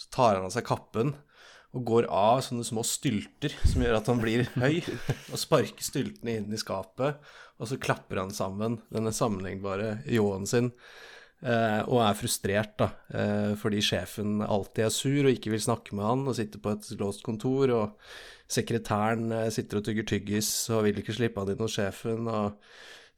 så 0.01 0.09
tar 0.17 0.39
han 0.39 0.49
av 0.49 0.55
seg 0.57 0.67
kappen 0.67 1.15
og 1.71 1.85
går 1.87 2.09
av 2.11 2.41
sånne 2.43 2.67
små 2.67 2.83
stylter 2.87 3.55
som 3.63 3.85
gjør 3.85 4.01
at 4.01 4.11
han 4.11 4.23
blir 4.23 4.43
høy, 4.57 4.81
og 5.31 5.39
sparker 5.39 5.87
styltene 5.87 6.41
inn 6.41 6.51
i 6.51 6.59
skapet, 6.59 7.21
og 7.61 7.71
så 7.71 7.79
klapper 7.79 8.25
han 8.25 8.35
sammen 8.35 8.81
denne 8.91 9.15
sammenlignbare 9.15 10.01
ljåen 10.11 10.51
sin, 10.51 10.73
eh, 11.47 11.79
og 11.85 12.03
er 12.09 12.19
frustrert, 12.19 12.75
da, 12.81 12.91
eh, 13.15 13.53
fordi 13.61 13.85
sjefen 13.87 14.43
alltid 14.43 14.89
er 14.89 14.99
sur 14.99 15.23
og 15.23 15.31
ikke 15.31 15.55
vil 15.55 15.63
snakke 15.63 15.95
med 15.95 16.09
han, 16.11 16.27
og 16.27 16.41
sitter 16.41 16.65
på 16.65 16.75
et 16.75 16.91
låst 16.99 17.23
kontor, 17.23 17.77
og 17.77 18.13
sekretæren 18.51 19.31
eh, 19.33 19.51
sitter 19.55 19.81
og 19.81 19.87
tygger 19.87 20.09
tyggis 20.11 20.53
og 20.75 20.87
vil 20.87 21.03
ikke 21.03 21.17
slippe 21.17 21.43
han 21.43 21.55
inn 21.55 21.65
hos 21.65 21.77
sjefen, 21.79 22.29
og 22.31 22.59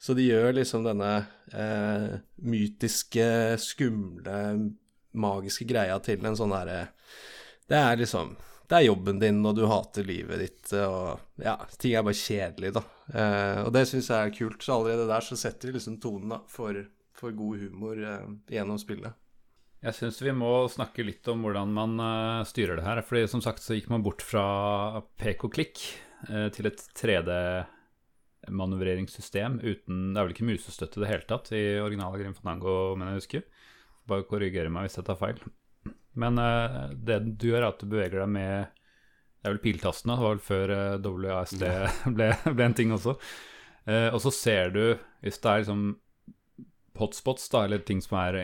så 0.03 0.17
de 0.19 0.27
gjør 0.27 0.57
liksom 0.59 0.85
denne 0.87 1.13
eh, 1.55 2.09
mytiske, 2.43 3.29
skumle, 3.63 4.39
magiske 5.13 5.69
greia 5.69 5.99
til 6.03 6.25
en 6.27 6.39
sånn 6.39 6.55
herre 6.57 6.81
det 7.73 7.79
er 7.79 8.01
liksom 8.01 8.35
Det 8.69 8.79
er 8.79 8.87
jobben 8.87 9.19
din, 9.21 9.43
og 9.45 9.57
du 9.57 9.67
hater 9.69 10.07
livet 10.09 10.41
ditt, 10.41 10.71
og 10.81 11.43
ja, 11.45 11.59
ting 11.77 11.93
er 11.93 12.05
bare 12.07 12.17
kjedelig, 12.17 12.71
da. 12.73 12.83
Eh, 13.13 13.59
og 13.67 13.73
det 13.75 13.83
syns 13.91 14.09
jeg 14.09 14.31
er 14.31 14.33
kult. 14.33 14.63
Så 14.65 14.79
allerede 14.79 15.05
der 15.11 15.27
så 15.27 15.37
setter 15.37 15.69
de 15.69 15.75
liksom 15.77 15.99
tonen 16.01 16.33
da, 16.33 16.39
for, 16.49 16.79
for 17.19 17.37
god 17.37 17.67
humor 17.67 18.01
eh, 18.01 18.31
gjennom 18.55 18.81
spillet. 18.81 19.13
Jeg 19.83 19.97
syns 19.97 20.21
vi 20.23 20.31
må 20.31 20.69
snakke 20.71 21.03
litt 21.03 21.27
om 21.27 21.41
hvordan 21.43 21.73
man 21.75 21.99
uh, 21.99 22.47
styrer 22.47 22.77
det 22.79 22.85
her. 22.87 23.03
Fordi 23.03 23.27
som 23.31 23.41
sagt 23.43 23.63
så 23.65 23.75
gikk 23.75 23.89
man 23.91 24.03
bort 24.05 24.23
fra 24.23 25.01
pek 25.19 25.45
og 25.49 25.55
klikk 25.57 25.81
uh, 26.29 26.47
til 26.55 26.67
et 26.71 26.81
3D-manøvreringssystem 27.01 29.59
uten 29.59 30.15
Det 30.15 30.21
er 30.21 30.23
vel 30.23 30.35
ikke 30.37 30.51
musestøtte 30.53 31.01
i 31.01 31.03
det 31.03 31.11
hele 31.11 31.27
tatt 31.27 31.51
i 31.59 31.83
originale 31.83 32.15
Grim 32.21 32.37
Fandango, 32.39 32.95
men 32.95 33.11
jeg 33.11 33.19
husker. 33.25 33.43
Bare 34.07 34.29
korrigere 34.31 34.71
meg 34.71 34.87
hvis 34.87 34.99
jeg 35.01 35.07
tar 35.11 35.19
feil. 35.19 35.43
Men 36.15 36.39
uh, 36.39 36.95
det 36.95 37.35
du 37.35 37.51
gjør, 37.51 37.65
er 37.65 37.71
at 37.73 37.83
du 37.83 37.87
beveger 37.91 38.23
deg 38.23 38.31
med 38.39 38.71
Det 38.71 39.51
er 39.51 39.55
vel 39.57 39.65
piltastene, 39.67 40.15
det 40.15 40.23
var 40.29 40.35
vel 40.37 40.47
før 40.47 40.69
WASD 41.03 41.65
ble, 42.15 42.31
ble 42.47 42.65
en 42.71 42.79
ting 42.79 42.95
også. 42.95 43.19
Og 44.15 44.19
så 44.23 44.31
ser 44.31 44.71
du, 44.71 44.95
hvis 45.27 45.43
det 45.43 45.51
er 45.51 45.59
liksom 45.65 45.99
hotspots, 47.01 47.51
da, 47.51 47.65
eller 47.67 47.83
ting 47.83 47.99
som 48.05 48.15
er 48.23 48.39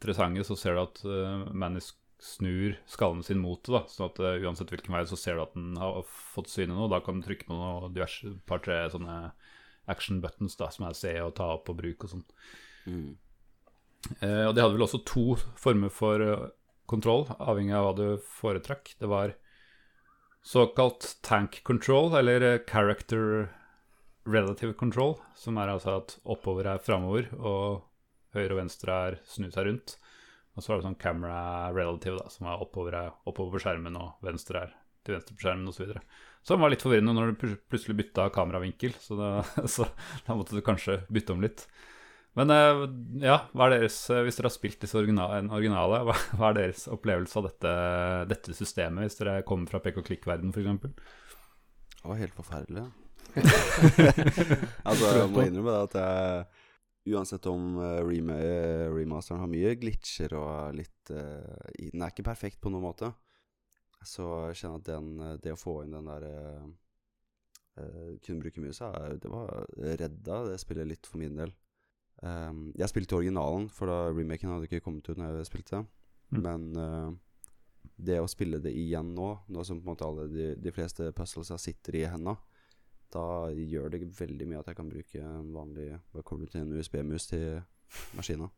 interessante, 0.00 0.44
så 0.48 0.56
ser 0.56 0.76
du 0.76 0.82
at 0.82 1.02
uh, 1.04 1.46
Manny 1.52 1.82
snur 2.20 2.76
skallen 2.88 3.22
sin 3.24 3.40
mot 3.40 3.62
det. 3.64 3.72
da, 3.72 3.82
sånn 3.88 4.10
at 4.10 4.20
uh, 4.20 4.36
uansett 4.44 4.72
hvilken 4.72 4.94
vei, 4.96 5.04
så 5.08 5.18
ser 5.20 5.36
du 5.36 5.44
at 5.44 5.56
den 5.56 5.76
har 5.80 6.00
fått 6.08 6.52
syne 6.52 6.76
noe. 6.76 6.90
Da 6.92 7.02
kan 7.04 7.20
du 7.20 7.26
trykke 7.26 7.48
på 7.48 7.56
noe 7.56 7.90
diverse 7.92 8.32
par-tre 8.48 8.82
sånne 8.92 9.18
action 9.90 10.20
buttons 10.22 10.56
da, 10.60 10.70
som 10.72 10.86
er 10.88 10.96
se 10.96 11.12
og 11.20 11.34
ta 11.38 11.52
opp 11.56 11.68
og 11.72 11.80
bruk 11.80 12.06
og 12.06 12.14
sånn. 12.14 12.24
Mm. 12.88 13.10
Uh, 14.22 14.46
og 14.48 14.56
de 14.56 14.64
hadde 14.64 14.74
vel 14.76 14.86
også 14.88 15.04
to 15.08 15.26
former 15.60 15.92
for 15.92 16.24
uh, 16.24 16.48
kontroll, 16.90 17.28
avhengig 17.38 17.76
av 17.76 17.88
hva 17.88 17.94
du 17.98 18.06
foretrakk. 18.40 18.94
Det 19.00 19.10
var 19.10 19.36
såkalt 20.46 21.18
tank 21.26 21.60
control, 21.68 22.14
eller 22.16 22.62
character 22.68 23.50
relative 24.24 24.74
control, 24.80 25.18
som 25.36 25.58
er 25.60 25.72
altså 25.72 26.00
at 26.00 26.16
oppover 26.24 26.68
er 26.68 26.82
framover, 26.84 27.28
og 27.36 27.84
høyre 28.36 28.54
og 28.54 28.60
venstre 28.62 28.96
er 29.08 29.18
snu 29.28 29.50
seg 29.50 29.68
rundt. 29.68 29.96
Og 30.58 30.64
så 30.64 30.72
er 30.72 30.80
det 30.80 30.88
sånn 30.88 31.00
camera 31.00 31.70
relative, 31.74 32.18
da, 32.18 32.30
som 32.32 32.48
er 32.50 32.62
oppover, 32.62 32.96
er 32.98 33.12
oppover 33.30 33.56
på 33.56 33.64
skjermen, 33.64 33.96
og 34.00 34.26
venstre 34.26 34.64
er 34.64 34.74
til 35.06 35.16
venstre 35.16 35.36
på 35.36 35.44
skjermen, 35.44 35.70
osv. 35.70 35.94
Som 36.46 36.64
var 36.64 36.72
litt 36.72 36.84
forvirrende 36.84 37.14
når 37.16 37.32
du 37.32 37.46
plutselig 37.70 37.96
bytta 38.00 38.28
kameravinkel, 38.34 38.96
så 39.00 39.16
da, 39.18 39.30
så 39.74 39.88
da 40.26 40.36
måtte 40.36 40.58
du 40.58 40.64
kanskje 40.64 41.02
bytte 41.12 41.36
om 41.36 41.44
litt. 41.44 41.66
Men 42.38 42.52
eh, 42.54 42.84
ja, 43.24 43.40
hva 43.56 43.66
er 43.66 43.80
deres, 43.80 43.98
eh, 44.12 44.22
hvis 44.26 44.38
dere 44.38 44.50
har 44.50 44.54
spilt 44.54 44.84
disse 44.84 44.98
originale, 44.98 45.42
originale 45.50 46.04
hva, 46.06 46.14
hva 46.38 46.52
er 46.52 46.60
deres 46.60 46.86
opplevelse 46.92 47.40
av 47.40 47.48
dette, 47.48 47.74
dette 48.30 48.56
systemet, 48.56 49.06
hvis 49.06 49.18
dere 49.18 49.40
kommer 49.46 49.70
fra 49.70 49.82
pek 49.82 49.98
og 50.02 50.06
klikk-verden 50.06 50.54
f.eks.? 50.54 50.90
Det 52.00 52.08
var 52.08 52.20
helt 52.20 52.36
forferdelig. 52.36 52.86
altså, 54.88 55.10
jeg 55.14 55.26
må 55.30 55.44
innrømme 55.44 55.74
det 55.74 55.82
at 55.84 55.96
jeg 56.00 56.46
Uansett 57.08 57.46
om 57.48 57.78
rem 57.80 58.28
remasteren 58.92 59.40
har 59.40 59.48
mye 59.48 59.72
glitcher 59.80 60.34
og 60.36 60.74
litt 60.76 61.12
eh, 61.14 61.86
Den 61.94 62.04
er 62.04 62.12
ikke 62.12 62.26
perfekt 62.26 62.60
på 62.60 62.68
noen 62.68 62.84
måte. 62.84 63.08
Så 64.06 64.26
jeg 64.48 64.60
kjenner 64.62 64.80
at 64.80 64.88
den, 64.88 65.08
eh, 65.20 65.38
det 65.44 65.54
å 65.54 65.60
få 65.60 65.80
inn 65.84 65.96
den 65.96 66.08
der 66.08 66.26
eh, 66.28 66.68
eh, 67.80 68.12
Kunne 68.24 68.44
bruke 68.44 68.62
musa, 68.64 68.92
det 69.20 69.32
var 69.32 69.66
redda 69.76 70.44
det 70.48 70.60
spillet 70.62 70.88
litt 70.88 71.08
for 71.08 71.20
min 71.22 71.36
del. 71.40 71.52
Um, 72.20 72.66
jeg 72.76 72.90
spilte 72.90 73.16
originalen, 73.16 73.70
for 73.72 73.88
da 73.88 74.10
remaken 74.12 74.50
hadde 74.52 74.66
ikke 74.68 74.82
kommet 74.84 75.06
ut 75.08 75.16
når 75.16 75.38
jeg 75.38 75.48
spilte. 75.48 75.78
Mm. 76.34 76.40
Men 76.44 76.66
uh, 76.76 77.14
det 77.96 78.18
å 78.20 78.28
spille 78.28 78.60
det 78.60 78.74
igjen 78.76 79.14
nå, 79.16 79.30
nå 79.48 79.64
som 79.64 79.80
på 79.80 79.86
en 79.86 79.92
måte 79.94 80.04
alle 80.04 80.26
de, 80.28 80.50
de 80.60 80.72
fleste 80.74 81.08
puzzlesa 81.16 81.56
sitter 81.60 81.96
i 81.96 82.04
henda, 82.12 82.36
da 83.14 83.26
gjør 83.50 83.90
det 83.92 84.04
veldig 84.20 84.48
mye 84.48 84.62
at 84.62 84.70
jeg 84.70 84.78
kan 84.78 84.90
bruke 84.90 85.20
en 85.20 85.52
vanlig 85.54 85.92
Bare 86.14 86.26
koble 86.26 86.46
til 86.50 86.62
en 86.62 86.72
USB-mus 86.78 87.26
til 87.30 87.60
maskina. 88.16 88.50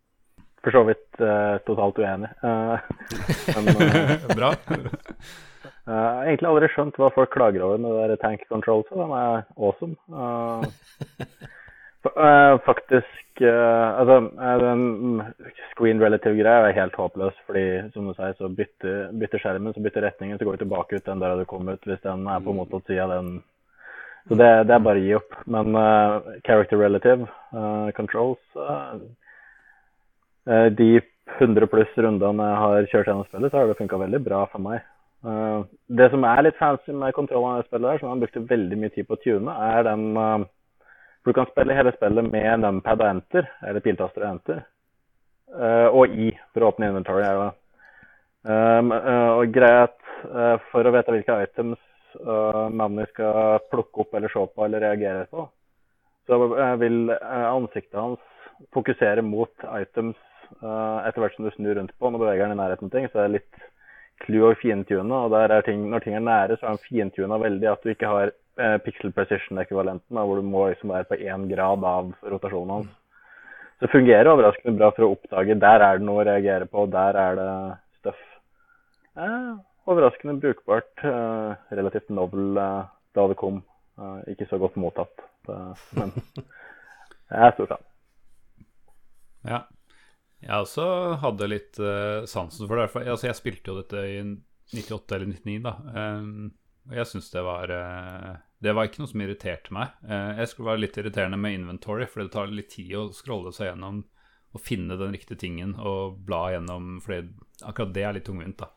For 0.62 0.74
så 0.74 0.82
vidt 0.86 1.22
uh, 1.22 1.58
totalt 1.66 1.98
uenig. 1.98 2.28
Uh, 2.42 2.78
men 3.56 3.72
uh, 3.74 4.28
Bra. 4.36 4.52
jeg 4.72 5.96
har 5.96 6.28
egentlig 6.28 6.50
aldri 6.52 6.68
skjønt 6.70 7.00
hva 7.00 7.10
folk 7.16 7.32
klager 7.34 7.64
over 7.66 7.80
med 7.82 7.96
det 7.96 8.12
der 8.12 8.22
tank 8.22 8.44
control. 8.50 8.84
Så 8.86 9.00
den 9.00 9.16
er 9.18 9.42
awesome. 9.56 9.96
Fa- 12.06 12.60
faktisk 12.66 13.18
Altså, 13.42 14.16
den 14.60 14.82
screen 15.72 15.98
relative-greia 15.98 16.68
er 16.68 16.76
helt 16.76 16.94
håpløs. 16.94 17.34
Fordi, 17.48 17.64
som 17.94 18.06
du 18.06 18.12
sier, 18.14 18.36
så 18.38 18.50
bytter, 18.54 19.08
bytter 19.18 19.40
skjermen, 19.42 19.74
så 19.74 19.82
bytter 19.82 20.04
retningen, 20.04 20.38
så 20.38 20.46
går 20.46 20.60
du 20.60 20.62
tilbake 20.62 21.00
ut 21.00 21.08
den 21.08 21.22
der 21.24 21.40
du 21.40 21.46
kom 21.48 21.66
ut, 21.72 21.88
hvis 21.88 22.04
den 22.04 22.28
er 22.30 22.44
på 22.44 22.54
motsatt 22.54 22.86
side 22.86 23.02
av 23.02 23.14
den. 23.16 23.32
Så 24.28 24.38
det, 24.38 24.50
det 24.68 24.74
er 24.74 24.84
bare 24.84 25.00
å 25.00 25.04
gi 25.04 25.14
opp. 25.18 25.34
Men 25.50 25.76
uh, 25.76 26.34
character 26.46 26.78
relative 26.78 27.26
uh, 27.54 27.90
controls 27.96 28.40
eh, 28.56 29.02
De 30.78 30.88
100 31.38 31.68
pluss 31.70 31.92
rundene 31.96 32.48
jeg 32.48 32.62
har 32.62 32.88
kjørt 32.90 33.10
gjennom 33.10 33.28
spillet, 33.28 33.50
så 33.50 33.60
har 33.60 33.70
det 33.70 33.78
funka 33.78 34.00
veldig 34.00 34.20
bra 34.24 34.42
for 34.52 34.62
meg. 34.62 34.82
Det 35.22 36.08
som 36.10 36.24
er 36.26 36.42
litt 36.42 36.58
fancy 36.58 36.90
med 36.98 37.14
kontrollen 37.14 37.60
av 37.60 37.68
spillet, 37.68 37.86
der, 37.86 38.00
som 38.00 38.10
jeg 38.10 38.22
brukte 38.24 38.42
veldig 38.50 38.78
mye 38.80 38.90
tid 38.90 39.06
på 39.06 39.14
å 39.14 39.20
tune, 39.22 39.54
er 39.70 39.86
den 39.86 40.02
For 41.22 41.30
du 41.30 41.38
kan 41.38 41.46
spille 41.52 41.76
hele 41.78 41.94
spillet 41.94 42.26
med 42.26 42.64
numpad 42.64 43.04
og 43.04 43.06
enter, 43.06 43.46
eller 43.62 43.86
piltaster 43.86 44.26
og 44.26 44.32
enter. 44.32 44.64
og 45.94 46.18
I 46.26 46.32
for 46.50 46.66
å 46.66 46.72
åpne 46.72 46.90
inventory. 46.90 47.22
Um, 48.42 48.90
og 48.90 49.58
eh, 49.62 50.56
for 50.72 50.86
å 50.86 50.92
vite 50.94 51.14
hvilke 51.14 51.36
items 51.44 51.78
uh, 52.20 52.68
Manny 52.72 53.06
skal 53.10 53.62
plukke 53.72 54.04
opp 54.04 54.14
eller 54.14 54.32
se 54.32 54.44
på 54.46 54.64
eller 54.66 54.84
reagere 54.84 55.26
på, 55.30 55.46
så 56.26 56.38
eh, 56.56 56.76
vil 56.82 57.10
eh, 57.10 57.46
ansiktet 57.48 57.98
hans 57.98 58.20
fokusere 58.74 59.24
mot 59.26 59.66
items 59.74 60.18
eh, 60.60 60.98
etter 61.08 61.22
hvert 61.22 61.36
som 61.36 61.46
du 61.46 61.52
snur 61.54 61.76
rundt 61.78 61.94
på. 61.98 62.10
Når 62.10 62.22
beveger 62.22 62.46
den 62.46 62.56
i 62.56 62.60
nærheten 62.60 62.90
av 62.90 62.94
ting, 62.94 63.08
så 63.10 63.22
er 63.22 63.28
det 63.28 63.40
litt 63.40 63.66
clue 64.22 64.52
og 64.52 64.60
fintune. 64.62 65.18
Og 65.24 65.32
der 65.34 65.56
er 65.56 65.66
ting, 65.66 65.84
når 65.90 66.04
ting 66.04 66.18
er 66.18 66.24
nære, 66.26 66.58
så 66.58 66.68
er 66.68 66.76
den 66.76 66.86
fintuna 66.86 67.40
veldig 67.42 67.70
at 67.72 67.82
du 67.84 67.92
ikke 67.94 68.12
har 68.12 68.30
eh, 68.30 68.78
pixel 68.86 69.14
precision-ekvivalenten, 69.16 70.20
hvor 70.20 70.38
du 70.38 70.46
må 70.46 70.68
liksom 70.70 70.94
være 70.94 71.10
på 71.10 71.20
én 71.26 71.48
grad 71.50 71.88
av 71.92 72.12
rotasjonen 72.22 72.76
hans. 72.78 72.98
Det 73.82 73.90
fungerer 73.90 74.30
overraskende 74.30 74.78
bra 74.78 74.92
for 74.94 75.08
å 75.08 75.14
oppdage 75.16 75.58
der 75.58 75.82
er 75.82 75.98
det 75.98 76.06
noe 76.06 76.22
å 76.22 76.26
reagere 76.28 76.68
på, 76.70 76.84
der 76.86 77.16
er 77.18 77.38
det 77.40 77.50
stuff. 77.98 78.20
Eh, 79.18 79.54
overraskende 79.84 80.34
brukbart. 80.40 81.04
Eh, 81.04 81.54
relativt 81.68 82.08
novel 82.08 82.56
eh, 82.56 82.84
da 83.14 83.26
det 83.28 83.38
kom. 83.40 83.62
Eh, 83.98 84.32
ikke 84.34 84.48
så 84.50 84.58
godt 84.62 84.78
mottatt. 84.80 85.24
Men 85.98 86.14
jeg 87.32 87.46
er 87.46 87.54
stor 87.56 87.70
fan. 87.74 87.86
Ja. 89.48 89.64
Jeg 90.42 90.64
også 90.64 90.84
hadde 91.22 91.46
litt 91.50 91.78
sansen 92.30 92.66
for 92.66 92.78
det. 92.80 92.88
Altså, 93.06 93.28
jeg 93.28 93.38
spilte 93.38 93.70
jo 93.70 93.76
dette 93.78 94.00
i 94.10 94.16
98 94.74 95.14
eller 95.14 95.28
99, 95.30 95.60
da. 95.62 95.74
Og 96.82 96.96
jeg 96.98 97.10
syns 97.12 97.28
det 97.30 97.44
var 97.46 97.70
Det 98.58 98.74
var 98.74 98.88
ikke 98.88 99.04
noe 99.04 99.10
som 99.12 99.22
irriterte 99.22 99.74
meg. 99.74 99.92
Jeg 100.02 100.48
skulle 100.50 100.72
være 100.72 100.82
litt 100.82 100.98
irriterende 100.98 101.38
med 101.38 101.60
inventory, 101.60 102.08
for 102.10 102.24
det 102.24 102.34
tar 102.34 102.50
litt 102.50 102.72
tid 102.74 102.90
å 102.98 103.04
scrolle 103.14 103.54
seg 103.54 103.70
gjennom 103.70 104.02
og 104.52 104.60
finne 104.60 104.98
den 104.98 105.14
riktige 105.14 105.40
tingen 105.40 105.76
og 105.78 106.18
bla 106.26 106.48
gjennom, 106.52 106.98
for 107.04 107.22
akkurat 107.62 107.94
det 107.94 108.02
er 108.04 108.18
litt 108.18 108.26
tungvint, 108.26 108.58
da. 108.58 108.68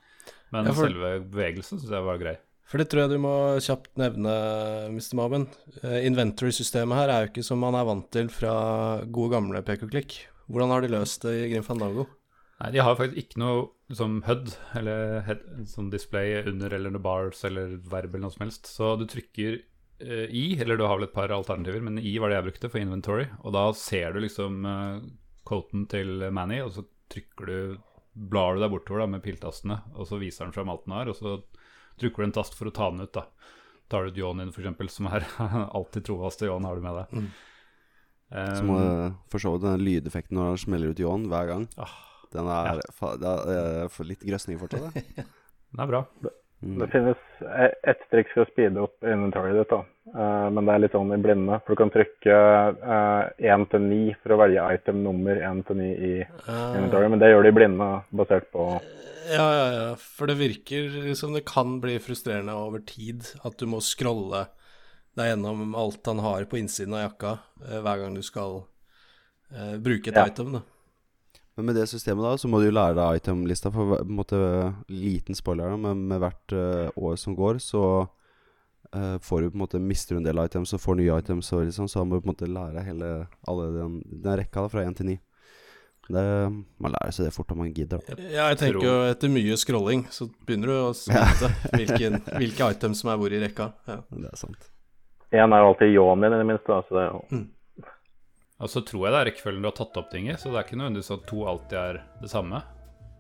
Men 0.54 0.66
Ja, 0.70 0.74
for- 0.74 0.90
selve 0.90 1.14
bevegelsen 1.32 1.80
syns 1.80 1.92
jeg 1.92 2.06
var 2.06 2.18
grei. 2.22 2.36
For 2.66 2.82
det 2.82 2.90
tror 2.90 3.04
jeg 3.06 3.14
du 3.14 3.22
må 3.22 3.34
kjapt 3.62 3.92
nevne, 4.02 4.32
Mr. 4.90 5.14
Maben. 5.20 5.48
Eh, 5.84 6.06
Inventory-systemet 6.08 6.98
her 6.98 7.10
er 7.14 7.26
jo 7.26 7.32
ikke 7.32 7.44
som 7.46 7.60
man 7.62 7.76
er 7.78 7.86
vant 7.86 8.08
til 8.12 8.28
fra 8.34 9.06
gode 9.06 9.36
gamle 9.36 9.62
PK-klikk. 9.62 10.26
Hvordan 10.50 10.74
har 10.74 10.82
de 10.82 10.90
løst 10.94 11.22
det 11.22 11.34
i 11.44 11.50
Grim 11.54 11.66
Fandango? 11.66 12.08
Nei, 12.62 12.72
de 12.72 12.80
har 12.80 12.96
faktisk 12.96 13.20
ikke 13.20 13.42
noe 13.42 13.68
som 13.94 14.22
HUD, 14.26 14.54
eller 14.80 15.22
head, 15.28 15.42
som 15.70 15.90
display 15.92 16.40
under 16.48 16.74
eller 16.74 16.90
noe 16.94 17.04
bars 17.04 17.44
eller 17.46 17.76
verb 17.84 18.16
eller 18.16 18.26
noe 18.26 18.34
som 18.34 18.46
helst. 18.48 18.66
Så 18.72 18.96
du 18.98 19.06
trykker 19.12 19.60
eh, 20.00 20.26
i, 20.32 20.46
eller 20.62 20.80
du 20.80 20.86
har 20.88 20.98
vel 20.98 21.10
et 21.10 21.14
par 21.14 21.30
alternativer, 21.36 21.84
men 21.86 22.00
i 22.00 22.18
var 22.18 22.32
det 22.32 22.40
jeg 22.40 22.48
brukte 22.50 22.72
for 22.72 22.82
inventory. 22.82 23.28
Og 23.44 23.54
da 23.54 23.68
ser 23.78 24.16
du 24.16 24.24
liksom 24.24 24.66
uh, 24.66 25.04
coaten 25.46 25.86
til 25.92 26.32
Manny, 26.34 26.62
og 26.66 26.72
så 26.74 26.86
trykker 27.14 27.46
du 27.52 27.78
Blar 28.16 28.56
du 28.56 28.64
deg 28.64 28.72
bortover 28.72 29.04
da 29.04 29.08
med 29.12 29.24
piltastene, 29.26 29.82
og 29.96 30.08
så 30.08 30.20
viser 30.22 30.48
den 30.48 30.56
fram 30.56 30.72
alt 30.72 30.86
den 30.86 30.96
har, 30.96 31.10
og 31.12 31.18
så 31.20 31.36
trykker 32.00 32.24
du 32.24 32.28
en 32.30 32.36
tast 32.38 32.56
for 32.56 32.70
å 32.70 32.74
ta 32.76 32.88
den 32.94 33.04
ut, 33.04 33.12
da. 33.16 33.26
Tar 33.92 34.06
du 34.06 34.14
ut 34.14 34.18
ljåen 34.22 34.40
din, 34.42 34.54
eksempel, 34.56 34.90
som 34.90 35.10
er 35.12 35.28
alltid 35.78 36.08
trofaste 36.08 36.48
ljåen 36.48 36.66
har 36.66 36.80
du 36.80 36.86
med 36.86 37.02
deg. 37.02 37.28
Um, 38.36 38.72
må 38.72 38.80
du 38.80 38.88
for 39.30 39.44
så 39.44 39.52
vidt 39.54 39.68
den 39.68 39.84
lydeffekten 39.86 40.40
når 40.40 40.48
han 40.54 40.64
smeller 40.64 40.96
ut 40.96 41.02
ljåen 41.04 41.28
hver 41.30 41.52
gang. 41.52 41.68
ah, 41.78 41.94
Den 42.34 42.50
er, 42.50 42.82
fa, 42.96 43.14
det 43.20 43.30
er 43.30 43.44
det 43.52 43.60
er 43.86 44.10
litt 44.10 44.26
grøsning 44.26 44.58
fortsatt. 44.64 44.96
det. 44.96 45.28
den 45.76 45.84
er 45.86 45.92
bra. 45.92 46.02
Mm. 46.66 46.80
Det 46.82 46.88
finnes 46.90 47.18
e- 47.46 47.76
ett 47.92 48.00
triks 48.10 48.32
for 48.34 48.42
å 48.42 48.50
speede 48.50 48.82
opp 48.82 49.04
inventoryet 49.06 49.60
ditt, 49.60 49.70
da. 49.70 49.84
Eh, 50.16 50.48
men 50.50 50.66
det 50.66 50.74
er 50.74 50.82
litt 50.82 50.96
sånn 50.98 51.14
i 51.14 51.20
blinde. 51.22 51.60
For 51.62 51.76
du 51.76 51.82
kan 51.84 51.92
trykke 51.94 52.38
én 53.38 53.66
til 53.70 53.84
ni 53.86 54.00
for 54.24 54.34
å 54.34 54.40
velge 54.42 54.64
item 54.74 55.04
nummer 55.06 55.38
én 55.46 55.62
til 55.68 55.78
ni 55.78 55.92
i 55.94 56.14
inventory, 56.26 57.10
men 57.14 57.22
det 57.22 57.30
gjør 57.30 57.50
i 57.52 57.56
blinde 57.60 57.90
basert 58.18 58.50
på 58.56 58.68
Ja, 59.30 59.46
ja, 59.46 59.68
ja. 59.74 59.86
For 59.98 60.30
det 60.30 60.38
virker 60.38 61.14
som 61.18 61.34
det 61.34 61.46
kan 61.50 61.80
bli 61.82 61.98
frustrerende 62.02 62.54
over 62.54 62.82
tid 62.86 63.26
at 63.46 63.58
du 63.58 63.66
må 63.70 63.80
scrolle 63.82 64.48
deg 65.18 65.32
gjennom 65.32 65.74
alt 65.80 66.06
han 66.06 66.20
har 66.20 66.46
på 66.50 66.58
innsiden 66.60 66.94
av 66.98 67.06
jakka 67.08 67.32
eh, 67.70 67.80
hver 67.82 68.02
gang 68.04 68.18
du 68.18 68.22
skal 68.26 68.64
eh, 69.54 69.78
bruke 69.82 70.10
et 70.12 70.18
Ja. 70.18 70.26
item, 70.30 70.52
da. 70.60 70.62
Men 71.56 71.70
med 71.70 71.78
det 71.80 71.88
systemet 71.88 72.26
da, 72.26 72.34
så 72.38 72.50
må 72.52 72.60
du 72.60 72.68
jo 72.68 72.76
lære 72.76 72.98
deg 72.98 73.22
itemlista. 73.22 73.72
For 73.72 73.94
på 73.94 74.02
en 74.04 74.18
måte, 74.18 74.40
liten 74.92 75.38
spoiler, 75.38 75.72
da, 75.72 75.80
men 75.80 76.04
med 76.10 76.20
hvert 76.24 76.56
uh, 76.56 76.90
år 77.00 77.16
som 77.20 77.38
går, 77.38 77.62
så 77.64 77.84
uh, 78.04 79.16
får 79.24 79.46
du 79.46 79.54
på 79.54 79.56
en 79.56 79.64
måte 79.64 79.80
mister 79.80 80.16
du 80.16 80.20
en 80.20 80.28
del 80.28 80.42
items 80.44 80.76
og 80.76 80.84
får 80.84 81.00
nye 81.00 81.22
items, 81.24 81.54
og 81.56 81.64
liksom, 81.70 81.88
så 81.92 82.04
må 82.04 82.20
du 82.20 82.26
på 82.26 82.30
en 82.30 82.34
måte 82.34 82.52
lære 82.52 82.84
hele 82.90 83.14
alle 83.48 83.70
den, 83.78 83.96
den 84.12 84.38
rekka 84.42 84.66
da, 84.66 84.74
fra 84.74 84.84
én 84.84 84.98
til 85.00 85.14
ni. 85.14 85.18
Det, 86.06 86.22
man 86.78 86.94
lærer 86.94 87.16
seg 87.16 87.26
det 87.26 87.34
fort 87.34 87.50
om 87.56 87.64
man 87.64 87.72
gidder. 87.74 88.04
Ja, 88.20 88.52
jeg 88.52 88.60
tenker 88.60 88.84
jo 88.86 88.98
etter 89.08 89.32
mye 89.34 89.56
scrolling, 89.58 90.06
så 90.14 90.28
begynner 90.46 90.70
du 90.70 90.76
å 90.76 90.92
vite 90.94 91.50
hvilken, 91.72 92.20
hvilke 92.36 92.68
items 92.76 93.02
som 93.02 93.10
er 93.10 93.18
hvor 93.22 93.34
i 93.34 93.42
rekka. 93.42 93.72
Ja. 93.90 94.02
Det 94.12 94.30
er 94.30 94.38
sant. 94.44 94.70
Én 95.34 95.56
er 95.56 95.64
jo 95.64 95.72
alltid 95.72 95.96
ljåen 95.96 96.22
din, 96.22 96.36
i 96.36 96.44
det 96.44 96.50
minste. 96.52 96.68
da, 96.70 96.84
så 96.86 97.00
det 97.00 97.08
jo 97.08 97.46
Og 98.64 98.72
så 98.72 98.82
tror 98.88 99.08
jeg 99.08 99.14
det 99.14 99.20
er 99.20 99.30
rekkefølgen 99.32 99.66
du 99.66 99.68
har 99.68 99.76
tatt 99.76 99.98
opp 100.00 100.08
ting 100.14 100.30
i, 100.30 100.38
så 100.40 100.52
det 100.52 100.60
er 100.60 100.68
ikke 100.68 100.80
nødvendigvis 100.80 101.12
at 101.12 101.28
to 101.28 101.44
alltid 101.50 101.78
er 101.82 102.02
det 102.22 102.32
samme. 102.32 102.62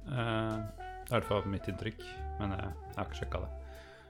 Eh, 0.07 0.57
det 1.05 1.11
er 1.11 1.11
i 1.11 1.13
hvert 1.17 1.27
fall 1.27 1.47
mitt 1.51 1.67
inntrykk, 1.69 2.03
men 2.39 2.53
jeg, 2.55 2.69
jeg 2.87 2.97
har 2.97 3.09
ikke 3.09 3.19
sjekka 3.19 3.41
det. 3.43 3.49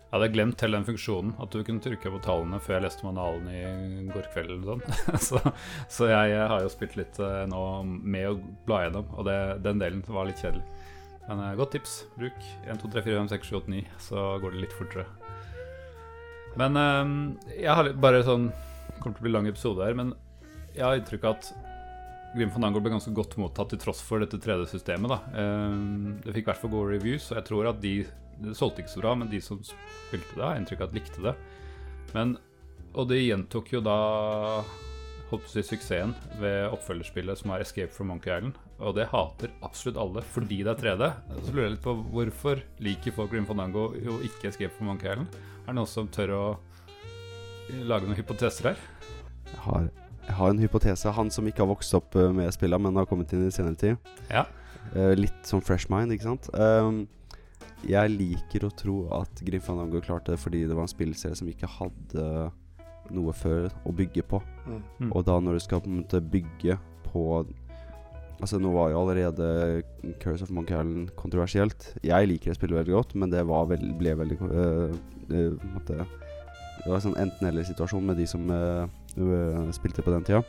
Jeg 0.05 0.13
hadde 0.21 0.33
glemt 0.35 0.61
hele 0.63 0.77
den 0.77 0.85
funksjonen, 0.87 1.31
at 1.41 1.51
du 1.51 1.63
kunne 1.65 1.81
trykke 1.83 2.11
på 2.13 2.19
tallene 2.23 2.59
før 2.61 2.75
jeg 2.77 2.83
leste 2.85 3.07
manualen 3.07 3.47
i 3.51 4.05
går 4.13 4.27
kveld 4.35 4.53
eller 4.53 4.67
sånn. 4.69 4.99
så, 5.27 5.41
så 5.91 6.11
jeg, 6.11 6.35
har 6.51 6.61
jo 6.61 6.69
spilt 6.71 6.93
litt 6.99 7.17
eh, 7.19 7.41
nå 7.49 7.63
med 7.83 8.29
å 8.29 8.35
bla 8.67 8.83
gjennom, 8.85 9.09
og 9.17 9.25
det, 9.27 9.39
den 9.65 9.81
delen 9.81 10.05
var 10.05 10.29
litt 10.29 10.43
kjedelig. 10.45 10.63
Men 11.25 11.41
eh, 11.41 11.55
godt 11.57 11.73
tips. 11.73 11.97
Bruk 12.19 12.37
1, 12.67 12.83
2, 12.85 12.93
3, 12.99 13.03
4, 13.09 13.17
5, 13.25 13.31
6, 13.33 13.49
7, 13.49 13.57
8, 13.63 13.73
9, 13.73 13.97
så 14.11 14.27
går 14.45 14.53
det 14.53 14.61
litt 14.67 14.77
fortere. 14.77 15.09
Men 16.55 16.77
jeg 17.51 17.73
har 17.75 17.89
bare 17.99 18.21
sånn 18.23 18.45
Kommer 19.03 19.17
til 19.17 19.25
å 19.25 19.25
bli 19.25 19.31
lang 19.33 19.47
episode 19.49 19.83
her, 19.83 19.95
men 19.97 20.13
jeg 20.75 20.83
har 20.85 20.99
inntrykk 20.99 21.23
av 21.29 21.37
at 21.39 21.49
Grim 22.35 22.51
Fandango 22.51 22.81
ble 22.83 22.91
ganske 22.91 23.13
godt 23.15 23.37
mottatt 23.39 23.69
til 23.71 23.79
tross 23.79 24.01
for 24.03 24.19
dette 24.19 24.37
3D-systemet. 24.43 25.07
da. 25.07 25.19
Eh, 25.31 25.75
Det 26.25 26.33
fikk 26.35 26.43
i 26.47 26.51
hvert 26.51 26.61
fall 26.61 26.73
gode 26.73 26.91
reviews, 26.97 27.29
og 27.31 27.37
jeg 27.39 27.45
tror 27.51 27.69
at 27.71 27.81
de 27.81 28.05
Det 28.35 28.51
solgte 28.59 28.81
ikke 28.83 28.91
så 28.91 28.99
bra, 28.99 29.13
men 29.15 29.29
de 29.31 29.39
som 29.39 29.61
spilte 29.63 30.35
det, 30.35 30.43
har 30.43 30.57
inntrykk 30.59 30.81
av 30.81 30.89
at 30.89 30.95
likte 30.97 31.21
det. 31.23 31.35
Men, 32.13 32.33
og 32.93 33.07
det 33.07 33.21
gjentok 33.23 33.69
jo 33.71 33.79
da 33.79 33.95
holdt 35.29 35.45
på 35.45 35.47
å 35.47 35.53
si 35.53 35.63
suksessen 35.63 36.11
ved 36.41 36.67
oppfølgerspillet 36.75 37.39
som 37.39 37.51
er 37.55 37.63
Escape 37.63 37.93
from 37.95 38.07
Monkey 38.11 38.35
Island. 38.35 38.57
Og 38.83 38.93
det 38.97 39.07
hater 39.07 39.53
absolutt 39.63 39.95
alle 39.97 40.21
fordi 40.21 40.59
det 40.67 40.73
er 40.75 40.81
3D. 40.83 41.07
Så 41.45 41.53
lurer 41.55 41.63
jeg 41.69 41.75
litt 41.77 41.85
på 41.87 41.95
hvorfor 42.11 42.61
liker 42.83 43.15
folk 43.15 43.31
Grim 43.31 43.47
Fandango 43.47 43.85
og 43.95 44.27
ikke 44.27 44.49
Escape 44.51 44.75
from 44.75 44.87
Monkey 44.91 45.07
Island? 45.13 45.31
Er 45.63 45.71
det 45.71 45.75
noen 45.79 45.87
som 45.87 46.11
tør 46.11 46.35
å 46.35 46.43
lage 47.87 48.03
noen 48.09 48.19
hypoteser 48.19 48.73
her? 48.73 48.83
Jeg 49.53 49.61
har, 49.63 49.87
jeg 50.25 50.35
har 50.39 50.51
en 50.51 50.61
hypotese. 50.61 51.11
Han 51.15 51.31
som 51.31 51.47
ikke 51.47 51.63
har 51.63 51.71
vokst 51.71 51.93
opp 51.97 52.15
eh, 52.17 52.31
med 52.33 52.53
spillene, 52.55 52.87
men 52.87 52.99
har 52.99 53.09
kommet 53.09 53.33
inn 53.35 53.45
i 53.47 53.53
senere 53.53 53.77
tid. 53.79 54.13
Ja. 54.31 54.45
Eh, 54.93 55.13
litt 55.17 55.47
som 55.47 55.63
fresh 55.63 55.91
mind, 55.93 56.13
ikke 56.15 56.29
sant? 56.29 56.49
Um, 56.53 57.05
jeg 57.85 58.13
liker 58.15 58.65
å 58.65 58.73
tro 58.73 58.97
at 59.13 59.41
Grim 59.45 59.61
Fandango 59.61 60.01
klarte 60.01 60.33
det 60.33 60.41
fordi 60.41 60.63
det 60.65 60.73
var 60.73 60.87
en 60.87 60.91
spillserie 60.91 61.37
som 61.37 61.49
ikke 61.49 61.69
hadde 61.69 62.25
noe 63.13 63.35
før 63.37 63.69
å 63.85 63.93
bygge 63.93 64.25
på. 64.25 64.39
Mm. 64.65 65.11
Og 65.11 65.21
da 65.27 65.37
når 65.43 65.59
du 65.59 65.65
skal 65.65 65.83
på 65.83 65.91
en 65.91 66.01
måte 66.01 66.23
bygge 66.23 66.79
på 67.05 67.45
Altså 68.35 68.57
Nå 68.59 68.67
var 68.75 68.89
jo 68.91 68.99
allerede 68.99 69.45
Curse 70.19 70.43
of 70.43 70.49
Monkey 70.51 70.75
Island 70.75 71.13
kontroversielt. 71.15 71.93
Jeg 72.03 72.27
liker 72.27 72.51
det 72.51 72.57
spillet 72.57 72.81
veldig 72.81 72.95
godt, 72.97 73.13
men 73.15 73.31
det 73.31 73.45
var 73.47 73.69
veld, 73.69 73.93
ble 73.95 74.11
veldig 74.19 74.37
øh, 74.43 74.91
øh, 75.31 75.53
Det 75.87 76.01
var 76.83 76.97
en 76.97 77.05
sånn 77.05 77.15
enten-eller-situasjon 77.23 78.03
med 78.09 78.19
de 78.19 78.27
som 78.27 78.51
øh, 78.51 78.89
øh, 79.17 79.73
spilte 79.75 80.03
på 80.05 80.13
den 80.13 80.23
tida. 80.27 80.43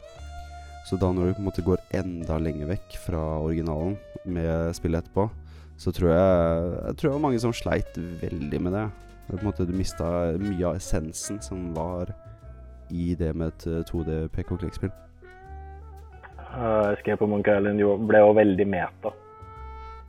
Så 0.87 0.99
da 1.01 1.11
når 1.11 1.27
du 1.27 1.35
på 1.35 1.43
en 1.43 1.49
måte 1.49 1.65
går 1.67 1.83
enda 1.99 2.39
lenger 2.39 2.71
vekk 2.71 2.99
fra 3.03 3.23
originalen 3.43 3.97
med 4.25 4.75
spillet 4.79 5.03
etterpå, 5.03 5.29
så 5.77 5.93
tror 5.93 6.11
jeg 6.11 6.73
Jeg 6.87 6.97
tror 6.97 7.09
det 7.09 7.17
var 7.17 7.25
mange 7.27 7.41
som 7.43 7.53
sleit 7.53 7.99
veldig 8.23 8.61
med 8.63 8.73
det. 8.73 8.87
På 9.27 9.39
en 9.39 9.45
måte 9.45 9.67
Du 9.67 9.75
mista 9.75 10.33
mye 10.39 10.67
av 10.67 10.77
essensen 10.77 11.43
som 11.43 11.75
var 11.75 12.15
i 12.91 13.15
det 13.19 13.35
med 13.35 13.49
et 13.49 13.67
eh, 13.67 13.83
2D 13.83 14.29
PK-klikkspill. 14.29 14.93
Uh, 16.57 16.95
Escape 16.95 17.25
of 17.25 17.29
Monkey 17.29 17.51
Island 17.51 17.83
ble 18.07 18.21
jo 18.23 18.35
veldig 18.39 18.67
meta. 18.71 19.11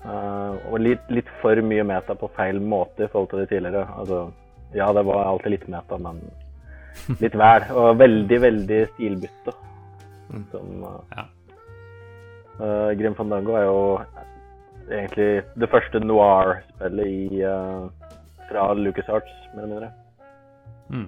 Uh, 0.06 0.54
og 0.70 0.78
litt, 0.80 1.02
litt 1.10 1.30
for 1.42 1.58
mye 1.66 1.84
meta 1.84 2.16
på 2.16 2.30
feil 2.38 2.62
måte 2.62 3.08
i 3.08 3.10
forhold 3.10 3.32
til 3.32 3.42
det 3.42 3.50
tidligere. 3.50 3.88
Altså, 3.98 4.28
ja, 4.78 4.92
det 4.94 5.04
var 5.10 5.26
alltid 5.26 5.56
litt 5.56 5.68
meta, 5.74 5.98
men 5.98 6.22
litt 7.22 7.36
vel. 7.40 7.68
Og 7.74 7.98
veldig, 8.00 8.40
veldig 8.42 8.82
stilbytte. 8.94 9.54
Som 10.52 10.84
uh, 10.84 11.00
Ja. 11.16 11.24
uh, 12.60 12.90
Grim 13.00 13.16
Fandango 13.16 13.56
er 13.56 13.64
jo 13.68 13.82
egentlig 14.88 15.44
det 15.60 15.70
første 15.72 16.00
noir-spillet 16.04 17.08
i 17.08 17.44
uh, 17.44 17.88
fra 18.50 18.70
LucasArts, 18.74 19.32
mer 19.56 19.64
eller 19.64 19.74
mindre. 19.74 19.92
Mm. 20.90 21.08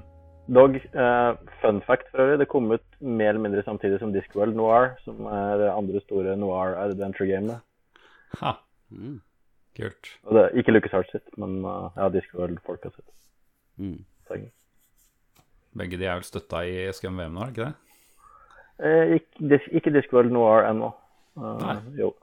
Dog, 0.56 0.76
uh, 0.98 1.36
fun 1.62 1.82
fact 1.88 2.10
for 2.12 2.24
øvrig, 2.24 2.40
det 2.42 2.48
kom 2.52 2.72
ut 2.74 2.84
mer 3.00 3.30
eller 3.30 3.44
mindre 3.46 3.64
samtidig 3.64 4.00
som 4.02 4.12
Discworld 4.16 4.56
Noir, 4.58 4.96
som 5.06 5.26
er 5.30 5.58
det 5.62 5.70
andre 5.72 6.02
store 6.04 6.36
noir 6.42 6.76
adventure 6.84 7.28
gamet. 7.30 7.60
Ha, 8.42 8.56
Mm. 8.92 9.20
kult. 9.78 10.08
Og 10.26 10.34
det 10.36 10.42
er 10.44 10.56
ikke 10.58 10.74
LucasArts 10.74 11.12
sitt, 11.14 11.28
men 11.38 11.60
uh, 11.66 11.92
ja, 11.96 12.08
Discworld-folka 12.10 12.90
sitt. 12.96 13.06
Mm. 13.78 14.00
Begge 15.78 16.00
de 16.02 16.08
er 16.08 16.18
vel 16.18 16.26
støtta 16.28 16.64
i 16.66 16.88
SKM-VM 16.94 17.36
nå, 17.36 17.44
er 17.44 17.52
det 17.52 17.56
ikke 17.56 17.68
det? 17.70 17.76
Eh, 18.80 19.14
ikke, 19.20 19.60
ikke 19.76 19.94
Discworld 19.94 20.34
Noir 20.34 20.66
ennå. 20.70 20.94
Uh, 21.38 21.56
Nei. 21.62 21.76
jo. 22.00 22.14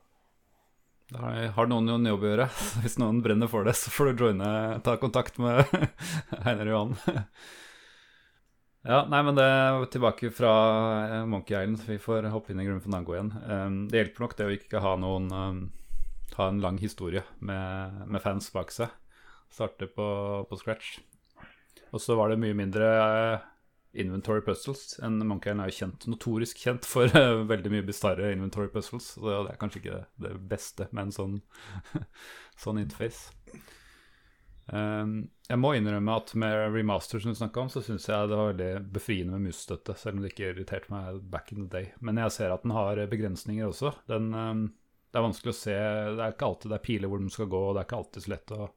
Da 1.12 1.30
har- 1.54 1.68
noen 1.70 1.86
jo 1.86 1.94
en 2.00 2.08
jobb 2.10 2.24
å 2.24 2.30
gjøre. 2.32 2.48
Hvis 2.82 2.98
noen 2.98 3.22
brenner 3.22 3.50
for 3.50 3.68
det, 3.68 3.76
så 3.78 3.92
får 3.94 4.10
du 4.12 4.24
joine, 4.26 4.50
ta 4.82 4.96
kontakt 4.98 5.38
med 5.38 5.62
Einar 6.46 6.66
Johan. 6.72 6.96
Ja, 8.86 9.00
nei, 9.10 9.20
men 9.26 9.34
det 9.34 9.42
er 9.42 9.84
tilbake 9.90 10.30
fra 10.34 10.50
eh, 11.06 11.24
Monkey 11.26 11.56
Island. 11.58 11.82
Vi 11.88 11.98
får 12.02 12.28
hoppe 12.30 12.52
inn 12.52 12.62
i 12.62 12.66
Grim 12.68 12.82
Fandango 12.82 13.16
igjen. 13.16 13.32
Um, 13.46 13.78
det 13.90 13.98
hjelper 14.02 14.26
nok 14.26 14.36
det 14.38 14.46
å 14.46 14.54
ikke 14.54 14.82
ha 14.84 14.92
noen 15.02 15.26
um, 15.34 15.64
Ha 16.36 16.48
en 16.50 16.60
lang 16.62 16.76
historie 16.78 17.22
med, 17.38 18.02
med 18.06 18.22
fans 18.22 18.50
bak 18.54 18.70
seg. 18.74 18.92
Starte 19.50 19.88
på, 19.90 20.06
på 20.50 20.58
scratch. 20.60 20.98
Og 21.94 22.02
så 22.02 22.16
var 22.18 22.32
det 22.32 22.40
mye 22.42 22.56
mindre 22.56 22.88
eh, 23.02 23.44
inventory 24.02 24.42
puzzles 24.44 24.98
enn 25.04 25.20
Monkey 25.24 25.52
Island 25.52 25.64
er 25.64 25.70
jo 25.70 25.78
kjent, 25.78 26.06
notorisk 26.10 26.60
kjent 26.66 26.88
for 26.88 27.10
eh, 27.10 27.44
veldig 27.48 27.72
mye 27.72 27.86
bisarre 27.86 28.32
inventory 28.34 28.68
puzzles. 28.72 29.14
Så 29.16 29.24
det 29.30 29.54
er 29.54 29.60
kanskje 29.60 29.82
ikke 29.82 30.02
det, 30.22 30.36
beste 30.50 30.88
med 30.92 31.08
en 31.08 31.16
sånn, 31.16 31.36
sånn 32.64 32.80
interface. 32.82 33.32
Um, 34.66 35.28
jeg 35.46 35.60
må 35.62 35.76
innrømme 35.78 36.16
at 36.18 36.32
med 36.34 36.56
remaster 36.74 37.22
som 37.22 37.30
du 37.30 37.38
snakka 37.38 37.62
om, 37.62 37.68
så 37.70 37.84
syns 37.86 38.08
jeg 38.10 38.30
det 38.30 38.38
var 38.38 38.50
veldig 38.50 38.70
befriende 38.96 39.36
med 39.36 39.52
musstøtte, 39.52 39.94
selv 39.98 40.18
om 40.18 40.24
det 40.24 40.32
ikke 40.32 40.50
irriterte 40.50 40.90
meg 40.92 41.20
back 41.30 41.52
in 41.54 41.62
the 41.62 41.70
day. 41.70 41.92
Men 42.02 42.18
jeg 42.24 42.34
ser 42.34 42.54
at 42.54 42.66
den 42.66 42.74
har 42.74 43.04
begrensninger 43.12 43.68
også. 43.68 43.94
Den, 44.10 44.32
um, 44.34 44.66
det 45.06 45.20
er 45.20 45.28
vanskelig 45.28 45.54
å 45.54 45.56
se 45.56 45.76
Det 45.76 46.20
er 46.20 46.34
ikke 46.34 46.48
alltid 46.50 46.72
det 46.72 46.80
er 46.80 46.88
piler 46.88 47.12
hvor 47.12 47.22
den 47.22 47.32
skal 47.32 47.48
gå, 47.52 47.62
og 47.62 47.76
det 47.76 47.84
er 47.84 47.88
ikke 47.88 48.02
alltid 48.02 48.26
så 48.26 48.34
lett 48.34 48.56
å 48.56 48.68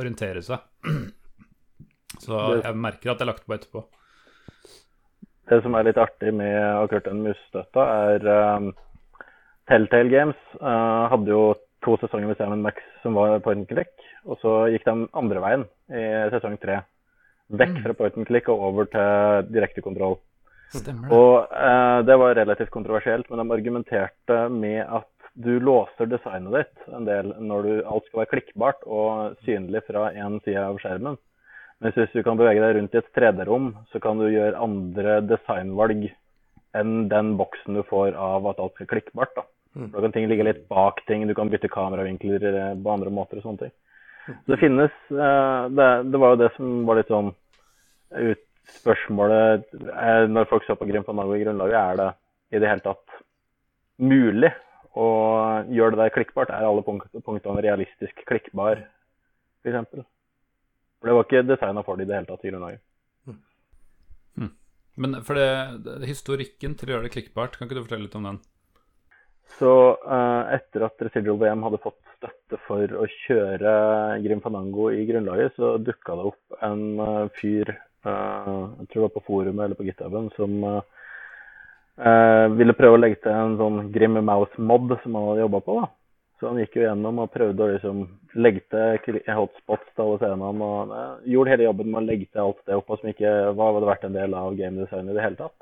orientere 0.00 0.46
seg. 0.46 0.70
Så 2.22 2.40
jeg 2.60 2.78
merker 2.78 3.12
at 3.12 3.22
jeg 3.22 3.30
lagt 3.30 3.46
på 3.46 3.56
etterpå. 3.56 3.84
Det 5.50 5.60
som 5.64 5.76
er 5.76 5.86
litt 5.88 6.00
artig 6.00 6.32
med 6.32 6.56
akkurat 6.56 7.06
den 7.10 7.20
musstøtta, 7.26 7.84
er 8.14 8.28
um, 8.56 8.70
Telltale 9.68 10.12
Games 10.12 10.40
uh, 10.60 11.10
hadde 11.12 11.32
jo 11.32 11.42
to 11.84 11.98
sesonger 12.00 12.30
med 12.30 12.38
Sam 12.38 12.56
Max 12.64 12.80
som 13.02 13.16
var 13.18 13.42
point 13.44 13.60
and 13.64 13.68
click, 13.68 13.92
og 14.24 14.38
så 14.40 14.54
gikk 14.72 14.86
de 14.88 14.94
andre 15.12 15.42
veien 15.44 15.66
i 15.92 16.04
sesong 16.32 16.56
tre. 16.62 16.80
Vekk 17.52 17.82
fra 17.84 17.96
point 17.98 18.16
and 18.22 18.28
click 18.28 18.48
og 18.48 18.62
over 18.70 18.88
til 18.88 19.50
direktekontroll. 19.52 20.16
Stemmer 20.72 21.10
det. 21.10 21.18
Og 21.18 21.52
uh, 21.52 22.00
det 22.08 22.16
var 22.22 22.38
relativt 22.40 22.72
kontroversielt, 22.72 23.28
men 23.28 23.44
de 23.44 23.58
argumenterte 23.58 24.46
med 24.48 24.80
at 24.86 25.10
du 25.34 25.58
låser 25.60 26.06
designet 26.06 26.54
ditt 26.54 26.88
en 26.94 27.06
del 27.08 27.32
når 27.42 27.66
du, 27.66 27.72
alt 27.90 28.08
skal 28.08 28.22
være 28.22 28.32
klikkbart 28.32 28.84
og 28.86 29.38
synlig 29.44 29.82
fra 29.88 30.08
én 30.14 30.38
side 30.46 30.62
av 30.62 30.78
skjermen. 30.80 31.18
Mens 31.84 31.98
hvis 32.00 32.14
du 32.16 32.22
kan 32.24 32.38
bevege 32.40 32.62
deg 32.62 32.78
rundt 32.78 32.94
i 32.96 33.00
et 33.02 33.08
3D-rom, 33.12 33.74
så 33.92 34.00
kan 34.00 34.16
du 34.16 34.24
gjøre 34.30 34.60
andre 34.64 35.18
designvalg 35.28 36.06
enn 36.74 36.94
den 37.10 37.34
boksen 37.36 37.76
du 37.76 37.82
får 37.86 38.16
av 38.16 38.46
at 38.48 38.62
alt 38.62 38.72
skal 38.78 38.88
klikkbart. 38.94 39.34
da. 39.36 39.44
For 39.74 39.90
Da 39.92 40.04
kan 40.06 40.14
ting 40.14 40.28
ligge 40.30 40.46
litt 40.46 40.64
bak 40.70 41.02
ting, 41.08 41.26
du 41.28 41.34
kan 41.36 41.50
bytte 41.52 41.68
kameravinkler 41.68 42.46
eh, 42.50 42.72
på 42.78 42.92
andre 42.92 43.12
måter 43.12 43.40
og 43.40 43.46
sånne 43.46 43.66
ting. 43.66 43.74
Så 44.46 44.54
det 44.54 44.60
finnes 44.62 44.96
eh, 45.12 45.62
det, 45.76 45.88
det 46.08 46.20
var 46.22 46.32
jo 46.32 46.40
det 46.40 46.50
som 46.56 46.72
var 46.88 47.00
litt 47.00 47.12
sånn 47.12 47.32
ut, 48.14 48.44
spørsmålet 48.78 49.66
eh, 49.74 50.24
når 50.30 50.48
folk 50.48 50.64
så 50.64 50.78
på 50.78 50.88
Grim 50.88 51.04
Fandango 51.04 51.36
i 51.36 51.42
grunnlaget, 51.42 51.76
er 51.76 52.00
det 52.00 52.08
i 52.56 52.62
det 52.62 52.70
hele 52.70 52.86
tatt 52.86 53.20
mulig 54.00 54.54
å 54.96 55.10
gjøre 55.68 55.98
det 55.98 56.02
der 56.04 56.16
klikkbart? 56.16 56.54
Er 56.54 56.70
alle 56.70 56.86
punkt, 56.86 57.10
punktene 57.26 57.66
realistisk 57.66 58.24
klikkbar, 58.30 58.86
f.eks.? 59.66 60.06
For 61.04 61.10
det 61.10 61.14
var 61.20 61.26
ikke 61.28 61.46
designa 61.52 61.84
for 61.84 62.00
det 62.00 62.06
i 62.06 62.08
det 62.08 62.16
hele 62.16 62.30
tatt 62.30 62.44
i 62.48 62.50
grunnlaget. 62.50 62.80
Men 64.94 65.16
for 65.26 65.38
det, 65.38 65.50
det, 65.84 66.00
historikken 66.06 66.76
til 66.78 66.90
å 66.90 66.94
gjøre 66.94 67.08
det 67.08 67.14
klikkbart, 67.16 67.56
kan 67.58 67.66
ikke 67.66 67.80
du 67.80 67.82
fortelle 67.82 68.06
litt 68.06 68.18
om 68.18 68.28
den? 68.28 68.42
Så 69.58 69.70
uh, 69.98 70.42
etter 70.54 70.86
at 70.86 71.02
Residual 71.02 71.40
VM 71.42 71.64
hadde 71.66 71.82
fått 71.82 71.98
støtte 72.16 72.58
for 72.66 72.94
å 73.02 73.06
kjøre 73.26 73.72
Grim 74.24 74.42
Fandango 74.44 74.88
i 74.94 75.02
grunnlaget, 75.08 75.58
så 75.58 75.74
dukka 75.82 76.16
det 76.18 76.28
opp 76.30 76.58
en 76.64 76.84
uh, 77.02 77.26
fyr, 77.40 77.74
uh, 78.06 78.70
jeg 78.78 78.88
tror 78.88 79.00
det 79.00 79.06
var 79.08 79.14
på 79.16 79.24
forumet 79.26 79.66
eller 79.66 79.78
på 79.78 79.88
GitHuben, 79.88 80.30
som 80.38 80.60
ville 81.94 82.74
prøve 82.74 82.96
å 82.96 82.98
legge 82.98 83.20
til 83.22 83.30
en 83.30 83.52
sånn 83.54 83.76
Grim 83.94 84.16
Mouse-mod 84.26 84.96
som 85.04 85.14
han 85.14 85.28
hadde 85.28 85.44
jobba 85.44 85.60
på. 85.62 85.76
da. 85.78 85.84
Så 86.40 86.50
han 86.50 86.58
gikk 86.58 86.78
jo 86.78 86.86
gjennom 86.88 87.20
og 87.22 87.30
prøvde 87.34 87.62
å 87.62 87.68
liksom 87.70 88.00
legge 88.42 88.64
til 88.72 89.20
hotspots 89.38 89.86
til 89.92 90.04
alle 90.04 90.20
scenene. 90.22 90.68
og 90.68 90.94
eh, 90.96 91.28
Gjorde 91.34 91.54
hele 91.54 91.68
jobben 91.68 91.92
med 91.92 92.00
å 92.00 92.06
legge 92.08 92.26
til 92.30 92.42
alt 92.42 92.64
det 92.66 92.78
oppå 92.78 92.98
som 92.98 93.12
ikke 93.12 93.34
var 93.54 93.76
hadde 93.76 93.90
vært 93.90 94.08
en 94.08 94.18
del 94.18 94.34
av 94.38 94.56
gamedesign 94.58 95.10
i 95.10 95.16
det 95.16 95.24
hele 95.24 95.38
tatt. 95.38 95.56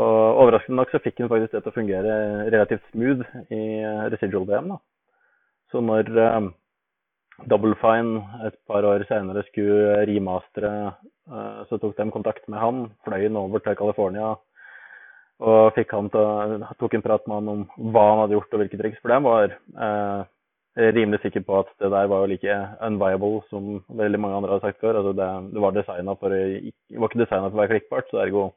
Og 0.00 0.40
overraskende 0.44 0.78
nok 0.78 0.92
så 0.92 1.00
fikk 1.02 1.22
han 1.22 1.30
faktisk 1.30 1.54
det 1.54 1.62
til 1.64 1.72
å 1.72 1.76
fungere 1.76 2.16
relativt 2.54 2.90
smooth 2.90 3.22
i 3.54 3.62
eh, 3.82 4.08
residual 4.14 4.46
VM. 4.50 4.74
da. 4.74 4.80
Så 5.70 5.82
når 5.86 6.10
um, 6.18 6.50
Double 7.50 7.76
Fine 7.78 8.20
et 8.46 8.58
par 8.66 8.86
år 8.86 9.06
senere 9.06 9.46
skulle 9.46 10.02
remastere, 10.10 10.72
uh, 11.30 11.62
så 11.70 11.78
tok 11.78 11.94
de 11.94 12.10
kontakt 12.10 12.48
med 12.50 12.58
han, 12.58 12.88
fløy 13.06 13.28
han 13.28 13.38
over 13.38 13.62
til 13.62 13.78
California 13.78 14.34
og 15.40 15.78
han 15.96 16.10
til, 16.12 16.66
tok 16.80 16.94
en 16.94 17.04
prat 17.04 17.26
med 17.26 17.38
han 17.38 17.48
om 17.48 17.64
hva 17.94 18.04
han 18.10 18.22
hadde 18.24 18.36
gjort 18.36 18.54
og 18.54 18.60
hvilke 18.60 18.80
triks. 18.80 19.00
For 19.00 19.12
det 19.12 19.20
var 19.24 19.54
eh, 19.56 20.22
rimelig 20.76 21.22
sikker 21.22 21.44
på 21.46 21.58
at 21.62 21.70
det 21.80 21.90
der 21.90 22.08
var 22.12 22.22
jo 22.22 22.30
like 22.30 22.56
unviable 22.86 23.40
som 23.48 23.80
veldig 23.88 24.20
mange 24.20 24.36
andre 24.36 24.52
hadde 24.52 24.68
sagt 24.68 24.80
før. 24.84 25.00
Altså 25.00 25.12
det, 25.16 25.28
det 25.54 25.62
var 25.64 25.72
for 26.20 26.36
var 27.00 27.08
ikke 27.08 27.22
designa 27.22 27.48
for 27.48 27.56
å 27.56 27.62
være 27.62 27.72
klikkbart, 27.74 28.10
så 28.10 28.20
ergo 28.24 28.50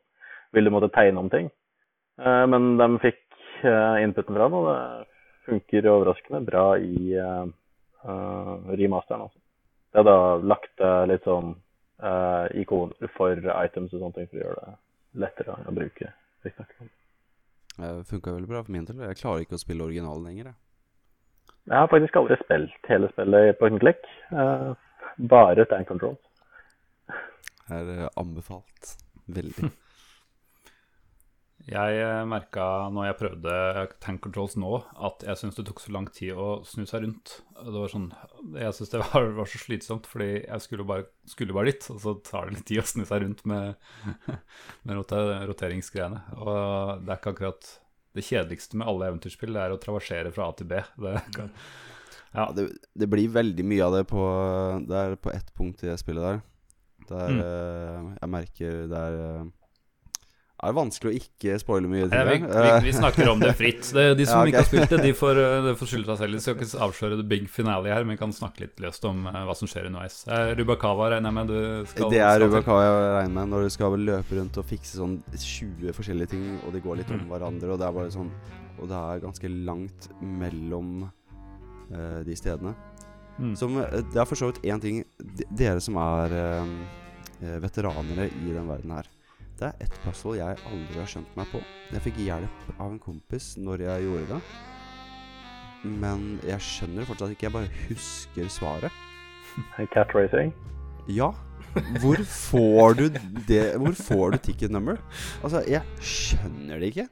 ville 0.54 0.70
du 0.70 0.76
måtte 0.76 0.92
tegne 0.94 1.20
om 1.20 1.30
ting. 1.32 1.50
Eh, 2.20 2.46
men 2.52 2.76
de 2.78 2.90
fikk 3.02 3.24
eh, 3.64 4.04
inputen 4.04 4.36
fra 4.36 4.50
han, 4.50 4.60
og 4.60 4.70
det 4.70 4.80
funker 5.48 5.90
overraskende 5.92 6.44
bra 6.48 6.66
i 6.78 7.14
eh, 7.16 7.46
eh, 8.04 8.56
remasteren. 8.76 9.28
Altså. 9.28 9.40
Det 9.94 10.02
er 10.02 10.10
da 10.10 10.18
lagt 10.52 10.74
til 10.82 11.14
litt 11.14 11.28
sånn 11.28 11.54
eh, 12.04 12.60
ikoner 12.64 13.16
for 13.16 13.40
items 13.40 13.94
og 13.94 14.00
sånne 14.00 14.20
ting 14.20 14.30
for 14.30 14.42
å 14.42 14.44
gjøre 14.44 14.68
det 14.68 14.76
lettere 15.24 15.58
å 15.70 15.76
bruke. 15.76 16.12
Vi 16.44 16.54
snakker 16.56 16.86
om. 16.86 16.92
Det 17.74 17.92
funka 18.10 18.34
veldig 18.36 18.50
bra 18.50 18.62
for 18.64 18.72
min 18.76 18.86
del. 18.86 19.02
Jeg 19.08 19.20
klarer 19.22 19.46
ikke 19.46 19.58
å 19.58 19.62
spille 19.64 19.86
originalen 19.86 20.28
lenger. 20.28 20.52
Jeg. 20.52 20.60
Jeg 21.72 21.78
har 21.80 21.88
faktisk 21.90 22.20
aldri 22.20 22.38
spilt 22.44 22.90
hele 22.92 23.10
spillet 23.14 23.58
på 23.60 23.70
en 23.70 23.80
klikk. 23.82 24.04
eh, 24.32 24.74
bare 25.30 25.66
Stand 25.66 25.88
Control. 25.90 26.18
Det 27.08 27.80
er 27.80 27.94
eh, 27.96 28.10
anbefalt. 28.20 28.98
Veldig. 29.28 29.72
Jeg 31.64 32.26
merka 32.28 32.64
når 32.92 33.06
jeg 33.08 33.16
prøvde 33.22 33.52
tank 34.04 34.20
controls 34.26 34.58
nå, 34.60 34.82
at 35.08 35.22
jeg 35.24 35.40
syns 35.40 35.56
det 35.56 35.64
tok 35.70 35.80
så 35.80 35.94
lang 35.96 36.10
tid 36.12 36.36
å 36.36 36.48
snu 36.68 36.84
seg 36.90 37.06
rundt. 37.06 37.38
Det 37.56 37.72
var 37.78 37.88
sånn, 37.94 38.10
Jeg 38.60 38.76
syns 38.76 38.92
det 38.92 39.00
var, 39.00 39.30
var 39.38 39.48
så 39.48 39.62
slitsomt, 39.62 40.10
fordi 40.12 40.28
jeg 40.44 40.66
skulle 40.66 40.84
bare, 40.90 41.06
skulle 41.32 41.56
bare 41.56 41.72
dit, 41.72 41.88
og 41.94 42.02
så 42.04 42.16
tar 42.28 42.50
det 42.50 42.58
litt 42.58 42.68
tid 42.68 42.82
å 42.84 42.86
snu 42.92 43.06
seg 43.08 43.24
rundt 43.24 43.46
med, 43.48 43.80
med 44.90 45.00
roteringsgreiene. 45.48 46.20
Og 46.36 46.52
det 47.08 47.16
er 47.16 47.22
ikke 47.22 47.34
akkurat 47.38 47.72
det 48.14 48.28
kjedeligste 48.28 48.78
med 48.78 48.90
alle 48.92 49.08
eventyrspill, 49.14 49.56
det 49.56 49.64
er 49.64 49.74
å 49.74 49.80
traversere 49.82 50.36
fra 50.36 50.52
A 50.52 50.58
til 50.60 50.68
B. 50.70 50.84
Det 51.00 51.16
kan, 51.34 51.50
Ja, 52.34 52.50
det, 52.54 52.68
det 52.98 53.08
blir 53.10 53.30
veldig 53.30 53.64
mye 53.70 53.88
av 53.88 53.94
det 53.94 54.04
på 54.10 54.22
Det 54.90 55.02
på 55.22 55.32
ett 55.32 55.52
punkt 55.56 55.84
i 55.86 55.90
det 55.94 56.00
spillet 56.02 56.28
der. 56.28 56.40
Der 57.10 57.30
Mm. 57.34 57.40
eh, 57.44 58.16
jeg 58.22 58.30
merker 58.36 58.78
det 58.90 59.00
er 59.08 59.20
eh, 60.64 60.70
Er 60.70 60.76
vanskelig 60.78 61.12
å 61.12 61.16
ikke 61.20 61.58
spoile 61.62 61.90
mye? 61.92 62.08
Ja, 62.08 62.24
vi, 62.30 62.38
vi, 62.42 62.72
vi 62.88 62.94
snakker 62.96 63.30
om 63.34 63.40
det 63.44 63.52
fritt. 63.60 63.90
Det, 63.98 64.06
de 64.18 64.26
som 64.26 64.40
Ja, 64.40 64.42
okay. 64.42 64.52
ikke 64.54 64.62
har 64.64 64.70
spilt 64.70 64.90
det, 64.96 65.00
de 65.04 65.12
får, 65.14 65.40
de 65.68 65.74
får 65.80 65.92
skylde 65.92 66.08
seg 66.14 66.22
selv. 66.24 66.38
De 66.40 66.44
skal 66.46 66.56
ikke 66.58 66.82
avsløre 66.88 67.18
the 67.20 67.28
big 67.34 67.50
finale 67.52 67.92
her, 67.92 68.04
men 68.08 68.16
vi 68.16 68.22
kan 68.24 68.34
snakke 68.34 68.64
litt 68.66 68.80
løst 68.84 69.06
om 69.10 69.28
eh, 69.30 69.40
hva 69.48 69.56
som 69.60 69.70
skjer 69.70 69.90
underveis. 69.92 70.22
Eh, 70.28 70.54
Rubakawa 70.60 71.12
regner 71.14 71.30
jeg 71.30 71.38
med 71.40 71.52
du 71.54 71.92
skal 71.92 72.14
det 72.16 72.24
er. 72.24 72.40
Rubakawa 72.48 72.86
jeg 72.88 73.12
regner 73.20 73.36
med 73.42 73.52
når 73.54 73.68
du 73.68 73.74
skal 73.76 74.00
løpe 74.00 74.40
rundt 74.40 74.62
og 74.64 74.70
fikse 74.72 74.98
sånn 75.02 75.20
20 75.36 75.94
forskjellige 76.00 76.34
ting, 76.38 76.48
og 76.64 76.74
de 76.78 76.82
går 76.88 77.02
litt 77.04 77.12
om 77.14 77.20
Mm. 77.24 77.28
hverandre, 77.30 77.70
og 77.76 77.78
det 77.80 77.86
er 77.88 77.94
bare 77.96 78.12
sånn 78.12 78.32
Og 78.82 78.88
det 78.90 78.98
er 78.98 79.20
ganske 79.22 79.50
langt 79.68 80.08
mellom 80.22 81.04
uh, 81.94 82.24
de 82.26 82.36
stedene. 82.36 82.74
Mm. 83.40 83.56
Som, 83.58 83.78
eh, 83.82 84.02
det 84.14 84.20
er 84.22 84.26
for 84.30 84.38
så 84.38 84.50
vidt 84.52 84.62
én 84.70 84.82
ting 84.82 85.00
Dere 85.58 85.82
som 85.82 85.96
er 85.98 86.34
eh, 86.38 86.74
eh, 87.42 87.56
veteranere 87.64 88.28
i 88.30 88.52
den 88.54 88.68
verden 88.70 88.92
her. 88.94 89.08
Det 89.64 89.70
er 89.70 89.86
et 89.86 89.94
puzzle 90.04 90.34
jeg 90.36 90.58
aldri 90.68 90.98
har 91.00 91.08
skjønt 91.08 91.36
meg 91.40 91.48
på. 91.48 91.60
Jeg 91.94 92.04
fikk 92.04 92.18
hjelp 92.20 92.64
av 92.74 92.90
en 92.90 92.98
kompis 93.00 93.46
når 93.64 93.86
jeg 93.86 94.02
gjorde 94.04 94.26
det. 94.34 94.40
Men 96.02 96.26
jeg 96.44 96.66
skjønner 96.66 97.08
fortsatt 97.08 97.32
ikke. 97.32 97.46
Jeg 97.48 97.54
bare 97.54 97.70
husker 97.86 98.50
svaret. 98.52 98.98
Cat 99.94 100.12
racing. 100.18 100.52
Ja. 101.08 101.30
Hvor 102.04 102.20
får 102.28 102.98
du 103.00 103.06
det 103.48 103.62
Hvor 103.80 103.96
får 103.96 104.36
du 104.36 104.38
ticket 104.50 104.76
number? 104.76 105.00
Altså, 105.40 105.64
jeg 105.64 105.82
skjønner 106.04 106.84
det 106.84 106.92
ikke. 106.92 107.08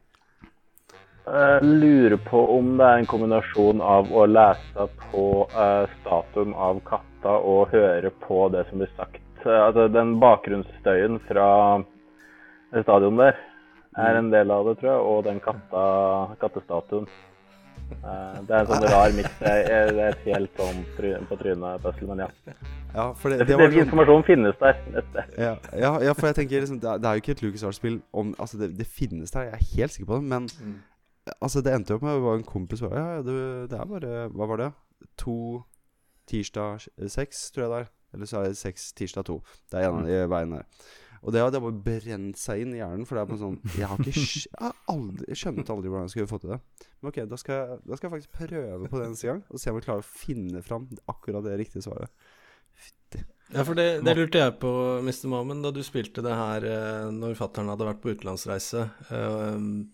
Jeg 1.32 1.72
lurer 1.86 2.18
på 2.28 2.44
om 2.58 2.76
det 2.82 2.90
er 2.90 3.00
en 3.00 3.10
kombinasjon 3.14 3.80
av 3.80 4.12
å 4.12 4.28
lese 4.28 4.90
på 5.06 5.26
uh, 5.56 5.88
statuen 6.02 6.52
av 6.52 6.84
katta 6.84 7.38
og 7.40 7.72
høre 7.72 8.12
på 8.28 8.44
det 8.52 8.68
som 8.68 8.84
blir 8.84 8.92
sagt. 9.00 9.24
Eh, 9.46 9.56
altså 9.70 9.88
den 9.88 10.18
bakgrunnsstøyen 10.20 11.22
fra 11.32 11.48
stadion 12.86 13.18
der 13.20 13.36
er 14.00 14.18
en 14.22 14.30
del 14.32 14.52
av 14.52 14.66
det, 14.70 14.78
tror 14.80 14.92
jeg, 14.94 15.02
og 15.12 15.24
den 15.28 15.40
katta, 15.44 15.82
kattestatuen. 16.40 17.08
Eh, 17.92 18.38
det 18.48 18.54
er 18.56 18.62
en 18.62 18.70
sånn 18.70 18.86
rar 18.88 19.16
miks. 19.18 19.34
Det 19.42 19.56
er 19.76 19.98
et 20.08 20.22
helt 20.30 20.54
sånn 20.60 20.80
på 21.28 21.38
trynet-puzzle, 21.42 22.08
men 22.08 22.24
ja. 22.24 22.30
Ja, 22.94 23.06
for 23.16 23.32
det, 23.32 23.42
Det, 23.44 23.48
det 23.52 23.58
sånn, 23.60 23.76
informasjonen 23.86 24.24
finnes 24.28 24.56
der. 24.62 24.80
ja, 25.38 25.52
ja, 25.76 25.92
ja, 26.04 26.14
for 26.16 26.28
jeg 26.30 26.36
tenker 26.40 26.64
liksom, 26.64 26.80
det, 26.84 26.88
er, 26.94 27.02
det 27.04 27.10
er 27.10 27.18
jo 27.20 27.24
ikke 27.26 27.36
et 27.38 27.44
LucasArts-spill 27.44 28.00
om 28.14 28.34
Altså, 28.40 28.58
det, 28.60 28.72
det 28.80 28.88
finnes 28.88 29.32
der, 29.32 29.50
jeg 29.50 29.60
er 29.60 29.68
helt 29.76 29.96
sikker 29.96 30.10
på 30.12 30.20
det, 30.22 30.24
men 30.32 30.48
Altså, 31.42 31.62
det 31.62 31.74
endte 31.76 31.94
jo 31.94 32.00
opp 32.00 32.04
med 32.04 32.12
at 32.16 32.18
det 32.20 32.26
var 32.26 32.40
en 32.40 32.48
kompis 32.50 32.80
som 32.82 32.90
bare 32.90 33.00
Ja, 33.04 33.14
ja, 33.20 33.22
det, 33.28 33.36
det 33.72 33.78
er 33.80 33.86
bare 33.92 34.24
Hva 34.34 34.48
var 34.50 34.58
det? 34.64 34.70
To 35.24 35.36
tirsdag 36.32 36.84
seks, 37.12 37.52
tror 37.52 37.64
jeg 37.66 37.72
det 37.72 37.80
er. 37.84 37.88
Eller 38.14 38.26
så 38.30 38.40
er 38.42 38.52
det 38.52 38.58
seks 38.60 38.92
tirsdag 38.96 39.26
to. 39.28 39.38
Det 39.72 39.80
er 39.80 39.88
en 39.90 40.02
av 40.02 40.08
de 40.08 40.20
veiene 40.32 40.60
der. 40.62 40.92
Og 41.22 41.34
det 41.34 41.42
hadde 41.44 41.62
bare 41.62 41.82
brent 41.86 42.40
seg 42.42 42.64
inn 42.64 42.74
i 42.74 42.80
hjernen. 42.80 43.06
For 43.06 43.18
det 43.18 43.24
er 43.24 43.30
bare 43.30 43.42
sånn 43.42 43.60
Jeg 43.78 43.90
har 43.92 44.00
ikke 44.02 44.14
Jeg, 44.18 44.54
har 44.58 44.78
aldri, 44.94 45.28
jeg 45.30 45.42
skjønte 45.44 45.76
aldri 45.76 45.92
hvordan 45.92 46.08
jeg 46.08 46.16
skulle 46.16 46.32
få 46.32 46.40
til 46.42 46.56
det. 46.56 46.60
Men 47.02 47.12
ok, 47.12 47.20
da 47.30 47.40
skal, 47.42 47.60
jeg, 47.60 47.82
da 47.86 47.98
skal 48.00 48.08
jeg 48.08 48.16
faktisk 48.16 48.40
prøve 48.40 48.90
på 48.90 49.02
det 49.02 49.10
neste 49.12 49.30
gang. 49.30 49.44
Og 49.50 49.62
se 49.62 49.72
om 49.72 49.78
jeg 49.78 49.86
klarer 49.86 50.06
å 50.06 50.10
finne 50.10 50.64
fram 50.66 50.90
akkurat 51.14 51.46
det 51.46 51.60
riktige 51.62 51.86
svaret. 51.86 52.28
Fytti. 52.82 53.22
Ja, 53.52 53.66
for 53.68 53.78
det, 53.78 53.88
det 54.08 54.16
lurte 54.16 54.42
jeg 54.42 54.58
på, 54.62 54.72
Mr. 55.04 55.26
Mamen, 55.34 55.62
da 55.62 55.74
du 55.76 55.82
spilte 55.84 56.24
det 56.24 56.36
her 56.40 56.66
eh, 56.66 57.10
når 57.14 57.36
fattern 57.38 57.70
hadde 57.70 57.90
vært 57.90 58.00
på 58.02 58.14
utenlandsreise. 58.16 58.86
Um, 59.12 59.92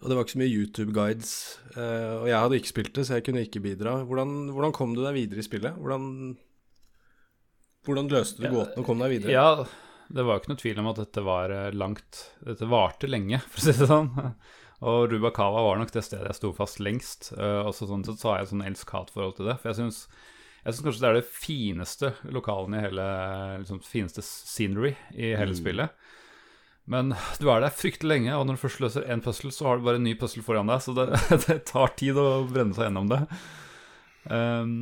og 0.00 0.08
det 0.08 0.16
var 0.16 0.26
ikke 0.26 0.34
så 0.34 0.40
mye 0.40 0.54
YouTube-guides. 0.54 1.32
Uh, 1.76 2.14
og 2.22 2.26
jeg 2.30 2.40
hadde 2.40 2.58
ikke 2.58 2.72
spilt 2.72 2.94
det, 2.96 3.06
så 3.06 3.18
jeg 3.18 3.26
kunne 3.28 3.44
ikke 3.44 3.62
bidra. 3.64 3.98
Hvordan, 4.08 4.34
hvordan 4.56 4.74
kom 4.76 4.96
du 4.96 5.04
deg 5.04 5.14
videre 5.16 5.44
i 5.44 5.46
spillet? 5.46 5.76
Hvordan, 5.76 6.08
hvordan 7.86 8.10
løste 8.16 8.42
du 8.42 8.48
gåten 8.48 8.80
og 8.80 8.88
kom 8.88 9.04
deg 9.04 9.12
videre? 9.18 9.36
Ja, 9.36 9.85
det 10.08 10.22
var 10.22 10.36
jo 10.36 10.42
ikke 10.42 10.52
noe 10.52 10.60
tvil 10.62 10.80
om 10.82 10.90
at 10.92 11.00
dette 11.00 11.24
var 11.26 11.52
eh, 11.54 11.72
langt 11.74 12.22
Dette 12.46 12.68
varte 12.70 13.10
lenge, 13.10 13.40
for 13.50 13.62
å 13.62 13.66
si 13.66 13.74
det 13.76 13.88
sånn. 13.90 14.10
Og 14.86 15.06
Rubakava 15.10 15.62
var 15.64 15.80
nok 15.80 15.92
det 15.94 16.04
stedet 16.04 16.28
jeg 16.30 16.38
sto 16.38 16.52
fast 16.56 16.82
lengst. 16.84 17.32
eh, 17.36 17.62
Og 17.64 17.72
så 17.76 17.88
sånn 17.88 18.04
sett 18.06 18.20
så 18.22 18.32
har 18.32 18.42
jeg 18.42 18.52
sånn 18.52 18.66
elsk-hat-forhold 18.68 19.38
til 19.38 19.50
det. 19.50 19.56
For 19.62 19.72
jeg 19.72 19.80
syns, 19.80 20.02
kanskje 20.66 21.02
det 21.02 21.08
er 21.10 21.18
det 21.20 21.26
fineste 21.30 22.12
lokalen 22.34 22.76
i 22.76 22.84
hele 22.84 23.08
liksom, 23.62 23.80
Fineste 23.86 24.24
scenery 24.26 24.94
i 25.14 25.32
hele 25.38 25.56
spillet. 25.56 25.94
Men 26.86 27.14
du 27.40 27.48
er 27.50 27.64
der 27.64 27.74
fryktelig 27.74 28.12
lenge, 28.12 28.36
og 28.38 28.44
når 28.46 28.58
du 28.58 28.62
først 28.62 28.82
løser 28.84 29.08
én 29.10 29.22
puzzle, 29.24 29.50
så 29.50 29.66
har 29.66 29.80
du 29.80 29.86
bare 29.88 29.98
en 29.98 30.04
ny 30.06 30.12
puzzle 30.18 30.44
foran 30.46 30.68
deg, 30.70 30.84
så 30.84 30.94
det, 30.94 31.06
det 31.48 31.56
tar 31.66 31.96
tid 31.98 32.20
å 32.20 32.44
brenne 32.46 32.76
seg 32.76 32.86
gjennom 32.86 33.08
det. 33.10 33.18
Um, 34.30 34.76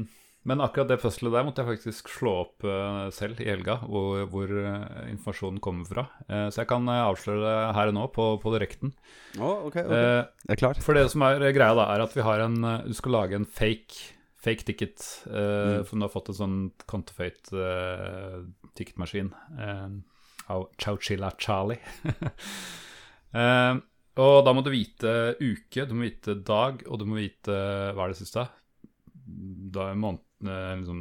men 0.45 0.61
akkurat 0.61 0.91
det 0.91 0.99
puzzlet 1.01 1.33
der 1.33 1.45
måtte 1.47 1.63
jeg 1.65 1.79
faktisk 1.79 2.11
slå 2.13 2.33
opp 2.43 2.67
eh, 2.69 3.07
selv 3.17 3.41
i 3.41 3.49
helga, 3.49 3.79
hvor, 3.89 4.27
hvor 4.29 4.51
eh, 4.61 5.07
informasjonen 5.15 5.61
kommer 5.65 5.89
fra. 5.89 6.05
Eh, 6.29 6.49
så 6.53 6.61
jeg 6.63 6.69
kan 6.69 6.91
avsløre 6.93 7.41
det 7.41 7.55
her 7.79 7.93
og 7.93 7.97
nå 7.97 8.05
på, 8.13 8.27
på 8.43 8.53
direkten. 8.53 8.93
Ok, 9.39 9.71
okay. 9.71 9.87
Eh, 9.89 10.21
Jeg 10.45 10.57
er 10.57 10.61
klar. 10.61 10.83
for 10.85 10.99
det 10.99 11.07
som 11.15 11.25
er 11.25 11.41
greia, 11.57 11.73
da, 11.79 11.89
er 11.95 12.05
at 12.05 12.13
vi 12.17 12.27
har 12.27 12.45
en 12.45 12.59
Du 12.85 12.93
skal 12.97 13.17
lage 13.17 13.41
en 13.41 13.49
fake 13.49 14.13
Fake 14.45 14.67
ticket. 14.69 15.01
Mm. 15.25 15.87
For 15.89 15.97
du 15.97 16.05
har 16.05 16.11
fått 16.13 16.27
en 16.29 16.37
sånn 16.37 16.57
Counterfeit 16.85 17.49
uh, 17.57 18.43
ticketmaskin 18.77 19.31
av 20.53 20.67
Chowchilla 20.77 21.31
Charlie. 21.41 21.81
Og 24.21 24.37
da 24.47 24.53
må 24.55 24.63
du 24.63 24.71
vite 24.71 25.35
uke, 25.41 25.87
du 25.89 25.95
må 25.97 26.07
vite 26.07 26.37
dag, 26.47 26.85
og 26.87 27.01
du 27.01 27.07
må 27.09 27.19
vite 27.19 27.57
Hva 27.97 28.05
er 28.05 28.13
det 28.13 28.21
siste? 28.21 28.45
Da 29.25 29.89
er 29.89 29.97
en 29.97 30.05
eh, 30.05 30.21
liksom 30.49 31.01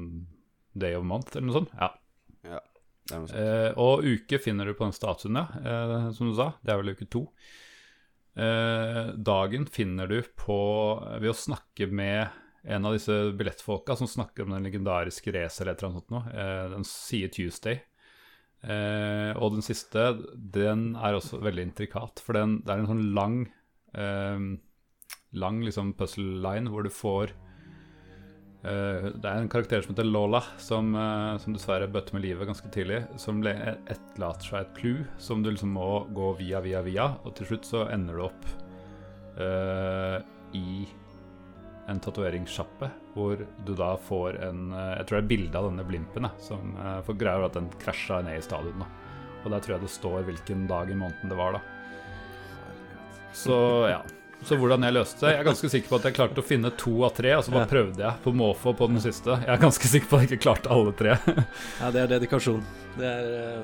Day 0.73 0.95
of 0.97 1.05
month, 1.05 1.35
eller 1.35 1.47
noe 1.47 1.59
sånt. 1.59 1.73
Ja. 1.77 1.91
Det 3.03 3.13
er 3.13 3.19
noe 3.21 3.29
sånt. 3.29 3.39
Eh, 3.39 3.81
og 3.81 4.05
uke 4.07 4.39
finner 4.41 4.69
du 4.69 4.75
på 4.77 4.87
den 4.87 4.95
statuen, 4.95 5.37
ja, 5.37 5.45
eh, 5.59 6.07
som 6.15 6.29
du 6.29 6.35
sa. 6.37 6.53
Det 6.63 6.73
er 6.73 6.79
vel 6.81 6.95
uke 6.95 7.09
to. 7.11 7.25
Eh, 8.33 9.11
dagen 9.13 9.67
finner 9.69 10.09
du 10.09 10.23
på 10.39 10.57
ved 11.19 11.29
å 11.29 11.37
snakke 11.37 11.89
med 11.91 12.39
en 12.63 12.87
av 12.87 12.95
disse 12.95 13.13
billettfolka 13.37 13.97
som 13.99 14.09
snakker 14.09 14.45
om 14.45 14.55
den 14.55 14.65
legendariske 14.65 15.33
racer 15.35 15.67
eller 15.67 15.89
annet 15.89 15.99
sånt 15.99 16.15
noe. 16.15 16.23
Eh, 16.31 16.65
den 16.73 16.87
sier 16.87 17.29
Tuesday. 17.33 17.83
Eh, 18.63 19.35
og 19.35 19.57
den 19.57 19.65
siste, 19.65 20.13
den 20.33 20.93
er 20.95 21.19
også 21.19 21.41
veldig 21.43 21.67
intrikat, 21.67 22.23
for 22.23 22.39
den, 22.39 22.61
det 22.63 22.71
er 22.71 22.81
en 22.81 22.93
sånn 22.93 23.09
lang 23.13 23.41
eh, 23.93 24.53
Lang 25.33 25.63
liksom 25.65 25.95
puzzle 25.97 26.43
line 26.43 26.69
hvor 26.69 26.85
du 26.85 26.91
får 26.93 27.31
Eh, 27.33 27.42
det 28.63 29.27
er 29.27 29.41
en 29.41 29.49
karakter 29.51 29.81
som 29.83 29.91
heter 29.91 30.07
Lola, 30.07 30.39
som, 30.61 30.93
eh, 30.95 31.37
som 31.43 31.55
dessverre 31.55 31.89
bøtte 31.91 32.15
med 32.15 32.23
livet 32.23 32.47
ganske 32.47 32.69
tidlig. 32.71 33.01
Som 33.19 33.41
etterlater 33.43 34.47
seg 34.47 34.59
et 34.61 34.75
clou 34.77 35.05
som 35.19 35.43
du 35.43 35.51
liksom 35.51 35.73
må 35.75 36.05
gå 36.15 36.31
via, 36.39 36.61
via, 36.63 36.81
via. 36.81 37.09
Og 37.25 37.35
til 37.35 37.51
slutt 37.51 37.67
så 37.67 37.87
ender 37.91 38.15
du 38.15 38.23
opp 38.29 38.47
uh, 39.35 40.23
i 40.55 40.85
en 41.91 41.99
tatoveringssjappe 41.99 42.87
hvor 43.13 43.41
du 43.65 43.73
da 43.75 43.93
får 43.99 44.37
en 44.47 44.71
eh, 44.71 44.93
Jeg 45.01 45.07
tror 45.07 45.17
det 45.17 45.23
er 45.23 45.31
bilde 45.33 45.59
av 45.59 45.67
denne 45.67 45.83
blimpen, 45.85 46.27
som 46.39 46.71
uh, 46.79 47.01
for 47.03 47.19
greia 47.19 47.41
er 47.41 47.49
at 47.49 47.59
den 47.59 47.67
krasja 47.83 48.21
ned 48.23 48.39
i 48.39 48.45
stadion. 48.45 48.79
da 48.79 48.87
Og 49.43 49.51
der 49.51 49.59
tror 49.59 49.75
jeg 49.75 49.83
det 49.83 49.93
står 49.99 50.23
hvilken 50.29 50.67
dag 50.71 50.89
i 50.89 50.97
måneden 50.97 51.29
det 51.29 51.37
var, 51.37 51.59
da. 51.59 51.61
Så 53.35 53.57
ja. 53.91 53.99
Så 54.43 54.57
hvordan 54.59 54.83
jeg 54.83 54.93
løste 54.97 55.23
det 55.23 55.29
Jeg 55.31 55.39
er 55.39 55.47
ganske 55.47 55.69
sikker 55.71 55.89
på 55.91 55.97
at 55.99 56.05
jeg 56.09 56.15
klarte 56.17 56.41
å 56.43 56.45
finne 56.45 56.71
to 56.79 56.93
av 57.07 57.13
tre, 57.15 57.31
og 57.37 57.45
så 57.45 57.53
bare 57.53 57.69
prøvde 57.71 58.03
jeg 58.03 58.21
på 58.25 58.33
måfå 58.35 58.73
på 58.75 58.89
den 58.91 58.99
siste. 59.03 59.37
Jeg 59.39 59.53
er 59.55 59.61
ganske 59.61 59.87
sikker 59.93 60.09
på 60.09 60.19
at 60.19 60.25
jeg 60.25 60.33
ikke 60.33 60.45
klarte 60.49 60.73
alle 60.73 60.91
tre. 60.99 61.15
Ja, 61.81 61.91
det 61.95 62.03
er 62.03 62.11
dedikasjon. 62.17 62.63
Det 62.97 63.07
er 63.07 63.31
eh, 63.39 63.63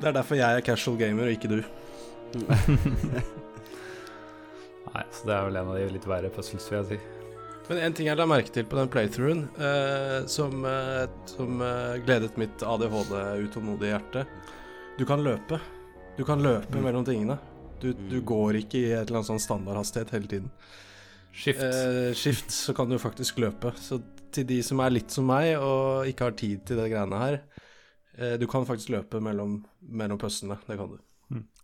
Det 0.00 0.10
er 0.10 0.16
derfor 0.18 0.40
jeg 0.40 0.50
er 0.58 0.66
casual 0.66 0.98
gamer, 0.98 1.30
og 1.30 1.34
ikke 1.36 1.52
du. 1.52 1.60
Nei, 4.94 5.04
så 5.14 5.26
det 5.26 5.34
er 5.34 5.46
vel 5.48 5.58
en 5.58 5.70
av 5.70 5.78
de 5.78 5.86
litt 5.94 6.08
verre 6.10 6.30
puzzles, 6.34 6.66
vil 6.70 6.80
jeg 6.82 6.88
si. 6.92 6.98
Men 7.68 7.80
en 7.86 7.94
ting 7.96 8.10
jeg 8.10 8.18
la 8.18 8.26
merke 8.28 8.52
til 8.52 8.66
på 8.68 8.76
den 8.76 8.90
playthroughen, 8.92 9.46
eh, 9.56 10.18
som, 10.28 10.64
eh, 10.68 11.06
som 11.30 11.62
eh, 11.64 11.96
gledet 12.04 12.36
mitt 12.40 12.62
ADHD-utålmodige 12.62 13.94
hjerte 13.94 14.26
Du 14.98 15.06
kan 15.08 15.22
løpe. 15.24 15.58
Du 16.18 16.24
kan 16.28 16.42
løpe 16.44 16.82
mellom 16.82 17.06
tingene. 17.06 17.38
Du, 17.84 17.92
du 18.10 18.18
går 18.24 18.58
ikke 18.62 18.80
i 18.80 18.90
et 18.96 19.04
eller 19.04 19.20
annet 19.20 19.28
sånn 19.28 19.42
standardhastighet 19.44 20.12
hele 20.16 20.30
tiden. 20.30 20.50
Skift. 21.34 21.62
Eh, 21.66 22.12
skift, 22.16 22.50
så 22.54 22.74
kan 22.76 22.88
du 22.88 22.96
faktisk 23.02 23.40
løpe. 23.42 23.74
Så 23.76 24.00
til 24.34 24.46
de 24.48 24.60
som 24.66 24.80
er 24.82 24.94
litt 24.94 25.10
som 25.14 25.26
meg 25.28 25.52
og 25.58 26.06
ikke 26.10 26.28
har 26.30 26.36
tid 26.38 26.62
til 26.68 26.78
det 26.80 26.88
greiene 26.92 27.18
her, 27.20 27.40
eh, 28.18 28.36
du 28.40 28.46
kan 28.50 28.64
faktisk 28.66 28.94
løpe 28.94 29.20
mellom, 29.22 29.58
mellom 29.82 30.18
pøssene. 30.22 30.56
Det 30.68 30.78
kan 30.80 30.94
du. 30.94 31.00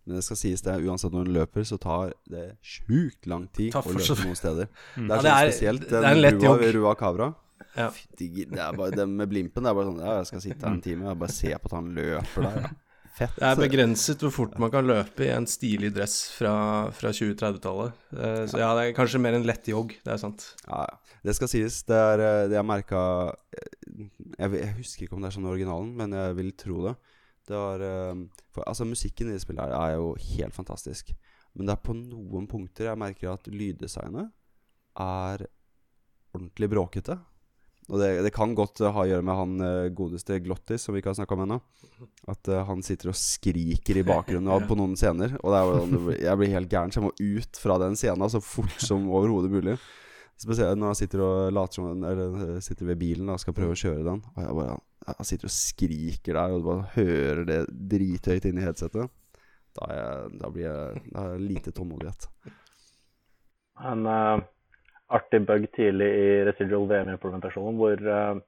Men 0.01 0.15
det 0.17 0.23
skal 0.25 0.37
sies 0.39 0.63
det, 0.65 0.73
uansett 0.81 1.13
når 1.13 1.27
du 1.27 1.31
løper, 1.35 1.61
så 1.69 1.77
tar 1.79 2.13
det 2.27 2.55
sjukt 2.65 3.27
lang 3.29 3.43
tid 3.53 3.75
å 3.77 3.83
løpe 3.85 4.15
noen 4.25 4.35
steder. 4.39 4.69
Det 4.95 5.03
er 5.05 5.07
Ja, 5.07 5.17
sånn 5.17 5.23
det 5.27 5.31
er- 5.31 5.51
spesielt 5.51 5.83
det 5.91 5.99
er 5.99 6.07
en 6.09 6.21
lett 6.23 6.41
Rua. 6.41 6.71
Rua 6.73 6.93
Kavra. 6.97 7.27
Ja. 7.77 7.89
Fytti, 7.93 8.29
Det 8.49 8.57
er 8.59 8.73
bare 8.73 8.91
det 8.97 9.05
med 9.07 9.29
blimpen. 9.29 9.61
Det 9.63 9.69
er 9.69 9.75
bare 9.77 9.85
sånn 9.91 9.99
Ja, 10.01 10.17
jeg 10.17 10.25
skal 10.27 10.41
sitte 10.41 10.65
her 10.65 10.73
en 10.73 10.81
time 10.81 11.05
og 11.11 11.19
bare 11.19 11.29
se 11.31 11.53
på 11.53 11.65
at 11.69 11.71
han 11.77 11.93
løper 11.95 12.41
der. 12.41 12.61
Ja. 12.61 12.69
Fett. 13.11 13.35
Det 13.35 13.47
er 13.47 13.59
begrenset 13.59 14.21
hvor 14.23 14.31
fort 14.33 14.57
man 14.61 14.71
kan 14.73 14.87
løpe 14.87 15.25
i 15.25 15.31
en 15.33 15.47
stilig 15.49 15.91
dress 15.95 16.15
fra, 16.33 16.53
fra 16.95 17.11
20-30-tallet. 17.11 17.97
Eh, 18.15 18.43
så 18.49 18.61
ja, 18.61 18.69
det 18.77 18.85
er 18.85 18.95
kanskje 18.97 19.21
mer 19.21 19.35
en 19.37 19.47
lett 19.47 19.67
jogg, 19.67 19.97
det 20.05 20.13
er 20.13 20.21
sant. 20.21 20.45
Ja. 20.67 20.85
Det 21.21 21.35
skal 21.37 21.51
sies. 21.51 21.81
Det 21.89 21.97
er 21.97 22.23
eh, 22.23 22.43
det 22.49 22.57
jeg 22.57 22.67
merka 22.69 23.01
jeg, 23.91 24.47
jeg 24.55 24.75
husker 24.79 25.05
ikke 25.05 25.17
om 25.17 25.25
det 25.25 25.31
er 25.31 25.35
sånn 25.37 25.49
i 25.49 25.51
originalen, 25.51 25.91
men 25.99 26.15
jeg 26.17 26.37
vil 26.39 26.53
tro 26.63 26.85
det. 26.87 26.95
Det 27.51 27.57
var 27.57 27.83
eh, 27.85 28.23
for, 28.53 28.65
Altså, 28.65 28.87
musikken 28.87 29.29
i 29.29 29.35
det 29.35 29.43
spillet 29.43 29.65
her 29.65 29.75
er 29.75 29.97
jo 29.99 30.13
helt 30.31 30.55
fantastisk. 30.55 31.11
Men 31.57 31.67
det 31.67 31.75
er 31.75 31.83
på 31.83 31.97
noen 31.97 32.47
punkter 32.47 32.87
jeg 32.87 33.01
merker 33.01 33.33
at 33.33 33.49
lyddesignet 33.51 34.31
er 35.01 35.45
ordentlig 36.31 36.71
bråkete. 36.71 37.17
Og 37.89 37.97
det, 37.99 38.09
det 38.23 38.31
kan 38.35 38.53
godt 38.55 38.83
ha 38.85 39.03
å 39.03 39.07
gjøre 39.09 39.25
med 39.25 39.35
han 39.39 39.63
eh, 39.65 39.89
godeste 39.95 40.37
Glottis, 40.45 40.85
som 40.85 40.93
vi 40.93 41.01
ikke 41.01 41.11
har 41.11 41.17
snakka 41.17 41.35
om 41.35 41.41
ennå. 41.47 41.57
At 42.31 42.47
uh, 42.49 42.61
han 42.69 42.83
sitter 42.85 43.11
og 43.11 43.17
skriker 43.17 43.99
i 43.99 44.05
bakgrunnen 44.05 44.65
på 44.69 44.77
noen 44.79 44.93
scener. 44.99 45.33
Og 45.41 45.51
det 45.51 45.59
er 45.59 45.73
sånn- 45.73 46.13
jeg 46.13 46.39
blir 46.39 46.53
helt 46.55 46.71
gæren, 46.71 46.93
så 46.93 47.01
jeg 47.01 47.07
må 47.07 47.39
ut 47.41 47.59
fra 47.63 47.79
den 47.81 47.97
scenen 47.99 48.31
så 48.31 48.43
fort 48.43 48.77
som 48.83 49.09
overhodet 49.09 49.51
mulig. 49.53 49.75
Spesielt 50.41 50.79
når 50.79 50.93
han 50.93 50.97
sitter 50.97 51.21
og 51.21 51.51
later 51.53 51.77
som 51.77 52.05
Eller 52.07 52.37
eh, 52.47 52.61
sitter 52.65 52.87
ved 52.89 53.01
bilen 53.01 53.27
da, 53.29 53.35
og 53.35 53.43
skal 53.43 53.55
prøve 53.57 53.75
å 53.75 53.81
kjøre 53.81 54.05
den. 54.07 54.23
Og 54.33 54.39
jeg 54.45 54.55
bare 54.61 54.77
Han 55.17 55.27
sitter 55.27 55.49
og 55.49 55.55
skriker 55.57 56.37
der, 56.37 56.53
og 56.53 56.61
du 56.61 56.69
bare 56.69 56.87
hører 56.95 57.43
det 57.49 57.59
drithøyt 57.91 58.47
inni 58.49 58.63
headsetet. 58.65 59.11
Da, 59.77 59.85
er 59.87 59.99
jeg, 59.99 60.31
da 60.41 60.49
blir 60.51 60.65
jeg 60.67 61.03
Da 61.11 61.27
er 61.27 61.43
lite 61.43 61.73
tålmodighet. 61.75 62.29
Men 63.81 64.09
eh, 64.09 64.47
artig 65.17 65.41
bug 65.47 65.67
tidlig 65.75 66.07
i 66.07 66.29
residual 66.47 66.87
VM-implementasjonen 66.89 67.79
hvor 67.79 68.11
eh, 68.15 68.39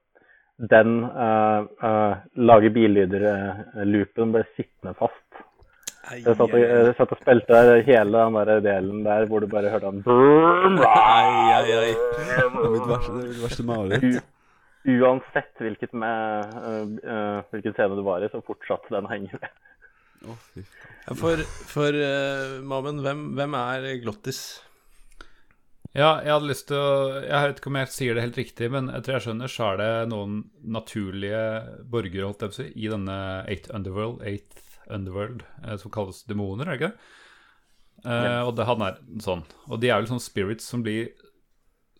den 0.70 1.00
uh, 1.02 2.14
lager 2.38 2.70
billyder-loopen 2.76 4.34
ble 4.36 4.44
sittende 4.54 4.92
fast. 5.00 5.18
Jeg 6.12 6.36
satt, 6.36 6.44
og, 6.44 6.54
jeg 6.60 6.92
satt 6.98 7.14
og 7.16 7.18
spilte 7.22 7.58
der 7.64 7.82
hele 7.86 8.20
den 8.28 8.36
der 8.36 8.62
delen 8.62 9.00
der 9.06 9.26
hvor 9.26 9.42
du 9.42 9.48
bare 9.50 9.72
hørte 9.72 9.90
han 9.90 10.04
ai. 10.04 11.64
Det 11.66 11.74
er 11.80 12.50
mitt 12.54 12.86
verste, 12.86 13.16
er 13.16 13.26
mitt 13.32 13.42
verste 13.42 13.66
mareritt. 13.66 14.22
Uansett 14.84 15.64
hvilket, 15.64 15.94
med, 15.96 16.54
uh, 17.02 17.40
hvilken 17.50 17.74
scene 17.74 17.96
du 17.98 18.04
var 18.06 18.22
i, 18.22 18.30
så 18.30 18.44
fortsatte 18.44 18.92
den 18.94 19.08
å 19.08 19.12
henge 19.14 19.40
med. 19.40 19.50
Oh. 20.28 20.38
Ja, 21.04 21.14
For, 21.18 21.40
for 21.68 21.96
eh, 21.98 22.60
Mamen, 22.64 23.02
hvem, 23.04 23.26
hvem 23.36 23.56
er 23.58 23.88
Glottis? 24.04 24.40
Ja, 25.94 26.16
jeg 26.26 26.32
hadde 26.32 26.50
lyst 26.50 26.66
til 26.66 26.80
å 26.80 27.20
Jeg 27.22 27.38
vet 27.38 27.60
ikke 27.60 27.70
om 27.70 27.76
jeg 27.78 27.90
sier 27.94 28.16
det 28.16 28.24
helt 28.24 28.38
riktig, 28.40 28.68
men 28.74 28.90
etter 28.90 29.14
jeg 29.14 29.26
skjønner, 29.28 29.50
så 29.50 29.68
er 29.70 29.80
det 29.80 29.90
noen 30.10 30.40
naturlige 30.66 31.42
borgere 31.90 32.26
holdt 32.26 32.42
jeg 32.42 32.50
på 32.50 32.56
å 32.56 32.58
si, 32.58 32.66
i 32.74 32.90
denne 32.90 33.18
Eight 33.50 33.68
Underworld, 33.70 34.24
Eighth 34.26 34.64
Underworld 34.90 35.44
eh, 35.62 35.76
som 35.80 35.94
kalles 35.94 36.24
demoner, 36.26 36.66
er 36.66 36.74
det 36.74 36.80
ikke 36.80 36.90
det? 36.90 37.12
Eh, 38.04 38.40
og 38.42 38.52
det, 38.58 38.66
han 38.68 38.82
er 38.84 38.98
sånn. 39.22 39.46
Og 39.70 39.80
de 39.80 39.88
er 39.92 40.02
vel 40.02 40.10
sånne 40.10 40.26
spirits 40.26 40.66
som 40.68 40.82
blir 40.84 41.12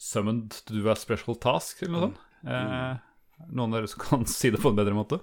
summoned 0.03 0.59
to 0.67 0.77
do 0.77 0.91
a 0.91 0.99
special 0.99 1.39
task, 1.41 1.85
eller 1.85 1.95
noe 1.95 2.09
sånt. 2.09 2.25
Eh, 2.45 3.47
noen 3.55 3.71
av 3.71 3.79
dere 3.79 3.93
som 3.95 4.03
kan 4.03 4.27
si 4.35 4.51
det 4.51 4.61
på 4.61 4.75
en 4.75 4.81
bedre 4.81 4.97
måte? 4.97 5.23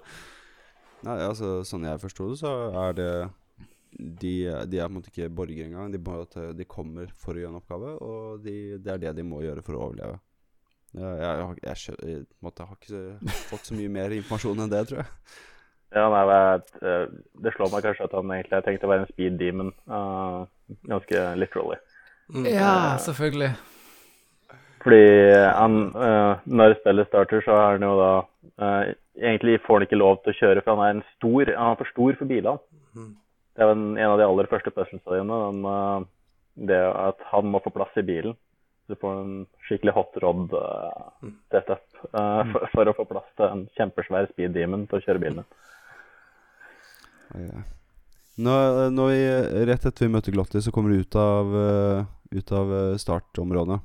Nei, 1.05 1.19
altså, 1.25 1.59
sånn 1.67 1.85
jeg 1.89 2.01
forsto 2.01 2.31
det, 2.31 2.39
så 2.39 2.55
er 2.87 2.97
det 2.97 3.11
de, 3.99 4.33
de 4.71 4.79
er 4.79 4.87
på 4.87 4.91
en 4.91 4.97
måte 4.97 5.11
ikke 5.11 5.29
borgere 5.35 5.67
engang. 5.67 5.91
De, 5.93 6.01
de 6.57 6.67
kommer 6.69 7.11
for 7.17 7.35
å 7.35 7.41
gjøre 7.43 7.51
en 7.53 7.61
oppgave, 7.61 7.93
og 8.01 8.43
de, 8.45 8.57
det 8.81 8.93
er 8.95 9.01
det 9.05 9.15
de 9.19 9.25
må 9.27 9.41
gjøre 9.43 9.63
for 9.65 9.77
å 9.77 9.87
overleve. 9.89 10.19
Jeg, 10.91 11.03
jeg, 11.03 11.21
jeg, 11.23 11.45
har- 11.47 11.61
jeg, 12.09 12.25
måte 12.43 12.67
har 12.67 12.75
ikke 12.79 13.31
fått 13.47 13.69
så 13.69 13.77
mye 13.77 13.91
mer 13.91 14.15
informasjon 14.17 14.59
enn 14.65 14.73
det, 14.73 14.83
tror 14.91 15.03
jeg. 15.03 15.13
Ja, 15.91 16.05
nei, 16.07 16.21
det, 16.23 16.83
øh, 16.87 17.09
det 17.43 17.51
slår 17.51 17.67
meg 17.73 17.81
kanskje 17.83 18.05
at 18.05 18.13
han 18.15 18.29
egentlig 18.31 18.55
har 18.55 18.61
tenkt 18.63 18.83
å 18.87 18.91
være 18.93 19.03
en 19.03 19.09
speed 19.09 19.33
demon, 19.41 19.73
Uh, 19.91 20.45
ganske 20.87 21.23
literally. 21.35 21.75
Ja, 22.47 22.95
selvfølgelig. 23.03 23.49
Fordi 24.85 25.01
han, 25.57 25.75
uh, 25.91 26.39
når 26.47 26.77
spillet 26.79 27.09
starter, 27.11 27.43
så 27.43 27.57
har 27.59 27.75
han 27.75 27.83
jo 27.83 27.91
da 27.99 28.11
uh, 28.63 28.93
Egentlig 29.19 29.57
får 29.65 29.81
han 29.81 29.85
ikke 29.89 29.99
lov 29.99 30.21
til 30.23 30.31
å 30.31 30.37
kjøre, 30.39 30.63
for 30.63 30.79
han 30.79 30.85
er 30.85 30.93
en 30.95 31.03
stor, 31.17 31.51
han 31.59 31.73
er 31.75 31.79
for 31.81 31.91
stor 31.91 32.15
for 32.21 32.31
bilene. 32.31 32.55
Det 33.55 33.65
er 33.65 33.73
en, 33.73 33.97
en 33.97 34.13
av 34.13 34.19
de 34.19 34.27
aller 34.27 34.49
første. 34.51 34.71
Den, 34.71 35.65
øh, 35.65 36.05
det 36.69 36.79
at 36.79 37.27
han 37.31 37.51
må 37.51 37.61
få 37.63 37.73
plass 37.75 37.97
i 37.99 38.05
bilen. 38.07 38.37
Du 38.89 38.95
får 38.99 39.19
en 39.21 39.35
skikkelig 39.67 39.93
hot 39.95 40.17
rod 40.23 40.55
øh, 40.57 41.33
setup 41.53 41.83
uh, 42.11 42.41
for, 42.51 42.65
for 42.73 42.91
å 42.91 42.95
få 42.97 43.05
plass 43.07 43.29
til 43.39 43.47
en 43.47 43.61
kjempesvær 43.77 44.31
speed 44.33 44.57
demon 44.57 44.87
til 44.89 44.99
å 44.99 45.05
kjøre 45.05 45.23
bilen. 45.23 45.45
Ja. 47.39 47.61
Nå, 48.41 48.53
nå 48.95 49.05
i, 49.11 49.21
rett 49.67 49.85
etter 49.85 50.07
vi 50.07 50.11
møter 50.13 50.33
Glotti, 50.33 50.61
så 50.63 50.71
kommer 50.73 50.93
du 50.93 51.03
ut 51.03 51.15
av, 51.19 51.55
eh, 51.61 52.05
ut 52.37 52.51
av 52.55 52.73
eh, 52.73 52.97
startområdet. 53.01 53.79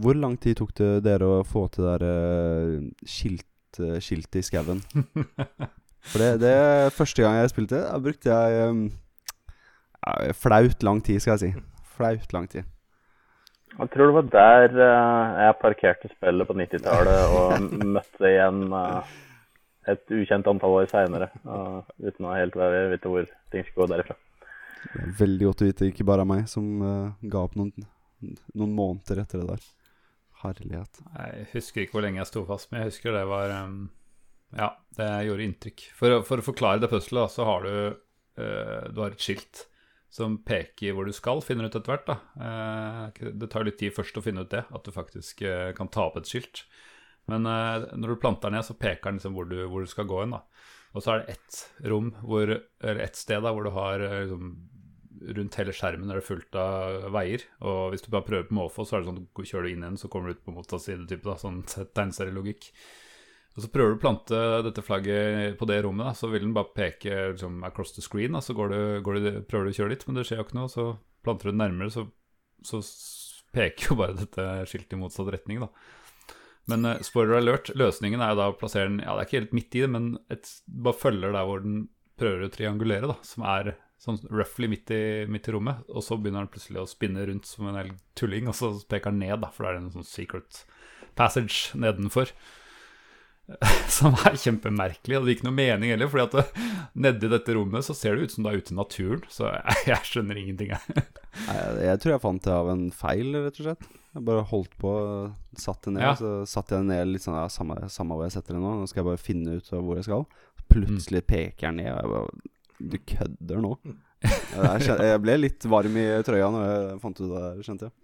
Hvor 0.00 0.14
lang 0.14 0.36
tid 0.38 0.60
tok 0.60 0.74
det 0.78 0.90
dere 1.06 1.26
å 1.26 1.40
få 1.46 1.64
til 1.72 1.86
det 1.86 1.94
der 1.98 2.04
uh, 2.06 2.84
skilt, 3.02 3.80
eh, 3.82 3.96
skiltet 3.98 4.38
i 4.38 4.44
skauen? 4.46 4.84
For 6.08 6.22
det, 6.22 6.30
det 6.40 6.92
første 6.96 7.22
gang 7.22 7.36
jeg 7.40 7.52
spilte, 7.52 7.80
da 7.84 7.98
brukte 8.02 8.32
jeg 8.32 8.68
um, 8.70 8.84
ja, 10.00 10.32
flaut 10.32 10.82
lang 10.86 11.02
tid, 11.04 11.20
skal 11.20 11.36
jeg 11.36 11.42
si. 11.42 11.64
Flaut 11.96 12.32
lang 12.32 12.48
tid. 12.50 12.64
Jeg 13.78 13.90
tror 13.92 14.08
det 14.10 14.14
var 14.16 14.30
der 14.32 14.78
uh, 14.80 15.42
jeg 15.44 15.58
parkerte 15.60 16.08
spillet 16.10 16.48
på 16.48 16.56
90-tallet 16.58 17.36
og 17.36 17.68
møtte 17.96 18.32
igjen 18.32 18.64
uh, 18.72 19.04
et 19.88 20.12
ukjent 20.12 20.48
antall 20.50 20.80
år 20.82 20.88
seinere, 20.90 21.30
uten 21.98 22.26
å 22.28 22.34
helt 22.36 22.56
være- 22.58 22.90
vite 22.92 23.10
hvor 23.10 23.28
ting 23.52 23.64
skulle 23.66 23.86
gå 23.86 23.92
derifra. 23.94 24.16
Det 24.80 25.02
er 25.02 25.14
veldig 25.18 25.46
godt 25.48 25.62
å 25.62 25.68
vite 25.68 25.88
ikke 25.90 26.06
bare 26.08 26.24
meg 26.28 26.46
som 26.48 26.66
eh, 26.84 27.28
ga 27.32 27.42
opp 27.44 27.56
noen, 27.58 27.72
noen 28.56 28.74
måneder 28.76 29.22
etter 29.24 29.42
det 29.42 29.48
der. 29.54 29.64
Herlighet. 30.40 31.00
Jeg 31.18 31.48
husker 31.52 31.82
ikke 31.82 31.98
hvor 31.98 32.04
lenge 32.06 32.22
jeg 32.22 32.30
sto 32.30 32.44
fast, 32.48 32.70
men 32.70 32.80
jeg 32.84 32.92
husker 32.94 33.12
det 33.12 33.26
var 33.28 33.52
um, 33.58 33.90
Ja, 34.56 34.72
det 34.98 35.08
gjorde 35.28 35.46
inntrykk. 35.46 35.84
For, 35.96 36.20
for 36.26 36.42
å 36.42 36.46
forklare 36.46 36.82
det 36.82 36.90
puzzlet, 36.90 37.32
så 37.32 37.46
har 37.46 37.66
du 37.66 37.74
uh, 37.94 38.88
Du 38.90 39.02
har 39.02 39.14
et 39.14 39.22
skilt 39.22 39.66
som 40.10 40.40
peker 40.42 40.96
hvor 40.96 41.06
du 41.06 41.14
skal, 41.14 41.38
finner 41.46 41.66
du 41.66 41.70
ut 41.70 41.76
etter 41.78 41.92
hvert. 41.92 42.08
da. 42.08 42.16
Uh, 42.34 43.30
det 43.30 43.50
tar 43.52 43.66
litt 43.66 43.78
tid 43.78 43.94
først 43.94 44.18
å 44.18 44.24
finne 44.24 44.42
ut 44.42 44.50
det, 44.50 44.64
at 44.66 44.86
du 44.86 44.90
faktisk 44.94 45.44
uh, 45.46 45.70
kan 45.76 45.90
ta 45.92 46.08
opp 46.08 46.18
et 46.18 46.30
skilt. 46.30 46.64
Men 47.30 47.44
når 47.44 48.10
du 48.10 48.18
planter 48.18 48.50
ned, 48.50 48.64
så 48.66 48.74
peker 48.74 49.06
den 49.06 49.20
liksom 49.20 49.36
hvor 49.36 49.46
du, 49.46 49.60
hvor 49.70 49.84
du 49.84 49.90
skal 49.90 50.08
gå 50.10 50.16
hen. 50.24 50.32
Og 50.34 51.04
så 51.04 51.12
er 51.12 51.20
det 51.20 51.36
ett 51.36 51.58
rom, 51.86 52.08
hvor, 52.24 52.50
eller 52.80 53.02
ett 53.04 53.14
sted 53.14 53.44
da, 53.44 53.52
hvor 53.54 53.68
du 53.68 53.70
har 53.76 54.02
liksom, 54.02 54.48
rundt 55.20 55.58
hele 55.60 55.74
skjermen 55.76 56.10
er 56.10 56.20
det 56.20 56.26
fullt 56.26 56.56
av 56.58 57.06
veier. 57.14 57.44
Og 57.66 57.92
hvis 57.92 58.04
du 58.04 58.10
bare 58.12 58.26
prøver 58.26 58.48
på 58.48 58.56
måfå, 58.56 58.86
så 58.86 58.96
er 58.96 59.04
det 59.04 59.10
sånn 59.10 59.22
at 59.22 59.52
kjører 59.52 59.68
du 59.68 59.72
inn 59.72 59.84
igjen, 59.84 60.00
så 60.00 60.10
kommer 60.12 60.30
du 60.30 60.38
ut 60.38 60.44
på 60.46 60.54
motsatt 60.54 60.84
side. 60.84 61.06
Type, 61.10 61.26
da, 61.26 61.36
sånn 61.40 61.62
tegneserielogikk. 61.68 62.70
Og 63.56 63.64
så 63.64 63.70
prøver 63.74 63.92
du 63.92 63.98
å 63.98 64.02
plante 64.04 64.40
dette 64.64 64.82
flagget 64.86 65.56
på 65.58 65.66
det 65.66 65.80
rommet, 65.84 66.06
da, 66.06 66.14
så 66.16 66.30
vil 66.30 66.44
den 66.44 66.54
bare 66.54 66.70
peke 66.76 67.16
liksom, 67.32 67.64
across 67.66 67.96
the 67.96 68.04
screen. 68.04 68.36
Da, 68.36 68.42
så 68.44 68.54
går 68.56 68.70
du, 68.70 68.80
går 69.06 69.18
du, 69.18 69.30
prøver 69.50 69.66
du 69.66 69.72
å 69.72 69.78
kjøre 69.80 69.94
litt, 69.94 70.06
men 70.06 70.18
det 70.18 70.26
skjer 70.28 70.40
jo 70.40 70.46
ikke 70.46 70.58
noe. 70.60 70.70
Så 70.70 70.86
planter 71.26 71.50
du 71.50 71.52
den 71.52 71.62
nærmere, 71.64 71.90
så, 71.92 72.06
så 72.66 72.82
peker 73.56 73.90
jo 73.90 73.98
bare 73.98 74.18
dette 74.20 74.46
skiltet 74.70 74.94
i 74.94 75.00
motsatt 75.00 75.32
retning. 75.34 75.64
da. 75.64 75.70
Men 76.70 76.86
uh, 76.86 76.96
spoiler 77.04 77.40
alert, 77.40 77.72
løsningen 77.74 78.22
er 78.22 78.32
jo 78.32 78.40
da 78.40 78.50
å 78.52 78.56
plassere 78.58 78.90
den 78.90 79.02
Ja, 79.02 79.16
det 79.16 79.24
er 79.24 79.28
ikke 79.28 79.40
helt 79.40 79.56
midt 79.56 79.76
i 79.76 79.84
det, 79.84 79.90
men 79.96 80.10
et, 80.32 80.50
bare 80.70 81.00
følger 81.00 81.34
der 81.34 81.48
hvor 81.48 81.64
den 81.64 81.88
prøver 82.20 82.46
å 82.46 82.52
triangulere, 82.52 83.10
da, 83.10 83.16
som 83.26 83.46
er 83.48 83.74
sånn 84.00 84.20
roughly 84.32 84.68
midt 84.70 84.92
i, 84.94 85.02
midt 85.28 85.48
i 85.50 85.54
rommet. 85.56 85.82
Og 85.90 86.04
så 86.04 86.16
begynner 86.16 86.44
den 86.44 86.52
plutselig 86.52 86.82
å 86.82 86.88
spinne 86.88 87.26
rundt 87.28 87.48
som 87.48 87.68
en 87.68 87.80
hel 87.80 87.92
tulling, 88.18 88.48
og 88.48 88.56
så 88.56 88.72
peker 88.88 89.12
den 89.12 89.24
ned, 89.24 89.40
da, 89.42 89.50
for 89.52 89.66
det 89.66 89.72
er 89.72 89.82
en 89.82 89.92
sånn 89.96 90.08
secret 90.08 90.62
passage 91.18 91.76
nedenfor. 91.76 92.32
Som 93.98 94.14
er 94.20 94.36
kjempemerkelig, 94.38 95.16
og 95.18 95.24
det 95.26 95.32
gir 95.32 95.38
ikke 95.40 95.46
noe 95.48 95.56
mening 95.56 95.90
heller. 95.92 96.10
fordi 96.12 96.24
at 96.28 96.34
det, 96.36 96.66
nedi 97.06 97.30
dette 97.32 97.54
rommet 97.56 97.86
så 97.86 97.94
ser 97.98 98.14
det 98.16 98.28
ut 98.28 98.34
som 98.34 98.44
du 98.46 98.50
er 98.52 98.58
ute 98.60 98.74
i 98.74 98.76
naturen, 98.78 99.22
så 99.32 99.48
jeg, 99.50 99.76
jeg 99.92 100.06
skjønner 100.10 100.38
ingenting, 100.42 100.70
jeg. 100.76 101.04
Jeg, 101.48 101.80
jeg 101.88 102.02
tror 102.02 102.14
jeg 102.14 102.22
fant 102.26 102.44
det 102.46 102.52
av 102.54 102.70
en 102.74 102.84
feil, 102.94 103.32
rett 103.46 103.58
og 103.62 103.66
slett. 103.70 103.88
Jeg 104.10 104.24
bare 104.26 104.44
holdt 104.50 104.72
på, 104.82 104.92
satt 105.62 105.84
det 105.86 105.92
ned, 105.96 106.02
Ja. 106.06 106.12
så 106.18 106.30
satte 106.50 106.74
jeg 106.76 106.82
det 106.86 106.90
ned 106.92 107.12
litt 107.14 107.22
sånn 107.26 107.36
ja, 107.38 107.46
samme, 107.52 107.76
samme 107.94 108.16
hvor 108.18 108.26
jeg 108.26 108.34
setter 108.38 108.56
det 108.58 108.62
nå. 108.64 108.72
Nå 108.80 108.88
skal 108.90 109.02
jeg 109.04 109.08
bare 109.12 109.22
finne 109.22 109.58
ut 109.60 109.68
hvor 109.74 109.98
jeg 110.00 110.06
skal. 110.08 110.24
Plutselig 110.70 111.22
peker 111.30 111.68
jeg 111.68 111.76
ned, 111.80 111.90
og 111.94 112.00
jeg 112.00 112.14
bare 112.14 112.54
Du 112.90 112.98
kødder 113.14 113.62
nå? 113.66 113.74
Jeg, 114.20 114.82
kjen- 114.84 115.00
jeg 115.06 115.20
ble 115.24 115.34
litt 115.38 115.64
varm 115.70 115.94
i 115.96 116.06
trøya 116.26 116.50
når 116.52 116.66
jeg 116.68 116.98
fant 117.06 117.22
ut 117.22 117.30
det 117.32 117.44
skjønte 117.66 117.88
jeg. 117.88 117.94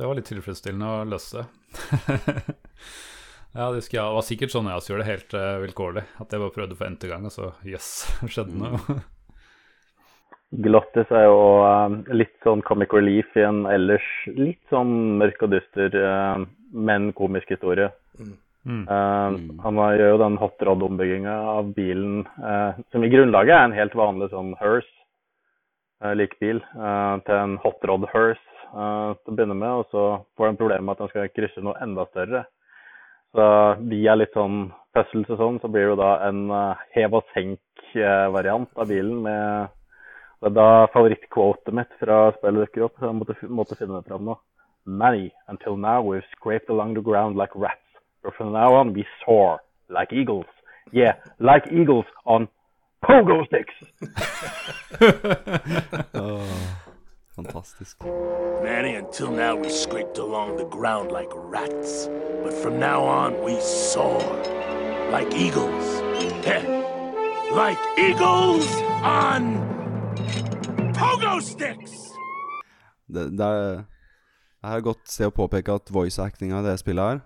Det 0.00 0.08
var 0.08 0.16
litt 0.16 0.28
tilfredsstillende 0.32 0.88
å 0.88 1.04
løse. 1.12 1.42
ja, 3.54 3.70
det, 3.72 3.84
jeg, 3.84 3.96
det 3.98 4.16
var 4.16 4.26
sikkert 4.26 4.52
sånn 4.54 4.68
jeg 4.70 4.80
også 4.80 4.92
gjorde 4.92 5.04
det, 5.04 5.12
helt 5.12 5.38
uh, 5.38 5.62
vilkårlig. 5.64 6.04
At 6.22 6.34
jeg 6.34 6.42
bare 6.42 6.56
prøvde 6.56 6.76
for 6.78 6.90
n-te 6.90 7.10
gang, 7.10 7.24
og 7.26 7.34
så 7.34 7.52
jøss, 7.66 7.88
yes, 8.24 8.34
skjedde 8.34 8.60
noe. 8.60 9.00
Glottis 10.66 11.10
er 11.14 11.28
jo 11.28 11.40
uh, 11.62 11.96
litt 12.10 12.36
sånn 12.42 12.62
comic 12.66 12.92
relief 12.96 13.34
i 13.38 13.46
en 13.46 13.64
ellers 13.70 14.06
litt 14.34 14.62
sånn 14.72 15.18
mørk 15.20 15.44
og 15.46 15.52
dyster, 15.54 15.94
uh, 15.94 16.46
men 16.74 17.12
komisk 17.18 17.52
historie. 17.54 17.90
Mm. 18.66 18.84
Eh, 18.88 19.56
Han 19.62 19.76
har- 19.76 19.96
gjør 19.96 20.10
jo 20.10 20.18
den 20.18 20.36
hot 20.36 20.58
rod-ombygginga 20.60 21.32
av 21.32 21.74
bilen, 21.74 22.26
eh, 22.44 22.74
som 22.92 23.04
i 23.04 23.08
grunnlaget 23.08 23.54
er 23.56 23.64
en 23.64 23.72
helt 23.72 23.94
vanlig 23.94 24.30
sånn 24.30 24.54
hearse, 24.60 24.88
uh, 26.04 26.12
likbil, 26.14 26.56
eh, 26.56 27.16
til 27.24 27.34
en 27.34 27.56
hot 27.56 27.80
rod 27.84 28.06
hearse 28.12 28.40
til 28.70 29.32
å 29.32 29.36
begynne 29.36 29.56
med, 29.56 29.68
og 29.68 29.86
så 29.90 30.24
får 30.36 30.46
han 30.46 30.56
problemer 30.56 30.82
med 30.82 30.92
at 30.92 30.98
han 30.98 31.08
skal 31.08 31.28
krysse 31.28 31.62
noe 31.62 31.74
enda 31.82 32.06
større. 32.06 32.46
Så 33.34 33.48
via 33.90 34.16
litt 34.18 34.32
sånn 34.34 34.70
puzzles 34.94 35.30
og 35.30 35.38
sånn, 35.38 35.58
så 35.62 35.68
blir 35.70 35.86
det 35.86 35.92
jo 35.92 35.98
da 36.00 36.14
en 36.26 36.40
eh, 36.50 36.86
hev 36.96 37.14
og 37.20 37.28
senk-variant 37.34 38.70
av 38.74 38.90
bilen 38.90 39.20
med 39.26 39.76
det 40.40 40.48
er 40.48 40.54
da 40.56 40.86
favorittquotet 40.94 41.74
mitt 41.76 41.90
fra 42.00 42.30
spillet 42.38 42.64
dukker 42.64 42.86
opp. 42.86 42.94
så 42.96 43.10
Jeg 43.10 43.16
måtte, 43.18 43.34
måtte 43.60 43.76
finne 43.76 43.98
det 44.00 44.08
fram 44.08 44.24
nå. 44.24 44.38
Many, 44.86 45.30
until 45.48 45.76
now 45.76 46.00
we've 46.00 46.24
scraped 46.32 46.70
along 46.70 46.94
the 46.94 47.02
ground 47.02 47.36
like 47.36 47.52
rats. 47.54 47.84
But 48.22 48.34
from 48.38 48.52
now 48.52 48.72
on 48.74 48.94
we 48.94 49.04
soar 49.22 49.60
like 49.90 50.12
eagles. 50.12 50.46
Yeah, 50.92 51.16
like 51.38 51.68
eagles 51.70 52.06
on 52.24 52.48
pogo 53.04 53.44
sticks. 53.44 53.76
Fantastisk. 57.44 57.96
Manny, 58.62 58.94
until 58.96 59.30
now 59.30 59.56
we 59.56 59.70
scraped 59.70 60.18
along 60.18 60.56
the 60.56 60.64
ground 60.64 61.10
like 61.10 61.30
rats. 61.34 62.08
But 62.42 62.52
from 62.52 62.78
now 62.78 63.02
on 63.02 63.42
we 63.42 63.58
soar 63.60 64.20
like 65.10 65.32
eagles. 65.34 65.86
Heh. 66.44 66.62
Like 67.54 67.78
eagles 67.98 68.66
on 69.02 69.58
pogo 70.92 71.40
sticks! 71.40 72.10
Det, 73.08 73.30
det, 73.38 73.46
er, 73.46 73.84
det 74.62 74.74
er 74.76 74.84
godt 74.86 75.08
sted 75.10 75.30
å 75.30 75.34
påpeke 75.34 75.74
at 75.80 75.90
voice-actinga 75.90 76.60
i 76.60 76.66
det 76.68 76.76
spillet 76.78 77.08
her 77.08 77.22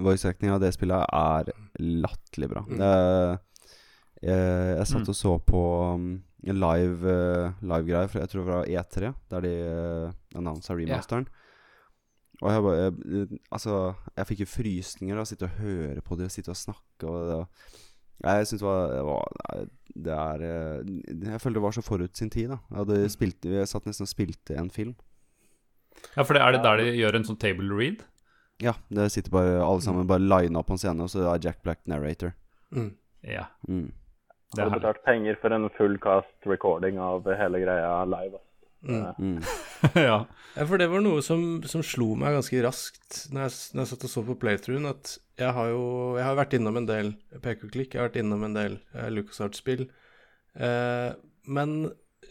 Voice-actinga 0.00 0.56
i 0.56 0.62
det 0.62 0.70
spillet 0.72 1.04
er 1.12 1.50
latterlig 1.82 2.48
bra. 2.54 2.62
Det 2.70 2.88
er, 2.88 3.40
Jeg, 4.22 4.76
jeg 4.78 4.86
satt 4.86 5.08
og 5.10 5.16
så 5.18 5.34
på 5.42 5.60
um, 5.98 6.06
en 6.42 6.58
live 6.58 7.06
uh, 7.06 7.52
live-greie 7.62 8.10
fra 8.10 8.24
jeg 8.24 8.32
tror 8.32 8.42
det 8.42 8.50
var 8.50 8.70
E3, 8.70 9.12
der 9.30 9.44
de 9.44 9.52
uh, 9.62 10.38
annonsa 10.38 10.74
remasteren. 10.74 11.28
Og 12.42 12.50
jeg 12.50 12.64
bare 12.64 12.78
jeg, 12.80 13.38
Altså, 13.54 13.76
jeg 14.16 14.28
fikk 14.30 14.42
jo 14.42 14.50
frysninger 14.50 15.18
av 15.18 15.22
å 15.22 15.30
sitte 15.30 15.46
og 15.46 15.60
høre 15.62 16.02
på 16.02 16.18
det, 16.18 16.32
sitte 16.34 16.50
og 16.50 16.58
snakke 16.58 17.06
og 17.06 17.28
det, 17.28 17.38
Jeg 18.24 18.48
syns 18.50 18.64
det 18.64 18.66
var, 18.66 18.88
det 18.90 19.04
var 19.06 19.68
Det 20.08 20.16
er 20.16 20.44
Jeg 21.28 21.42
følte 21.44 21.60
det 21.60 21.64
var 21.68 21.76
så 21.76 21.84
forut 21.86 22.18
sin 22.18 22.32
tid, 22.34 22.50
da. 22.50 22.58
Jeg, 22.70 22.78
hadde 22.80 23.12
spilt, 23.14 23.46
jeg 23.46 23.70
satt 23.70 23.86
nesten 23.86 24.08
og 24.08 24.10
spilte 24.10 24.58
en 24.58 24.72
film. 24.74 24.96
Ja, 26.16 26.24
for 26.24 26.34
det 26.34 26.42
er 26.42 26.56
det 26.56 26.64
der 26.64 26.82
de 26.82 26.96
gjør 26.98 27.20
en 27.20 27.28
sånn 27.28 27.38
table 27.38 27.70
read? 27.70 28.02
Ja, 28.62 28.74
det 28.94 29.10
sitter 29.12 29.34
bare 29.34 29.62
alle 29.62 29.82
sammen 29.84 30.08
bare 30.10 30.22
lina 30.22 30.62
på 30.66 30.74
en 30.74 30.80
scene, 30.80 31.02
og 31.04 31.10
så 31.10 31.24
er 31.30 31.42
Jack 31.42 31.62
Black 31.62 31.82
narrator. 31.90 32.34
Mm. 32.74 32.92
Ja. 33.26 33.48
Mm. 33.68 33.90
Det 34.52 34.60
er 34.60 34.68
Hadde 34.68 34.80
betalt 34.80 35.04
penger 35.06 35.38
for 35.40 35.54
en 35.56 35.68
full 35.78 35.94
cast 36.02 36.48
recording 36.48 36.98
av 37.00 37.28
hele 37.38 37.60
greia 37.62 37.92
live. 38.08 38.40
Mm. 38.82 38.98
Eh, 38.98 39.18
Mm. 39.22 39.38
ja. 40.08 40.16
Ja, 40.56 40.64
for 40.66 40.76
det 40.76 40.88
var 40.90 41.00
noe 41.00 41.22
som, 41.24 41.62
som 41.70 41.84
slo 41.86 42.10
meg 42.18 42.34
ganske 42.34 42.58
raskt 42.64 43.20
når 43.32 43.46
jeg, 43.46 43.54
når 43.72 43.84
jeg 43.84 43.90
satt 43.92 44.06
og 44.08 44.12
så 44.12 44.22
på 44.26 44.36
playthroughen, 44.42 44.88
at 44.90 45.14
jeg 45.40 45.54
har 45.56 45.70
jo 45.70 45.84
jeg 46.18 46.26
har 46.26 46.36
vært 46.36 46.56
innom 46.58 46.76
en 46.80 46.88
del 46.90 47.12
pek-og-klikk, 47.44 47.94
jeg 47.94 48.02
har 48.02 48.10
vært 48.10 48.20
innom 48.20 48.42
en 48.44 48.56
del 48.58 48.76
eh, 48.92 49.08
LucasArts-spill, 49.14 49.86
eh, 50.58 51.10
men 51.46 51.76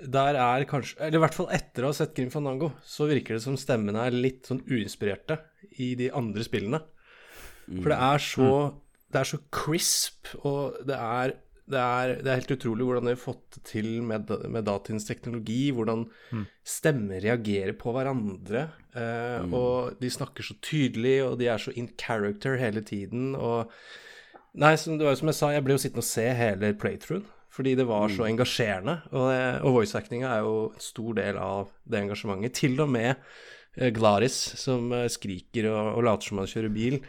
der 0.01 0.37
er 0.39 0.63
kanskje 0.65 0.97
Eller 0.99 1.19
i 1.19 1.21
hvert 1.21 1.35
fall 1.37 1.49
etter 1.53 1.85
å 1.85 1.89
ha 1.91 1.95
sett 1.97 2.13
Grim 2.17 2.29
Fandango, 2.33 2.71
så 2.83 3.05
virker 3.09 3.37
det 3.37 3.43
som 3.43 3.57
stemmene 3.59 4.05
er 4.07 4.15
litt 4.15 4.47
sånn 4.49 4.63
uinspirerte 4.67 5.39
i 5.83 5.93
de 5.99 6.09
andre 6.13 6.45
spillene. 6.45 6.79
For 7.71 7.91
det 7.93 7.99
er 8.01 8.23
så 8.25 8.47
Det 9.11 9.19
er 9.19 9.27
så 9.27 9.39
crisp, 9.51 10.29
og 10.47 10.77
det 10.87 10.95
er 10.95 11.33
det 11.69 11.79
er, 11.79 12.13
det 12.23 12.27
er 12.31 12.39
helt 12.41 12.51
utrolig 12.57 12.83
hvordan 12.87 13.05
de 13.07 13.13
har 13.13 13.19
fått 13.21 13.43
det 13.55 13.61
til 13.69 13.89
med, 14.03 14.29
med 14.51 14.65
datidens 14.67 15.05
teknologi. 15.07 15.71
Hvordan 15.71 16.07
stemmer 16.67 17.21
reagerer 17.23 17.73
på 17.79 17.93
hverandre. 17.95 18.65
Eh, 18.95 19.45
Og 19.55 19.99
de 20.01 20.09
snakker 20.11 20.43
så 20.43 20.55
tydelig, 20.61 21.19
og 21.23 21.37
de 21.39 21.47
er 21.47 21.57
så 21.61 21.71
in 21.77 21.87
character 22.01 22.57
hele 22.59 22.81
tiden. 22.81 23.35
Og 23.35 23.71
Nei, 24.59 24.73
som, 24.75 24.97
det 24.99 25.05
var 25.07 25.13
jo 25.13 25.19
som 25.21 25.29
jeg 25.31 25.37
sa, 25.37 25.49
jeg 25.55 25.63
ble 25.63 25.77
jo 25.77 25.79
sittende 25.79 26.03
og 26.03 26.09
se 26.09 26.25
hele 26.35 26.73
playthroughen. 26.75 27.23
Fordi 27.51 27.71
det 27.75 27.83
var 27.87 28.07
så 28.11 28.23
engasjerende. 28.27 28.97
Og, 29.11 29.25
det- 29.31 29.61
og 29.67 29.73
voice-actinga 29.77 30.27
er 30.37 30.43
jo 30.43 30.57
en 30.73 30.83
stor 30.83 31.13
del 31.17 31.37
av 31.39 31.69
det 31.87 31.99
engasjementet. 32.03 32.53
Til 32.59 32.75
og 32.83 32.89
med 32.91 33.13
eh, 33.77 33.89
Glaris, 33.95 34.37
som 34.59 34.91
eh, 34.95 35.07
skriker 35.11 35.67
og, 35.71 35.89
og 35.97 36.03
later 36.07 36.27
som 36.31 36.39
han 36.43 36.47
kjører 36.51 36.71
bil. 36.75 36.99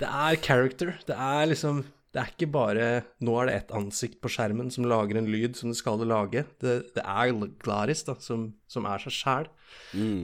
Det 0.00 0.08
er 0.08 0.36
character. 0.44 0.94
Det 1.08 1.16
er 1.16 1.48
liksom 1.52 1.82
Det 2.16 2.22
er 2.22 2.30
ikke 2.32 2.48
bare 2.48 2.84
Nå 3.20 3.34
er 3.42 3.50
det 3.50 3.56
ett 3.58 3.74
ansikt 3.76 4.22
på 4.24 4.30
skjermen 4.32 4.70
som 4.72 4.86
lager 4.88 5.18
en 5.20 5.28
lyd 5.28 5.58
som 5.58 5.68
det 5.68 5.76
skal 5.76 6.00
lage. 6.08 6.46
Det, 6.62 6.78
det 6.96 7.04
er 7.04 7.34
Glaris 7.60 8.06
da, 8.06 8.14
som, 8.24 8.48
som 8.72 8.88
er 8.88 9.04
seg 9.04 9.12
sjæl. 9.12 9.50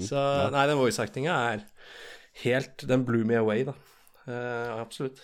Så 0.01 0.22
nei, 0.55 0.64
den 0.70 0.80
voice-actinga 0.80 1.36
er 1.53 1.66
helt 2.47 2.86
Den 2.88 3.05
blew 3.05 3.26
me 3.28 3.36
away, 3.36 3.66
da. 3.68 3.76
Uh, 4.24 4.80
absolutt. 4.80 5.20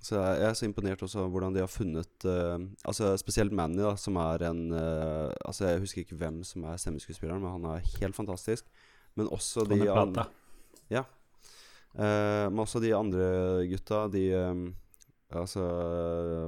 Så 0.00 0.16
jeg 0.16 0.40
jeg 0.40 0.48
er 0.48 0.56
så 0.56 0.64
imponert 0.64 1.02
også 1.04 1.26
hvordan 1.28 1.52
de 1.52 1.60
har 1.60 1.68
funnet 1.68 2.24
uh, 2.24 2.56
Altså 2.88 3.10
Spesielt 3.20 3.52
Manny, 3.52 3.82
da, 3.84 3.92
som 4.00 4.16
er 4.16 4.46
en 4.48 4.70
uh, 4.72 5.28
Altså 5.44 5.66
Jeg 5.74 5.82
husker 5.82 6.06
ikke 6.06 6.16
hvem 6.22 6.40
som 6.46 6.64
er 6.64 6.80
stemmeskuespilleren, 6.80 7.42
men 7.44 7.58
han 7.58 7.74
er 7.74 7.88
helt 8.00 8.16
fantastisk. 8.16 8.64
Men 9.18 9.28
også 9.28 9.66
de 9.68 9.84
andre. 9.90 10.30
Ja. 10.88 11.04
Eh, 11.98 12.46
men 12.50 12.62
også 12.62 12.80
de 12.82 12.92
andre 12.94 13.24
gutta, 13.70 14.04
de 14.12 14.24
eh, 14.30 14.60
Altså 15.32 15.62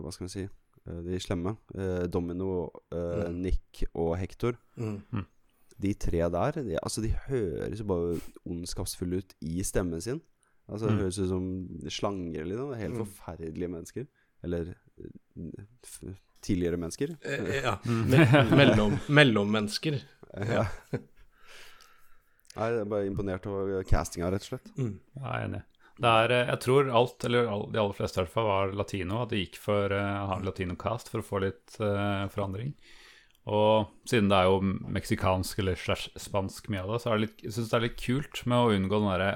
Hva 0.02 0.10
skal 0.12 0.26
vi 0.26 0.32
si? 0.32 0.48
Eh, 0.86 1.00
de 1.06 1.18
slemme. 1.22 1.56
Eh, 1.76 2.06
Domino, 2.10 2.70
eh, 2.90 3.28
Mm. 3.28 3.36
Nick 3.42 3.84
og 3.94 4.16
Hector. 4.18 4.56
Mm. 4.76 5.26
De 5.82 5.94
tre 5.94 6.18
der, 6.30 6.52
de, 6.62 6.76
altså 6.82 7.00
de 7.02 7.08
høres 7.28 7.78
jo 7.80 7.84
bare 7.84 8.20
ondskapsfulle 8.46 9.18
ut 9.22 9.34
i 9.42 9.62
stemmen 9.62 10.00
sin. 10.02 10.20
Altså 10.68 10.86
Det 10.88 10.94
Mm. 10.94 11.00
høres 11.02 11.18
ut 11.18 11.28
som 11.28 11.68
slanger, 11.88 12.44
liksom. 12.44 12.74
Helt 12.74 12.94
Mm. 12.94 13.04
forferdelige 13.06 13.68
mennesker. 13.68 14.06
Eller 14.42 14.74
f 15.84 16.02
tidligere 16.42 16.76
mennesker. 16.76 17.16
Eh, 17.24 17.62
ja. 17.62 17.76
Me 17.86 18.18
mellom, 18.58 18.98
mellommennesker. 19.08 20.00
Ja. 20.36 20.66
Nei, 22.56 22.66
jeg 22.68 22.80
er 22.80 22.84
bare 22.84 23.06
imponert 23.08 23.46
over 23.46 23.82
castinga, 23.88 24.28
rett 24.30 24.42
og 24.44 24.58
slett. 24.58 24.72
Mm. 24.76 24.98
Jeg 25.16 25.24
er 25.24 25.44
enig. 25.46 25.62
Det 26.02 26.10
er, 26.10 26.34
eh, 26.34 26.48
jeg 26.50 26.62
tror 26.64 26.90
alt, 26.90 27.24
eller 27.28 27.46
de 27.70 27.78
aller 27.82 27.94
fleste 27.96 28.18
i 28.18 28.24
hvert 28.24 28.34
fall, 28.34 28.48
var 28.50 28.74
latino. 28.74 29.22
At 29.22 29.30
de 29.30 29.44
gikk 29.44 29.60
for 29.62 29.94
uh, 29.94 30.34
en 30.36 30.46
latino-cast 30.48 31.12
for 31.12 31.22
å 31.22 31.26
få 31.26 31.42
litt 31.44 31.78
uh, 31.78 32.26
forandring. 32.32 32.74
Og 33.52 33.88
siden 34.06 34.28
det 34.30 34.38
er 34.38 34.50
jo 34.50 34.60
meksikansk 34.94 35.58
eller 35.62 35.78
spansk 36.20 36.68
mye 36.70 36.84
av 36.84 36.92
det, 36.94 37.00
så 37.02 37.10
er 37.10 37.18
det 37.18 37.26
litt, 37.26 37.42
jeg 37.42 37.56
synes 37.56 37.72
det 37.72 37.78
er 37.78 37.84
litt 37.88 37.98
kult 38.02 38.44
med 38.46 38.58
å 38.58 38.76
unngå 38.76 39.00
den 39.02 39.10
derre 39.10 39.32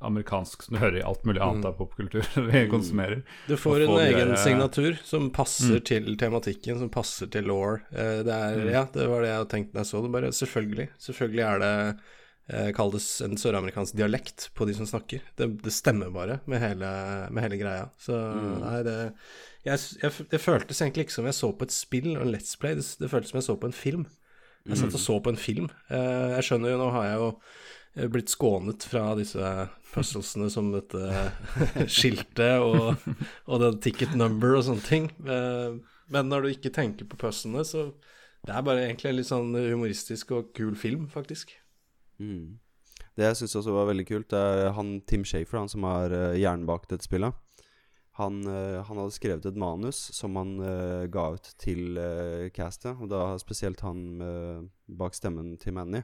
amerikansk 0.00 0.62
som 0.64 0.76
du 0.76 0.80
hører 0.80 0.96
i 1.00 1.04
alt 1.04 1.24
mulig 1.28 1.42
annet 1.44 1.66
av 1.68 1.74
popkultur 1.76 2.24
vi 2.48 2.62
konsumerer. 2.72 3.20
Du 3.48 3.56
får 3.60 3.84
en 3.84 3.98
egen 4.00 4.32
der- 4.32 4.40
signatur 4.40 4.96
som 5.04 5.30
passer 5.34 5.80
til 5.84 6.16
tematikken, 6.20 6.78
som 6.80 6.88
passer 6.92 7.28
til 7.32 7.48
law. 7.50 7.76
Eh, 7.92 8.20
det 8.24 8.32
er, 8.34 8.64
Ja, 8.72 8.86
det 8.92 9.08
var 9.12 9.24
det 9.24 9.32
jeg 9.32 9.48
tenkte 9.52 9.76
da 9.76 9.84
jeg 9.84 9.92
så 9.92 10.02
det. 10.04 10.12
Bare 10.16 10.32
selvfølgelig. 10.32 10.88
Selvfølgelig 11.08 11.44
er 11.50 11.64
det 11.64 11.72
eh, 11.84 12.12
kalles 12.76 13.06
en 13.24 13.38
søramerikansk 13.40 13.96
dialekt 13.96 14.50
på 14.52 14.66
de 14.68 14.74
som 14.76 14.84
snakker. 14.88 15.22
Det, 15.38 15.46
det 15.64 15.72
stemmer 15.72 16.10
bare 16.12 16.40
med 16.50 16.60
hele, 16.60 16.90
med 17.32 17.46
hele 17.46 17.56
greia. 17.56 17.86
Så 17.96 18.18
nei, 18.60 18.82
det 18.84 18.96
jeg, 19.64 19.80
jeg, 20.02 20.26
Det 20.28 20.40
føltes 20.42 20.82
egentlig 20.84 21.06
ikke 21.06 21.16
som 21.16 21.28
jeg 21.30 21.38
så 21.38 21.48
på 21.56 21.64
et 21.64 21.72
spill 21.72 22.10
og 22.18 22.26
en 22.26 22.34
Let's 22.34 22.52
Play. 22.60 22.76
Det, 22.76 22.84
det 23.00 23.08
føltes 23.08 23.32
som 23.32 23.40
jeg 23.40 23.46
så 23.48 23.56
på 23.62 23.70
en 23.70 23.76
film. 23.76 24.04
Jeg 24.64 24.80
satt 24.80 24.96
og 24.96 25.00
så 25.00 25.16
på 25.24 25.32
en 25.32 25.40
film. 25.40 25.70
Eh, 25.92 26.36
jeg 26.38 26.46
skjønner 26.50 26.72
jo, 26.72 26.76
nå 26.80 26.90
har 26.94 27.08
jeg 27.08 27.16
jo 27.20 27.26
eh, 27.32 28.06
blitt 28.12 28.32
skånet 28.32 28.86
fra 28.88 29.06
disse 29.18 29.50
puzzlesene 29.92 30.48
som 30.52 30.70
dette 30.72 31.24
skiltet 31.96 32.60
og, 32.64 33.04
og 33.48 33.60
den 33.64 33.80
ticket 33.84 34.16
number 34.16 34.56
og 34.56 34.64
sånne 34.68 34.84
ting. 34.88 35.10
Eh, 35.24 35.76
Men 36.12 36.28
når 36.32 36.44
du 36.44 36.52
ikke 36.52 36.72
tenker 36.76 37.08
på 37.08 37.20
puzzlene, 37.20 37.64
så 37.64 37.90
det 38.44 38.52
er 38.52 38.64
bare 38.64 38.84
egentlig 38.84 39.10
en 39.10 39.20
litt 39.20 39.32
sånn 39.32 39.52
humoristisk 39.56 40.32
og 40.36 40.50
kul 40.56 40.74
film, 40.76 41.08
faktisk. 41.12 41.56
Mm. 42.24 42.58
Det 43.14 43.28
jeg 43.28 43.36
syns 43.42 43.54
også 43.60 43.74
var 43.76 43.86
veldig 43.92 44.06
kult, 44.08 44.28
det 44.32 44.38
er 44.42 44.72
han 44.74 44.94
Tim 45.06 45.22
Shafer, 45.28 45.60
han 45.60 45.68
som 45.70 45.84
har 45.86 46.10
uh, 46.10 46.32
hjernen 46.34 46.66
bak 46.66 46.88
dette 46.90 47.06
spillet. 47.06 47.34
Han, 48.14 48.36
eh, 48.46 48.78
han 48.86 48.98
hadde 49.00 49.10
skrevet 49.16 49.46
et 49.50 49.56
manus 49.58 49.98
som 50.14 50.36
han 50.38 50.52
uh, 50.62 51.06
ga 51.10 51.32
ut 51.34 51.48
til 51.58 51.96
castet, 52.54 52.94
og 53.02 53.08
da 53.10 53.32
spesielt 53.42 53.80
han 53.82 54.20
eh, 54.22 54.60
bak 54.86 55.16
stemmen 55.18 55.56
til 55.58 55.74
Manny. 55.74 56.02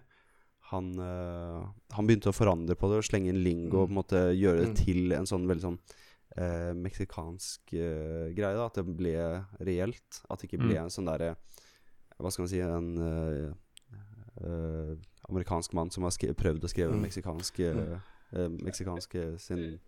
Han, 0.72 0.88
eh, 0.98 1.68
han 1.94 2.08
begynte 2.08 2.32
å 2.32 2.34
forandre 2.34 2.74
på 2.78 2.90
det 2.90 2.98
og 2.98 3.06
slenge 3.06 3.30
inn 3.30 3.38
lingo 3.44 3.84
og 3.84 3.88
på 3.88 3.94
en 3.94 4.00
måte 4.00 4.22
gjøre 4.34 4.64
det 4.64 4.68
Mm. 4.72 4.74
til 4.80 5.12
en 5.20 5.26
sånn 5.30 5.46
veldig 5.50 5.62
sånn 5.68 5.78
eh, 6.38 6.72
meksikansk 6.82 7.74
eh, 7.78 8.34
greie. 8.34 8.54
da 8.58 8.66
At 8.66 8.74
det 8.78 8.84
ble 8.86 9.14
reelt. 9.66 10.20
At 10.30 10.40
det 10.42 10.50
ikke 10.50 10.62
ble 10.66 10.74
Mm. 10.78 10.84
en 10.84 10.94
sånn 10.94 11.06
derre 11.10 11.36
Hva 12.18 12.30
skal 12.30 12.42
man 12.42 12.50
si 12.50 12.60
En 12.60 12.90
eh, 13.06 13.52
eh, 14.42 14.96
amerikansk 15.31 15.72
mann 15.78 15.91
som 15.95 16.05
har 16.05 16.11
prøvd 16.35 16.64
å 16.66 16.70
skrive 16.72 16.93
Mm. 16.95 17.03
meksikansk 17.07 17.61
eh, 17.61 17.78
eh, 18.35 18.49
Meksikansk 18.61 19.16
sin 19.39 19.78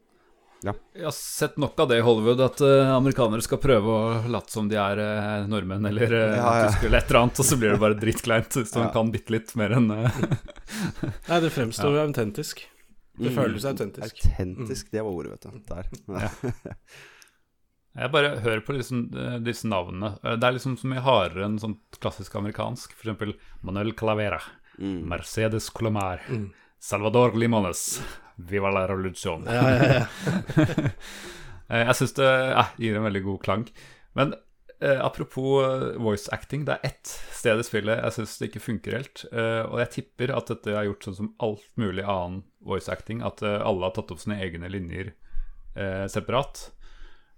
ja. 0.63 0.73
Jeg 0.95 1.03
har 1.09 1.15
sett 1.17 1.57
nok 1.59 1.75
av 1.83 1.89
det 1.91 1.97
i 1.99 2.03
Hollywood, 2.07 2.39
at 2.41 2.61
uh, 2.63 2.93
amerikanere 2.95 3.43
skal 3.43 3.59
prøve 3.59 3.83
å 3.91 4.29
late 4.31 4.53
som 4.55 4.69
de 4.71 4.77
er 4.79 5.01
uh, 5.03 5.47
nordmenn 5.51 5.89
eller 5.89 6.13
uh, 6.15 6.37
Ja, 6.37 6.53
ja. 6.61 6.69
tyskere 6.69 6.87
eller 6.87 6.99
et 7.03 7.09
eller 7.11 7.21
annet, 7.25 7.41
og 7.43 7.49
så 7.49 7.57
blir 7.59 7.73
det 7.75 7.81
bare 7.83 7.97
dritkleint 7.99 8.55
hvis 8.61 8.75
man 8.77 8.85
Ja. 8.87 8.93
kan 8.95 9.11
bitte 9.11 9.35
litt 9.35 9.51
mer 9.59 9.75
enn 9.75 9.91
eh, 9.91 10.21
Nei, 11.33 11.41
det 11.43 11.51
fremstår 11.51 11.97
jo 11.99 12.05
autentisk. 12.07 12.63
Det 13.19 13.33
Mm. 13.33 13.41
føles 13.43 13.67
autentisk. 13.69 14.23
Autentisk, 14.23 14.91
det 14.95 15.03
var 15.03 15.11
ordet, 15.11 15.35
vet 15.35 15.51
du. 15.51 15.59
Der. 15.75 15.91
Jeg 17.93 18.09
bare 18.15 18.31
hører 18.41 18.63
på 18.65 18.73
liksom, 18.79 19.03
eh, 19.19 19.35
disse 19.45 19.67
navnene. 19.69 20.15
Eh, 20.25 20.37
Det 20.41 20.47
er 20.49 20.55
liksom 20.57 20.79
så 20.81 20.89
mye 20.89 21.03
hardere 21.05 21.45
enn 21.45 21.59
sånn 21.61 21.75
klassisk 22.01 22.35
amerikansk. 22.39 22.95
For 22.97 23.11
eksempel 23.11 23.35
Manuel 23.67 23.93
Calavera, 23.93 24.39
Mm. 24.79 25.09
Mercedes 25.09 25.71
Colomar, 25.71 26.23
Mm. 26.29 26.51
Salvador 26.83 27.37
Limones, 27.39 28.03
Viva 28.37 28.71
la 28.71 28.87
revolución. 28.89 29.45
Ja, 29.47 29.71
ja, 29.71 29.93
ja. 29.95 30.07
Eh, 31.73 31.87
Jeg 31.87 31.95
syns 31.97 32.13
det 32.19 32.27
eh, 32.29 32.73
gir 32.83 32.97
en 32.99 33.05
veldig 33.07 33.23
god 33.25 33.39
klang. 33.45 33.63
Men 34.19 34.35
eh, 34.83 34.99
apropos 35.01 35.63
eh, 35.65 35.85
voice 36.03 36.29
acting, 36.35 36.67
det 36.69 36.75
er 36.75 36.91
ett 36.91 37.13
sted 37.33 37.61
i 37.63 37.65
spillet 37.65 38.03
jeg 38.03 38.13
syns 38.19 38.35
det 38.41 38.49
ikke 38.51 38.61
funker 38.67 38.97
helt. 38.99 39.23
Eh, 39.33 39.63
og 39.71 39.79
jeg 39.81 39.93
tipper 39.95 40.35
at 40.37 40.51
dette 40.53 40.75
er 40.75 40.89
gjort 40.91 41.07
sånn 41.07 41.17
som 41.21 41.31
alt 41.41 41.65
mulig 41.81 42.05
annen 42.05 42.43
voice 42.61 42.91
acting, 42.93 43.23
at 43.25 43.41
eh, 43.47 43.57
alle 43.65 43.87
har 43.89 43.95
tatt 43.97 44.13
opp 44.13 44.21
sine 44.21 44.37
egne 44.45 44.69
linjer 44.75 45.15
eh, 45.79 46.05
separat. 46.13 46.67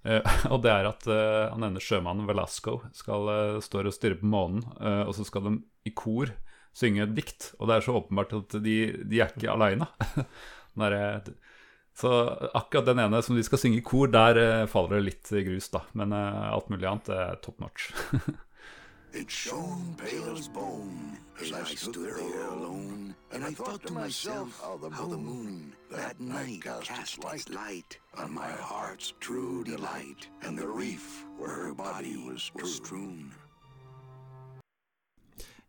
Eh, 0.02 0.24
og 0.52 0.64
det 0.64 0.72
er 0.72 0.88
at 0.90 1.06
han 1.52 1.68
ene 1.68 1.84
sjømannen 1.84 2.26
Velasco 2.26 2.80
skal 2.96 3.30
stå 3.62 3.84
og 3.84 3.94
stirre 3.94 4.18
på 4.18 4.26
månen, 4.34 4.64
eh, 4.80 5.04
og 5.06 5.14
så 5.14 5.28
skal 5.28 5.46
de 5.46 5.54
i 5.86 5.94
kor 5.94 6.32
synge 6.74 7.06
et 7.06 7.16
dikt. 7.16 7.52
Og 7.58 7.70
det 7.70 7.76
er 7.76 7.86
så 7.86 7.96
åpenbart 8.00 8.34
at 8.36 8.58
de, 8.64 8.76
de 9.02 9.22
er 9.22 9.34
ikke 9.34 9.54
aleine. 9.54 9.88
Så 11.94 12.10
akkurat 12.54 12.88
den 12.88 12.98
ene 12.98 13.20
som 13.22 13.36
de 13.36 13.42
skal 13.46 13.60
synge 13.62 13.78
i 13.78 13.84
kor, 13.86 14.08
der 14.10 14.34
eh, 14.40 14.66
faller 14.66 14.96
det 14.96 15.04
litt 15.04 15.30
grus, 15.46 15.68
da. 15.70 15.84
Men 15.94 16.10
eh, 16.10 16.40
alt 16.50 16.66
mulig 16.72 16.88
annet 16.90 17.10
er 17.14 17.38
top 17.38 17.60
notch. 17.62 17.92
It 19.14 19.30
shone 19.30 19.94
pale 19.96 20.34
bone 20.52 21.16
as 21.40 21.52
I 21.52 21.62
stood 21.76 21.94
there 21.94 22.46
alone, 22.48 23.14
and 23.30 23.44
I 23.44 23.52
thought 23.52 23.86
to 23.86 23.92
myself 23.92 24.60
how 24.60 24.76
the 25.06 25.16
moon 25.16 25.72
that 25.92 26.18
night 26.18 26.64
cast 26.64 27.22
its 27.32 27.48
light 27.48 27.96
on 28.18 28.34
my 28.34 28.50
heart's 28.50 29.12
true 29.20 29.62
delight, 29.62 30.26
and 30.42 30.58
the 30.58 30.66
reef 30.66 31.24
where 31.38 31.50
her 31.50 31.74
body 31.74 32.16
was 32.16 32.50
strewn. 32.64 33.30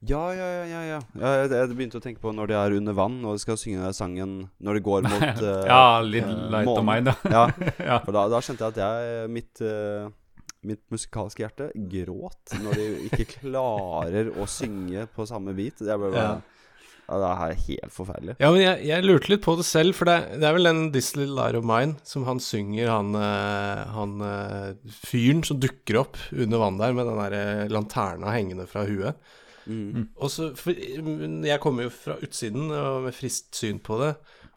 Ja, 0.05 0.33
ja, 0.35 0.47
ja. 0.51 0.65
ja, 0.69 0.81
ja. 0.85 0.97
ja 1.21 1.29
jeg, 1.39 1.51
jeg 1.55 1.77
begynte 1.77 2.01
å 2.01 2.03
tenke 2.03 2.21
på 2.21 2.33
når 2.35 2.51
de 2.51 2.57
er 2.59 2.75
under 2.77 2.97
vann 2.97 3.17
og 3.23 3.37
de 3.37 3.41
skal 3.41 3.57
synge 3.57 3.85
den 3.85 3.95
sangen 3.95 4.35
når 4.59 4.77
de 4.77 4.83
går 4.85 5.05
mot 5.07 5.41
uh, 5.41 5.63
ja, 5.65 5.85
litt 6.05 6.27
light 6.27 6.51
light 6.57 6.73
of 6.73 6.85
mine, 6.85 7.15
ja. 7.35 7.47
ja. 7.47 7.73
Ja. 7.95 8.01
For 8.03 8.15
da, 8.15 8.27
da 8.31 8.41
skjønte 8.43 8.67
jeg 8.67 8.75
at 8.75 8.81
jeg 8.83 9.31
mitt, 9.33 9.63
uh, 9.63 10.09
mitt 10.65 10.83
musikalske 10.93 11.45
hjerte 11.45 11.69
gråt 11.93 12.57
når 12.61 12.81
de 12.81 12.89
ikke 13.09 13.29
klarer 13.39 14.33
å 14.35 14.49
synge 14.49 15.07
på 15.15 15.25
samme 15.29 15.55
beat. 15.57 15.81
Jeg 15.81 16.01
ble 16.01 16.11
bare, 16.11 16.35
ja. 16.35 16.55
Det 17.05 17.27
er 17.29 17.59
helt 17.67 17.93
forferdelig. 17.93 18.33
Ja, 18.41 18.49
men 18.49 18.63
jeg, 18.63 18.79
jeg 18.87 19.05
lurte 19.05 19.29
litt 19.29 19.43
på 19.45 19.53
det 19.59 19.65
selv, 19.67 19.93
for 19.97 20.09
det, 20.09 20.39
det 20.41 20.47
er 20.47 20.55
vel 20.57 20.65
den 20.65 20.87
'This 20.89 21.11
Little 21.13 21.37
Light 21.37 21.57
of 21.57 21.67
Mine' 21.69 21.99
som 22.07 22.25
han 22.25 22.41
synger, 22.41 22.89
han, 22.89 23.13
eh, 23.19 23.81
han 23.93 24.15
eh, 24.25 24.93
fyren 25.05 25.43
som 25.45 25.59
dukker 25.61 26.01
opp 26.01 26.17
under 26.33 26.63
vann 26.63 26.79
der 26.81 26.95
med 26.97 27.05
den 27.05 27.21
der 27.21 27.35
eh, 27.37 27.67
lanterna 27.69 28.33
hengende 28.33 28.65
fra 28.69 28.87
huet. 28.89 29.21
Mm. 29.65 30.09
Og 30.15 30.29
så, 30.31 30.51
for 30.57 30.77
Jeg 30.77 31.61
kommer 31.63 31.87
jo 31.87 31.93
fra 31.93 32.19
utsiden 32.21 32.69
og 32.69 33.07
med 33.07 33.15
friskt 33.17 33.57
syn 33.57 33.79
på 33.83 33.97
det. 34.01 34.13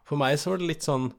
For 0.07 0.19
meg 0.19 0.37
så 0.41 0.53
var 0.53 0.61
det 0.61 0.69
litt 0.69 0.85
sånn 0.85 1.11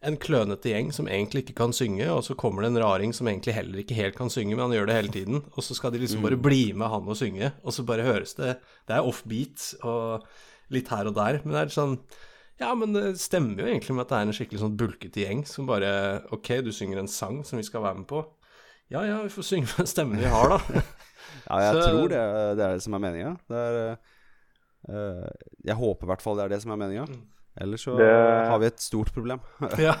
en 0.00 0.16
klønete 0.16 0.70
gjeng 0.70 0.88
som 0.96 1.08
egentlig 1.12 1.42
ikke 1.44 1.58
kan 1.58 1.74
synge, 1.76 2.06
og 2.08 2.22
så 2.24 2.36
kommer 2.38 2.64
det 2.64 2.70
en 2.70 2.80
raring 2.80 3.12
som 3.16 3.28
egentlig 3.28 3.52
heller 3.52 3.82
ikke 3.82 3.98
helt 3.98 4.16
kan 4.16 4.32
synge, 4.32 4.54
men 4.54 4.64
han 4.64 4.72
gjør 4.78 4.88
det 4.88 4.96
hele 4.96 5.12
tiden. 5.12 5.42
Og 5.52 5.66
så 5.66 5.76
skal 5.76 5.92
de 5.92 6.00
liksom 6.00 6.24
bare 6.24 6.40
bli 6.40 6.70
med 6.72 6.88
han 6.88 7.10
og 7.10 7.18
synge, 7.20 7.52
og 7.60 7.76
så 7.76 7.84
bare 7.84 8.06
høres 8.06 8.32
det 8.38 8.56
Det 8.88 8.96
er 8.96 9.04
offbeat 9.04 9.74
og 9.84 10.24
litt 10.72 10.88
her 10.88 11.10
og 11.10 11.16
der, 11.18 11.42
men 11.44 11.56
det 11.56 11.64
er 11.66 11.74
sånn 11.74 11.98
Ja, 12.60 12.72
men 12.76 12.94
det 12.96 13.18
stemmer 13.20 13.60
jo 13.60 13.68
egentlig 13.68 13.96
med 13.96 14.06
at 14.06 14.12
det 14.12 14.18
er 14.18 14.28
en 14.28 14.36
skikkelig 14.36 14.62
sånn 14.62 14.78
bulkete 14.80 15.24
gjeng 15.24 15.44
som 15.48 15.68
bare 15.68 15.92
Ok, 16.32 16.54
du 16.64 16.72
synger 16.72 17.02
en 17.02 17.10
sang 17.10 17.42
som 17.44 17.60
vi 17.60 17.66
skal 17.66 17.84
være 17.84 18.00
med 18.00 18.08
på. 18.08 18.24
Ja 18.90 19.04
ja, 19.06 19.20
vi 19.22 19.32
får 19.32 19.46
synge 19.46 19.68
med 19.68 19.82
den 19.82 19.90
stemmen 19.90 20.20
vi 20.20 20.32
har, 20.32 20.56
da. 20.56 20.82
Ja, 21.48 21.58
jeg 21.66 21.74
Så- 21.82 21.90
tror 21.90 22.08
det, 22.08 22.22
det 22.58 22.64
er 22.64 22.72
det 22.74 22.82
som 22.82 22.94
er 22.94 22.98
meninga. 23.06 23.36
Det 23.48 23.56
er 23.66 23.98
eh, 24.88 25.28
Jeg 25.66 25.76
håper 25.76 26.04
i 26.06 26.10
hvert 26.12 26.22
fall 26.22 26.36
det 26.36 26.44
er 26.44 26.48
det 26.54 26.62
som 26.62 26.72
er 26.72 26.76
meninga. 26.82 27.06
Mm. 27.08 27.22
Ellers 27.60 27.84
så 27.84 27.96
Det- 27.98 28.48
har 28.50 28.58
vi 28.58 28.66
et 28.66 28.80
stort 28.80 29.12
problem. 29.12 29.40
ja. 29.78 29.94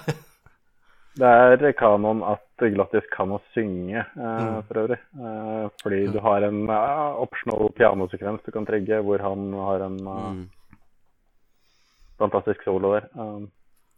Det 1.20 1.26
er 1.26 1.72
kanon 1.72 2.22
at 2.22 2.40
Glottis 2.60 3.02
kan 3.12 3.28
å 3.34 3.40
synge, 3.52 3.98
eh, 3.98 4.60
for 4.68 4.74
øvrig. 4.84 4.98
Uh, 5.18 5.68
fordi 5.82 6.06
du 6.12 6.20
har 6.20 6.42
en 6.46 6.68
optional 6.70 7.68
pianosekvens 7.76 8.44
du 8.46 8.52
kan 8.52 8.64
trigge, 8.64 9.02
hvor 9.02 9.18
han 9.20 9.52
har 9.52 9.80
en 9.88 9.96
Mm. 9.98 10.48
fantastisk 12.18 12.62
solo 12.64 12.94
der. 12.94 13.08
Um, 13.18 13.50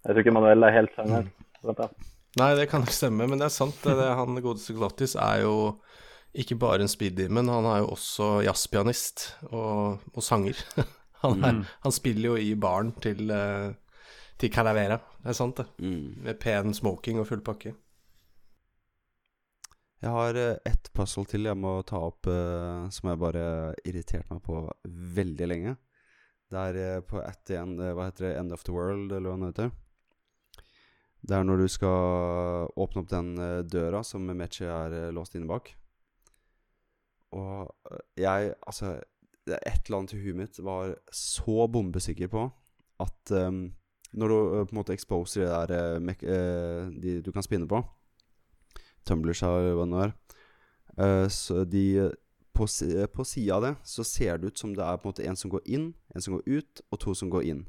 jeg 0.07 0.15
tror 0.15 0.23
ikke 0.25 0.35
Manuel 0.35 0.63
er 0.67 0.73
helt 0.77 0.95
sanger. 0.97 1.23
Mm. 1.63 1.89
Nei, 2.41 2.55
det 2.57 2.69
kan 2.71 2.81
nok 2.81 2.91
stemme, 2.95 3.27
men 3.29 3.39
det 3.39 3.45
er 3.47 3.55
sant. 3.55 3.77
Det, 3.85 3.93
det, 3.99 4.09
han 4.19 4.39
godeste 4.43 4.75
Glottis 4.75 5.15
er 5.21 5.43
jo 5.45 5.55
ikke 6.33 6.57
bare 6.61 6.85
en 6.85 6.91
speedy, 6.91 7.29
men 7.29 7.51
han 7.53 7.67
er 7.69 7.83
jo 7.83 7.93
også 7.93 8.29
jazzpianist 8.47 9.27
og, 9.51 10.03
og 10.15 10.25
sanger. 10.25 10.59
Han, 11.23 11.45
er, 11.47 11.59
han 11.85 11.93
spiller 11.95 12.33
jo 12.33 12.39
i 12.43 12.49
baren 12.59 12.89
til, 12.99 13.29
eh, 13.31 13.69
til 14.43 14.51
Calavera. 14.51 14.97
Det 15.23 15.29
er 15.31 15.37
sant, 15.39 15.61
det. 15.61 15.69
Mm. 15.79 16.25
Med 16.25 16.41
pen 16.43 16.75
smoking 16.75 17.21
og 17.23 17.29
full 17.29 17.45
pakke. 17.47 17.77
Jeg 20.03 20.11
har 20.11 20.35
eh, 20.35 20.57
ett 20.67 20.91
puzzle 20.99 21.23
til 21.31 21.47
jeg 21.47 21.61
må 21.63 21.77
ta 21.87 22.01
opp, 22.09 22.27
eh, 22.27 22.89
som 22.91 23.13
jeg 23.13 23.21
bare 23.23 23.45
irriterte 23.87 24.35
meg 24.35 24.43
på 24.43 24.65
veldig 25.21 25.47
lenge. 25.47 25.77
Det 26.51 26.65
er 26.73 26.81
eh, 26.81 27.05
på 27.07 27.23
at 27.23 27.39
the 27.47 27.61
end, 27.61 27.79
hva 27.79 28.09
heter 28.09 28.27
det, 28.27 28.33
End 28.41 28.57
of 28.59 28.67
the 28.67 28.75
World, 28.75 29.15
eller 29.15 29.31
hva 29.31 29.39
det 29.45 29.53
heter. 29.53 29.71
Det 31.23 31.39
er 31.39 31.47
når 31.47 31.63
du 31.63 31.69
skal 31.71 32.67
åpne 32.83 33.05
opp 33.05 33.15
den 33.15 33.31
eh, 33.39 33.61
døra 33.63 34.03
som 34.03 34.27
Meche 34.27 34.67
er 34.67 35.15
låst 35.15 35.39
inne 35.39 35.47
bak. 35.47 35.71
Og 37.33 37.73
jeg, 38.17 38.55
altså 38.67 39.01
Et 39.47 39.87
eller 39.87 39.99
annet 39.99 40.13
i 40.15 40.21
huet 40.23 40.37
mitt 40.39 40.59
var 40.63 40.93
så 41.11 41.67
bombesikker 41.67 42.29
på 42.31 42.45
at 43.03 43.33
um, 43.35 43.73
når 44.13 44.29
du 44.29 44.35
uh, 44.35 44.67
på 44.67 44.71
en 44.71 44.79
måte 44.79 44.95
exposer 44.95 45.43
det 45.43 45.73
der 45.73 46.03
uh, 46.23 46.93
de 47.03 47.17
du 47.25 47.33
kan 47.33 47.43
spinne 47.43 47.67
på 47.67 47.81
Tumblers 49.05 49.43
eller 49.43 49.73
hva 49.75 49.83
det 49.83 49.91
nå 49.91 50.03
er. 50.05 50.13
uh, 51.01 51.29
så 51.29 51.65
de 51.65 52.13
På, 52.53 52.67
på 53.15 53.25
sida 53.25 53.55
av 53.57 53.63
det 53.65 53.77
så 53.83 54.05
ser 54.05 54.37
det 54.37 54.53
ut 54.53 54.59
som 54.59 54.75
det 54.77 54.85
er 54.85 54.97
på 55.01 55.09
en 55.09 55.13
måte 55.15 55.25
en 55.25 55.37
som 55.37 55.51
går 55.51 55.63
inn, 55.65 55.95
en 56.15 56.21
som 56.21 56.35
går 56.35 56.43
ut, 56.47 56.83
og 56.91 56.99
to 57.01 57.15
som 57.15 57.31
går 57.31 57.43
inn. 57.49 57.63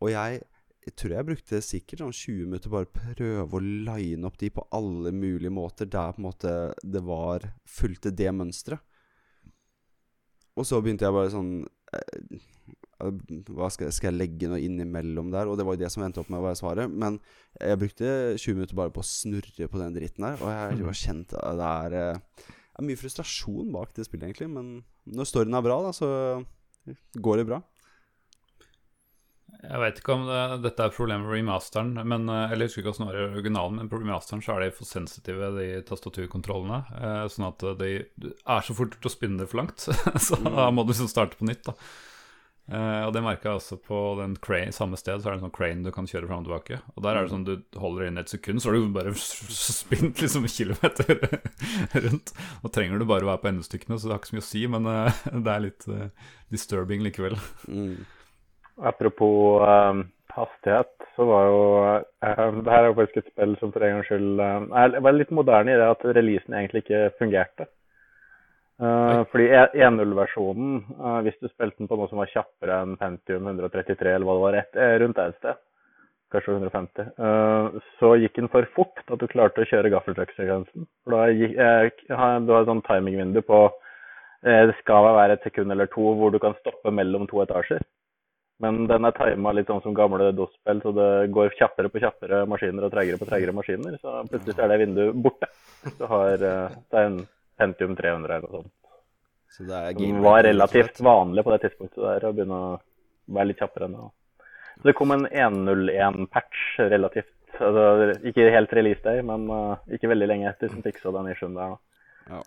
Og 0.00 0.10
jeg, 0.10 0.40
jeg 0.86 0.94
tror 0.96 1.12
jeg 1.12 1.26
brukte 1.28 1.58
sikkert 1.62 2.00
sånn 2.00 2.14
20 2.16 2.46
minutter 2.48 2.70
bare 2.72 2.88
prøve 2.88 3.58
å 3.58 3.60
line 3.60 4.24
opp 4.24 4.38
de 4.40 4.48
på 4.50 4.64
alle 4.72 5.12
mulige 5.12 5.52
måter 5.52 5.84
der 5.92 6.14
på 6.16 6.22
en 6.22 6.28
måte 6.30 6.54
det 6.82 7.02
var 7.04 7.44
fulgte 7.68 8.10
det 8.16 8.30
mønsteret. 8.32 8.80
Og 10.58 10.66
så 10.66 10.80
begynte 10.82 11.06
jeg 11.06 11.14
bare 11.14 11.30
sånn 11.32 11.52
eh, 11.94 12.40
hva 13.00 13.68
skal, 13.72 13.86
jeg- 13.88 13.94
skal 13.96 14.10
jeg 14.12 14.18
legge 14.18 14.48
noe 14.50 14.60
innimellom 14.60 15.30
der? 15.32 15.48
Og 15.48 15.56
det 15.56 15.64
var 15.64 15.76
jo 15.76 15.80
det 15.84 15.90
som 15.92 16.02
endte 16.04 16.20
opp 16.20 16.28
med 16.28 16.40
å 16.40 16.44
være 16.48 16.58
svaret. 16.60 16.90
Men 16.92 17.18
jeg 17.56 17.78
brukte 17.80 18.10
20 18.36 18.54
minutter 18.58 18.76
bare 18.76 18.92
på 18.92 19.00
å 19.00 19.08
snurre 19.08 19.68
på 19.72 19.80
den 19.80 19.94
dritten 19.96 20.26
der. 20.26 20.36
Og 20.42 20.50
jeg 20.52 20.84
har 20.84 20.98
kjent 21.00 21.32
at 21.38 21.56
det 21.56 21.70
er, 21.70 21.96
eh, 22.14 22.20
er 22.76 22.84
mye 22.84 23.00
frustrasjon 23.00 23.72
bak 23.72 23.94
det 23.96 24.04
spillet, 24.04 24.28
egentlig. 24.28 24.50
Men 24.52 24.84
når 25.08 25.24
storyen 25.30 25.56
er 25.56 25.62
bra, 25.64 25.78
da, 25.86 25.92
så 25.96 26.44
går 27.16 27.36
det 27.40 27.46
bra. 27.48 27.62
Jeg 29.60 29.80
vet 29.82 29.98
ikke 30.00 30.14
om 30.16 30.26
det, 30.28 30.42
dette 30.64 30.84
er 30.86 30.94
problemet 30.94 31.26
med 31.26 31.36
remasteren, 31.36 31.94
men, 32.08 32.28
eh, 32.32 32.52
eller 32.52 32.66
jeg 32.66 32.70
husker 32.70 32.82
ikke 32.82 32.92
hvordan 32.94 33.10
det 33.10 33.10
var 33.10 33.20
i 33.20 33.38
originalen, 33.38 33.80
men 33.80 33.90
på 33.92 34.00
remasteren 34.02 34.44
så 34.44 34.54
er 34.54 34.64
de 34.64 34.76
for 34.76 34.88
sensitive, 34.88 35.50
de 35.58 35.66
tastaturkontrollene. 35.88 36.82
Eh, 37.00 37.24
sånn 37.32 37.48
at 37.50 37.66
de 37.80 37.90
det 38.20 38.36
er 38.40 38.64
så 38.66 38.76
fort 38.76 38.96
å 38.96 39.12
spinne 39.12 39.42
det 39.42 39.50
for 39.50 39.62
langt, 39.62 39.88
så 40.26 40.38
da 40.46 40.70
må 40.74 40.86
du 40.86 40.94
liksom 40.94 41.10
starte 41.12 41.38
på 41.40 41.48
nytt. 41.50 41.66
da. 41.68 41.76
Eh, 42.70 43.02
og 43.02 43.10
det 43.16 43.22
merka 43.24 43.48
jeg 43.48 43.58
også 43.58 43.76
på 43.82 43.98
den 44.20 44.36
crane, 44.38 44.70
samme 44.74 44.98
sted, 45.00 45.18
så 45.18 45.26
er 45.26 45.34
det 45.34 45.40
en 45.40 45.46
sånn 45.48 45.56
crane 45.56 45.82
du 45.82 45.90
kan 45.94 46.06
kjøre 46.06 46.28
fram 46.30 46.44
og 46.44 46.46
tilbake. 46.46 46.78
Og 46.94 47.02
der 47.02 47.18
er 47.18 47.26
det 47.26 47.32
sånn 47.32 47.46
du 47.48 47.80
holder 47.82 48.06
inn 48.06 48.20
et 48.20 48.30
sekund, 48.30 48.62
så 48.62 48.70
har 48.70 48.78
du 48.78 48.94
bare 48.94 49.14
spint 49.80 50.22
liksom 50.22 50.46
kilometer 50.46 51.18
rundt. 52.06 52.32
Og 52.62 52.70
trenger 52.74 53.02
du 53.02 53.08
bare 53.10 53.26
å 53.26 53.32
være 53.32 53.42
på 53.42 53.50
endestykkene, 53.50 53.98
så 53.98 54.06
det 54.06 54.14
har 54.14 54.22
ikke 54.22 54.30
så 54.30 54.38
mye 54.38 54.46
å 54.46 54.50
si, 54.52 54.64
men 54.70 54.86
eh, 54.92 55.20
det 55.34 55.54
er 55.56 55.66
litt 55.66 55.88
eh, 55.90 56.30
disturbing 56.54 57.02
likevel. 57.08 57.38
Mm. 57.66 58.06
Apropos 58.82 59.60
um, 59.60 60.04
hastighet, 60.32 60.92
så 61.16 61.26
var 61.28 61.48
jo 61.50 61.60
um, 61.84 62.62
Det 62.64 62.72
her 62.72 62.82
er 62.82 62.86
jo 62.86 62.96
faktisk 63.00 63.20
et 63.20 63.32
spill 63.32 63.56
som 63.60 63.72
for 63.74 63.84
en 63.84 63.96
gangs 63.96 64.08
skyld 64.08 64.40
um, 64.40 64.70
er, 64.72 64.96
var 65.04 65.16
litt 65.16 65.34
moderne 65.36 65.74
i 65.74 65.78
det 65.80 65.88
at 65.90 66.06
releasen 66.16 66.56
egentlig 66.56 66.84
ikke 66.84 67.02
fungerte. 67.18 67.68
Uh, 68.80 69.26
fordi 69.28 69.50
1.0-versjonen, 69.76 70.78
uh, 70.96 71.18
hvis 71.26 71.36
du 71.42 71.50
spilte 71.50 71.82
den 71.82 71.90
på 71.90 71.98
noe 72.00 72.08
som 72.08 72.22
var 72.22 72.30
kjappere 72.32 72.78
enn 72.80 72.94
Pentium 73.00 73.50
133, 73.50 74.14
eller 74.14 74.24
hva 74.24 74.38
det 74.38 74.44
var, 74.46 74.56
et, 74.62 74.78
eh, 74.80 74.94
rundt 75.02 75.20
et 75.20 75.36
sted, 75.36 75.60
kanskje 76.32 76.54
150, 76.54 77.10
uh, 77.20 77.76
så 77.98 78.14
gikk 78.22 78.38
den 78.38 78.48
for 78.52 78.66
fort 78.76 79.02
at 79.04 79.20
du 79.20 79.26
klarte 79.28 79.64
å 79.64 79.68
kjøre 79.68 79.90
gaffeltruck-sekvensen. 79.92 80.86
Da 81.10 81.26
gikk, 81.28 81.56
eh, 81.58 81.90
Du 82.08 82.14
har 82.16 82.62
et 82.62 82.70
sånn 82.70 82.84
timingvindu 82.86 83.42
på 83.44 83.64
eh, 83.68 84.66
Det 84.70 84.76
skal 84.80 85.04
være 85.04 85.36
et 85.36 85.44
sekund 85.44 85.72
eller 85.72 85.90
to 85.92 86.14
hvor 86.16 86.30
du 86.32 86.38
kan 86.38 86.54
stoppe 86.60 86.90
mellom 86.94 87.26
to 87.28 87.42
etasjer. 87.42 87.82
Men 88.60 88.82
den 88.90 89.08
er 89.08 89.14
tima 89.16 89.54
litt 89.56 89.70
sånn 89.72 89.80
som 89.80 89.94
gamle 89.96 90.30
DOS-spill, 90.36 90.82
så 90.84 90.92
det 90.92 91.10
går 91.32 91.54
kjappere 91.56 91.88
på 91.88 92.02
kjappere 92.02 92.42
maskiner 92.48 92.84
og 92.84 92.92
tregere 92.92 93.16
på 93.20 93.28
tregere 93.28 93.54
maskiner. 93.56 93.96
Så 94.02 94.18
plutselig 94.28 94.60
er 94.60 94.72
det 94.72 94.80
vinduet 94.82 95.22
borte. 95.24 95.48
Så 95.96 96.08
har 96.10 96.44
eh, 96.44 96.76
Det 96.90 97.00
er 97.00 97.08
en 97.08 97.18
Pentium 97.60 97.96
300 97.96 98.36
eller 98.36 98.44
noe 98.44 98.58
sånt. 98.58 98.72
Så 99.50 99.66
det 99.68 99.80
er 99.80 99.96
Som 99.96 100.22
var 100.24 100.42
relativt 100.44 101.00
vanlig 101.00 101.44
på 101.44 101.54
det 101.54 101.60
tidspunktet 101.64 102.04
der, 102.04 102.28
å 102.28 102.34
begynne 102.36 102.60
å 102.60 102.70
være 103.32 103.50
litt 103.50 103.64
kjappere 103.64 103.88
enn 103.88 103.96
det. 103.96 104.06
Så 104.76 104.88
det 104.88 104.96
kom 105.00 105.16
en 105.16 105.26
1.01-patch 105.26 106.62
relativt 106.92 107.58
altså, 107.58 108.12
Ikke 108.28 108.52
helt 108.54 108.72
release 108.76 109.02
day, 109.04 109.24
men 109.26 109.48
uh, 109.50 109.80
ikke 109.92 110.12
veldig 110.12 110.28
lenge 110.30 110.52
etter 110.52 110.72
som 110.72 110.84
fiksa 110.84 111.12
den 111.16 111.32
issuen 111.32 111.56
der. 111.56 111.74
da. 111.74 112.36
Ja. 112.36 112.44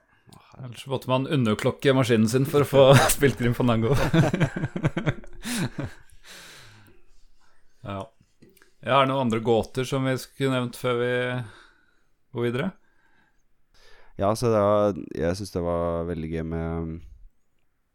Ellers 0.63 0.85
måtte 0.87 1.09
man 1.11 1.27
underklokke 1.27 1.93
maskinen 1.97 2.29
sin 2.31 2.45
for 2.49 2.63
å 2.63 2.69
få 2.69 2.87
spilt 3.17 3.41
Grim 3.41 3.57
Fandango. 3.57 3.97
ja. 7.83 8.01
Er 8.83 9.05
det 9.05 9.11
noen 9.13 9.29
andre 9.29 9.39
gåter 9.43 9.87
som 9.87 10.03
vi 10.07 10.15
skulle 10.19 10.57
nevnt 10.57 10.75
før 10.75 10.97
vi 10.99 11.13
går 12.35 12.47
videre? 12.49 12.71
Ja, 14.19 14.29
så 14.37 14.51
var, 14.53 14.97
jeg 15.15 15.39
syns 15.39 15.53
det 15.55 15.63
var 15.65 16.05
veldig 16.05 16.29
gøy 16.29 16.45
med 16.45 16.93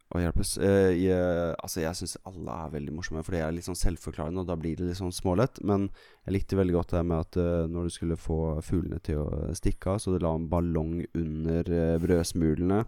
Å 0.09 0.17
hjelpes. 0.17 0.55
Eh, 0.65 0.95
jeg, 0.97 1.17
altså, 1.61 1.83
jeg 1.83 1.97
syns 1.99 2.15
alle 2.25 2.55
er 2.65 2.71
veldig 2.73 2.95
morsomme, 2.97 3.21
for 3.21 3.35
de 3.35 3.43
er 3.45 3.53
litt 3.53 3.67
sånn 3.67 3.77
selvforklarende, 3.77 4.41
og 4.41 4.47
da 4.49 4.55
blir 4.57 4.79
det 4.79 4.87
litt 4.87 4.97
sånn 4.97 5.13
smålett. 5.13 5.59
Men 5.61 5.85
jeg 6.25 6.33
likte 6.33 6.57
veldig 6.57 6.73
godt 6.79 6.95
det 6.95 7.03
med 7.05 7.27
at 7.27 7.37
eh, 7.37 7.67
når 7.69 7.85
du 7.85 7.93
skulle 7.93 8.17
få 8.17 8.39
fuglene 8.65 8.97
til 9.05 9.21
å 9.21 9.51
stikke 9.53 9.93
av, 9.93 10.01
så 10.01 10.15
du 10.15 10.17
la 10.23 10.33
en 10.33 10.49
ballong 10.49 11.03
under 11.13 11.69
eh, 11.69 11.99
brødsmulene. 12.01 12.81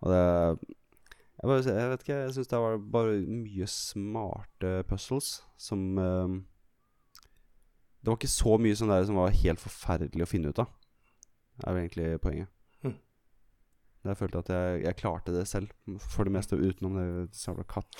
Og 0.00 0.14
det 0.14 0.24
Jeg, 1.34 1.50
bare, 1.50 1.62
jeg 1.66 1.90
vet 1.90 2.02
ikke, 2.04 2.16
jeg 2.22 2.34
syns 2.36 2.50
det 2.50 2.58
var 2.62 2.76
bare 2.94 3.14
mye 3.26 3.66
smarte 3.70 4.70
puzzles 4.88 5.28
som 5.58 5.98
eh, 5.98 6.34
Det 8.00 8.12
var 8.12 8.18
ikke 8.20 8.30
så 8.30 8.58
mye 8.60 8.76
sånn 8.78 8.92
der 8.92 9.06
som 9.08 9.18
var 9.18 9.38
helt 9.42 9.62
forferdelig 9.62 10.26
å 10.26 10.30
finne 10.30 10.52
ut 10.52 10.62
av. 10.62 10.68
Det 11.54 11.66
er 11.66 11.72
jo 11.72 11.82
egentlig 11.82 12.08
poenget. 12.22 12.48
Hm. 12.84 12.96
Jeg 14.04 14.18
følte 14.20 14.42
at 14.44 14.52
jeg, 14.54 14.66
jeg 14.84 15.00
klarte 15.00 15.34
det 15.34 15.46
selv, 15.50 15.68
for 16.02 16.28
det 16.28 16.34
meste 16.36 16.60
utenom 16.60 16.92
det 17.00 17.08
jævla 17.40 17.64
katt... 17.70 17.94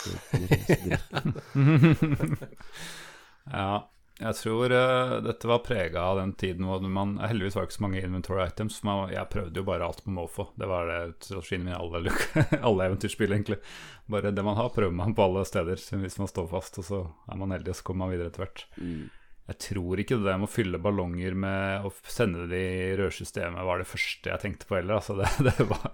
ja, 3.51 3.75
jeg 4.15 4.37
tror 4.39 4.71
uh, 4.71 5.17
dette 5.25 5.49
var 5.51 5.65
prega 5.67 6.05
av 6.07 6.21
den 6.21 6.33
tiden 6.39 6.69
hvor 6.69 6.85
man 6.87 7.17
Heldigvis 7.19 7.57
var 7.59 7.67
ikke 7.67 7.77
så 7.81 7.83
mange 7.83 8.03
inventory 8.05 8.45
items. 8.45 8.77
Man, 8.87 9.09
jeg 9.11 9.31
prøvde 9.33 9.59
jo 9.59 9.67
bare 9.67 9.89
alt 9.89 10.05
på 10.05 10.15
måfå. 10.15 10.47
Det 10.55 10.69
var 10.71 10.87
det 10.87 11.01
strategien 11.27 11.65
min 11.67 11.73
i 11.75 11.79
alle, 11.79 12.15
alle 12.69 12.87
eventyrspill, 12.87 13.35
egentlig. 13.35 13.59
Bare 14.07 14.31
det 14.31 14.45
man 14.47 14.55
har, 14.61 14.71
prøver 14.75 14.95
man 14.95 15.17
på 15.19 15.27
alle 15.27 15.43
steder 15.49 15.83
hvis 15.99 16.21
man 16.23 16.31
står 16.31 16.47
fast. 16.53 16.79
Og 16.79 16.87
så 16.87 17.03
er 17.27 17.41
man 17.43 17.57
heldig, 17.57 17.75
og 17.75 17.81
så 17.81 17.89
kommer 17.89 18.05
man 18.05 18.15
videre 18.15 18.31
etter 18.31 18.45
hvert. 18.45 18.65
Mm. 18.79 19.11
Jeg 19.45 19.61
tror 19.61 20.01
ikke 20.01 20.17
det 20.23 20.39
med 20.39 20.47
å 20.47 20.53
fylle 20.53 20.81
ballonger 20.81 21.35
med 21.37 21.85
å 21.85 21.91
sende 22.09 22.47
det 22.49 22.63
i 22.65 22.95
rørsystemet 22.97 23.67
var 23.67 23.83
det 23.83 23.91
første 23.91 24.31
jeg 24.31 24.41
tenkte 24.41 24.71
på 24.71 24.79
heller. 24.79 25.03
Altså 25.03 25.19
det, 25.21 25.29
det, 25.51 25.67
var, 25.69 25.91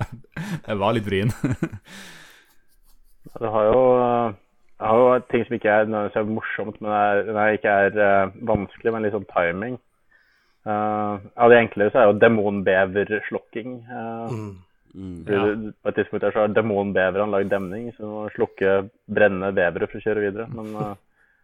det 0.69 0.77
var 0.85 0.99
litt 0.99 1.09
vrien. 1.09 1.35
Det 3.31 3.47
har 3.53 3.67
jo, 3.69 3.81
det 4.81 4.89
har 4.89 4.99
jo 4.99 5.21
ting 5.29 5.45
som 5.45 5.55
ikke 5.59 5.77
er 5.77 5.95
er 6.09 6.33
morsomt, 6.33 6.81
men 6.81 6.91
er, 6.97 7.23
nei, 7.37 7.47
ikke 7.59 7.77
er 7.85 8.01
uh, 8.01 8.33
vanskelig, 8.49 8.93
men 8.95 9.05
litt 9.05 9.13
sånn 9.17 9.29
timing. 9.29 9.77
Uh, 10.65 11.21
av 11.37 11.53
det 11.53 11.61
enklere 11.61 11.93
så 11.93 12.01
er 12.01 12.11
jo 12.11 12.19
demonbeverslokking. 12.25 13.79
Uh, 13.93 14.35
Mm. 14.35 14.51
Mm. 14.95 15.25
ja. 15.29 15.73
På 15.83 15.89
et 15.89 15.95
tidspunkt 15.95 16.25
der 16.25 16.33
så 16.35 16.41
har 16.43 16.55
demonbeverne 16.55 17.31
lagd 17.31 17.53
demning, 17.53 17.93
så 17.95 18.03
du 18.03 18.09
må 18.11 18.25
slukke 18.35 18.89
brennende 19.07 19.53
bevere 19.55 19.87
for 19.87 20.01
å 20.01 20.03
kjøre 20.03 20.25
videre. 20.25 20.49
Men 20.51 20.73
uh, 20.75 20.97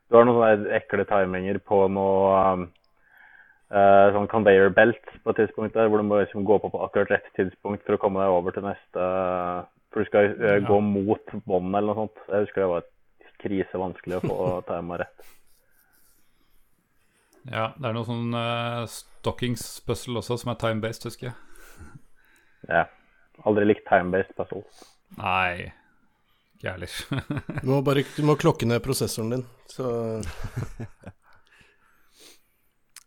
du 0.08 0.16
har 0.16 0.26
noen 0.26 0.40
sånne 0.40 0.74
ekle 0.80 1.06
timinger 1.06 1.60
på 1.66 1.84
noe 1.90 2.40
um, 2.54 2.66
eh, 3.74 4.08
sånn 4.14 4.28
conveyor 4.30 4.70
belt 4.74 5.14
på 5.22 5.32
et 5.32 5.40
tidspunkt 5.42 5.74
der, 5.74 5.88
hvor 5.90 6.02
du 6.02 6.06
må 6.06 6.20
liksom 6.20 6.46
gå 6.46 6.58
på 6.62 6.70
på 6.70 6.82
akkurat 6.84 7.16
rett 7.16 7.32
tidspunkt 7.38 7.82
for 7.86 7.96
å 7.96 8.02
komme 8.02 8.22
deg 8.22 8.34
over 8.34 8.54
til 8.54 8.66
neste 8.68 9.08
For 9.90 10.02
du 10.02 10.10
skal 10.10 10.28
ja. 10.30 10.58
gå 10.62 10.78
mot 10.84 11.34
båndet 11.46 11.80
eller 11.80 11.90
noe 11.90 12.04
sånt. 12.04 12.22
Jeg 12.28 12.46
husker 12.46 12.62
det 12.62 12.70
var 12.70 12.86
krisevanskelig 13.46 14.20
å 14.20 14.26
få 14.26 14.38
tima 14.68 15.00
rett. 15.02 15.32
Ja, 17.46 17.70
det 17.78 17.86
er 17.88 17.94
noe 17.94 18.06
sånn 18.06 18.34
uh, 18.34 18.82
stockings-puzzle 18.90 20.18
også 20.18 20.40
som 20.42 20.50
er 20.50 20.60
time-based, 20.60 21.06
husker 21.06 21.30
jeg. 21.30 21.36
Ja. 22.66 22.86
Aldri 23.46 23.68
likt 23.68 23.84
time-based 23.86 24.34
puzzles. 24.38 24.80
Nei, 25.20 25.70
ikke 26.56 26.66
jeg 26.66 26.72
heller. 26.72 26.90
Du 27.62 27.70
må 27.70 27.82
bare 27.86 28.02
du 28.16 28.22
må 28.26 28.34
klokke 28.40 28.66
ned 28.66 28.82
prosessoren 28.84 29.36
din, 29.36 29.44
så 29.70 29.84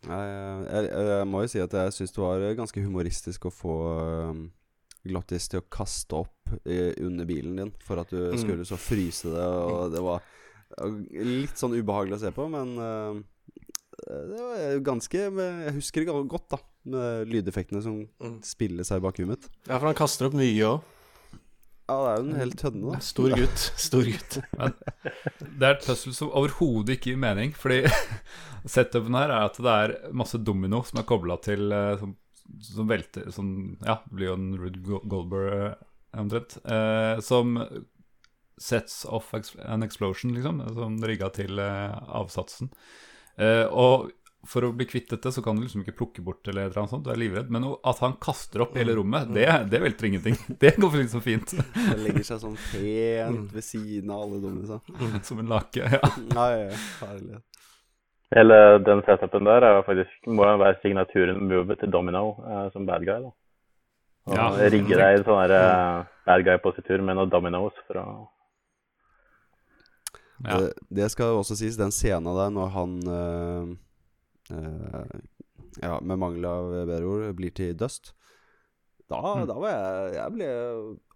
Nei, 0.08 0.22
jeg, 0.24 0.84
jeg, 0.86 1.08
jeg 1.10 1.26
må 1.28 1.42
jo 1.44 1.50
si 1.52 1.60
at 1.60 1.74
jeg 1.76 1.92
syns 1.92 2.14
det 2.16 2.22
var 2.22 2.46
ganske 2.56 2.80
humoristisk 2.80 3.50
å 3.50 3.52
få 3.52 3.74
um, 4.30 4.46
Glottis 5.06 5.48
til 5.48 5.60
å 5.62 5.68
kaste 5.72 6.18
opp 6.20 6.50
i, 6.66 6.92
under 7.00 7.24
bilen 7.28 7.56
din 7.56 7.72
for 7.86 8.00
at 8.02 8.10
du 8.12 8.18
Mm. 8.32 8.38
skulle 8.42 8.64
så 8.68 8.76
fryse 8.76 9.30
det, 9.32 9.46
og 9.46 9.92
det 9.94 10.02
var 10.04 10.20
litt 11.10 11.56
sånn 11.58 11.72
ubehagelig 11.78 12.18
å 12.18 12.22
se 12.26 12.30
på, 12.36 12.44
men 12.52 12.74
uh, 12.78 13.20
det 14.06 14.38
var 14.40 14.80
ganske 14.86 15.18
Jeg 15.18 15.74
husker 15.76 16.04
det 16.04 16.14
godt, 16.30 16.48
da, 16.52 16.58
med 16.84 17.28
lydeffektene 17.32 17.82
som 17.82 18.06
Mm. 18.20 18.38
spiller 18.42 18.84
seg 18.84 19.00
bak 19.02 19.16
huet 19.18 19.28
mitt. 19.28 19.48
Ja, 19.68 19.78
for 19.78 19.86
han 19.90 19.94
kaster 19.98 20.26
opp 20.28 20.34
mye 20.34 20.54
òg. 20.68 20.80
Ja, 21.90 21.96
det 22.04 22.10
er 22.10 22.20
jo 22.22 22.28
en 22.30 22.38
hel 22.38 22.50
tønne, 22.54 22.92
da. 22.92 22.98
Stor 23.02 23.32
gutt. 23.34 23.58
Stor 23.88 24.04
gutt. 24.06 24.36
Men 24.56 24.74
Det 25.58 25.66
er 25.66 25.72
et 25.74 25.82
puzzle 25.88 26.12
som 26.14 26.30
overhodet 26.30 26.94
ikke 27.00 27.10
gir 27.10 27.18
mening. 27.18 27.50
Fordi 27.58 27.80
setupen 28.76 29.16
her 29.18 29.32
er 29.34 29.48
at 29.48 29.56
det 29.58 29.74
er 29.74 29.94
masse 30.14 30.38
domino 30.38 30.84
som 30.86 31.00
er 31.02 31.08
kobla 31.08 31.34
til 31.42 31.72
eh, 31.74 32.04
som, 32.60 32.88
velter 32.90 33.30
Som 33.34 33.50
ja, 33.86 33.98
blir 34.10 34.30
jo 34.32 34.36
en 34.38 34.50
Rude 34.58 35.00
Goldberg 35.04 35.54
eh, 35.56 35.74
omtrent. 36.20 36.58
eh, 36.64 37.20
som 37.22 37.56
sets 38.60 39.04
off 39.08 39.30
an 39.64 39.82
explosion, 39.86 40.34
liksom. 40.36 40.60
Som 40.76 40.98
rigga 41.06 41.30
til 41.32 41.58
eh, 41.62 41.94
avsatsen. 42.20 42.68
Eh, 43.40 43.64
og 43.70 44.10
for 44.48 44.64
å 44.64 44.70
bli 44.72 44.86
kvitt 44.88 45.10
dette, 45.12 45.28
så 45.32 45.42
kan 45.44 45.56
du 45.58 45.62
liksom 45.66 45.82
ikke 45.84 45.96
plukke 45.98 46.22
bort 46.24 46.48
eller 46.48 46.70
annet 46.72 46.92
sånt. 46.92 47.04
Du 47.04 47.10
er 47.12 47.18
livredd. 47.20 47.50
Men 47.52 47.66
at 47.84 47.98
han 48.00 48.14
kaster 48.20 48.62
opp 48.64 48.76
hele 48.76 48.94
rommet, 48.96 49.28
det, 49.36 49.46
det 49.72 49.80
velter 49.82 50.08
ingenting. 50.08 50.36
Det 50.62 50.74
går 50.80 50.96
liksom 51.02 51.20
fint. 51.24 51.52
Det 51.56 51.98
legger 52.00 52.24
seg 52.24 52.40
sånn 52.44 52.56
pent 52.70 53.52
ved 53.56 53.64
siden 53.66 54.12
av 54.12 54.24
alle 54.26 54.40
dummene. 54.44 55.20
Som 55.28 55.42
en 55.44 55.52
lake. 55.52 55.84
Ja. 55.84 56.00
Nei, 56.38 56.52
herlig. 57.02 57.42
Hele 58.34 58.78
den 58.86 59.00
setupen 59.02 59.44
der 59.44 59.64
er 59.66 59.82
faktisk, 59.82 60.26
må 60.26 60.44
jo 60.46 60.56
være 60.60 60.76
signaturen 60.82 61.40
move 61.48 61.74
til 61.80 61.90
Domino 61.90 62.36
eh, 62.46 62.70
som 62.72 62.86
bad 62.86 63.02
guy. 63.04 63.22
da. 63.24 63.30
Og 64.26 64.36
Ja. 64.36 64.50
rigge 64.70 64.94
deg 65.00 65.18
i 65.18 65.22
sånn 65.24 65.50
eh, 65.50 66.04
bad 66.26 66.44
guy-positur 66.46 67.02
med 67.02 67.16
noen 67.16 67.30
dominoes 67.32 67.72
for 67.86 67.94
å 67.98 68.28
Ja. 70.44 70.56
Det, 70.56 70.72
det 70.88 71.10
skal 71.12 71.36
også 71.36 71.56
sies, 71.58 71.76
den 71.76 71.90
scenen 71.92 72.24
der 72.32 72.48
når 72.54 72.68
han 72.72 72.92
øh, 73.08 73.76
øh, 74.56 75.20
Ja, 75.82 75.98
med 76.00 76.16
mangel 76.18 76.44
av 76.48 76.70
bedre 76.88 77.04
ord, 77.06 77.34
blir 77.36 77.50
til 77.54 77.74
dust. 77.76 78.14
Da, 79.10 79.20
Mm. 79.20 79.46
da 79.46 79.54
var 79.58 79.68
jeg 79.70 80.14
Jeg 80.14 80.32
ble 80.32 80.48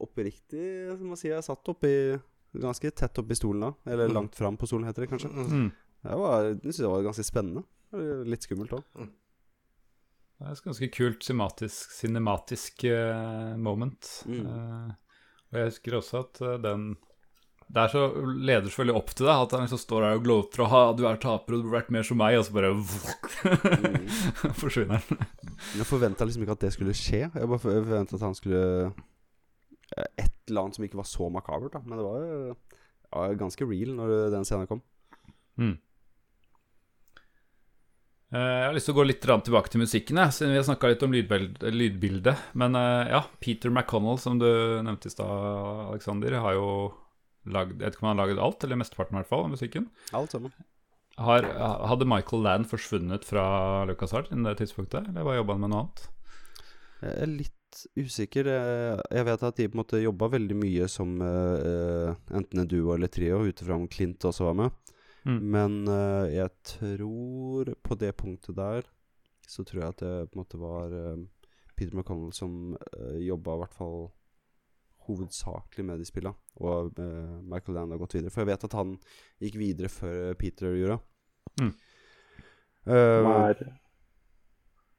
oppriktig 0.01 0.99
Som 0.99 1.13
å 1.13 1.17
si, 1.17 1.29
jeg 1.29 1.43
satt 1.47 1.69
oppi 1.69 2.19
Ganske 2.61 2.91
tett 2.91 3.19
oppi 3.19 3.35
stolen 3.35 3.61
da. 3.61 3.73
Eller 3.87 4.09
Mm. 4.09 4.15
langt 4.15 4.35
fram 4.35 4.57
på 4.57 4.67
stolen, 4.67 4.85
heter 4.87 5.03
det 5.07 5.11
kanskje. 5.11 5.31
Mm. 5.31 5.73
Jeg, 6.05 6.21
var, 6.21 6.49
jeg 6.51 6.61
synes 6.63 6.83
det 6.83 6.91
var 6.93 7.07
ganske 7.09 7.27
spennende. 7.27 7.65
Litt 8.29 8.45
skummelt 8.45 8.75
òg. 8.77 9.05
Det 10.35 10.51
er 10.51 10.57
et 10.59 10.67
ganske 10.67 10.91
kult 10.93 11.25
cinematisk, 11.25 11.93
cinematisk 11.95 12.85
uh, 12.91 13.55
moment. 13.61 14.09
Mm. 14.29 14.45
Uh, 14.45 15.21
og 15.53 15.59
jeg 15.61 15.71
husker 15.71 15.97
også 16.01 16.23
at 16.25 16.41
uh, 16.43 16.57
den 16.61 16.89
Det 17.71 17.81
er 17.81 17.93
så 17.93 18.03
leder 18.27 18.69
så 18.69 18.83
veldig 18.83 18.97
opp 18.99 19.15
til 19.15 19.29
deg 19.29 19.45
at 19.47 19.55
han 19.55 19.65
liksom 19.65 19.81
står 19.81 20.05
der 20.05 20.19
og 20.19 20.27
gloter 20.27 20.65
og 20.67 20.69
ha, 20.73 20.83
du 20.93 21.07
er 21.09 21.21
taper 21.23 21.55
og 21.55 21.63
du 21.63 21.69
burde 21.69 21.79
vært 21.79 21.95
mer 21.95 22.05
som 22.05 22.21
meg, 22.21 22.37
og 22.37 22.45
så 22.45 22.57
bare 22.59 22.75
forsvinner 24.63 25.01
han. 25.01 25.25
Jeg 25.79 25.89
forventa 25.89 26.29
liksom 26.29 26.45
ikke 26.45 26.59
at 26.59 26.67
det 26.67 26.75
skulle 26.75 26.99
skje. 26.99 27.23
Jeg 27.31 27.51
bare 27.55 27.63
forventa 27.63 28.19
at 28.19 28.27
han 28.27 28.37
skulle 28.37 28.67
eh, 28.91 30.11
Et 30.27 30.51
eller 30.51 30.67
annet 30.67 30.77
som 30.77 30.85
ikke 30.85 31.01
var 31.01 31.09
så 31.09 31.31
makabert, 31.33 31.73
da. 31.73 31.81
Men 31.87 32.03
det 32.03 32.05
var 32.05 32.21
jo 32.21 32.37
ja, 32.53 33.27
ganske 33.41 33.71
real 33.71 33.97
når 33.97 34.15
den 34.35 34.45
scenen 34.45 34.69
kom. 34.69 34.85
Mm. 35.57 35.79
Eh, 38.35 38.41
Jeg 38.41 38.67
har 38.67 38.75
lyst 38.75 38.89
til 38.91 38.97
å 38.97 38.99
gå 38.99 39.07
litt 39.07 39.21
tilbake 39.23 39.71
til 39.71 39.83
musikken, 39.85 40.19
siden 40.35 40.55
vi 40.55 40.59
har 40.59 40.67
snakka 40.67 40.91
litt 40.91 41.03
om 41.07 41.15
lydbildet. 41.15 42.45
Men 42.59 42.75
eh, 42.79 43.13
ja, 43.15 43.23
Peter 43.41 43.71
McConnell, 43.71 44.19
som 44.19 44.41
du 44.43 44.49
nevnte 44.83 45.11
i 45.11 45.15
stad, 45.15 45.31
Alexander, 45.93 46.41
har 46.43 46.57
jo 46.59 46.69
lagd 47.45 47.77
Jeg 47.77 47.85
vet 47.85 47.97
ikke 47.99 48.07
om 48.07 48.09
han 48.09 48.23
har 48.23 48.31
lagd 48.31 48.41
alt, 48.41 48.65
eller 48.65 48.81
mesteparten 48.81 49.15
i 49.15 49.21
hvert 49.21 49.29
fall, 49.31 49.45
av 49.47 49.53
musikken. 49.53 49.91
Alt 50.17 50.33
sammen. 50.35 50.55
Har, 51.21 51.45
hadde 51.87 52.09
Michael 52.11 52.43
Land 52.43 52.67
forsvunnet 52.67 53.23
fra 53.29 53.45
Lucas 53.87 54.15
Hart 54.17 54.33
innen 54.33 54.49
det 54.49 54.57
tidspunktet, 54.63 55.13
eller 55.13 55.27
var 55.29 55.37
jobba 55.37 55.55
han 55.55 55.61
med 55.63 55.71
noe 55.71 55.83
annet? 55.85 56.07
Jeg 57.05 57.13
er 57.21 57.31
litt 57.31 57.85
usikker. 58.01 58.49
Jeg 58.49 59.05
jeg 59.19 59.27
vet 59.29 59.45
at 59.47 59.61
de 59.61 59.69
på 59.69 59.77
en 59.77 59.83
måte 59.83 60.01
jobba 60.03 60.31
veldig 60.33 60.57
mye 60.59 60.89
som 60.91 61.15
eh, 61.23 61.69
eh, 61.69 62.17
enten 62.41 62.65
en 62.65 62.71
duo 62.71 62.97
eller 62.97 63.13
trio, 63.13 63.45
ut 63.45 63.63
ifra 63.63 63.77
om 63.77 63.87
Clint 63.93 64.25
også 64.27 64.49
var 64.49 64.59
med. 64.65 64.81
Mm. 65.25 65.39
Men 65.55 65.79
uh, 65.89 66.27
jeg 66.29 66.51
tror 66.69 67.71
på 67.83 67.97
det 68.01 68.13
punktet 68.21 68.57
der 68.59 68.83
så 69.49 69.65
tror 69.65 69.81
jeg 69.81 69.89
at 69.95 70.03
det 70.03 70.13
på 70.31 70.37
en 70.37 70.43
måte 70.43 70.59
var 70.61 70.93
uh, 70.93 71.23
Peter 71.77 71.97
McConnell 71.97 72.33
som 72.33 72.77
uh, 72.77 73.17
jobba 73.25 73.55
i 73.57 73.63
hvert 73.63 73.77
fall 73.77 73.99
hovedsakelig 75.09 75.85
med 75.85 75.99
de 76.01 76.07
spilla. 76.09 76.33
Og 76.57 76.93
uh, 76.99 77.41
Michael 77.45 77.75
Land 77.79 77.93
har 77.93 78.01
gått 78.01 78.15
videre. 78.17 78.33
For 78.33 78.45
jeg 78.45 78.53
vet 78.53 78.65
at 78.69 78.77
han 78.79 78.95
gikk 79.43 79.59
videre 79.61 79.91
før 79.93 80.37
Peter 80.41 80.77
gjorde. 80.77 80.99
Mm. 81.61 81.73
Eh, 82.87 83.25
Han 83.25 83.49
er, 83.49 83.61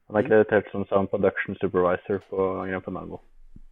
han 0.06 0.18
er 0.18 0.28
kreditert 0.28 0.70
som 0.72 0.86
Sound 0.90 1.10
Production 1.10 1.56
Supervisor 1.60 2.22
på 2.30 2.46
Grand 2.66 2.98
Auto. 2.98 3.20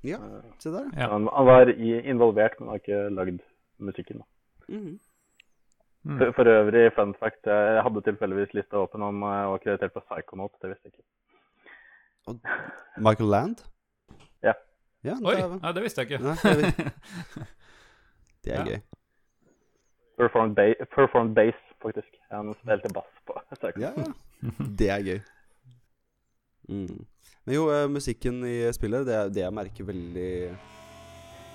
ja, 0.05 0.19
se 0.59 0.71
der. 0.71 0.91
Ja. 0.95 1.09
Han, 1.15 1.29
han 1.33 1.47
var 1.47 1.71
i, 1.71 1.97
involvert, 2.11 2.59
men 2.61 2.69
har 2.69 2.83
ikke 2.83 3.09
lagd 3.15 3.41
musikken. 3.79 4.23
da. 4.23 4.75
Mhm. 4.75 4.99
Mm. 6.05 6.19
For, 6.21 6.33
for 6.37 6.49
øvrig, 6.53 6.93
fun 6.97 7.15
fact, 7.17 7.47
jeg 7.49 7.83
hadde 7.83 8.03
tilfeldigvis 8.05 8.53
lista 8.55 8.77
åpen 8.83 9.03
om 9.03 9.23
å 9.25 9.31
var 9.55 9.63
kreditert 9.63 9.95
på 9.95 10.03
Psychonaut. 10.05 10.53
Det 10.61 10.75
visste 10.75 10.91
jeg 10.91 10.99
ikke. 10.99 11.07
Michael 13.01 13.31
Land? 13.33 13.63
Ja. 14.45 14.53
ja 15.05 15.17
Oi, 15.25 15.35
dæven. 15.39 15.61
nei, 15.63 15.73
det 15.77 15.83
visste 15.85 16.05
jeg 16.05 16.11
ikke. 16.11 16.25
Nei, 16.25 16.37
Det 18.45 18.53
er 18.53 18.59
Ja. 18.61 18.65
gøy. 18.69 18.81
Performed, 20.21 20.55
ba 20.55 20.67
performed 20.95 21.35
bass, 21.35 21.61
faktisk. 21.83 22.21
Han 22.31 22.53
spilte 22.61 22.93
bass 22.95 23.09
på 23.27 23.35
ja, 23.81 23.89
Ja, 23.89 24.05
det 24.79 24.91
er 24.91 25.01
gøy. 25.09 25.21
Mm. 26.69 27.01
Men 27.45 27.55
jo, 27.57 27.65
eh, 27.73 27.89
musikken 27.91 28.45
i 28.45 28.59
spillet, 28.73 29.07
det, 29.09 29.17
det 29.35 29.43
jeg 29.43 29.53
merker 29.57 29.89
veldig, 29.89 30.29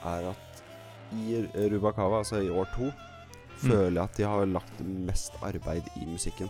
er 0.09 0.27
at 0.33 0.63
i 1.13 1.39
Rubakava, 1.71 2.17
altså 2.21 2.41
i 2.41 2.49
år 2.49 2.67
to, 2.75 2.89
føler 3.61 3.99
jeg 3.99 4.03
at 4.03 4.17
de 4.17 4.27
har 4.31 4.49
lagt 4.49 4.81
mest 4.85 5.37
arbeid 5.45 5.87
i 5.99 6.07
musikken. 6.09 6.49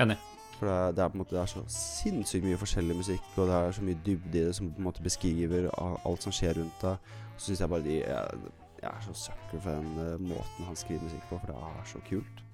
Enig. 0.00 0.16
For 0.60 0.68
det 0.68 0.74
er, 0.76 0.92
det 0.92 1.02
er 1.02 1.08
på 1.08 1.16
en 1.16 1.22
måte 1.22 1.34
Det 1.36 1.42
er 1.42 1.46
så 1.54 1.62
sinnssykt 1.72 2.44
mye 2.44 2.60
forskjellig 2.60 2.96
musikk, 2.96 3.28
og 3.36 3.46
det 3.48 3.54
er 3.56 3.70
så 3.72 3.84
mye 3.84 4.00
dybde 4.06 4.38
i 4.38 4.42
det 4.44 4.56
som 4.56 4.68
på 4.68 4.82
en 4.82 4.88
måte 4.90 5.04
beskriver 5.04 5.70
alt 5.80 6.26
som 6.26 6.34
skjer 6.36 6.58
rundt 6.60 6.82
deg. 6.84 7.14
Så 7.36 7.46
syns 7.46 7.62
jeg 7.64 7.72
bare 7.72 7.86
de 7.86 7.94
jeg, 8.02 8.42
jeg 8.82 8.90
er 8.90 9.06
så 9.06 9.14
sucker 9.22 9.62
for 9.62 9.70
den 9.70 9.88
uh, 9.96 10.20
måten 10.20 10.68
han 10.68 10.76
skriver 10.76 11.06
musikk 11.06 11.24
på, 11.30 11.38
for 11.38 11.52
det 11.52 11.56
er 11.70 11.88
så 11.88 12.02
kult. 12.08 12.44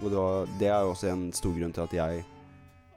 Og 0.00 0.10
det, 0.10 0.18
var, 0.18 0.52
det 0.60 0.68
er 0.68 0.84
jo 0.84 0.92
også 0.92 1.08
en 1.12 1.24
stor 1.32 1.56
grunn 1.56 1.72
til 1.72 1.86
at 1.86 1.96
jeg 1.96 2.22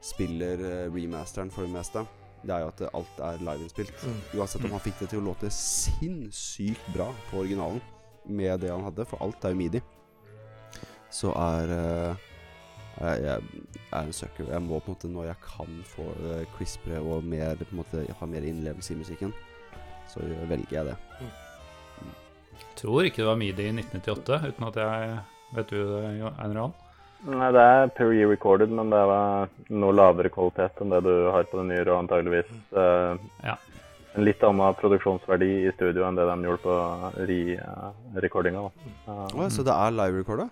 spiller 0.03 0.67
uh, 0.67 0.93
remasteren 0.95 1.51
for 1.51 1.63
det 1.63 1.75
meste. 1.77 2.05
Det 2.43 2.51
er 2.51 2.65
jo 2.65 2.71
at 2.73 2.85
alt 2.99 3.19
er 3.23 3.43
liveinnspilt. 3.47 4.07
Uansett 4.35 4.65
om 4.67 4.75
han 4.75 4.83
fikk 4.83 4.99
det 4.99 5.13
til 5.13 5.23
å 5.23 5.29
låte 5.29 5.51
sinnssykt 5.55 6.91
bra 6.95 7.07
på 7.29 7.45
originalen 7.45 7.79
med 8.25 8.63
det 8.63 8.71
han 8.71 8.85
hadde, 8.85 9.05
for 9.09 9.23
alt 9.23 9.43
er 9.43 9.53
jo 9.53 9.59
midi, 9.59 9.81
så 11.13 11.33
er 11.37 11.73
uh, 11.73 12.29
jeg, 12.99 13.23
jeg 13.25 13.41
er 13.91 13.99
en 14.01 14.13
søker. 14.13 14.49
Jeg 14.51 14.61
må 14.65 14.79
på 14.79 14.91
en 14.91 14.95
måte, 14.95 15.11
når 15.11 15.29
jeg 15.31 15.41
kan 15.45 15.81
få 15.95 16.07
uh, 16.23 16.43
crispere 16.57 17.01
og 17.01 17.25
mer, 17.25 17.57
på 17.59 17.71
en 17.71 17.81
måte, 17.81 18.05
ha 18.19 18.29
mer 18.29 18.45
innlevelse 18.47 18.93
i 18.93 19.01
musikken, 19.01 19.33
så 20.09 20.23
velger 20.49 20.77
jeg 20.77 20.91
det. 20.91 20.97
Tror 22.77 23.05
ikke 23.05 23.21
det 23.21 23.29
var 23.29 23.39
Midi 23.39 23.67
i 23.69 23.75
1998, 23.75 24.41
uten 24.49 24.67
at 24.71 24.81
jeg 24.81 25.21
Vet 25.53 25.69
du 25.69 25.77
det, 25.77 26.07
Einar 26.41 26.55
Johan? 26.57 26.71
Nei, 27.23 27.49
det 27.55 27.61
er 27.61 27.91
pre-recorded, 27.95 28.71
men 28.73 28.89
det 28.91 29.01
var 29.07 29.51
noe 29.71 29.95
lavere 29.95 30.31
kvalitet 30.33 30.81
enn 30.83 30.91
det 30.91 31.03
du 31.05 31.11
har 31.31 31.45
på 31.47 31.59
det 31.61 31.67
nye, 31.69 31.85
og 31.85 31.99
antageligvis 32.01 32.49
uh, 32.75 33.13
Ja. 33.45 33.55
En 34.13 34.25
litt 34.27 34.43
annen 34.45 34.75
produksjonsverdi 34.77 35.49
i 35.67 35.71
studio 35.73 36.05
enn 36.07 36.17
det 36.17 36.25
de 36.29 36.35
gjorde 36.45 36.61
på 36.63 36.75
re-recordinga. 37.29 38.67
Uh, 39.07 39.25
oh, 39.33 39.47
så 39.49 39.65
det 39.65 39.73
er 39.73 39.95
live-recorda? 39.97 40.45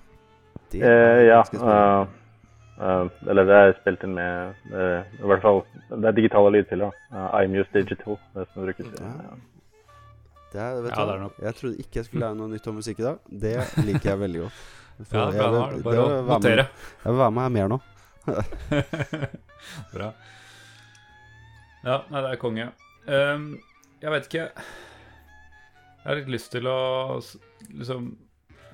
Det 0.72 0.82
eh, 0.88 1.22
ja. 1.28 1.42
Uh, 1.54 1.62
eh, 1.68 2.02
eh, 2.88 3.06
eller 3.30 3.48
det 3.50 3.60
er 3.60 3.74
spilt 3.82 4.04
inn 4.08 4.16
med 4.16 4.68
uh, 4.72 5.02
I 5.20 5.30
hvert 5.30 5.44
fall 5.44 5.62
Det 5.92 6.08
er 6.10 6.18
digitale 6.18 6.54
lydfiler. 6.56 6.98
Uh, 7.14 7.30
iMuse 7.44 7.70
Digital, 7.76 8.18
det 8.36 8.48
som 8.54 8.66
brukes. 8.66 8.92
Ja. 8.98 9.14
ja. 9.30 9.38
det 10.54 10.62
er, 10.66 10.82
vet 10.82 10.94
Ja, 10.96 11.06
du, 11.06 11.12
det 11.12 11.16
er 11.16 11.24
nok- 11.28 11.42
Jeg 11.46 11.60
trodde 11.62 11.86
ikke 11.86 12.02
jeg 12.02 12.10
skulle 12.10 12.26
lære 12.26 12.40
noe 12.42 12.54
nytt 12.56 12.70
om 12.72 12.80
musikk 12.82 13.04
i 13.04 13.08
dag. 13.10 13.24
Det 13.46 13.56
liker 13.86 14.14
jeg 14.14 14.24
veldig 14.26 14.46
godt. 14.48 14.62
For 15.10 15.18
Ja, 15.18 15.26
jeg 15.32 15.42
bra, 15.42 15.50
vil- 15.52 15.62
det 15.62 15.78
det 15.78 15.86
bare 15.90 16.06
å 16.06 16.22
notere. 16.30 16.70
Jeg 17.06 17.10
vil 17.12 17.24
være 17.26 17.36
med 17.38 17.44
her 17.48 17.58
mer 17.60 17.74
nå. 17.76 17.82
Bra. 19.96 20.08
Ja, 21.82 21.96
nei, 22.14 22.22
det 22.22 22.30
er 22.30 22.40
konge. 22.42 22.68
Ehm, 23.10 23.56
jeg 24.02 24.14
vet 24.14 24.28
ikke 24.28 24.44
Jeg 24.52 26.06
har 26.06 26.19
litt 26.19 26.30
lyst 26.34 26.52
til 26.53 26.68
å 26.69 26.80
liksom 27.22 28.11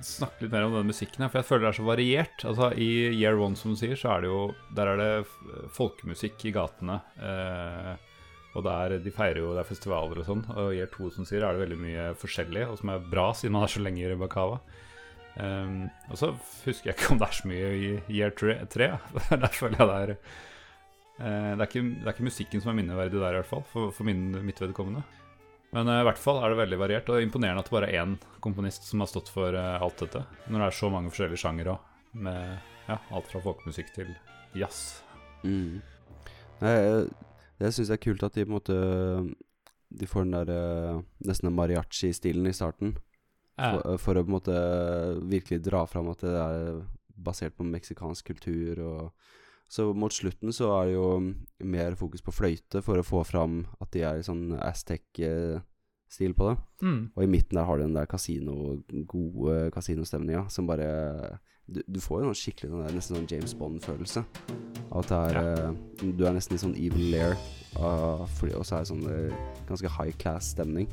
snakke 0.04 0.44
litt 0.44 0.52
mer 0.54 0.66
om 0.66 0.76
denne 0.76 0.88
musikken 0.92 1.24
her, 1.24 1.30
for 1.32 1.40
jeg 1.40 1.48
føler 1.48 1.64
det 1.66 1.70
er 1.72 1.78
så 1.80 1.86
variert. 1.88 2.44
Altså 2.46 2.68
I 2.78 2.90
Year 3.18 3.38
One, 3.40 3.58
som 3.58 3.74
du 3.74 3.80
sier, 3.80 3.96
så 3.98 4.12
er 4.14 4.22
det 4.22 4.30
jo 4.30 4.42
Der 4.76 4.92
er 4.92 5.00
det 5.00 5.70
folkemusikk 5.74 6.44
i 6.48 6.54
gatene. 6.54 7.00
eh, 7.18 7.96
og 8.56 8.64
der, 8.64 8.96
de 9.04 9.10
feirer 9.12 9.42
jo, 9.42 9.52
det 9.54 9.60
er 9.62 9.68
festivaler 9.68 10.18
og 10.22 10.26
sånn. 10.26 10.44
Og 10.56 10.72
i 10.72 10.78
Year 10.80 10.88
2, 10.90 11.10
som 11.14 11.26
du 11.26 11.28
sier, 11.30 11.44
er 11.44 11.54
det 11.54 11.62
veldig 11.66 11.78
mye 11.78 12.06
forskjellig, 12.18 12.64
og 12.66 12.78
som 12.80 12.90
er 12.94 13.04
bra, 13.12 13.26
siden 13.36 13.54
man 13.54 13.66
er 13.66 13.70
så 13.74 13.82
lenge 13.84 14.02
i 14.02 14.08
Rebakava. 14.10 14.58
Um, 15.38 15.84
og 16.10 16.18
så 16.18 16.32
husker 16.64 16.88
jeg 16.88 16.96
ikke 16.96 17.12
om 17.14 17.20
det 17.20 17.28
er 17.28 17.36
så 17.36 17.50
mye 17.50 17.68
i 17.76 17.90
Year 18.16 18.32
3. 18.34 18.56
Der 19.44 19.52
føler 19.54 19.78
jeg 19.78 19.90
det 19.90 19.98
er 20.00 20.14
eh, 20.16 20.38
det, 21.18 21.58
er 21.58 21.66
ikke, 21.66 21.84
det 21.98 22.06
er 22.06 22.14
ikke 22.14 22.28
musikken 22.28 22.62
som 22.62 22.72
er 22.72 22.78
minneverdig 22.78 23.18
der, 23.18 23.34
i 23.34 23.40
hvert 23.40 23.50
fall, 23.50 23.64
for, 23.66 23.92
for 23.94 24.06
min, 24.08 24.30
mitt 24.46 24.60
vedkommende. 24.62 25.02
Men 25.70 25.88
eh, 25.88 26.00
i 26.00 26.06
hvert 26.08 26.20
fall 26.20 26.40
er 26.40 26.52
det 26.52 26.60
veldig 26.62 26.80
variert, 26.80 27.10
og 27.12 27.22
imponerende 27.22 27.62
at 27.62 27.68
det 27.68 27.74
bare 27.74 27.90
er 27.90 28.02
én 28.02 28.16
komponist 28.44 28.88
som 28.88 29.04
har 29.04 29.10
stått 29.10 29.30
for 29.32 29.54
eh, 29.56 29.84
alt 29.84 30.00
dette. 30.04 30.24
Når 30.48 30.62
det 30.62 30.68
er 30.68 30.78
så 30.78 30.90
mange 30.92 31.12
forskjellige 31.12 31.42
sjangere 31.42 31.74
òg, 31.76 31.88
med 32.18 32.54
ja, 32.88 32.96
alt 33.12 33.28
fra 33.28 33.42
folkemusikk 33.44 33.92
til 33.96 34.14
jazz. 34.56 35.02
Mm. 35.44 35.82
Nei, 36.62 36.76
det 37.60 37.74
syns 37.74 37.90
jeg 37.90 37.98
er 37.98 38.02
kult 38.02 38.24
at 38.26 38.34
de 38.34 38.42
på 38.42 38.50
en 38.50 38.56
måte 38.56 38.76
De 40.00 40.06
får 40.08 40.24
den 40.24 40.34
der 40.34 40.50
eh, 40.50 41.02
nesten 41.28 41.50
den 41.50 41.58
mariachi-stilen 41.58 42.48
i 42.48 42.56
starten. 42.56 42.96
For, 43.58 43.82
eh, 43.82 44.00
for 44.00 44.16
å 44.16 44.24
på 44.24 44.32
en 44.32 44.38
måte 44.38 44.56
virkelig 45.28 45.62
dra 45.66 45.84
fram 45.90 46.10
at 46.14 46.24
det 46.24 46.32
er 46.38 46.80
basert 47.18 47.56
på 47.58 47.66
meksikansk 47.66 48.32
kultur. 48.32 48.80
Og 48.84 49.28
så 49.68 49.90
mot 49.92 50.12
slutten 50.14 50.52
så 50.54 50.70
er 50.78 50.88
det 50.88 50.94
jo 50.94 51.08
mer 51.68 51.96
fokus 52.00 52.24
på 52.24 52.32
fløyte 52.32 52.80
for 52.84 53.00
å 53.00 53.04
få 53.04 53.20
fram 53.28 53.60
at 53.82 53.90
de 53.92 54.04
er 54.08 54.20
i 54.20 54.24
sånn 54.24 54.54
Aztec-stil 54.56 56.34
på 56.38 56.48
det. 56.48 56.56
Mm. 56.80 57.02
Og 57.12 57.24
i 57.24 57.28
midten 57.28 57.60
der 57.60 57.68
har 57.68 57.76
du 57.76 57.84
den 57.84 57.98
der 57.98 58.08
kasino, 58.08 58.78
gode 59.10 59.68
kasinostemninga 59.74 60.46
som 60.52 60.68
bare 60.70 60.88
du, 61.68 61.82
du 61.84 62.00
får 62.00 62.24
jo 62.24 62.32
skikkelig 62.32 62.72
den 62.72 62.84
der, 62.86 62.96
nesten 62.96 63.18
sånn 63.18 63.28
James 63.28 63.52
Bond-følelse. 63.58 64.24
At 64.96 65.10
det 65.10 65.18
er 65.18 65.36
ja. 65.36 65.70
Du 66.16 66.24
er 66.24 66.32
nesten 66.32 66.56
i 66.56 66.62
sånn 66.62 66.76
evil 66.80 67.10
lair, 67.12 67.36
og 67.76 68.24
så 68.32 68.78
er 68.78 68.86
det 68.86 68.88
sånn 68.88 69.04
eh, 69.12 69.34
ganske 69.68 69.90
high 69.98 70.14
class 70.22 70.54
stemning. 70.54 70.88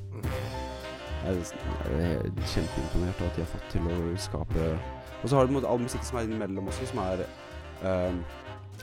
Jeg 1.25 1.39
er, 1.39 1.95
er 1.95 2.49
kjempeimponert 2.51 3.21
over 3.21 3.31
at 3.31 3.37
de 3.37 3.45
har 3.45 3.49
fått 3.49 3.71
til 3.73 3.87
å 3.89 3.95
skape 4.21 4.65
Og 5.23 5.31
så 5.31 5.39
har 5.39 5.47
du 5.47 5.55
all 5.63 5.81
musikken 5.81 6.05
som 6.05 6.19
er 6.19 6.27
innimellom 6.27 6.67
også, 6.69 6.89
som 6.91 7.01
er 7.01 7.23
eh, 7.23 8.19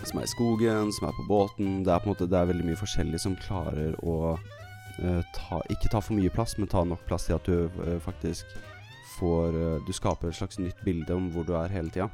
Som 0.05 0.19
er 0.19 0.27
i 0.27 0.31
skogen, 0.33 0.91
som 0.93 1.09
er 1.09 1.15
på 1.17 1.25
båten. 1.29 1.83
Det 1.87 1.93
er 1.95 2.01
på 2.03 2.09
en 2.11 2.15
måte 2.15 2.29
Det 2.31 2.39
er 2.39 2.49
veldig 2.51 2.67
mye 2.67 2.81
forskjellig 2.81 3.21
som 3.23 3.37
klarer 3.39 3.95
å 4.03 4.17
eh, 5.03 5.23
ta, 5.37 5.61
ikke 5.71 5.91
ta 5.93 6.01
for 6.03 6.17
mye 6.19 6.33
plass, 6.35 6.57
men 6.59 6.69
ta 6.71 6.83
nok 6.85 7.05
plass 7.09 7.29
til 7.29 7.37
at 7.39 7.47
du 7.49 7.69
eh, 7.87 7.99
faktisk 8.03 8.51
får 9.19 9.55
eh, 9.61 9.77
Du 9.87 9.93
skaper 9.95 10.29
et 10.33 10.39
slags 10.41 10.59
nytt 10.59 10.81
bilde 10.85 11.15
om 11.15 11.31
hvor 11.35 11.47
du 11.47 11.55
er 11.59 11.71
hele 11.75 11.91
tida. 11.95 12.09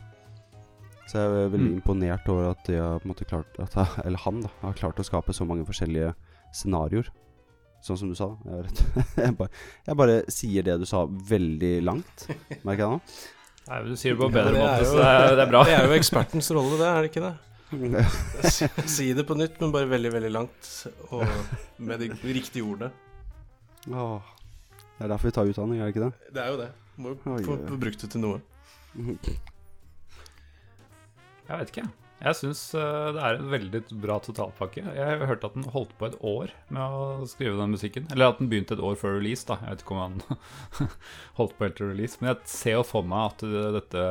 Så 1.08 1.16
jeg 1.16 1.24
er 1.24 1.48
veldig 1.54 1.70
Mm. 1.70 1.76
imponert 1.80 2.28
over 2.28 2.50
at 2.50 2.66
de 2.68 2.74
har 2.76 2.98
på 3.00 3.08
en 3.08 3.12
måte 3.14 3.24
klart 3.24 3.56
at, 3.64 3.72
Eller 4.04 4.18
han, 4.26 4.42
da, 4.44 4.50
har 4.60 4.74
klart 4.76 4.98
å 5.00 5.06
skape 5.06 5.32
så 5.32 5.46
mange 5.48 5.64
forskjellige 5.64 6.12
scenarioer. 6.52 7.08
Sånn 7.80 7.96
som 7.96 8.08
du 8.10 8.14
sa. 8.18 8.26
da. 8.44 8.58
Jeg, 8.58 8.66
vet, 8.66 8.84
jeg, 9.24 9.34
bare, 9.38 9.50
jeg 9.86 9.96
bare 9.96 10.16
sier 10.28 10.62
det 10.66 10.76
du 10.82 10.84
sa, 10.90 11.06
veldig 11.06 11.72
langt. 11.86 12.26
Merker 12.66 12.82
jeg 12.84 12.90
nå? 12.92 13.00
Nei, 13.68 13.78
men 13.84 13.88
du 13.92 13.96
sier 14.00 14.12
det 14.16 14.20
på 14.20 14.28
en 14.28 14.32
Ja, 14.32 14.36
bedre 14.42 14.52
det 14.52 14.60
er 14.60 14.66
måte, 14.66 14.84
jo- 14.84 14.90
så 14.90 14.96
det 14.98 15.08
er, 15.08 15.36
det 15.38 15.44
er 15.46 15.50
bra. 15.52 15.62
Det 15.64 15.74
er 15.78 15.86
jo 15.88 15.96
ekspertens 15.96 16.50
rolle, 16.56 16.76
det, 16.80 16.88
er 16.92 17.00
det 17.06 17.10
ikke 17.12 17.24
det? 17.24 17.32
Si 18.88 19.10
det 19.12 19.24
på 19.28 19.36
nytt, 19.36 19.60
men 19.60 19.72
bare 19.74 19.90
veldig, 19.90 20.12
veldig 20.14 20.32
langt, 20.32 20.70
og 21.12 21.24
med 21.84 22.00
de 22.00 22.08
riktige 22.24 22.64
ordene. 22.64 22.90
Åh, 23.92 24.34
det 24.98 25.06
er 25.06 25.12
derfor 25.12 25.28
vi 25.28 25.36
tar 25.36 25.52
utdanning, 25.52 25.80
er 25.80 25.88
det 25.88 25.94
ikke 25.96 26.06
det? 26.08 26.34
Det 26.34 26.42
er 26.44 26.52
jo 26.54 26.58
det. 26.62 26.70
Må 26.98 27.14
jo 27.14 27.56
få 27.68 27.78
brukt 27.78 28.00
det 28.02 28.10
til 28.14 28.24
noe. 28.24 28.40
Jeg 31.48 31.54
vet 31.54 31.70
ikke. 31.72 31.86
Jeg 32.18 32.34
syns 32.34 32.60
det 32.74 33.20
er 33.22 33.36
en 33.38 33.50
veldig 33.52 33.80
bra 34.02 34.16
totalpakke. 34.24 34.82
Jeg 34.96 35.26
hørte 35.30 35.46
at 35.52 35.54
den 35.54 35.68
holdt 35.70 35.92
på 36.00 36.08
et 36.08 36.16
år 36.26 36.50
med 36.74 36.82
å 36.82 37.28
skrive 37.30 37.60
den 37.60 37.76
musikken. 37.76 38.08
Eller 38.10 38.32
at 38.32 38.40
den 38.40 38.50
begynte 38.50 38.74
et 38.74 38.82
år 38.82 38.98
før 38.98 39.14
release, 39.20 39.46
da. 39.46 39.60
Jeg 39.62 39.76
vet 39.76 39.84
ikke 39.84 39.94
om 39.94 40.02
han 40.02 40.16
holdt 41.38 41.54
på 41.54 41.68
helt 41.68 41.78
til 41.78 41.92
release. 41.92 42.18
Men 42.18 42.32
jeg 42.32 42.50
ser 42.50 42.74
jo 42.80 42.82
for 42.88 43.06
meg 43.06 43.30
at 43.30 43.46
dette 43.78 44.02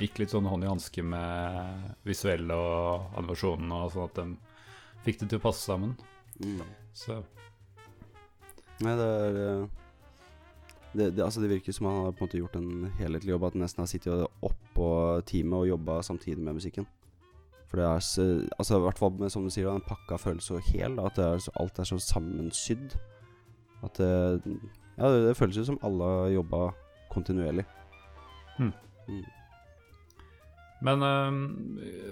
gikk 0.00 0.18
litt 0.20 0.34
sånn 0.34 0.48
hånd 0.50 0.66
i 0.66 0.70
hanske 0.70 1.04
med 1.06 1.94
visuell 2.06 2.50
og 2.54 3.14
animasjonen, 3.18 3.70
og 3.76 3.92
sånn 3.94 4.10
at 4.10 4.20
de 4.20 5.04
fikk 5.06 5.22
det 5.22 5.30
til 5.30 5.40
å 5.40 5.46
passe 5.46 5.64
sammen. 5.64 5.94
Mm. 6.40 6.60
Så 6.96 7.20
Nei, 8.82 8.92
det 8.98 9.06
er 9.06 9.36
eh, 9.38 9.66
det, 10.94 11.06
det, 11.14 11.22
altså 11.24 11.42
det 11.42 11.50
virker 11.50 11.74
som 11.74 11.86
han 11.86 12.00
har 12.00 12.12
på 12.14 12.24
en 12.24 12.28
måte 12.28 12.38
gjort 12.40 12.56
en 12.58 12.90
helhetlig 12.98 13.32
jobb. 13.34 13.46
At 13.48 13.56
han 13.56 13.64
nesten 13.64 13.82
har 13.82 13.90
sittet 13.90 14.44
oppå 14.46 14.88
teamet 15.26 15.56
og 15.60 15.70
jobba 15.72 15.98
samtidig 16.06 16.42
med 16.42 16.58
musikken. 16.58 16.86
For 17.70 17.80
det 17.80 17.86
er 17.88 18.04
så, 18.06 18.24
altså 18.58 18.78
i 18.78 18.84
hvert 18.84 19.00
fall 19.00 19.30
som 19.34 19.46
du 19.46 19.50
sier, 19.50 19.66
den 19.66 19.86
pakka 19.88 20.18
føles 20.22 20.46
så 20.50 20.60
hel. 20.62 20.98
At 21.02 21.18
det 21.18 21.26
er 21.26 21.42
så, 21.42 21.54
alt 21.58 21.78
er 21.82 21.90
så 21.90 21.98
sammensydd. 21.98 22.94
At 23.82 23.98
det, 23.98 24.10
ja, 24.98 25.10
det, 25.10 25.36
føles 25.38 25.58
jo 25.58 25.66
som 25.66 25.80
alle 25.82 26.10
har 26.10 26.34
jobba 26.36 26.68
kontinuerlig. 27.10 27.66
Men 30.84 31.02
uh, 31.02 31.30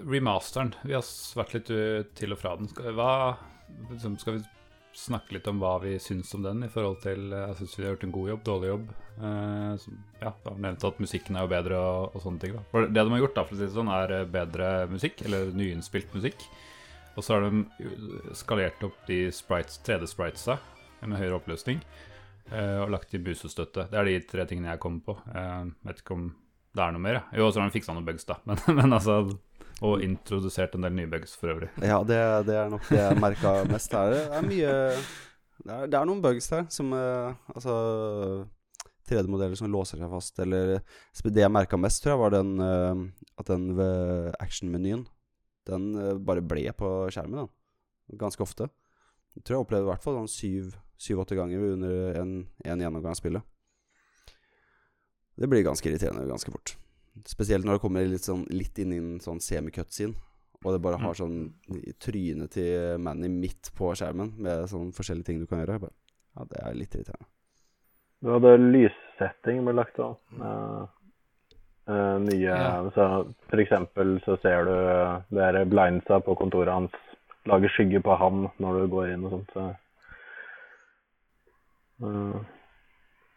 remasteren 0.09 0.73
Vi 0.83 0.95
har 0.95 1.05
vært 1.37 1.55
litt 1.57 1.71
uh, 1.73 2.01
til 2.17 2.35
og 2.35 2.39
fra 2.41 2.55
den. 2.59 2.69
Skal, 2.71 2.91
hva, 2.97 3.11
liksom, 3.91 4.17
skal 4.21 4.37
vi 4.37 4.43
snakke 4.93 5.35
litt 5.35 5.47
om 5.49 5.59
hva 5.61 5.75
vi 5.81 5.95
syns 6.01 6.31
om 6.37 6.43
den 6.45 6.65
i 6.65 6.71
forhold 6.71 7.01
til 7.03 7.33
uh, 7.33 7.49
Jeg 7.49 7.59
syns 7.61 7.77
vi 7.77 7.85
har 7.85 7.95
gjort 7.95 8.05
en 8.07 8.15
god 8.17 8.29
jobb, 8.33 8.43
dårlig 8.49 8.71
jobb. 8.71 8.91
Uh, 9.17 9.71
som, 9.83 10.03
ja, 10.21 10.33
Du 10.43 10.51
har 10.51 10.61
nevnt 10.67 10.87
at 10.89 11.01
musikken 11.03 11.37
er 11.37 11.47
jo 11.47 11.53
bedre 11.53 11.79
og, 11.79 12.13
og 12.13 12.25
sånne 12.25 12.43
ting. 12.43 12.55
da 12.57 12.65
For 12.71 12.87
Det 12.89 12.99
de 13.01 13.15
har 13.15 13.25
gjort, 13.25 13.35
da 13.37 13.47
for 13.47 13.57
å 13.57 13.59
si 13.59 13.67
det 13.67 13.75
sånn 13.75 13.93
er 13.93 14.15
bedre 14.39 14.69
musikk, 14.91 15.25
eller 15.27 15.51
nyinnspilt 15.57 16.15
musikk. 16.17 16.47
Og 17.13 17.21
så 17.21 17.35
har 17.35 17.45
de 17.45 18.33
skalert 18.33 18.81
opp 18.85 18.95
de 19.05 19.27
3D-spritesa 19.29 20.57
med 21.03 21.19
høyere 21.19 21.37
oppløsning. 21.37 21.83
Uh, 22.51 22.83
og 22.83 22.91
lagt 22.93 23.13
i 23.15 23.21
busestøtte. 23.23 23.87
Det 23.91 23.99
er 23.99 24.09
de 24.09 24.17
tre 24.27 24.45
tingene 24.49 24.73
jeg 24.73 24.81
kommer 24.83 25.05
på. 25.05 25.15
Uh, 25.29 25.69
vet 25.87 26.01
ikke 26.01 26.17
om 26.17 26.31
det 26.73 26.81
er 26.83 26.93
noe 26.95 27.01
mer. 27.03 27.19
Ja. 27.19 27.23
Jo, 27.41 27.49
så 27.53 27.59
har 27.61 27.67
han 27.67 27.73
fiksa 27.75 27.93
noen 27.95 28.05
bugs, 28.07 28.25
da. 28.25 28.39
Men, 28.49 28.57
men 28.75 28.93
altså 28.97 29.19
Og 29.83 30.01
introdusert 30.05 30.73
en 30.77 30.85
del 30.87 30.93
nye 30.95 31.09
bugs 31.11 31.35
for 31.37 31.51
øvrig. 31.53 31.69
Ja, 31.83 31.99
det, 32.07 32.17
det 32.47 32.55
er 32.57 32.69
nok 32.71 32.85
det 32.89 32.99
jeg 33.01 33.19
merka 33.21 33.53
mest. 33.69 33.91
Det 33.91 33.99
er, 33.99 34.13
det 34.17 34.39
er 34.39 34.47
mye 34.47 34.73
det 35.63 35.71
er, 35.71 35.87
det 35.87 35.97
er 35.99 36.07
noen 36.09 36.21
bugs 36.23 36.47
her 36.51 36.65
som 36.73 36.89
eh, 36.97 37.33
Altså 37.53 37.73
3D-modeller 39.09 39.55
som 39.59 39.71
låser 39.71 39.99
seg 39.99 40.11
fast, 40.11 40.39
eller 40.39 40.77
Det 41.23 41.41
jeg 41.43 41.51
merka 41.51 41.77
mest, 41.79 42.01
tror 42.03 42.13
jeg, 42.15 42.21
var 42.23 42.33
den 42.37 42.53
eh, 42.63 43.03
at 43.41 43.49
den 43.51 43.65
ved 43.77 44.31
action-menyen 44.43 45.05
Den 45.69 45.89
eh, 45.99 46.13
bare 46.19 46.41
ble 46.45 46.65
på 46.77 46.93
skjermen, 47.13 47.43
da. 47.43 48.17
Ganske 48.19 48.43
ofte. 48.43 48.67
Jeg 49.35 49.43
tror 49.45 49.57
jeg 49.57 49.65
opplevde 49.65 49.87
i 49.87 49.91
hvert 49.91 50.03
fall 50.03 50.17
sånn 50.21 50.31
syv- 50.31 50.75
syv-åtte 51.01 51.35
ganger 51.37 51.63
under 51.73 52.19
en, 52.21 52.33
en 52.67 52.83
gjennomgang 52.83 53.15
av 53.15 53.19
spillet. 53.19 53.45
Det 55.35 55.49
blir 55.49 55.65
ganske 55.65 55.89
irriterende 55.89 56.27
ganske 56.29 56.51
fort. 56.53 56.75
Spesielt 57.29 57.65
når 57.65 57.77
det 57.77 57.83
kommer 57.83 58.05
litt, 58.09 58.25
sånn, 58.25 58.45
litt 58.53 58.77
inn 58.81 58.93
i 58.93 59.01
en 59.01 59.19
sånn 59.23 59.41
semi-cut-scene. 59.41 60.15
Og 60.63 60.71
det 60.71 60.79
bare 60.83 60.99
har 61.01 61.17
sånn 61.17 61.51
trynet 62.01 62.53
til 62.55 63.01
Manny 63.03 63.27
midt 63.27 63.73
på 63.75 63.91
skjermen 63.97 64.31
med 64.39 64.69
sånn 64.71 64.93
forskjellige 64.95 65.27
ting 65.27 65.41
du 65.41 65.47
kan 65.49 65.59
gjøre. 65.59 65.81
Bare, 65.83 65.95
ja, 66.37 66.45
det 66.49 66.61
er 66.63 66.77
litt 66.79 66.95
irriterende. 66.95 67.29
Du 68.23 68.31
hadde 68.31 68.53
lyssetting 68.61 69.65
ble 69.65 69.75
lagt 69.75 69.99
av. 69.99 70.15
Uh, 70.39 70.85
nye 72.23 72.47
Ja. 72.47 72.77
så 72.95 73.07
For 73.49 73.59
eksempel 73.59 74.15
så 74.23 74.37
ser 74.39 74.63
du 74.63 74.71
eh, 74.71 75.17
det 75.35 75.43
er 75.43 75.65
blindsa 75.67 76.21
på 76.23 76.37
kontoret 76.39 76.71
hans 76.71 76.93
lager 77.43 77.67
skygge 77.75 77.99
på 77.99 78.15
han 78.15 78.45
når 78.63 78.79
du 78.79 78.87
går 78.93 79.09
inn 79.11 79.25
og 79.27 79.33
sånt. 79.35 79.51
Så, 79.51 79.65
Eh, 82.03 82.39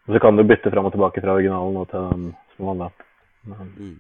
og 0.07 0.15
så 0.15 0.23
kan 0.23 0.39
du 0.39 0.45
bytte 0.47 0.71
fram 0.71 0.87
og 0.89 0.95
tilbake 0.95 1.23
fra 1.23 1.35
originalen 1.35 1.81
og 1.81 1.89
til 1.91 2.09
den 2.13 2.29
som 2.57 2.71
vanlig. 2.71 2.91
Mm. 3.47 3.97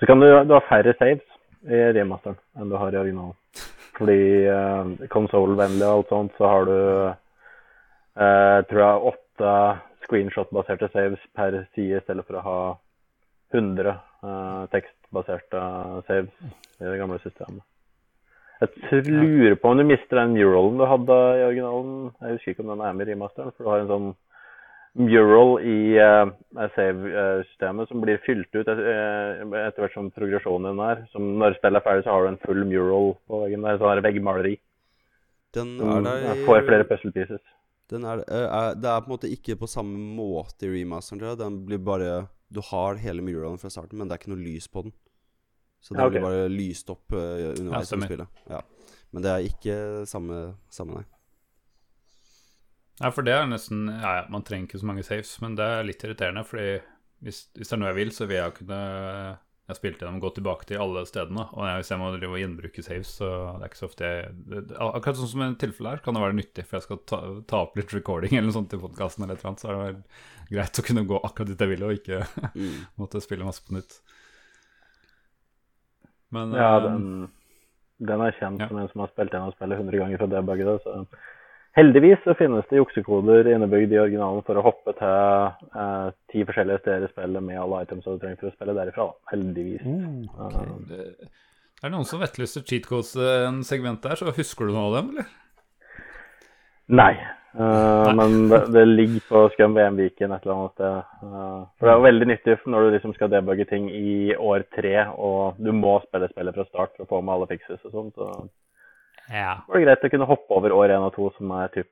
Så 0.00 0.06
kan 0.10 0.20
du, 0.20 0.26
du 0.44 0.54
ha 0.54 0.62
færre 0.68 0.94
saves 0.98 1.24
i 1.64 1.82
remasteren 1.96 2.38
enn 2.58 2.70
du 2.70 2.78
har 2.78 2.94
i 2.94 3.00
originalen. 3.00 3.36
Fordi 3.94 4.20
uh, 4.50 5.06
konsollvennlig 5.12 5.86
og 5.86 6.00
alt 6.00 6.10
sånt, 6.10 6.32
så 6.38 6.50
har 6.50 6.66
du 6.66 6.78
eh, 8.18 8.58
tror 8.70 8.80
jeg 8.82 9.12
åtte 9.12 9.52
screenshot-baserte 10.04 10.88
saves 10.92 11.22
per 11.36 11.60
side 11.76 12.00
i 12.00 12.02
stedet 12.02 12.26
for 12.26 12.38
å 12.38 12.44
ha 12.44 12.58
100 13.54 13.94
eh, 13.94 14.64
tekstbaserte 14.74 15.62
saves 16.08 16.34
i 16.80 16.84
det 16.88 16.98
gamle 16.98 17.20
systemet. 17.22 17.62
Jeg 18.64 19.04
lurer 19.06 19.56
på 19.60 19.70
om 19.70 19.78
du 19.78 19.84
mister 19.86 20.20
den 20.20 20.36
muralen 20.36 20.78
du 20.78 20.84
hadde 20.88 21.16
i 21.38 21.46
originalen. 21.48 21.96
Jeg 22.22 22.36
husker 22.36 22.54
ikke 22.54 22.64
om 22.64 22.70
den 22.72 22.84
er 22.86 22.94
med 22.96 23.08
i 23.08 23.12
remasteren, 23.12 23.52
for 23.54 23.66
du 23.66 23.72
har 23.72 23.82
en 23.82 23.90
sånn 23.90 24.12
mural 24.94 25.56
i 25.66 25.96
uh, 25.98 26.30
save-systemet 26.76 27.88
som 27.90 28.00
blir 28.04 28.20
fylt 28.26 28.52
ut 28.54 28.68
eh, 28.70 29.40
etter 29.42 29.82
hvert 29.82 29.96
som 29.96 30.10
progresjonen 30.14 30.70
din 30.70 30.82
er. 30.86 31.02
Som 31.12 31.32
når 31.40 31.56
spillet 31.58 31.80
er 31.80 31.86
ferdig, 31.86 32.04
så 32.06 32.14
har 32.14 32.22
du 32.24 32.30
en 32.32 32.40
full 32.44 32.62
mural 32.68 33.14
på 33.26 33.40
veggen 33.42 33.66
der. 33.66 33.80
Sånn 33.80 33.98
det 33.98 34.06
veggmaleri. 34.06 34.54
Den 35.54 35.74
er 35.82 36.00
der 36.06 36.28
i- 36.34 36.44
får 36.46 36.64
flere 36.68 36.86
puzzle 36.86 37.12
pieces. 37.14 37.42
Den 37.90 38.04
er, 38.04 38.22
eh, 38.28 38.46
er, 38.48 38.74
det 38.74 38.88
er 38.90 39.00
på 39.02 39.10
en 39.10 39.16
måte 39.16 39.30
ikke 39.30 39.58
på 39.60 39.68
samme 39.68 39.98
måte 40.16 40.64
i 40.66 40.70
remasteren, 40.72 41.18
tror 41.20 41.34
jeg. 41.34 41.38
Den 41.38 41.66
blir 41.66 41.78
bare 41.78 42.28
Du 42.54 42.60
har 42.60 42.94
hele 43.02 43.20
muralen 43.20 43.58
fra 43.58 43.68
starten, 43.68 43.98
men 43.98 44.06
det 44.06 44.14
er 44.14 44.18
ikke 44.22 44.30
noe 44.30 44.44
lys 44.44 44.68
på 44.68 44.82
den. 44.84 44.92
Så 45.82 45.94
den 45.94 46.00
Ja, 46.00 46.06
ok. 46.06 46.12
blir 46.12 46.22
bare 46.22 46.48
lyst 46.48 46.88
opp 46.90 47.12
uh, 47.12 47.50
underveis 47.58 47.90
i 47.92 47.98
spillet. 48.00 48.28
Ja. 48.48 48.60
Men 49.12 49.22
det 49.22 49.30
er 49.32 49.48
ikke 49.48 50.06
samme, 50.06 50.54
samme 50.70 51.04
nei. 53.00 53.06
Ja, 53.06 53.10
for 53.10 53.22
det 53.26 53.32
er 53.34 53.46
nesten 53.50 53.86
Ja, 53.90 54.10
ja, 54.20 54.26
man 54.30 54.42
trenger 54.46 54.68
ikke 54.68 54.78
så 54.82 54.86
mange 54.86 55.02
saves, 55.06 55.40
men 55.42 55.56
det 55.58 55.64
er 55.66 55.84
litt 55.88 56.04
irriterende, 56.06 56.44
fordi 56.46 56.68
hvis, 57.24 57.48
hvis 57.56 57.68
det 57.70 57.74
er 57.74 57.80
noe 57.80 57.88
jeg 57.90 57.96
vil, 58.02 58.12
så 58.14 58.26
vil 58.28 58.36
jeg 58.36 58.54
kunne 58.58 58.78
Jeg 59.64 59.72
har 59.72 59.78
spilt 59.78 59.98
gjennom 60.02 60.20
gå 60.20 60.28
tilbake 60.36 60.66
til 60.68 60.76
alle 60.84 61.02
stedene, 61.08 61.46
og 61.56 61.64
hvis 61.80 61.88
jeg 61.90 61.98
må 61.98 62.10
drive 62.12 62.34
og 62.36 62.40
gjenbruke 62.42 62.82
saves, 62.84 63.14
så 63.16 63.28
det 63.56 63.64
er 63.64 63.70
ikke 63.72 63.80
så 63.80 63.86
ofte 63.88 64.04
jeg 64.10 64.34
det, 64.52 64.60
det- 64.68 64.76
Akkurat 64.84 65.16
sånn 65.16 65.30
som 65.32 65.42
i 65.46 65.54
tilfellet 65.62 65.90
her, 65.96 66.02
kan 66.04 66.14
det 66.18 66.20
være 66.26 66.36
nyttig, 66.36 66.66
for 66.68 66.76
jeg 66.76 66.84
skal 66.84 67.00
ta, 67.08 67.20
ta 67.48 67.62
opp 67.64 67.76
litt 67.80 67.94
recording 67.96 68.36
eller 68.36 68.50
noe 68.50 68.58
sånt 68.58 68.74
i 68.76 68.80
podkasten, 68.82 69.24
eller 69.24 69.34
et 69.38 69.40
eller 69.40 69.50
annet, 69.54 69.64
så 69.64 69.70
er 69.70 69.78
det 69.78 69.86
vel 69.86 70.58
greit 70.58 70.80
å 70.82 70.84
kunne 70.84 71.06
gå 71.08 71.20
akkurat 71.24 71.48
dit 71.54 71.64
jeg 71.64 71.72
vil, 71.72 71.86
og 71.88 71.96
ikke 71.96 72.20
Mm. 72.54 72.76
måtte 73.00 73.24
spille 73.24 73.48
masse 73.48 73.64
på 73.64 73.74
nytt. 73.78 73.96
Men 76.34 76.52
Ja, 76.52 76.76
eh, 76.76 76.82
den, 76.84 77.08
den 78.04 78.20
er 78.20 78.36
kjent 78.36 78.60
ja. 78.60 78.68
som 78.68 78.78
en 78.82 78.88
som 78.92 79.00
har 79.04 79.12
spilt 79.12 79.32
gjennom 79.32 79.52
spillet 79.56 79.80
100 79.80 80.00
ganger 80.02 80.18
fra 80.20 80.28
debugge. 80.32 80.76
Så 80.84 80.94
heldigvis 81.78 82.22
så 82.24 82.34
finnes 82.38 82.66
det 82.70 82.80
juksekoder 82.80 83.48
innebygd 83.52 83.94
i 83.94 84.00
originalen 84.02 84.44
for 84.46 84.58
å 84.58 84.64
hoppe 84.64 84.94
til 84.98 85.78
eh, 85.84 86.08
ti 86.32 86.44
forskjellige 86.46 86.82
steder 86.84 87.06
i 87.06 87.12
spillet 87.12 87.46
med 87.46 87.60
alle 87.60 87.84
items 87.84 88.06
du 88.06 88.16
trenger 88.16 88.40
for 88.40 88.50
å 88.50 88.56
spille 88.56 88.76
derifra. 88.78 89.08
Heldigvis. 89.32 89.86
Eh, 89.86 90.58
det, 90.90 91.06
er 91.82 91.88
det 91.88 91.94
noen 91.94 92.08
som 92.08 92.22
etterlyser 92.24 92.66
cheat 92.66 92.88
codes 92.88 93.14
eh, 93.18 93.46
en 93.48 93.62
segment 93.66 94.02
der, 94.04 94.18
så 94.20 94.34
husker 94.34 94.68
du 94.68 94.76
noe 94.76 94.90
av 94.90 95.00
dem, 95.00 95.14
eller? 95.14 95.32
nei. 97.02 97.14
Eh, 97.54 98.08
men 98.18 98.48
det, 98.50 98.64
det 98.74 98.82
ligger 98.88 99.26
på 99.28 99.44
Scum 99.54 99.76
VM 99.78 99.98
Viken 99.98 100.32
et 100.34 100.42
eller 100.42 100.56
annet 100.56 100.74
sted. 100.74 101.12
Uh, 101.22 101.60
for 101.78 101.86
det 101.86 101.92
er 101.92 102.00
jo 102.00 102.06
veldig 102.08 102.28
nyttig 102.32 102.56
når 102.66 102.86
du 102.86 102.94
liksom 102.96 103.14
skal 103.14 103.30
debugge 103.30 103.66
ting 103.70 103.86
i 103.94 104.34
år 104.34 104.66
tre, 104.74 104.96
og 105.14 105.60
du 105.62 105.70
må 105.76 106.00
spille 106.08 106.30
spillet 106.32 106.56
fra 106.56 106.66
start 106.66 106.96
for 106.96 107.06
å 107.06 107.10
få 107.12 107.22
med 107.22 107.36
alle 107.36 107.50
fikses 107.52 107.78
og 107.86 107.94
sånt. 107.94 108.18
Så 108.18 108.48
Ja. 109.32 109.54
var 109.66 109.78
det 109.78 109.84
greit 109.86 110.04
å 110.04 110.10
kunne 110.12 110.28
hoppe 110.28 110.56
over 110.58 110.72
år 110.76 110.92
én 110.94 111.04
og 111.06 111.14
to, 111.16 111.30
som 111.38 111.50
er 111.56 111.68
typ 111.74 111.90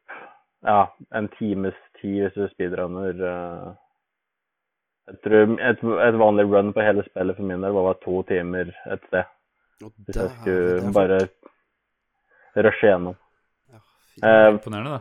ja, 0.66 0.82
en 1.16 1.28
times 1.38 1.78
tid 2.00 2.18
hvis 2.26 2.34
du 2.36 2.48
speedrunner. 2.52 3.16
eh, 3.28 3.70
Jeg 5.10 5.16
tror 5.24 5.54
et, 5.59 5.80
et 6.09 6.18
vanlig 6.20 6.44
run 6.50 6.72
på 6.72 6.84
hele 6.84 7.02
spillet 7.09 7.36
for 7.36 7.48
min 7.48 7.64
del 7.64 7.72
var 7.74 7.96
to 8.04 8.22
timer 8.28 8.70
et 8.86 9.02
sted. 9.09 9.24
Hvis 9.82 10.16
jeg 10.20 10.30
skulle 10.36 10.92
bare 10.94 11.18
rushe 12.62 12.86
gjennom. 12.86 13.16
Ja. 13.72 13.80
Eh, 14.28 14.48
Imponerende, 14.52 15.00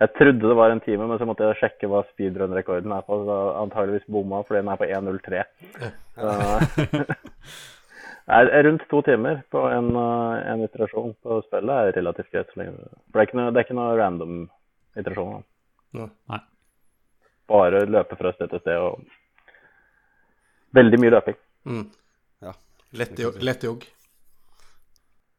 jeg 0.00 0.14
trodde 0.18 0.48
det 0.48 0.56
var 0.56 0.70
en 0.72 0.80
time, 0.80 1.06
men 1.10 1.18
så 1.20 1.26
måtte 1.28 1.44
jeg 1.50 1.58
sjekke 1.60 1.90
hva 1.90 2.04
speedrun-rekorden 2.14 2.92
er 2.96 3.04
på. 3.04 3.20
Så 3.26 3.36
antageligvis 3.60 4.08
bomma, 4.08 4.40
fordi 4.46 4.62
den 4.62 4.72
er 4.72 4.80
på 4.80 4.88
1.03. 4.88 5.44
Ja. 6.16 7.04
rundt 8.26 8.88
to 8.88 9.02
timer 9.02 9.42
på 9.50 9.58
en, 9.68 9.96
eh, 9.96 10.52
en 10.52 10.62
iterasjon 10.64 11.14
på 11.22 11.42
spillet 11.42 11.74
er 11.74 11.92
relativt 11.92 12.30
greit. 12.32 12.52
For 12.52 12.62
det 12.64 13.20
er 13.20 13.26
ikke 13.26 13.36
noe, 13.36 13.50
det 13.52 13.60
er 13.60 13.66
ikke 13.66 13.76
noe 13.76 13.96
random 13.98 14.38
iterasjon. 14.96 15.44
da. 15.92 16.08
Nei. 16.28 16.40
Bare 17.48 17.84
løpe 17.86 18.16
fra 18.16 18.32
sted 18.32 18.50
til 18.50 18.60
sted 18.60 18.78
og 18.78 19.04
Veldig 20.74 20.98
mye 20.98 21.10
løping. 21.10 21.36
Mm. 21.70 21.90
Ja. 22.42 22.52
Lett 22.98 23.62
jogg. 23.62 23.84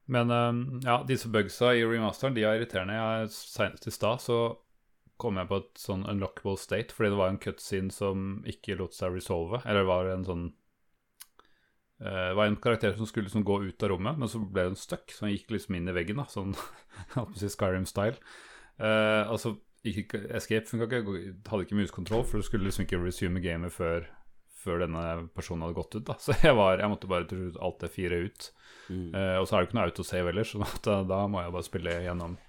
Men 0.05 0.31
eh, 0.31 0.53
ja, 0.85 1.03
disse 1.03 1.27
bugsa 1.27 1.73
i 1.75 1.83
remasteren 1.83 2.37
de 2.37 2.45
er 2.45 2.55
irriterende. 2.55 2.93
Jeg, 2.95 3.33
senest 3.35 3.87
i 3.87 3.91
stad 3.91 4.21
så 4.23 4.37
kom 5.17 5.35
jeg 5.39 5.49
på 5.49 5.59
et 5.59 5.79
sånn 5.79 6.05
unlockable 6.07 6.57
state 6.59 6.95
fordi 6.95 7.13
det 7.13 7.19
var 7.19 7.31
en 7.31 7.41
cutscene 7.41 7.91
som 7.91 8.43
ikke 8.47 8.77
lot 8.79 8.95
seg 8.95 9.11
resolve. 9.15 9.59
Eller 9.65 9.83
det 9.83 9.91
var 9.91 10.11
en 10.13 10.25
sånn 10.27 10.45
Det 11.95 12.33
var 12.35 12.49
en 12.49 12.57
karakter 12.59 12.91
som 12.97 13.07
skulle 13.07 13.29
liksom 13.29 13.45
gå 13.47 13.61
ut 13.69 13.83
av 13.85 13.93
rommet, 13.93 14.17
men 14.19 14.27
så 14.27 14.41
ble 14.43 14.65
den 14.67 14.75
stuck, 14.75 15.13
så 15.15 15.25
han 15.25 15.31
gikk 15.31 15.53
liksom 15.55 15.77
inn 15.77 15.87
i 15.87 15.93
veggen, 15.95 16.19
da, 16.19 16.25
sånn 16.27 16.51
Skyrim-style. 17.39 18.19
Uh, 18.75 19.23
altså, 19.31 19.53
ikke, 19.85 20.19
Escape 20.35 20.67
funka 20.69 20.99
ikke, 20.99 21.33
hadde 21.49 21.65
ikke 21.67 21.79
muskontroll, 21.79 22.25
for 22.27 22.41
du 22.41 22.47
skulle 22.47 22.67
liksom 22.67 22.85
ikke 22.85 22.99
resume 23.01 23.41
gamet 23.43 23.73
før, 23.73 24.07
før 24.65 24.81
denne 24.85 25.03
personen 25.37 25.65
hadde 25.65 25.77
gått 25.77 25.97
ut. 25.97 26.05
da 26.07 26.17
Så 26.23 26.35
jeg, 26.41 26.55
var, 26.57 26.79
jeg 26.81 26.91
måtte 26.91 27.09
bare 27.11 27.29
til 27.29 27.43
slutt 27.45 27.61
alt 27.63 27.81
det 27.83 27.91
fire 27.93 28.21
ut. 28.27 28.51
Mm. 28.89 29.09
Eh, 29.15 29.35
og 29.39 29.47
så 29.47 29.55
er 29.55 29.63
det 29.63 29.69
ikke 29.69 29.79
noe 29.79 29.89
autosave 29.89 30.33
ellers, 30.33 30.53
så 30.53 30.69
da, 30.87 31.01
da 31.07 31.25
må 31.31 31.43
jeg 31.43 31.55
bare 31.57 31.69
spille 31.69 31.99
gjennom. 32.05 32.39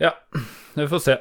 Ja, 0.00 0.16
vi 0.74 0.88
får 0.90 1.04
se. 1.04 1.18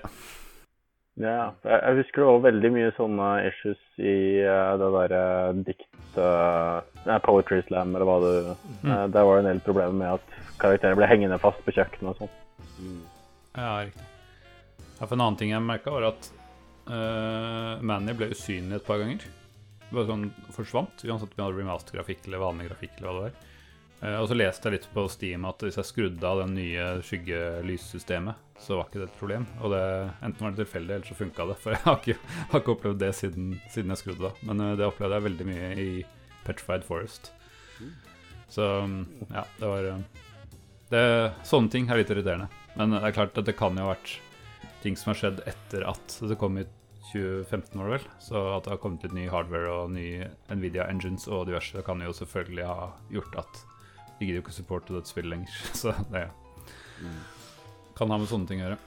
Ja, 1.20 1.52
jeg 1.68 1.98
husker 2.00 2.24
det 2.24 2.28
var 2.30 2.44
veldig 2.46 2.70
mye 2.72 2.92
sånne 2.96 3.26
issues 3.50 3.82
i 4.00 4.14
uh, 4.48 4.78
det 4.80 4.92
derre 4.96 5.24
dikt... 5.68 5.90
uh, 6.16 7.18
poetry 7.26 7.60
slam, 7.68 7.92
eller 7.96 8.08
hva 8.08 8.16
det 8.24 8.36
mm. 8.48 8.88
uh, 8.88 9.04
Der 9.12 9.28
var 9.28 9.36
det 9.36 9.42
en 9.42 9.50
del 9.50 9.60
problemer 9.66 9.98
med 9.98 10.22
at 10.22 10.40
karakterer 10.62 10.96
ble 10.96 11.10
hengende 11.12 11.40
fast 11.42 11.60
på 11.66 11.76
kjøkkenet 11.76 12.14
og 12.14 12.22
sånn. 12.22 12.34
Mm. 12.80 13.04
Ja, 13.58 13.74
riktig. 13.84 14.08
Ja, 15.02 15.04
for 15.04 15.18
en 15.18 15.26
annen 15.26 15.40
ting 15.42 15.52
jeg 15.52 15.66
merka, 15.66 15.94
var 15.94 16.08
at 16.14 16.32
uh, 16.88 17.82
Manny 17.84 18.16
ble 18.16 18.32
usynlig 18.32 18.80
et 18.80 18.88
par 18.88 19.02
ganger. 19.02 19.28
Bare 19.92 20.08
sånn 20.08 20.28
forsvant, 20.56 21.04
uansett 21.04 21.34
om 21.34 21.38
vi 21.38 21.44
hadde 21.44 21.60
remastergrafikk 21.60 22.30
eller 22.30 22.46
vanlig 22.46 22.70
grafikk. 22.70 22.96
eller 22.98 23.10
hva 23.10 23.18
det 23.18 23.26
var. 23.26 23.51
Eh, 24.02 24.18
og 24.18 24.28
så 24.30 24.38
leste 24.38 24.68
jeg 24.68 24.80
litt 24.80 24.88
på 24.96 25.06
Steam 25.14 25.46
at 25.50 25.62
hvis 25.62 25.78
jeg 25.78 25.90
skrudde 25.90 26.26
av 26.28 26.42
den 26.42 26.56
nye 26.58 26.88
skyggelyssystemet, 27.06 28.48
så 28.62 28.78
var 28.78 28.90
ikke 28.90 29.02
det 29.04 29.10
et 29.10 29.20
problem. 29.20 29.46
Og 29.62 29.74
det, 29.74 29.84
enten 30.26 30.46
var 30.46 30.56
det 30.56 30.64
tilfeldig, 30.64 30.96
eller 30.96 31.10
så 31.10 31.18
funka 31.18 31.48
det. 31.52 31.60
For 31.62 31.76
jeg 31.76 31.84
har 31.86 32.02
ikke, 32.02 32.18
har 32.54 32.64
ikke 32.64 32.76
opplevd 32.76 33.04
det 33.04 33.14
siden, 33.18 33.54
siden 33.74 33.94
jeg 33.94 34.02
skrudde 34.04 34.32
av. 34.32 34.42
Men 34.48 34.66
eh, 34.66 34.74
det 34.80 34.90
opplevde 34.90 35.20
jeg 35.20 35.28
veldig 35.30 35.48
mye 35.52 35.72
i 35.78 35.88
Petrified 36.48 36.86
Forest. 36.88 37.32
Så 38.52 38.66
ja, 39.32 39.46
det 39.62 39.68
var 39.70 39.86
eh, 39.88 40.04
det, 40.92 41.06
Sånne 41.48 41.72
ting 41.72 41.88
er 41.88 42.02
litt 42.02 42.12
irriterende. 42.12 42.50
Men 42.76 42.98
det 42.98 43.06
er 43.06 43.16
klart 43.16 43.38
at 43.40 43.48
det 43.48 43.58
kan 43.60 43.78
jo 43.78 43.88
ha 43.88 43.94
vært 43.94 44.18
ting 44.82 44.98
som 44.98 45.12
har 45.12 45.20
skjedd 45.20 45.44
etter 45.50 45.86
at 45.86 46.16
det 46.26 46.38
kom 46.42 46.58
i 46.58 46.66
2015, 47.12 47.78
var 47.78 47.88
det 47.88 47.98
vel. 48.00 48.08
Så 48.24 48.42
at 48.56 48.66
det 48.66 48.74
har 48.74 48.82
kommet 48.82 49.06
litt 49.06 49.16
ny 49.16 49.28
hardware 49.32 49.72
og 49.72 49.94
nye 49.94 50.32
Nvidia 50.50 50.88
engines 50.90 51.28
og 51.30 51.46
diverse, 51.50 51.76
det 51.78 51.86
kan 51.88 52.02
jo 52.04 52.16
selvfølgelig 52.16 52.68
ha 52.68 52.90
gjort 53.14 53.38
at 53.44 53.62
de 54.22 54.30
gidder 54.30 54.38
jo 54.38 54.46
ikke 54.46 54.54
supporte 54.54 54.94
dette 54.94 55.10
spillet 55.10 55.34
lenger. 55.34 55.60
Så 55.82 55.96
det 56.14 56.28
kan 57.98 58.14
ha 58.14 58.22
med 58.22 58.30
sånne 58.30 58.50
ting 58.50 58.62
å 58.62 58.68
gjøre. 58.70 58.80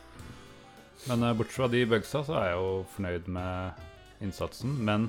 Men 1.11 1.27
eh, 1.27 1.37
bortsett 1.37 1.59
fra 1.59 1.71
de 1.73 1.85
bugsa, 1.91 2.23
så 2.25 2.37
er 2.39 2.51
jeg 2.53 2.59
jo 2.61 2.69
fornøyd 2.95 3.31
med 3.35 4.25
innsatsen. 4.25 4.77
Men 4.87 5.09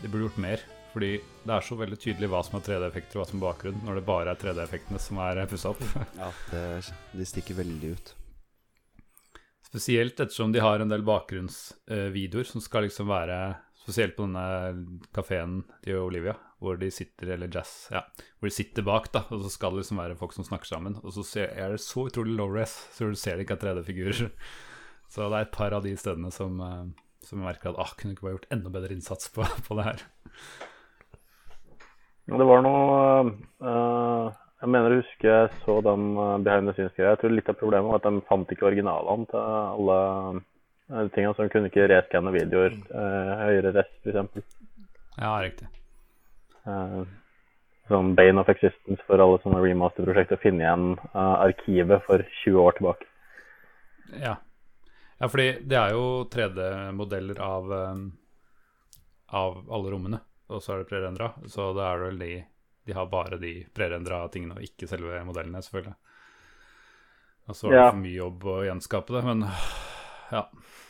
de 0.00 0.08
burde 0.08 0.26
gjort 0.26 0.40
mer. 0.42 0.64
Fordi 0.90 1.10
det 1.20 1.52
er 1.54 1.62
så 1.62 1.76
veldig 1.78 1.98
tydelig 2.02 2.30
hva 2.32 2.40
som 2.42 2.56
er 2.58 2.64
3D-effekter 2.66 3.18
og 3.18 3.22
hva 3.22 3.26
som 3.28 3.38
er 3.38 3.44
bakgrunn, 3.44 3.82
når 3.86 4.00
det 4.00 4.06
bare 4.08 4.32
er 4.32 4.40
3D-effektene 4.40 5.02
som 5.02 5.20
er 5.22 5.44
pussa 5.50 5.74
opp. 5.74 5.84
Ja, 6.18 6.32
det, 6.50 6.64
de 7.14 7.28
stikker 7.28 7.60
veldig 7.60 7.92
ut. 7.94 8.12
Spesielt 9.70 10.18
ettersom 10.18 10.50
de 10.50 10.64
har 10.64 10.82
en 10.82 10.90
del 10.90 11.04
bakgrunnsvideoer 11.06 12.48
som 12.48 12.64
skal 12.64 12.88
liksom 12.88 13.10
være 13.12 13.40
Spesielt 13.80 14.12
på 14.12 14.26
denne 14.26 15.06
kafeen 15.16 15.62
til 15.80 16.02
Olivia, 16.02 16.34
hvor 16.60 16.76
de 16.80 16.90
sitter 16.92 17.32
eller 17.34 17.48
jazz, 17.48 17.88
ja, 17.92 18.02
hvor 18.38 18.50
de 18.50 18.54
sitter 18.54 18.84
bak, 18.84 19.08
da, 19.14 19.24
og 19.32 19.44
så 19.44 19.52
skal 19.52 19.72
det 19.72 19.82
liksom 19.82 20.00
være 20.02 20.16
folk 20.20 20.34
som 20.36 20.44
snakker 20.44 20.68
sammen. 20.68 20.98
Og 21.00 21.14
så 21.16 21.24
ser, 21.24 21.54
er 21.56 21.72
det 21.72 21.80
så 21.80 22.04
utrolig 22.10 22.36
low 22.36 22.50
res, 22.52 22.74
så 22.92 23.08
du 23.08 23.16
ser 23.18 23.38
det 23.38 23.46
ikke 23.46 23.56
er 23.56 23.64
3D-figurer. 23.64 24.28
Så 25.10 25.26
det 25.26 25.40
er 25.40 25.42
et 25.42 25.50
par 25.50 25.74
av 25.74 25.82
de 25.82 25.90
stedene 25.98 26.28
som, 26.30 26.60
eh, 26.62 26.84
som 27.26 27.40
jeg 27.40 27.48
merker 27.48 27.72
at 27.72 27.80
ah, 27.82 27.94
kunne 27.98 28.14
ikke 28.14 28.28
bare 28.28 28.36
gjort 28.36 28.52
enda 28.54 28.70
bedre 28.70 28.94
innsats 28.94 29.32
på, 29.34 29.42
på 29.66 29.78
det 29.80 29.86
her. 29.88 30.04
Det 32.30 32.46
var 32.46 32.62
noe 32.62 33.00
uh, 33.66 34.30
Jeg 34.60 34.70
mener 34.70 34.94
å 34.94 35.00
huske 35.00 35.26
jeg 35.26 35.48
så 35.64 35.80
den 35.82 36.12
eh, 36.14 36.36
behind 36.46 36.70
the 36.70 36.76
scenes-greia. 36.76 37.16
Jeg 37.16 37.22
tror 37.24 37.34
litt 37.34 37.50
av 37.50 37.58
problemet 37.58 37.90
var 37.90 37.98
at 37.98 38.06
de 38.06 38.22
fant 38.30 38.54
ikke 38.54 38.68
originalene 38.70 39.26
til 39.32 39.42
alle 39.42 39.98
tingene. 41.16 41.34
Så 41.34 41.42
de 41.42 41.54
kunne 41.56 41.72
ikke 41.74 41.90
reskanne 41.90 42.36
videoer 42.38 42.78
uh, 42.94 43.34
høyere 43.48 43.74
rest, 43.80 43.98
f.eks. 44.06 44.46
Ja, 45.18 45.34
riktig. 45.42 45.72
Uh, 46.66 47.04
sånn 47.90 48.14
Bane 48.14 48.40
of 48.42 48.50
Existence 48.52 49.02
for 49.08 49.18
alle 49.22 49.40
sånne 49.42 49.60
remaster-prosjekter. 49.64 50.38
Finne 50.42 50.62
igjen 50.62 50.84
eh, 51.10 51.34
arkivet 51.48 52.04
for 52.06 52.22
20 52.44 52.60
år 52.62 52.76
tilbake. 52.78 53.08
Ja. 54.20 54.36
ja, 55.18 55.28
fordi 55.28 55.48
det 55.70 55.78
er 55.78 55.94
jo 55.96 56.04
3D-modeller 56.30 57.40
av, 57.42 57.72
um, 57.72 58.04
av 59.40 59.58
alle 59.70 59.90
rommene, 59.94 60.20
og 60.50 60.62
så 60.62 60.74
er 60.74 60.82
det 60.84 60.90
prerendra. 60.90 61.32
Så 61.50 61.72
det 61.78 61.88
er 61.88 62.04
vel 62.06 62.22
de 62.22 62.32
De 62.88 62.94
har 62.96 63.06
bare 63.12 63.36
de 63.38 63.52
prerendra 63.76 64.22
tingene, 64.32 64.56
og 64.56 64.64
ikke 64.64 64.86
selve 64.88 65.18
modellene, 65.26 65.60
selvfølgelig. 65.62 65.96
Og 67.50 67.54
så 67.58 67.66
var 67.66 67.74
det 67.74 67.82
Ja. 67.82 67.90
for 67.90 68.00
mye 68.00 68.16
jobb 68.16 68.46
å 68.50 68.54
gjenskape 68.64 69.12
det, 69.14 69.24
men 69.26 69.44
ja. 70.32 70.46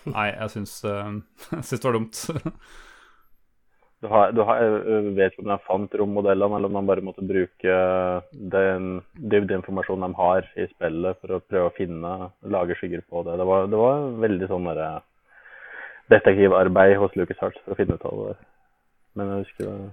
Nei, 0.07 0.29
jeg 0.31 0.51
syns, 0.55 0.77
jeg 0.85 1.65
syns 1.65 1.81
det 1.81 1.85
var 1.85 1.99
dumt. 1.99 2.23
Du 4.01 4.09
har, 4.09 4.31
du 4.33 4.41
har, 4.49 4.63
jeg 4.65 5.13
vet 5.19 5.35
ikke 5.35 5.43
om 5.45 5.51
de 5.51 5.57
fant 5.67 5.95
rommodellene, 6.01 6.57
eller 6.57 6.71
om 6.71 6.77
de 6.79 6.89
bare 6.89 7.05
måtte 7.05 7.25
bruke 7.27 7.75
den 8.33 8.87
dybdeinformasjonen 9.13 10.07
de 10.07 10.17
har 10.17 10.47
i 10.57 10.65
spillet 10.71 11.21
for 11.21 11.37
å 11.37 11.41
prøve 11.45 11.69
å 11.69 11.75
finne, 11.77 12.13
lage 12.49 12.79
skygger 12.81 13.05
på 13.05 13.27
det. 13.27 13.37
Det 13.37 13.47
var, 13.51 13.69
det 13.69 13.81
var 13.81 14.07
veldig 14.23 14.49
sånn 14.49 14.71
derre 14.71 14.89
detektivarbeid 16.11 16.97
hos 17.03 17.19
Lucas 17.19 17.43
Hartz 17.45 17.61
for 17.65 17.75
å 17.75 17.79
finne 17.79 17.99
ut 17.99 18.07
av 18.09 18.23
det. 18.31 18.39
Men 19.19 19.35
jeg 19.35 19.45
husker 19.45 19.69
det. 19.69 19.91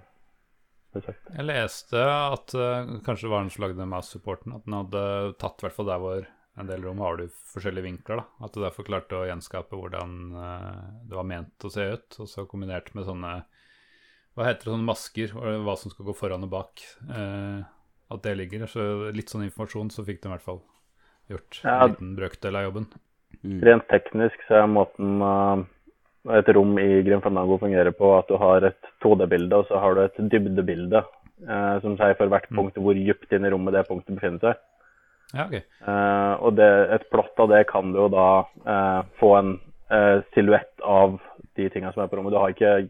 Jeg 0.97 1.45
leste 1.45 1.99
at 2.07 2.55
uh, 2.57 2.95
kanskje 3.05 3.27
det 3.27 3.33
var 3.33 3.43
den 3.43 3.51
som 3.53 3.65
lagde 3.65 3.85
mouse-supporten, 3.91 4.55
at 4.55 4.65
den 4.65 4.77
hadde 4.79 5.03
tatt 5.41 5.61
hvert 5.61 5.83
der 5.83 6.01
hvor 6.01 6.23
en 6.57 6.69
del 6.71 6.87
rom 6.87 7.03
har 7.03 7.19
du 7.19 7.27
forskjellige 7.51 7.85
vinkler. 7.85 8.23
da, 8.23 8.47
At 8.47 8.55
du 8.55 8.63
derfor 8.63 8.87
klarte 8.87 9.19
å 9.19 9.27
gjenskape 9.27 9.77
hvordan 9.77 10.15
uh, 10.33 10.79
det 11.05 11.19
var 11.19 11.27
ment 11.27 11.67
å 11.67 11.73
se 11.75 11.85
ut. 11.91 12.19
Og 12.23 12.31
så 12.31 12.47
kombinert 12.49 12.89
med 12.95 13.05
sånne 13.05 13.35
hva 14.37 14.45
heter 14.45 14.67
det, 14.67 14.73
sånne 14.75 14.85
masker, 14.87 15.33
og 15.33 15.65
hva 15.65 15.73
som 15.81 15.91
skal 15.93 16.07
gå 16.07 16.13
foran 16.17 16.45
og 16.45 16.53
bak. 16.53 16.83
eh, 17.09 17.65
at 18.07 18.23
det 18.23 18.37
ligger. 18.39 18.67
Så 18.71 19.11
litt 19.11 19.31
sånn 19.33 19.43
informasjon, 19.47 19.89
så 19.91 20.05
fikk 20.07 20.21
de 20.23 20.29
i 20.29 20.31
hvert 20.31 20.45
fall 20.45 20.61
gjort 21.27 21.57
Ja. 21.63 21.81
en 21.83 21.91
liten 21.91 22.15
brøkdel 22.15 22.55
av 22.55 22.63
jobben. 22.69 22.85
Mm. 23.43 23.57
Rent 23.67 23.87
teknisk 23.91 24.45
så 24.47 24.61
er 24.61 24.69
måten 24.71 25.19
uh, 25.21 26.37
et 26.37 26.47
rom 26.55 26.77
i 26.79 27.01
Grim 27.03 27.21
Fandango 27.21 27.57
fungerer 27.59 27.91
på 27.91 28.13
at 28.17 28.29
du 28.31 28.37
har 28.39 28.63
et 28.63 28.79
2D-bilde, 29.03 29.59
og 29.59 29.67
så 29.67 29.81
har 29.83 29.95
du 29.95 30.01
et 30.05 30.17
dybdebilde 30.31 31.03
uh, 31.03 31.75
som 31.83 31.97
sier 31.99 32.15
for 32.15 32.31
hvert 32.31 32.47
punkt 32.55 32.79
hvor 32.79 32.95
dypt 32.95 33.35
inn 33.35 33.45
i 33.45 33.51
rommet 33.51 33.75
det 33.75 33.83
punktet 33.89 34.15
befinner 34.15 34.39
seg. 34.39 34.63
Ja, 35.35 35.45
ok. 35.49 35.57
uh, 35.83 36.33
og 36.47 36.55
det, 36.55 36.69
et 36.95 37.09
plott 37.11 37.35
av 37.43 37.51
det 37.51 37.65
kan 37.67 37.91
du 37.91 37.99
jo 37.99 38.07
da 38.07 38.27
eh, 38.63 39.01
få 39.19 39.33
en 39.35 39.49
uh, 39.91 40.23
silhuett 40.33 40.79
av 40.87 41.17
de 41.59 41.67
tingene 41.67 41.91
som 41.91 42.05
er 42.05 42.07
på 42.07 42.15
rommet. 42.15 42.31
Du 42.31 42.39
har 42.39 42.53
ikke 42.55 42.87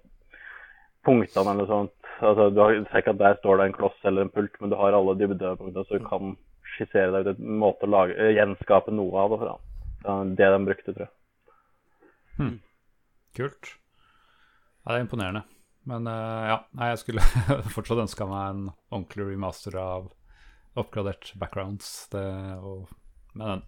punktene 1.07 1.53
eller 1.53 1.69
sånt. 1.69 1.95
Altså, 2.17 2.49
du 2.51 2.61
har, 2.61 2.77
sikkert 2.91 3.19
der 3.21 3.39
står 3.39 3.59
det 3.59 3.67
en 3.69 3.77
kloss 3.77 4.07
eller 4.09 4.25
en 4.25 4.33
pult, 4.33 4.55
men 4.61 4.73
du 4.73 4.77
har 4.79 4.95
alle 4.97 5.15
dybdepunktene, 5.19 5.85
så 5.87 5.99
du 5.99 6.07
kan 6.07 6.35
skissere 6.75 7.13
deg 7.15 7.31
ut 7.31 7.41
en 7.41 7.59
måte 7.61 7.87
å 7.87 7.91
lage, 7.93 8.17
eh, 8.19 8.35
gjenskape 8.37 8.93
noe 8.93 9.23
av 9.23 9.33
det. 9.33 9.41
fra. 9.43 9.57
Så 10.03 10.17
det 10.39 10.49
de 10.53 10.63
brukte, 10.65 10.93
tror 10.93 11.05
jeg. 11.07 11.13
Kult. 13.37 13.77
Ja, 14.83 14.93
det 14.93 14.99
er 14.99 15.05
imponerende. 15.05 15.43
Men 15.87 16.07
uh, 16.09 16.43
ja, 16.49 16.57
nei, 16.75 16.91
jeg 16.91 17.01
skulle 17.03 17.23
fortsatt 17.75 18.03
ønska 18.03 18.27
meg 18.27 18.49
en 18.51 18.63
ordentlig 18.91 19.29
remaster 19.29 19.77
av 19.79 20.09
oppgradert 20.77 21.31
backgrounds. 21.39 22.09
Det, 22.11 22.25
og, 22.59 22.91
men 23.37 23.63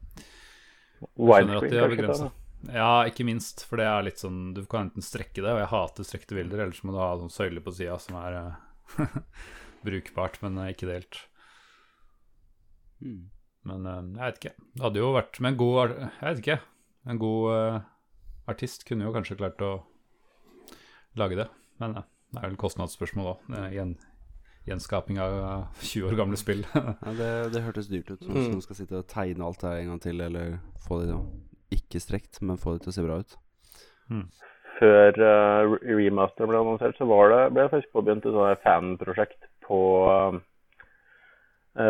jeg 0.99 1.16
skjønner 1.16 1.61
at 1.61 1.72
de 1.72 1.80
har 1.80 1.94
begrensa. 1.94 2.30
Ja, 2.68 3.06
ikke 3.07 3.23
minst, 3.23 3.61
for 3.64 3.80
det 3.80 3.86
er 3.88 4.03
litt 4.03 4.19
sånn 4.19 4.53
Du 4.53 4.65
kan 4.68 4.90
enten 4.90 5.02
strekke 5.06 5.40
det, 5.40 5.48
og 5.53 5.61
jeg 5.61 5.69
hater 5.72 6.03
strekte 6.03 6.36
bilder, 6.36 6.65
ellers 6.65 6.81
må 6.84 6.91
du 6.91 6.98
ha 6.99 7.14
sånn 7.22 7.31
søyler 7.31 7.64
på 7.64 7.72
sida 7.72 7.95
som 8.03 8.18
er 8.19 8.36
eh, 8.36 9.15
brukbart, 9.88 10.41
men 10.44 10.57
eh, 10.60 10.73
ikke 10.73 10.90
delt. 10.90 11.22
Mm. 12.99 13.30
Men 13.69 13.86
eh, 13.88 14.02
jeg 14.19 14.26
vet 14.26 14.41
ikke. 14.44 14.53
Det 14.76 14.84
hadde 14.88 15.02
jo 15.03 15.14
vært 15.15 15.40
med 15.40 15.53
en 15.53 15.60
god 15.61 15.95
Jeg 15.95 16.26
vet 16.27 16.44
ikke. 16.44 16.60
En 17.10 17.22
god 17.22 17.81
artist 18.49 18.84
kunne 18.88 19.06
jo 19.07 19.14
kanskje 19.15 19.38
klart 19.40 19.61
å 19.64 19.72
lage 21.19 21.38
det. 21.40 21.48
Men 21.80 21.95
det 22.02 22.41
er 22.41 22.49
vel 22.52 22.60
kostnadsspørsmål 22.60 23.31
òg. 23.34 23.49
Gjen, 23.73 23.95
gjenskaping 24.68 25.19
av 25.23 25.36
eh, 25.40 25.84
20 25.94 26.10
år 26.11 26.18
gamle 26.19 26.40
spill. 26.40 26.65
Ja, 26.76 27.14
det, 27.15 27.30
det 27.56 27.64
hørtes 27.65 27.88
dyrt 27.91 28.11
ut. 28.11 28.19
Hvis 28.19 28.36
Mm. 28.36 28.52
noen 28.57 28.65
skal 28.68 28.81
sitte 28.84 28.99
og 28.99 29.07
tegne 29.11 29.48
alt 29.48 29.64
der 29.64 29.80
en 29.80 29.94
gang 29.94 30.03
til, 30.03 30.19
eller 30.27 30.57
få 30.84 30.99
det 31.02 31.14
i 31.14 31.15
å 31.15 31.23
ikke 31.76 32.02
strekt, 32.04 32.41
men 32.41 32.60
få 32.62 32.76
det 32.76 32.86
til 32.86 32.94
å 32.94 32.98
se 32.98 33.06
bra 33.06 33.20
ut. 33.24 33.36
Før 34.80 35.18
uh, 35.20 35.74
remaster 35.84 36.48
ble 36.48 36.62
annonsert, 36.62 36.96
så 36.98 37.08
var 37.10 37.34
det, 37.34 37.41
ble 37.54 37.66
det 37.66 37.74
faktisk 37.74 37.96
påbegynt 37.98 38.26
et 38.26 38.36
sånt 38.36 38.64
fanprosjekt 38.64 39.50
på 39.68 39.82
uh, 40.08 40.40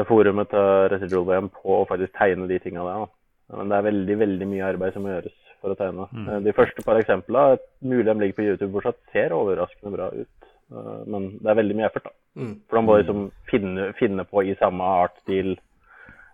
forumet 0.09 0.49
til 0.51 0.89
Residual 0.95 1.27
VM 1.29 1.51
på 1.53 1.81
å 1.81 1.87
faktisk 1.89 2.15
tegne 2.17 2.49
de 2.49 2.57
tinga 2.63 2.85
der. 2.87 3.05
Da. 3.05 3.59
Men 3.59 3.71
det 3.71 3.77
er 3.77 3.87
veldig, 3.87 4.17
veldig 4.23 4.47
mye 4.49 4.67
arbeid 4.73 4.95
som 4.95 5.05
må 5.05 5.13
gjøres 5.13 5.37
for 5.59 5.73
å 5.73 5.79
tegne. 5.79 6.07
Mm. 6.13 6.27
Eh, 6.27 6.41
De 6.47 6.55
første 6.55 6.85
par 6.85 6.99
eksemplene, 6.99 7.59
mulig 7.81 8.07
de 8.07 8.17
ligger 8.21 8.37
på 8.37 8.45
YouTube 8.47 8.71
fortsatt, 8.75 8.99
ser 9.13 9.35
overraskende 9.35 9.95
bra 9.95 10.09
ut. 10.13 10.51
Eh, 10.71 10.99
Men 11.07 11.31
det 11.39 11.49
er 11.51 11.59
veldig 11.61 11.79
mye 11.79 11.89
effort, 11.89 12.09
da. 12.09 12.15
Mm. 12.39 12.53
For 12.69 12.79
de 12.79 12.83
må 12.85 12.99
liksom 12.99 13.25
finne, 13.49 13.89
finne 13.99 14.25
på 14.29 14.45
i 14.45 14.55
samme 14.59 14.91
artstil 15.05 15.55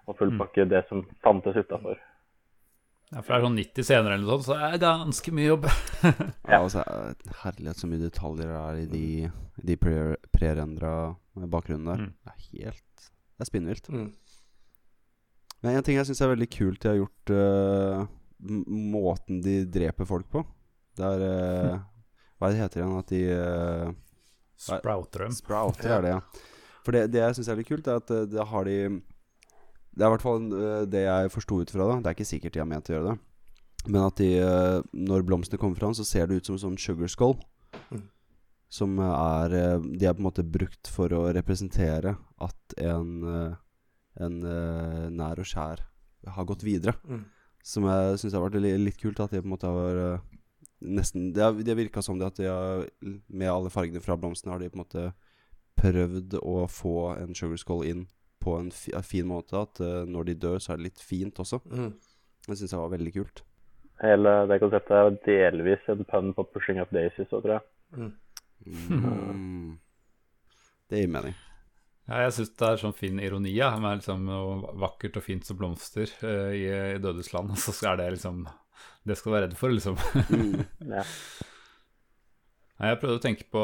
og 0.06 0.20
fullpakke 0.20 0.68
det 0.70 0.84
som 0.90 1.06
fantes 1.26 1.56
utafor. 1.58 1.98
Ja, 3.12 3.22
for 3.22 3.30
det 3.30 3.36
er 3.38 3.44
sånn 3.46 3.58
90 3.60 3.86
scener 3.86 4.14
eller 4.16 4.26
noe 4.26 4.42
sånt, 4.42 4.48
så 4.50 4.56
det 4.58 4.66
er 4.74 4.82
ganske 4.82 5.34
mye 5.38 5.50
jobb. 5.52 5.68
Ja, 6.52 6.60
og 6.62 6.72
så 6.74 6.82
er 6.82 7.14
herlighet 7.44 7.82
så 7.82 7.90
mye 7.90 8.02
detaljer 8.02 8.50
det 8.50 8.62
er 8.62 8.80
i 8.82 8.86
de, 8.90 9.06
de 9.70 9.78
pre- 9.82 10.18
prerendra 10.34 10.94
bakgrunnene 11.36 11.94
der. 11.94 12.06
Mm. 12.06 12.14
Det 12.26 12.34
er 12.34 12.46
helt 12.50 13.06
Det 13.06 13.46
er 13.46 13.50
spinnvilt. 13.52 13.90
Mm. 13.94 14.08
Men 15.62 15.78
en 15.80 15.86
ting 15.86 16.00
jeg 16.00 16.10
syns 16.10 16.22
er 16.22 16.34
veldig 16.34 16.50
kult 16.54 16.82
de 16.84 16.92
har 16.92 17.00
gjort 17.00 17.32
uh, 17.34 18.06
Måten 18.46 19.40
de 19.42 19.56
dreper 19.72 20.06
folk 20.10 20.28
på. 20.30 20.44
Det 20.98 21.08
er 21.08 21.24
uh, 21.26 21.80
Hva 22.38 22.50
er 22.50 22.54
det 22.54 22.62
heter 22.62 22.82
igjen? 22.82 22.98
At 23.00 23.14
de 23.14 23.22
uh, 23.32 23.96
Sprouter 24.66 25.26
dem. 25.26 25.34
Sprouter 25.36 25.94
er 25.98 26.06
det, 26.06 26.14
ja. 26.14 26.20
For 26.86 26.96
det, 26.96 27.08
det 27.14 27.22
jeg 27.24 27.38
syns 27.38 27.50
er 27.52 27.58
litt 27.60 27.70
kult, 27.70 27.88
er 27.90 28.02
at 28.04 28.12
det 28.30 28.46
har 28.52 28.68
de 28.70 28.78
Det 29.96 30.04
er 30.04 30.10
i 30.10 30.14
hvert 30.16 30.26
fall 30.26 30.50
eh, 30.52 30.84
det 30.92 31.06
jeg 31.06 31.32
forsto 31.32 31.62
ut 31.64 31.72
fra 31.72 31.88
det. 31.88 32.02
Det 32.04 32.10
er 32.10 32.18
ikke 32.18 32.28
sikkert 32.28 32.56
de 32.56 32.62
har 32.62 32.68
ment 32.70 32.92
å 32.92 32.96
gjøre 32.96 33.14
det. 33.14 33.16
Men 33.86 34.02
at 34.02 34.20
de, 34.20 34.30
eh, 34.44 34.80
når 35.08 35.24
blomstene 35.28 35.62
kommer 35.62 35.80
fram, 35.80 35.96
så 35.96 36.04
ser 36.08 36.28
det 36.28 36.42
ut 36.42 36.50
som 36.50 36.58
en 36.58 36.64
sånn 36.66 36.80
sugar 36.82 37.12
skull. 37.12 37.38
Mm. 37.94 38.04
Som 38.76 38.98
er 39.00 39.56
eh, 39.56 39.86
De 39.96 40.10
er 40.10 40.18
på 40.18 40.24
en 40.24 40.28
måte 40.28 40.44
brukt 40.44 40.92
for 40.92 41.16
å 41.16 41.28
representere 41.36 42.18
at 42.44 42.76
en, 42.82 43.56
en 44.20 44.36
nær 45.16 45.40
og 45.40 45.48
skjær 45.48 45.86
har 46.36 46.50
gått 46.50 46.66
videre. 46.68 46.98
Mm. 47.08 47.24
Som 47.66 47.88
jeg 47.88 48.20
syns 48.20 48.36
har 48.36 48.44
vært 48.44 48.60
litt 48.60 49.00
kult. 49.00 49.22
At 49.24 49.32
de 49.32 49.40
på 49.40 49.48
en 49.48 49.56
måte 49.56 49.72
har 49.72 50.20
nesten 50.86 51.32
Det 51.34 51.64
det 51.66 51.78
virka 51.80 52.04
som 52.04 52.20
det 52.20 52.28
at 52.28 52.38
de 52.38 52.50
har 52.52 52.84
Med 53.32 53.50
alle 53.50 53.72
fargene 53.74 54.04
fra 54.04 54.18
blomstene 54.20 54.52
har 54.54 54.60
de 54.60 54.68
på 54.70 54.76
en 54.76 54.84
måte 54.84 55.06
prøvd 55.80 56.36
å 56.44 56.66
få 56.72 57.16
en 57.16 57.34
sugar 57.36 57.60
skull 57.62 57.86
inn 57.88 58.04
på 58.46 58.56
en 58.60 58.70
fin 58.72 59.28
måte. 59.30 59.58
At 59.66 59.82
eh, 59.84 60.04
når 60.10 60.30
de 60.30 60.38
dør, 60.46 60.62
så 60.62 60.74
er 60.74 60.82
det 60.82 60.92
litt 60.92 61.04
fint 61.04 61.42
også. 61.42 61.62
Mm. 61.72 61.92
Det 62.46 62.60
syns 62.60 62.76
jeg 62.76 62.84
var 62.84 62.94
veldig 62.94 63.16
kult. 63.16 63.44
hele 64.04 64.36
det 64.52 64.60
konseptet 64.62 65.00
er 65.00 65.18
delvis 65.26 65.90
en 65.90 66.06
pønn 66.06 66.34
på 66.38 66.46
'Pushing 66.46 66.82
Up 66.84 66.94
Daisies' 66.94 67.34
òg, 67.34 67.42
tror 67.42 67.58
jeg. 67.58 67.64
Mm. 67.96 68.14
Det 70.90 71.02
gir 71.02 71.10
mening. 71.10 71.34
Ja, 72.06 72.20
jeg 72.22 72.36
syns 72.36 72.52
det 72.54 72.68
er 72.68 72.78
sånn 72.78 72.94
fin 72.94 73.18
ironi, 73.18 73.50
ja, 73.56 73.72
med 73.82 73.98
liksom 73.98 74.28
noe 74.28 74.76
vakkert 74.78 75.18
og 75.18 75.26
fint 75.26 75.48
som 75.48 75.58
blomster 75.58 76.12
uh, 76.22 76.54
i, 76.54 76.68
i 76.70 77.02
dødes 77.02 77.32
land, 77.34 77.56
og 77.56 77.58
så 77.66 77.74
er 77.92 78.02
det 78.02 78.12
liksom 78.14 78.46
Det 79.06 79.18
skal 79.18 79.32
du 79.32 79.36
være 79.36 79.48
redd 79.48 79.58
for, 79.58 79.74
liksom. 79.74 79.98
Ja. 80.96 81.06
Nei, 82.76 82.90
jeg 82.92 83.00
prøvde 83.00 83.20
å 83.20 83.24
tenke 83.24 83.46
på 83.54 83.62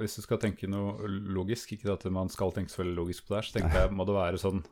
Hvis 0.00 0.16
du 0.18 0.24
skal 0.24 0.40
tenke 0.42 0.66
noe 0.70 1.06
logisk, 1.06 1.76
ikke 1.76 1.92
at 1.94 2.06
man 2.10 2.30
skal 2.32 2.50
tenke 2.56 2.72
så 2.72 2.82
veldig 2.82 2.96
logisk 2.96 3.26
på 3.26 3.34
det 3.34 3.38
her, 3.38 3.46
så 3.46 3.56
tenkte 3.58 3.84
jeg 3.84 3.94
må 3.94 4.06
det 4.08 4.16
være 4.16 4.40
sånn 4.42 4.64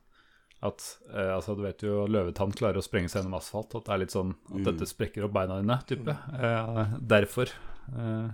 at 0.64 0.82
eh, 1.12 1.30
altså 1.34 1.54
Du 1.54 1.62
vet 1.66 1.82
jo 1.84 2.06
løvetann 2.08 2.54
klarer 2.56 2.80
å 2.80 2.84
sprenge 2.84 3.10
seg 3.12 3.20
gjennom 3.20 3.36
asfalt. 3.38 3.74
At 3.76 3.86
det 3.86 3.92
er 3.94 4.00
litt 4.02 4.14
sånn 4.14 4.32
at 4.54 4.62
dette 4.70 4.88
sprekker 4.88 5.26
opp 5.26 5.34
beina 5.36 5.58
dine, 5.60 5.76
type. 5.88 6.14
Eh, 6.32 6.94
derfor 7.12 7.52
eh, 7.92 8.30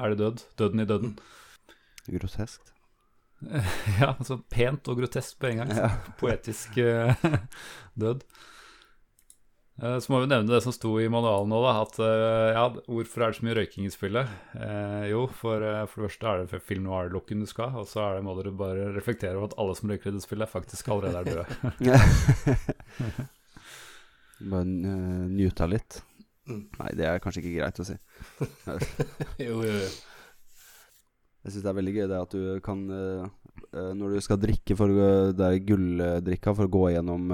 er 0.00 0.14
det 0.14 0.18
død. 0.22 0.46
Døden 0.58 0.82
i 0.82 0.88
døden. 0.88 1.12
Groteskt. 2.08 2.72
Ja, 4.00 4.14
altså 4.14 4.38
pent 4.48 4.88
og 4.88 4.96
grotesk 5.02 5.36
på 5.42 5.50
en 5.50 5.60
gang. 5.60 5.72
Ja. 5.76 5.90
Poetisk 6.20 6.78
eh, 6.80 7.26
død. 8.02 8.24
Eh, 9.82 9.98
Så 10.00 10.12
må 10.12 10.22
vi 10.22 10.28
nevne 10.30 10.48
det 10.48 10.62
som 10.64 10.72
sto 10.72 10.94
i 11.02 11.08
manualen 11.12 11.50
nå, 11.52 11.58
da. 11.64 11.72
At 11.84 11.98
eh, 12.00 12.54
ja, 12.56 12.64
hvorfor 12.88 13.22
er 13.26 13.32
det 13.32 13.38
så 13.40 13.46
mye 13.46 13.56
røyking 13.58 13.88
i 13.88 13.92
spillet? 13.92 14.32
Eh, 14.56 15.04
jo, 15.12 15.26
for, 15.36 15.60
eh, 15.60 15.82
for 15.90 16.02
det 16.02 16.10
første 16.10 16.30
er 16.32 16.44
det 16.54 16.62
film 16.64 16.86
noir-looken 16.88 17.44
du 17.44 17.48
skal, 17.50 17.76
og 17.76 17.88
så 17.90 18.04
er 18.06 18.18
det, 18.18 18.24
må 18.26 18.36
dere 18.38 18.54
bare 18.56 18.88
reflektere 18.96 19.36
over 19.36 19.50
at 19.50 19.58
alle 19.60 19.76
som 19.76 19.92
røyker 19.92 20.12
i 20.12 20.16
det 20.16 20.24
spillet, 20.24 20.52
faktisk 20.52 20.88
allerede 20.94 21.20
er 21.20 21.24
døde. 21.30 21.46
Bare 24.36 24.66
uh, 24.68 25.24
njuta 25.32 25.64
litt. 25.68 26.02
Nei, 26.46 26.90
det 26.94 27.06
er 27.08 27.20
kanskje 27.24 27.40
ikke 27.40 27.54
greit 27.56 27.80
å 27.80 27.86
si. 27.88 27.94
Jo, 29.46 29.62
jo, 29.64 29.72
jo. 29.72 29.88
Jeg 31.46 31.54
syns 31.54 31.62
det 31.64 31.70
er 31.70 31.78
veldig 31.78 31.94
gøy 31.94 32.06
det 32.10 32.18
at 32.18 32.32
du 32.34 32.60
kan 32.64 32.80
Når 32.90 34.14
du 34.16 34.18
skal 34.24 34.38
drikke 34.42 34.74
for 34.78 34.90
uh, 34.92 35.32
det 35.36 35.46
er 35.46 35.64
gulldrikka 35.70 36.52
for 36.58 36.68
å 36.68 36.72
gå 36.76 36.84
gjennom 36.96 37.32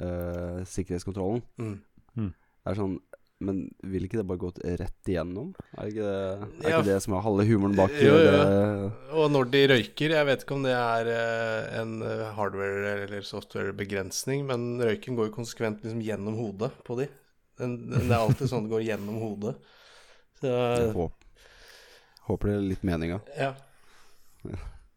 eh, 0.00 0.58
eh, 0.60 0.64
sikkerhetskontrollen 0.64 1.42
Mm. 1.58 1.78
Det 2.18 2.72
er 2.72 2.74
sånn 2.74 2.98
Men 3.40 3.60
vil 3.86 4.02
ikke 4.08 4.18
det 4.18 4.26
bare 4.26 4.40
gått 4.42 4.56
rett 4.66 5.06
igjennom? 5.06 5.52
Er 5.78 5.86
ikke 5.92 6.02
det, 6.02 6.64
er 6.66 6.70
Ja. 6.72 6.78
ikke 6.80 6.88
det 6.88 7.02
som 7.04 7.14
er 7.14 7.20
halve 7.22 7.44
humoren 7.46 7.76
bak 7.78 7.92
Jo, 7.94 8.16
jo. 8.16 8.32
det? 8.32 8.92
Og 9.14 9.30
når 9.30 9.50
de 9.52 9.60
røyker, 9.70 10.10
jeg 10.10 10.26
vet 10.26 10.42
ikke 10.42 10.56
om 10.56 10.64
det 10.64 10.72
er 10.74 11.06
eh, 11.12 11.80
en 11.80 12.02
eh, 12.02 12.32
hardware- 12.34 13.04
eller 13.04 13.22
software-begrensning, 13.22 14.42
men 14.48 14.80
røyken 14.82 15.14
går 15.14 15.28
jo 15.30 15.36
konsekvent 15.36 15.84
liksom 15.84 16.02
gjennom 16.02 16.34
hodet 16.34 16.72
på 16.82 16.96
de. 16.98 17.06
Den, 17.60 17.76
den, 17.90 18.08
det 18.08 18.10
er 18.10 18.26
alltid 18.26 18.50
sånn 18.50 18.66
det 18.66 18.74
går 18.74 18.82
gjennom 18.88 19.20
hodet. 19.22 19.54
Så, 20.40 20.46
Jeg 20.50 20.92
håper, 20.98 21.14
håper 22.26 22.48
det 22.50 22.56
er 22.56 22.68
litt 22.74 22.82
meninga. 22.82 23.20
ja. 23.38 23.54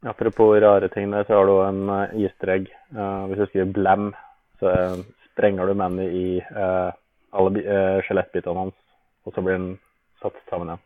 Apropos 0.04 0.58
rare 0.62 0.90
ting 0.90 1.12
der, 1.14 1.24
så 1.30 1.38
har 1.38 1.46
du 1.46 1.60
en 1.62 1.82
uh, 1.90 2.10
easter 2.18 2.50
egg. 2.56 2.70
Uh, 2.90 3.28
hvis 3.30 3.38
du 3.38 3.46
skriver 3.52 3.74
'blam', 3.76 4.14
så 4.62 4.70
eh, 4.70 5.02
sprenger 5.32 5.68
du 5.68 5.74
Manny 5.78 6.06
i 6.06 6.28
eh, 6.38 6.92
alle 7.32 7.64
eh, 7.66 7.98
skjelettbitene 8.06 8.68
hans, 8.68 8.78
og 9.26 9.34
så 9.34 9.44
blir 9.44 9.58
den 9.58 9.74
satt 10.22 10.38
sammen 10.50 10.70
igjen. 10.70 10.86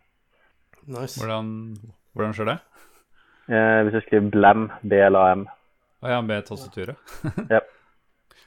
Nice. 0.95 1.19
Hvordan, 1.19 1.51
hvordan 2.15 2.35
skjer 2.37 2.51
det? 2.53 2.57
Eh, 3.45 3.79
hvis 3.85 3.97
du 3.97 4.01
skriver 4.05 4.29
'blam', 4.33 4.67
B-L-A-M 4.81 5.45
Å 6.01 6.09
ja, 6.09 6.21
med 6.21 6.45
tastaturet? 6.47 6.97
Ja. 7.55 7.61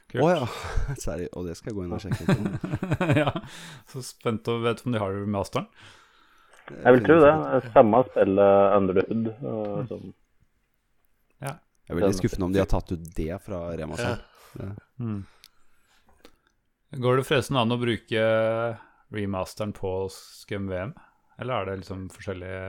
Å 0.09 0.23
oh, 0.25 0.31
ja. 0.33 0.45
Sorry. 1.05 1.27
Og 1.37 1.45
det 1.45 1.55
skal 1.59 1.69
jeg 1.69 1.77
gå 1.77 1.85
inn 1.85 1.93
og 1.93 2.01
sjekke 2.01 2.25
ut. 2.25 2.63
ja, 3.21 3.29
så 3.91 4.01
spent 4.01 4.47
og 4.49 4.63
vet 4.65 4.81
om 4.81 4.95
de 4.95 5.01
har 5.01 5.13
det 5.13 5.21
med 5.21 5.35
masteren. 5.35 5.67
Jeg 6.69 6.95
vil 6.95 7.05
tro 7.05 7.17
det. 7.21 7.33
Samme 7.73 8.01
spillet 8.09 8.75
Under 8.77 8.97
the 8.97 9.03
Ja. 11.39 11.53
Jeg 11.53 11.93
er 11.93 11.99
veldig 12.01 12.17
skuffende 12.17 12.49
om 12.49 12.53
de 12.53 12.61
har 12.61 12.69
tatt 12.69 12.91
ut 12.93 13.05
det 13.17 13.37
fra 13.45 13.61
Rema 13.77 13.97
Ja. 14.01 14.17
Mm. 14.99 15.23
Går 17.03 17.19
det 17.19 17.25
forresten 17.27 17.57
an 17.61 17.71
å 17.75 17.77
bruke 17.81 18.23
remasteren 19.13 19.73
på 19.77 19.91
Scum 20.13 20.69
VM? 20.71 20.93
Eller 21.39 21.53
er 21.61 21.65
det 21.69 21.75
liksom 21.83 22.07
forskjellige 22.11 22.63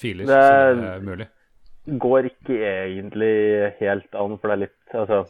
filer 0.00 0.30
Det 0.30 0.42
som 0.42 0.82
det 0.84 0.92
er 0.94 1.08
mulig? 1.08 1.28
går 1.98 2.28
ikke 2.28 2.56
egentlig 2.62 3.32
helt 3.80 4.14
an, 4.14 4.36
for 4.38 4.48
det 4.48 4.54
er 4.54 4.60
litt 4.62 4.94
Altså, 4.94 5.24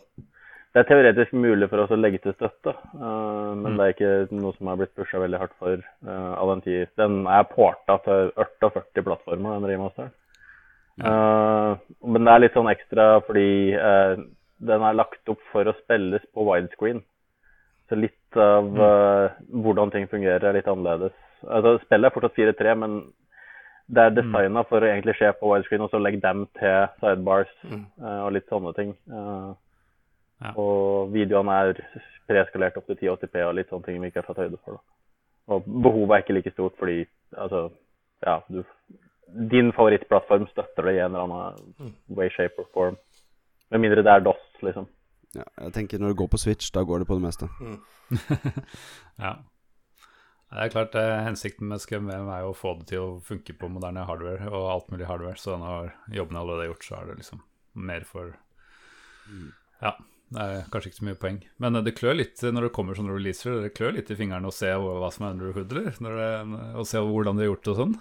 det 0.75 0.81
er 0.83 0.89
teoretisk 0.89 1.33
mulig 1.33 1.69
for 1.71 1.81
oss 1.83 1.91
å 1.95 1.97
legge 1.97 2.19
til 2.25 2.35
støtte, 2.37 2.75
uh, 2.97 3.53
men 3.57 3.73
Mm. 3.73 3.77
det 3.79 3.85
er 3.87 3.93
ikke 3.95 4.37
noe 4.37 4.53
som 4.57 4.69
er 4.69 4.77
blitt 4.81 4.95
pusha 4.97 5.21
veldig 5.21 5.39
hardt 5.41 5.55
for 5.59 5.81
uh, 5.81 6.33
av 6.37 6.49
den 6.53 6.63
tid. 6.67 6.89
Den 6.97 7.27
er 7.27 7.45
porta 7.49 7.97
til 8.05 8.33
48 8.37 9.03
plattformer, 9.05 9.59
den 9.61 9.71
remasteren. 9.71 10.13
Eh, 11.01 11.77
men 12.05 12.25
det 12.27 12.33
er 12.35 12.41
litt 12.43 12.53
sånn 12.57 12.69
ekstra 12.69 13.05
fordi 13.25 13.73
eh, 13.73 14.17
den 14.63 14.85
er 14.87 14.95
lagt 14.95 15.29
opp 15.33 15.41
for 15.53 15.67
å 15.67 15.75
spilles 15.83 16.23
på 16.35 16.45
widescreen. 16.47 17.01
Så 17.91 17.99
litt 17.99 18.39
av 18.39 18.69
eh, 18.79 19.41
hvordan 19.51 19.91
ting 19.93 20.07
fungerer, 20.09 20.45
er 20.49 20.57
litt 20.61 20.69
annerledes. 20.71 21.17
Altså, 21.43 21.77
spillet 21.83 22.09
er 22.09 22.15
fortsatt 22.15 22.39
4-3, 22.39 22.77
men 22.79 23.01
det 23.93 24.05
er 24.07 24.15
designa 24.17 24.63
for 24.69 24.81
å 24.81 24.89
egentlig 24.89 25.17
skje 25.19 25.33
på 25.41 25.51
widescreen, 25.51 25.83
og 25.85 25.91
så 25.93 25.99
legge 26.01 26.23
dem 26.23 26.47
til 26.61 26.87
sidebars 27.03 27.51
Mm. 27.67 27.83
eh, 28.01 28.21
og 28.27 28.33
litt 28.39 28.49
sånne 28.49 28.75
ting. 28.79 28.95
Eh, 29.11 29.53
Ja. 30.43 30.51
Og 30.59 31.13
videoene 31.15 31.55
er 31.55 31.77
preskalert 32.27 32.75
opp 32.77 32.87
til 32.89 32.97
1080p 32.99 33.45
og 33.47 33.55
litt 33.55 33.69
sånne 33.71 33.85
ting 33.87 34.01
vi 34.03 34.09
ikke 34.11 34.25
har 34.25 34.27
tatt 34.27 34.41
høyde 34.43 34.59
for. 34.65 34.75
Da. 34.75 35.55
Og 35.55 35.69
behovet 35.85 36.17
er 36.17 36.23
ikke 36.25 36.35
like 36.35 36.51
stort 36.51 36.75
fordi 36.81 36.97
altså, 37.39 37.61
ja, 38.27 38.41
du, 38.51 38.65
din 39.53 39.71
favorittplattform 39.77 40.49
støtter 40.51 40.83
det 40.89 40.97
i 40.97 40.99
en 41.05 41.15
eller 41.15 41.29
annen 41.29 41.95
way, 42.11 42.27
shape 42.35 42.59
or 42.59 42.67
form. 42.75 42.97
Med 43.71 43.85
mindre 43.85 44.03
det 44.03 44.11
er 44.17 44.25
DOS, 44.27 44.43
liksom. 44.67 44.89
Ja, 45.33 45.47
jeg 45.65 45.73
tenker 45.73 46.01
når 46.03 46.13
det 46.13 46.21
går 46.21 46.29
på 46.35 46.41
Switch, 46.41 46.69
da 46.75 46.83
går 46.85 47.03
det 47.03 47.09
på 47.09 47.19
det 47.19 47.27
meste. 47.29 47.49
Ja. 49.23 49.37
Det 50.53 50.67
er 50.67 50.73
klart, 50.75 50.97
eh, 51.01 51.23
Hensikten 51.25 51.71
med 51.71 51.81
Scum 51.81 52.11
VM 52.11 52.29
er 52.29 52.43
jo 52.45 52.51
å 52.53 52.57
få 52.57 52.75
det 52.77 52.91
til 52.91 53.01
å 53.01 53.21
funke 53.25 53.55
på 53.57 53.71
moderne 53.73 54.05
hardware 54.05 54.51
og 54.51 54.67
alt 54.69 54.91
mulig 54.93 55.07
hardware, 55.09 55.39
så 55.41 55.57
når 55.57 55.95
jobben 56.13 56.37
allerede 56.37 56.67
er 56.67 56.73
gjort, 56.75 56.85
så 56.85 56.99
er 56.99 57.09
det 57.09 57.21
liksom 57.23 57.41
mer 57.89 58.05
for 58.05 58.35
Ja, 59.81 59.95
det 60.33 60.45
er 60.45 60.69
kanskje 60.73 60.91
ikke 60.91 61.01
så 61.01 61.07
mye 61.09 61.21
poeng. 61.23 61.41
Men 61.63 61.79
eh, 61.79 61.85
det 61.87 61.97
klør 61.97 62.19
litt 62.19 62.45
når 62.45 62.69
det 62.69 62.75
kommer 62.77 62.99
sånne 62.99 63.17
releaser. 63.17 63.63
Det 63.65 63.73
klør 63.77 63.97
litt 63.97 64.13
i 64.13 64.19
fingrene 64.19 64.49
å 64.49 64.55
se 64.55 64.69
hva 64.77 64.99
hva 65.01 65.11
som 65.15 65.27
er 65.27 65.39
under 65.39 65.57
hood, 65.57 65.73
eller? 65.73 65.97
Når 66.05 66.21
det, 66.21 66.31
å 66.83 66.87
se 66.89 67.01
hvordan 67.01 67.41
de 67.41 67.47
har 67.47 67.53
gjort 67.55 67.65
det 67.65 67.73
og 67.73 67.81
sånn. 67.81 67.97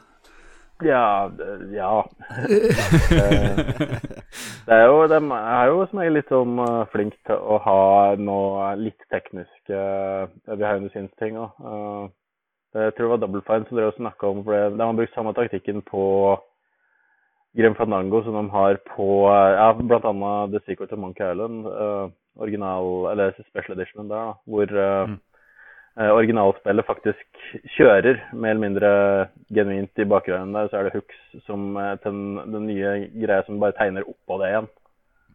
Ja, 0.81 1.29
ja. 1.71 2.03
Eh, 2.37 3.57
det 4.67 4.73
er 4.77 4.85
jo, 4.87 5.07
de 5.11 5.19
er 5.37 5.65
jo 5.69 5.83
som 5.89 5.99
regel 6.01 6.15
litt 6.17 6.31
sånn 6.31 6.55
uh, 6.61 6.85
flink 6.93 7.13
til 7.27 7.37
å 7.37 7.57
ha 7.65 7.81
noe 8.17 8.71
litt 8.79 9.01
tekniske 9.13 9.77
uh, 9.77 10.55
behind 10.55 10.87
the 10.87 10.91
scenes-ting 10.93 11.37
òg. 11.41 11.51
Uh, 11.61 12.07
jeg 12.77 12.93
tror 12.95 13.07
det 13.07 13.11
var 13.13 13.21
Double 13.25 13.43
Fine 13.47 13.67
som 13.67 13.77
dere 13.77 13.91
snakka 13.97 14.29
om, 14.31 14.43
for 14.45 14.55
det- 14.55 14.77
de 14.79 14.85
har 14.87 14.95
brukt 14.95 15.13
samme 15.13 15.33
taktikken 15.35 15.81
på 15.89 16.03
Grim 17.57 17.75
Fandango 17.75 18.21
som 18.23 18.37
de 18.39 18.45
har 18.53 18.77
på 18.95 19.07
ja, 19.27 19.73
bl.a. 19.75 20.47
The 20.53 20.61
Secret 20.65 20.93
of 20.95 20.99
Monkey 21.03 21.25
Island, 21.33 21.65
uh, 21.67 22.07
original, 22.39 23.09
eller 23.11 23.35
special 23.49 23.75
editionen 23.75 24.07
der, 24.07 24.31
da, 24.31 24.33
hvor 24.47 24.71
uh, 24.71 25.09
Mm. 25.11 25.19
Eh, 25.99 26.11
originalspillet 26.11 26.87
faktisk 26.87 27.41
kjører 27.75 28.19
mer 28.33 28.53
eller 28.53 28.63
mindre 28.63 28.91
genuint 29.53 30.01
i 30.01 30.07
bakgrunnen 30.07 30.55
der, 30.55 30.69
så 30.69 30.79
er 30.79 30.87
det 30.87 30.95
hooks 30.95 31.45
som 31.47 31.75
eh, 31.79 31.95
den, 32.05 32.21
den 32.53 32.67
nye 32.69 32.93
greia 33.15 33.45
som 33.47 33.59
bare 33.61 33.75
tegner 33.77 34.07
oppå 34.07 34.39
det 34.41 34.51
igjen. 34.51 34.69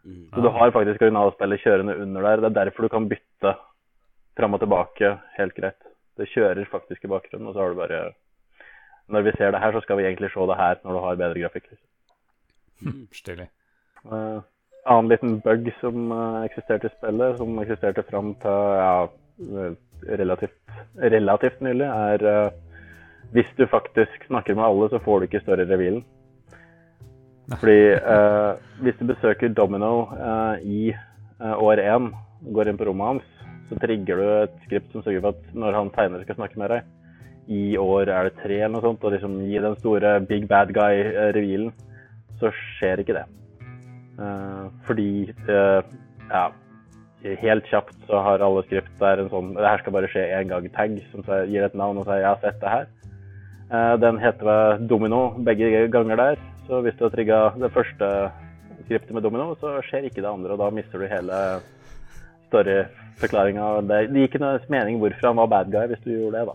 Så 0.06 0.42
du 0.42 0.48
har 0.54 0.70
faktisk 0.70 1.02
originalspillet 1.02 1.64
kjørende 1.64 1.96
under 1.98 2.22
der. 2.22 2.42
Det 2.44 2.50
er 2.50 2.58
derfor 2.60 2.86
du 2.86 2.92
kan 2.92 3.08
bytte 3.10 3.56
fram 4.38 4.54
og 4.54 4.62
tilbake 4.62 5.16
helt 5.34 5.56
greit. 5.56 5.88
Det 6.16 6.28
kjører 6.30 6.68
faktisk 6.70 7.04
i 7.04 7.10
bakgrunnen, 7.10 7.48
og 7.48 7.56
så 7.56 7.64
har 7.64 7.74
du 7.74 7.80
bare 7.80 8.04
Når 9.08 9.22
vi 9.22 9.32
ser 9.38 9.50
det 9.50 9.60
her, 9.60 9.72
så 9.72 9.80
skal 9.80 9.98
vi 9.98 10.04
egentlig 10.06 10.30
se 10.30 10.46
det 10.50 10.56
her 10.56 10.78
når 10.84 10.92
du 10.92 10.98
har 10.98 11.18
bedre 11.18 11.40
grafikk. 11.40 11.66
Liksom. 11.70 13.06
Stilig. 13.12 13.48
Uh, 14.04 14.42
annen 14.86 15.10
liten 15.10 15.40
bug 15.40 15.68
som 15.80 16.10
eksisterte 16.44 16.86
i 16.90 16.94
spillet, 16.96 17.36
som 17.38 17.58
eksisterte 17.62 18.02
fram 18.10 18.34
til 18.42 18.56
ja, 18.80 19.06
relativt, 20.20 20.58
relativt 21.00 21.62
nylig, 21.64 21.86
er 21.86 22.26
eh, 22.30 22.50
hvis 23.34 23.48
du 23.58 23.66
faktisk 23.70 24.26
snakker 24.28 24.54
med 24.54 24.64
alle, 24.64 24.90
så 24.90 25.00
får 25.02 25.18
du 25.18 25.28
ikke 25.28 25.42
større 25.44 25.66
revealen. 25.68 26.04
Fordi 27.60 27.78
eh, 27.94 28.52
hvis 28.82 28.98
du 29.00 29.06
besøker 29.06 29.54
Domino 29.54 30.08
eh, 30.16 30.66
i 30.66 30.82
eh, 30.90 31.56
år 31.62 31.82
én, 31.82 32.10
går 32.54 32.70
inn 32.70 32.78
på 32.78 32.88
rommet 32.88 33.12
hans, 33.12 33.32
så 33.68 33.78
trigger 33.82 34.18
du 34.18 34.26
et 34.30 34.60
skript 34.66 34.92
som 34.92 35.02
sørger 35.02 35.22
for 35.24 35.34
at 35.34 35.54
når 35.54 35.78
han 35.78 35.90
tegner 35.94 36.22
skal 36.22 36.38
snakke 36.38 36.58
med 36.60 36.74
deg, 36.74 36.92
i 37.46 37.76
år 37.78 38.10
er 38.10 38.26
det 38.26 38.40
tre 38.40 38.58
eller 38.58 38.74
noe 38.74 38.82
sånt, 38.82 39.04
og 39.06 39.14
liksom 39.14 39.38
gi 39.46 39.58
den 39.62 39.78
store 39.78 40.16
big 40.26 40.48
bad 40.50 40.72
guy-revealen, 40.74 41.70
så 42.40 42.50
skjer 42.54 43.02
ikke 43.02 43.14
det. 43.20 43.26
Eh, 44.18 44.64
fordi 44.88 45.10
eh, 45.30 45.92
ja, 46.30 46.46
helt 47.40 47.66
kjapt 47.70 47.96
så 48.08 48.20
har 48.22 48.44
alle 48.44 48.62
skript 48.66 48.92
der 49.00 49.22
en 49.22 49.30
sånn 49.32 49.54
Det 49.56 49.66
her 49.66 49.82
skal 49.82 49.94
bare 49.96 50.10
skje 50.12 50.24
én 50.38 50.50
gang-tag, 50.50 50.98
som 51.12 51.24
gir 51.50 51.64
et 51.64 51.74
navn 51.74 51.98
og 51.98 52.06
sier 52.06 52.20
'jeg 52.22 52.30
har 52.30 52.40
sett 52.40 52.60
det 52.60 52.74
her'. 52.74 52.86
Eh, 53.70 53.96
Den 53.96 54.18
heter 54.18 54.78
domino 54.86 55.30
begge 55.38 55.88
ganger 55.90 56.16
der. 56.16 56.36
Så 56.66 56.82
hvis 56.82 56.96
du 56.98 57.04
har 57.04 57.10
trigga 57.10 57.52
det 57.58 57.72
første 57.72 58.30
skriptet 58.86 59.14
med 59.14 59.22
domino, 59.22 59.54
så 59.54 59.80
skjer 59.82 60.06
ikke 60.06 60.22
det 60.22 60.30
andre, 60.30 60.52
og 60.52 60.58
da 60.58 60.70
mister 60.70 60.98
du 60.98 61.06
hele 61.06 61.60
storyforklaringa. 62.48 63.80
Det, 63.86 64.10
gir 64.10 64.28
ikke 64.28 64.60
mening 64.68 64.98
hvorfor 64.98 65.26
han 65.26 65.36
var 65.36 65.46
bad 65.46 65.70
guy 65.70 65.86
hvis 65.86 66.04
du 66.04 66.10
gjorde 66.10 66.38
det, 66.38 66.46
da. 66.46 66.54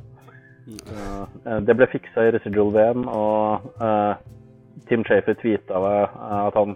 Eh, 1.52 1.60
Det 1.60 1.76
ble 1.76 1.88
fiksa 1.88 2.28
i 2.28 2.32
Residual 2.32 2.72
VM, 2.72 3.08
og 3.08 3.62
eh, 3.82 4.16
Tim 4.88 5.04
Shafer 5.04 5.34
tweeta 5.34 5.80
at 6.48 6.56
han, 6.56 6.76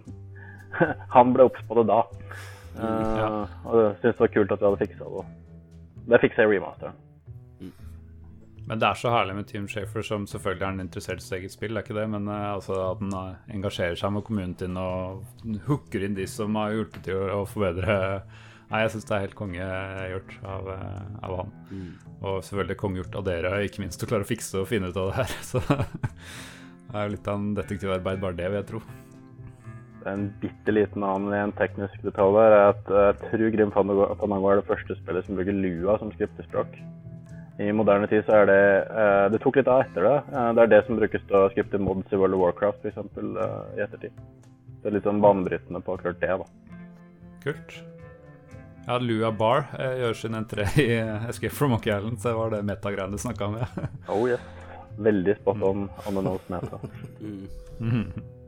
han 1.16 1.34
ble 1.34 1.44
obs 1.44 1.88
da. 1.88 2.02
Eh, 2.76 3.18
Ja. 3.20 3.28
Og 3.66 3.76
jeg 3.80 3.96
syntes 4.02 4.18
det 4.20 4.20
var 4.26 4.34
kult 4.36 4.52
at 4.52 4.62
vi 4.62 4.66
hadde 4.70 4.84
fiksa 4.84 5.10
det. 5.16 5.26
Det 6.06 6.22
fiksa 6.22 6.44
jeg 6.46 6.52
i 6.52 6.60
remasteren. 6.60 7.02
Men 8.66 8.80
det 8.82 8.88
er 8.88 8.98
så 8.98 9.12
herlig 9.14 9.36
med 9.38 9.46
Team 9.46 9.68
Shafer, 9.70 10.02
som 10.02 10.24
selvfølgelig 10.26 10.66
er 10.66 10.72
en 10.74 10.82
interessert 10.82 11.22
i 11.22 11.24
sitt 11.26 11.36
eget 11.38 11.54
spill, 11.54 11.76
det 11.76 11.84
er 11.84 11.86
ikke 11.86 12.00
det, 12.00 12.08
men 12.10 12.28
eh, 12.34 12.48
altså 12.56 12.74
at 12.88 13.04
han 13.04 13.14
eh, 13.14 13.36
engasjerer 13.60 14.00
seg 14.00 14.14
med 14.16 14.26
kommunen 14.26 14.56
din 14.58 14.80
og 14.82 15.22
hooker 15.68 16.06
inn 16.08 16.18
de 16.18 16.26
som 16.28 16.58
har 16.58 16.74
hjulpet 16.74 17.06
til 17.06 17.20
å, 17.20 17.44
å 17.44 17.46
forbedre 17.50 18.24
Nei, 18.66 18.80
jeg 18.82 18.96
syns 18.96 19.06
det 19.06 19.14
er 19.14 19.22
helt 19.28 19.36
kongegjort 19.38 20.32
av, 20.50 20.70
av 21.22 21.34
han. 21.38 21.52
Og 22.26 22.40
selvfølgelig 22.48 22.78
kongegjort 22.82 23.18
av 23.20 23.26
dere, 23.28 23.52
ikke 23.68 23.84
minst 23.84 24.02
å 24.02 24.08
klare 24.10 24.26
å 24.26 24.30
fikse 24.32 24.58
og 24.64 24.66
finne 24.72 24.90
ut 24.90 24.98
av 24.98 25.12
det 25.12 25.20
her. 25.20 25.36
Så 25.52 25.62
det 25.62 26.96
er 26.98 27.04
jo 27.06 27.12
litt 27.14 27.30
av 27.30 27.38
en 27.38 27.52
detektivarbeid, 27.60 28.24
bare 28.24 28.40
det, 28.40 28.48
vil 28.50 28.58
jeg 28.58 28.68
tro. 28.72 28.82
En 30.06 30.28
bitte 30.42 30.72
liten 30.76 31.04
annen 31.04 31.34
en 31.34 31.54
teknisk 31.58 32.02
detalj 32.06 32.36
der 32.38 32.54
er 32.54 32.68
at 32.74 32.92
eh, 32.92 33.08
jeg 33.08 33.32
tror 33.32 33.54
Grim 33.56 33.72
Fandango 33.74 34.52
er 34.52 34.60
det 34.62 34.68
første 34.68 34.98
spillet 35.00 35.26
som 35.26 35.40
bruker 35.40 35.58
lua 35.58 35.98
som 36.02 36.12
skriptespråk. 36.14 36.76
I 37.58 37.72
moderne 37.72 38.08
tid 38.12 38.26
så 38.28 38.42
er 38.42 38.50
det 38.50 38.62
eh, 38.92 39.26
Det 39.32 39.40
tok 39.42 39.56
litt 39.62 39.70
av 39.72 39.86
etter 39.86 40.04
det. 40.06 40.16
Eh, 40.36 40.50
Det 40.58 40.64
er 40.66 40.72
det 40.76 40.82
som 40.86 41.00
brukes 41.00 41.24
til 41.26 41.40
å 41.40 41.50
skripte 41.54 41.80
mods 41.82 42.14
i 42.14 42.20
World 42.20 42.36
of 42.38 42.44
Warcraft 42.44 42.86
f.eks. 42.86 43.02
Uh, 43.18 43.64
i 43.78 43.82
ettertid. 43.86 44.14
Det 44.84 44.92
er 44.92 44.98
litt 45.00 45.08
sånn 45.08 45.24
banebrytende 45.24 45.82
på 45.82 45.96
akkurat 45.98 46.20
det, 46.22 46.36
da. 46.44 46.78
Kult. 47.46 47.78
Ja, 48.86 49.00
Lua 49.02 49.32
Bar 49.34 49.64
eh, 49.80 49.96
gjør 50.04 50.14
sin 50.20 50.38
entré 50.38 50.68
i 50.78 50.92
eh, 51.00 51.30
Escape 51.32 51.56
from 51.56 51.74
Monkey 51.74 51.90
Island, 51.96 52.20
så 52.22 52.30
det 52.30 52.38
var 52.38 52.54
det 52.54 52.62
metagreiene 52.70 53.18
du 53.18 53.22
snakka 53.24 53.48
om. 53.50 53.58
Ja. 53.64 53.90
Oh 54.14 54.28
yes. 54.30 54.44
Veldig 55.02 55.40
spot 55.42 55.64
on 55.66 55.88
on 56.06 56.14
the 56.20 56.22
nose 56.22 56.46
meta. 56.54 56.78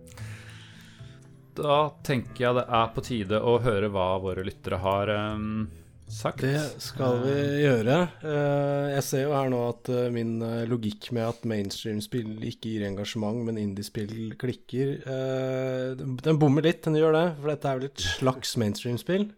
Da 1.58 1.78
tenker 2.06 2.44
jeg 2.44 2.56
det 2.60 2.64
er 2.80 2.88
på 2.94 3.04
tide 3.06 3.40
å 3.42 3.58
høre 3.64 3.90
hva 3.94 4.12
våre 4.22 4.44
lyttere 4.46 4.78
har 4.84 5.10
um, 5.34 5.64
sagt. 6.06 6.44
Det 6.46 6.60
skal 6.84 7.18
vi 7.24 7.34
gjøre. 7.64 7.98
Uh, 8.22 8.94
Jeg 8.94 9.04
ser 9.08 9.24
jo 9.26 9.34
her 9.34 9.50
nå 9.52 9.64
at 9.72 9.90
uh, 9.94 10.04
min 10.14 10.36
eh, 10.46 10.68
logikk 10.70 11.10
med 11.18 11.26
at 11.32 11.48
mainstream-spill 11.50 12.38
ikke 12.52 12.76
gir 12.76 12.86
engasjement, 12.92 13.42
men 13.48 13.58
indie-spill 13.62 14.36
klikker, 14.40 14.94
uh, 15.10 15.98
den- 15.98 16.40
bommer 16.40 16.66
litt, 16.68 16.84
den 16.86 17.00
gjør 17.02 17.18
det. 17.18 17.26
For 17.42 17.54
dette 17.54 17.70
er 17.74 17.82
vel 17.82 17.90
et 17.90 18.08
slags 18.20 18.58
mainstream-spill. 18.62 19.30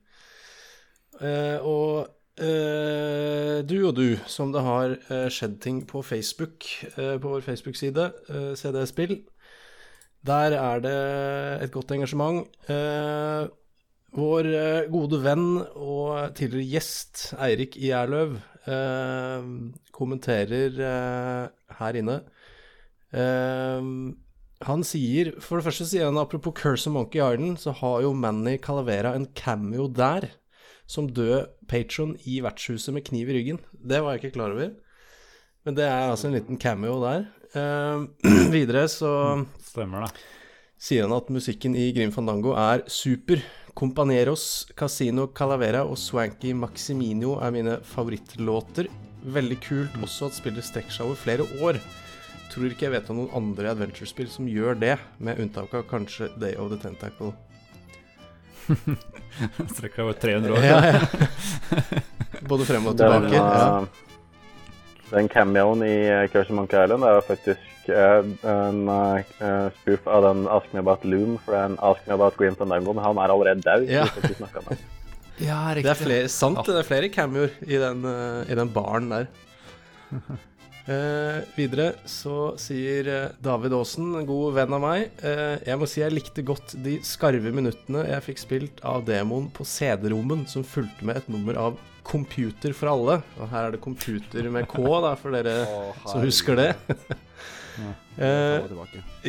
Og 1.19 2.15
du 2.39 3.73
og 3.83 3.95
du, 3.97 4.05
som 4.31 4.53
det 4.55 4.61
har 4.63 4.93
skjedd 5.35 5.57
ting 5.59 5.81
på 5.83 5.99
Facebook, 6.07 6.63
på 6.95 7.19
vår 7.33 7.43
Facebook-side, 7.43 8.05
eh, 8.31 8.53
CD 8.55 8.77
Spill, 8.87 9.17
der 10.25 10.55
er 10.57 10.81
det 10.83 10.97
et 11.63 11.71
godt 11.71 11.91
engasjement. 11.95 12.47
Eh, 12.69 13.47
vår 14.17 14.47
eh, 14.49 14.87
gode 14.91 15.19
venn 15.23 15.61
og 15.61 16.33
tidligere 16.37 16.73
gjest 16.73 17.27
Eirik 17.37 17.77
Gjerløv 17.79 18.39
eh, 18.67 19.45
kommenterer 19.95 20.81
eh, 20.89 21.75
her 21.79 21.99
inne. 22.01 22.17
Eh, 23.13 23.91
han 24.67 24.83
sier 24.83 25.31
For 25.39 25.59
det 25.59 25.69
første 25.69 25.87
sier 25.87 26.09
han 26.09 26.19
apropos 26.19 26.53
Curse 26.57 26.89
of 26.89 26.97
Monkey 26.97 27.21
Island, 27.21 27.61
så 27.61 27.71
har 27.79 28.01
jo 28.03 28.11
Manny 28.13 28.57
Calavera 28.59 29.15
en 29.15 29.29
cameo 29.35 29.87
der. 29.87 30.33
Som 30.89 31.05
død 31.13 31.51
patron 31.69 32.15
i 32.25 32.39
vertshuset 32.41 32.95
med 32.95 33.05
kniv 33.05 33.29
i 33.29 33.33
ryggen. 33.37 33.59
Det 33.77 34.01
var 34.01 34.15
jeg 34.15 34.23
ikke 34.23 34.39
klar 34.39 34.55
over. 34.55 34.71
Men 35.63 35.75
det 35.77 35.85
er 35.85 36.09
altså 36.09 36.27
en 36.27 36.33
liten 36.33 36.57
cameo 36.57 36.97
der. 37.03 37.27
Eh, 37.53 38.03
videre 38.55 38.85
så 38.91 39.11
Stemmer 39.65 40.05
det. 40.05 40.11
sier 40.79 41.05
han 41.07 41.15
at 41.17 41.29
musikken 41.33 41.75
i 41.77 41.89
Grim 41.95 42.11
Fandango 42.13 42.53
er 42.57 42.83
super. 42.89 43.41
Companeros, 43.79 44.67
Casino 44.75 45.27
Calavera 45.31 45.85
og 45.87 45.95
Swanky 45.97 46.51
Maximino 46.57 47.37
er 47.39 47.53
mine 47.55 47.77
favorittlåter. 47.85 48.89
Veldig 49.23 49.57
kult 49.63 49.95
også 50.03 50.27
at 50.29 50.35
spillet 50.39 50.65
strekker 50.67 50.91
seg 50.95 51.07
over 51.07 51.19
flere 51.19 51.45
år. 51.63 51.79
Tror 52.49 52.71
ikke 52.73 52.87
jeg 52.87 52.95
vet 52.97 53.09
om 53.13 53.19
noen 53.21 53.35
andre 53.37 53.69
adventure-spill 53.71 54.27
som 54.31 54.47
gjør 54.49 54.77
det, 54.81 54.95
med 55.21 55.39
unntak 55.39 55.73
av 55.77 55.85
kanskje 55.87 56.31
Day 56.41 56.55
of 56.59 56.71
the 56.73 56.79
Tentacle. 56.81 57.31
Strekker 59.75 60.03
over 60.03 60.17
300 60.19 60.53
år. 60.57 60.65
Ja, 60.65 60.79
ja. 60.85 60.99
Både 62.49 62.65
frem 62.67 62.87
og 62.89 62.97
Den, 62.99 63.29
Ja, 63.33 63.45
Ja. 63.45 64.08
Eh, 65.11 65.17
den 65.17 65.29
cameoen 65.31 65.83
i 65.85 65.95
Curse 66.31 66.49
of 66.51 66.57
Monkey 66.57 66.79
Island 66.83 67.03
er 67.03 67.21
faktisk 67.27 67.89
eh, 67.89 68.21
en 68.53 68.85
eh, 68.89 69.67
spoof 69.81 70.07
av 70.07 70.23
den 70.27 70.45
Ask 70.47 70.73
Me 70.73 70.83
About 70.83 71.05
Loom, 71.05 71.37
for 71.43 71.55
det 71.55 71.61
er 71.61 71.71
en 71.73 71.79
Ask 71.91 72.07
Me 72.07 72.17
About 72.17 72.37
Grim 72.37 72.57
Fandango, 72.59 72.93
men 72.93 73.03
han 73.05 73.17
er 73.17 73.33
allerede 73.33 73.65
død. 73.65 73.89
Ja. 73.89 74.05
Ja. 74.05 74.49
om 74.59 74.69
det. 74.69 74.79
Er 75.39 75.95
flere, 75.95 76.27
sant, 76.27 76.59
det 76.67 76.81
er 76.81 76.87
flere 76.87 77.09
cameoer 77.09 77.53
i 77.63 77.79
den, 77.79 78.03
eh, 78.05 78.51
i 78.51 78.59
den 78.59 78.71
baren 78.75 79.09
der. 79.13 79.29
Eh, 80.89 81.43
videre 81.53 81.91
så 82.09 82.55
sier 82.57 83.05
eh, 83.13 83.33
David 83.45 83.75
Aasen, 83.77 84.07
en 84.17 84.25
god 84.25 84.55
venn 84.55 84.73
av 84.73 84.81
meg 84.81 85.19
eh, 85.21 85.59
Jeg 85.67 85.77
må 85.77 85.85
si 85.85 85.99
jeg 86.01 86.15
likte 86.15 86.41
godt 86.47 86.73
de 86.81 86.95
skarve 87.05 87.51
minuttene 87.53 88.07
jeg 88.07 88.25
fikk 88.25 88.41
spilt 88.41 88.81
av 88.87 89.03
demoen 89.05 89.51
på 89.53 89.67
CD-rommen 89.69 90.47
som 90.49 90.65
fulgte 90.65 91.05
med 91.05 91.21
et 91.21 91.29
nummer 91.29 91.59
av 91.61 91.77
Computer 92.09 92.73
for 92.73 92.89
alle. 92.89 93.19
Og 93.37 93.51
her 93.51 93.67
er 93.67 93.75
det 93.75 93.83
computer 93.83 94.47
med 94.49 94.65
K, 94.71 94.81
da, 95.03 95.11
for 95.19 95.35
dere 95.35 95.59
som 96.07 96.23
husker 96.25 96.57
det. 96.57 96.71
Eh, 98.19 98.65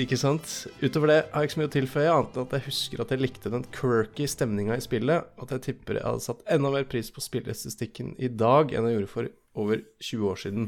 ikke 0.03 0.16
sant? 0.19 0.49
Utover 0.81 1.11
det 1.12 1.19
har 1.31 1.45
jeg 1.45 1.47
ikke 1.47 1.55
så 1.55 1.61
mye 1.61 1.69
å 1.69 1.74
tilføye, 1.77 2.07
annet 2.11 2.35
enn 2.35 2.47
at 2.49 2.55
jeg 2.57 2.65
husker 2.65 3.03
at 3.05 3.12
jeg 3.15 3.23
likte 3.23 3.53
den 3.53 3.66
quirky 3.77 4.27
stemninga 4.27 4.74
i 4.74 4.82
spillet, 4.82 5.28
og 5.37 5.45
at 5.45 5.53
jeg 5.55 5.65
tipper 5.69 6.01
jeg 6.01 6.07
hadde 6.09 6.24
satt 6.24 6.43
enda 6.51 6.73
mer 6.74 6.89
pris 6.91 7.12
på 7.15 7.23
spillestestikken 7.23 8.16
i 8.19 8.32
dag 8.32 8.74
enn 8.74 8.89
jeg 8.89 8.97
gjorde 8.97 9.12
for 9.12 9.31
over 9.61 9.85
20 10.03 10.32
år 10.32 10.43
siden. 10.43 10.66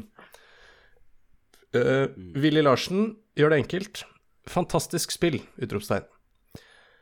Uh, 1.73 2.09
Willy 2.37 2.61
Larsen 2.61 3.13
gjør 3.37 3.53
det 3.53 3.61
enkelt. 3.63 4.03
Fantastisk 4.49 5.13
spill! 5.15 5.39
Utropstegn. 5.61 6.09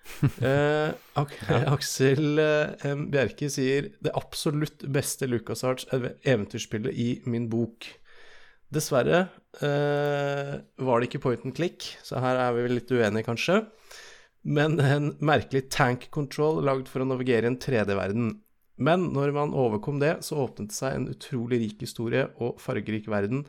Ak 1.22 1.34
Aksel 1.70 2.40
eh, 2.42 2.86
M. 2.90 3.04
Bjerke 3.14 3.48
sier 3.54 3.92
det 4.02 4.14
absolutt 4.18 4.82
beste 4.90 5.28
LucasArts 5.30 5.86
Arts 5.92 6.16
eventyrspillet 6.26 6.98
i 6.98 7.10
min 7.30 7.46
bok. 7.52 7.86
Dessverre 8.72 9.26
uh, 9.62 10.54
var 10.80 11.02
det 11.02 11.10
ikke 11.10 11.22
point 11.26 11.44
and 11.46 11.56
click, 11.56 11.90
så 12.08 12.22
her 12.24 12.40
er 12.40 12.54
vi 12.56 12.64
vel 12.66 12.78
litt 12.80 12.94
uenige, 12.94 13.28
kanskje. 13.28 13.58
Men 14.48 14.80
en 14.80 15.12
merkelig 15.22 15.68
tank 15.74 16.08
control 16.14 16.64
lagd 16.66 16.88
for 16.90 17.04
å 17.04 17.10
navigere 17.10 17.46
i 17.46 17.52
en 17.52 17.60
3D-verden. 17.62 18.32
Men 18.82 19.10
når 19.14 19.36
man 19.36 19.52
overkom 19.54 20.00
det, 20.02 20.22
så 20.26 20.40
åpnet 20.46 20.72
det 20.72 20.78
seg 20.78 20.96
en 20.96 21.10
utrolig 21.12 21.60
rik 21.66 21.84
historie 21.84 22.30
og 22.42 22.62
fargerik 22.64 23.12
verden, 23.12 23.44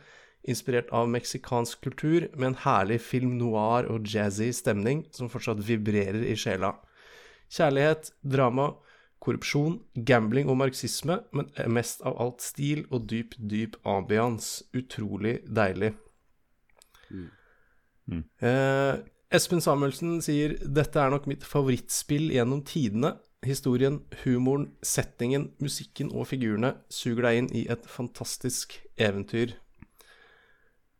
inspirert 0.48 0.90
av 0.90 1.10
meksikansk 1.12 1.82
kultur, 1.85 2.28
med 2.36 2.52
en 2.52 2.60
herlig 2.64 3.01
film 3.05 3.36
noir 3.39 3.89
og 3.90 4.09
jazzy 4.09 4.51
stemning 4.55 5.05
som 5.14 5.31
fortsatt 5.32 5.62
vibrerer 5.66 6.24
i 6.27 6.36
sjela. 6.39 6.74
Kjærlighet, 7.52 8.10
drama, 8.24 8.73
korrupsjon, 9.23 9.78
gambling 9.94 10.51
og 10.51 10.59
marxisme, 10.62 11.20
men 11.36 11.51
mest 11.70 12.02
av 12.09 12.19
alt 12.23 12.43
stil 12.43 12.86
og 12.90 13.06
dyp, 13.10 13.36
dyp 13.39 13.77
ambiance. 13.86 14.64
Utrolig 14.74 15.39
deilig. 15.47 15.93
Eh, 18.43 18.94
Espen 19.32 19.62
Samuelsen 19.64 20.19
sier 20.24 20.56
dette 20.60 21.01
er 21.01 21.12
nok 21.12 21.28
mitt 21.31 21.44
favorittspill 21.47 22.32
gjennom 22.35 22.64
tidene. 22.66 23.14
Historien, 23.43 24.01
humoren, 24.23 24.69
settingen, 24.86 25.48
musikken 25.62 26.12
og 26.14 26.28
figurene 26.31 26.77
suger 26.93 27.27
deg 27.27 27.40
inn 27.40 27.48
i 27.59 27.64
et 27.74 27.86
fantastisk 27.90 28.77
eventyr. 29.01 29.56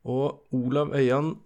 Og 0.04 0.42
Olav 0.54 0.94
Øyan 0.98 1.36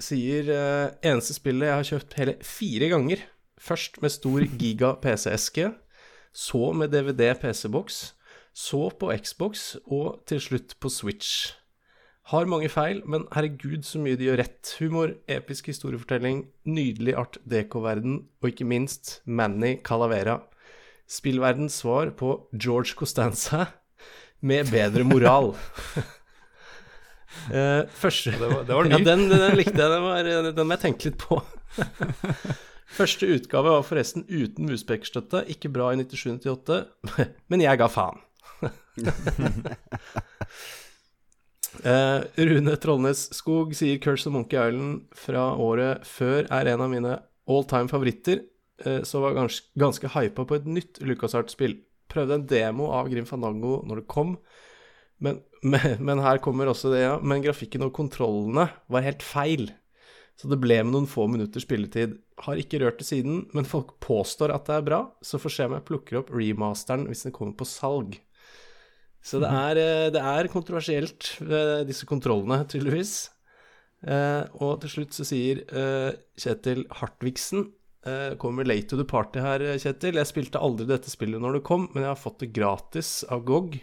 sier 0.00 0.48
eh, 0.50 0.94
eneste 1.06 1.36
spillet 1.36 1.68
jeg 1.68 1.76
har 1.76 1.88
kjøpt 1.92 2.16
hele 2.18 2.34
fire 2.46 2.90
ganger. 2.92 3.22
Først 3.60 4.00
med 4.02 4.12
stor 4.14 4.44
giga 4.58 4.94
PC-eske, 5.02 5.70
så 6.32 6.72
med 6.72 6.94
DVD 6.94 7.34
PC-boks, 7.36 8.14
så 8.56 8.88
på 8.98 9.10
Xbox 9.20 9.76
og 9.84 10.22
til 10.26 10.40
slutt 10.40 10.76
på 10.80 10.88
Switch. 10.88 11.52
Har 12.30 12.46
mange 12.46 12.68
feil, 12.70 13.00
men 13.10 13.26
herregud 13.34 13.82
så 13.86 13.98
mye 13.98 14.16
de 14.16 14.28
gjør 14.28 14.38
rett. 14.44 14.76
Humor, 14.78 15.16
episk 15.28 15.66
historiefortelling, 15.66 16.44
nydelig 16.64 17.16
art 17.18 17.40
deco-verden, 17.48 18.20
og 18.40 18.52
ikke 18.52 18.68
minst 18.70 19.18
Manny 19.26 19.80
Calavera. 19.82 20.38
Spillverdens 21.10 21.80
svar 21.82 22.12
på 22.14 22.36
George 22.54 22.94
Costanza 22.94 23.66
med 24.40 24.70
bedre 24.70 25.04
moral. 25.04 25.56
Eh, 27.50 27.84
første 27.94 28.32
Det 28.34 28.48
var, 28.50 28.64
det 28.66 28.74
var 28.76 28.88
ny. 28.88 28.96
Ja, 28.96 29.04
den, 29.06 29.28
den 29.30 29.56
likte 29.58 29.76
jeg. 29.78 29.90
Den, 29.92 30.02
var, 30.02 30.50
den 30.50 30.66
må 30.66 30.76
jeg 30.76 30.84
tenke 30.84 31.10
litt 31.10 31.20
på. 31.22 31.40
Første 32.90 33.28
utgave 33.30 33.70
var 33.70 33.86
forresten 33.86 34.24
uten 34.26 34.66
muspekerstøtte, 34.66 35.44
Ikke 35.52 35.70
bra 35.72 35.92
i 35.94 36.00
97-98, 36.02 36.80
men 37.52 37.62
jeg 37.62 37.78
ga 37.78 37.86
faen. 37.90 38.18
uh, 41.86 42.20
Rune 42.50 42.74
Trollnes 42.82 43.28
Skog 43.36 43.76
sier 43.78 44.00
Curse 44.02 44.26
of 44.28 44.34
Monkey 44.34 44.58
Island 44.58 45.06
fra 45.16 45.52
året 45.54 46.06
før 46.08 46.50
er 46.50 46.72
en 46.72 46.82
av 46.82 46.90
mine 46.92 47.14
all 47.50 47.64
time 47.70 47.90
favoritter, 47.90 48.42
eh, 48.84 49.00
så 49.06 49.22
var 49.22 49.38
gans 49.38 49.62
ganske 49.78 50.10
hypa 50.14 50.44
på 50.46 50.58
et 50.58 50.66
nytt 50.70 51.00
LucasArts-spill. 51.02 51.78
Prøvde 52.10 52.36
en 52.36 52.46
demo 52.50 52.90
av 52.94 53.08
Grim 53.10 53.26
Fandango 53.26 53.80
når 53.86 54.02
det 54.02 54.10
kom, 54.10 54.36
men, 55.20 55.42
men, 55.62 56.00
men 56.00 56.22
her 56.24 56.40
kommer 56.42 56.70
også 56.70 56.92
det, 56.94 57.04
ja. 57.04 57.14
Men 57.20 57.44
grafikken 57.44 57.84
og 57.86 57.94
kontrollene 57.96 58.70
var 58.90 59.06
helt 59.06 59.24
feil. 59.24 59.68
Så 60.40 60.48
det 60.48 60.56
ble 60.62 60.78
med 60.80 60.94
noen 60.94 61.08
få 61.10 61.26
minutters 61.28 61.66
spilletid. 61.66 62.16
Har 62.40 62.60
ikke 62.60 62.80
rørt 62.80 63.02
det 63.02 63.08
siden, 63.10 63.42
men 63.52 63.68
folk 63.68 63.98
påstår 64.00 64.54
at 64.54 64.70
det 64.70 64.78
er 64.78 64.86
bra, 64.86 65.00
så 65.20 65.40
får 65.40 65.52
se 65.52 65.66
om 65.68 65.74
jeg 65.76 65.86
plukker 65.90 66.22
opp 66.22 66.32
remasteren 66.32 67.04
hvis 67.10 67.26
den 67.26 67.34
kommer 67.36 67.58
på 67.58 67.68
salg. 67.68 68.16
Så 69.20 69.36
det 69.42 69.50
er, 69.52 69.76
eh, 69.76 70.06
det 70.14 70.22
er 70.24 70.48
kontroversielt, 70.48 71.34
disse 71.84 72.08
kontrollene, 72.08 72.62
tydeligvis. 72.64 73.28
Eh, 74.00 74.48
og 74.64 74.80
til 74.80 74.94
slutt 74.94 75.12
så 75.12 75.26
sier 75.28 75.60
eh, 75.76 76.16
Kjetil 76.40 76.86
Hartvigsen 77.02 77.66
Kommer 78.40 78.64
late 78.64 78.88
to 78.88 78.96
the 78.96 79.04
party 79.04 79.42
her, 79.44 79.60
Kjetil. 79.76 80.16
Jeg 80.16 80.28
spilte 80.30 80.60
aldri 80.64 80.86
dette 80.88 81.10
spillet 81.12 81.36
når 81.36 81.58
det 81.58 81.66
kom, 81.68 81.82
men 81.92 82.06
jeg 82.06 82.08
har 82.08 82.16
fått 82.16 82.38
det 82.40 82.54
gratis 82.56 83.10
av 83.28 83.42
GOG. 83.44 83.76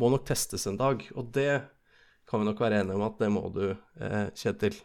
Må 0.00 0.08
nok 0.08 0.24
testes 0.28 0.64
en 0.70 0.78
dag. 0.80 1.02
Og 1.18 1.28
det 1.34 1.60
kan 2.30 2.40
vi 2.40 2.48
nok 2.48 2.62
være 2.62 2.80
enige 2.80 2.96
om 2.96 3.04
at 3.04 3.18
det 3.20 3.28
må 3.34 3.42
du, 3.52 3.64
eh, 4.00 4.26
Kjetil. 4.38 4.76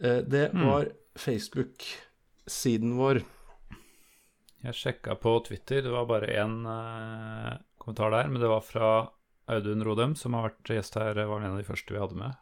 Eh, 0.00 0.22
det 0.26 0.50
var 0.56 0.88
Facebook-siden 1.16 2.96
vår. 2.98 3.22
Jeg 4.66 4.74
sjekka 4.74 5.14
på 5.20 5.36
Twitter, 5.46 5.82
det 5.84 5.92
var 5.92 6.08
bare 6.08 6.32
én 6.32 6.56
eh, 6.66 7.58
kommentar 7.78 8.10
der, 8.10 8.32
men 8.32 8.40
det 8.42 8.50
var 8.50 8.64
fra 8.64 8.88
Audun 9.46 9.84
Rodem, 9.86 10.16
som 10.18 10.34
har 10.34 10.48
vært 10.48 10.72
gjest 10.74 10.96
her, 10.98 11.14
var 11.14 11.44
en 11.44 11.54
av 11.54 11.60
de 11.60 11.68
første 11.68 11.94
vi 11.94 12.00
hadde 12.02 12.18
med, 12.18 12.34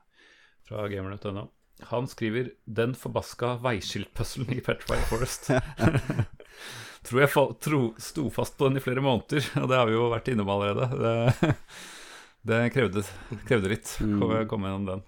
fra 0.65 0.87
gamer.no. 0.89 1.51
Han 1.91 2.07
skriver 2.09 2.53
'Den 2.65 2.95
forbaska 2.95 3.59
veiskiltpuzzlen 3.61 4.49
i 4.55 4.63
Petrified 4.63 5.05
Forest'. 5.11 5.51
Tror 7.05 7.21
jeg 7.21 7.33
fa 7.33 7.45
tro, 7.61 7.81
sto 8.01 8.29
fast 8.33 8.57
på 8.57 8.69
den 8.71 8.81
i 8.81 8.83
flere 8.85 9.03
måneder, 9.05 9.45
og 9.61 9.69
det 9.69 9.77
har 9.77 9.89
vi 9.89 9.97
jo 9.97 10.09
vært 10.13 10.31
innom 10.33 10.51
allerede. 10.55 10.87
Det, 10.97 11.55
det 12.51 12.61
krevde, 12.73 13.03
krevde 13.45 13.73
litt 13.75 13.97
å 14.01 14.29
komme 14.49 14.71
gjennom 14.71 14.87
den. 14.89 15.03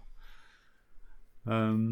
Um, 1.47 1.85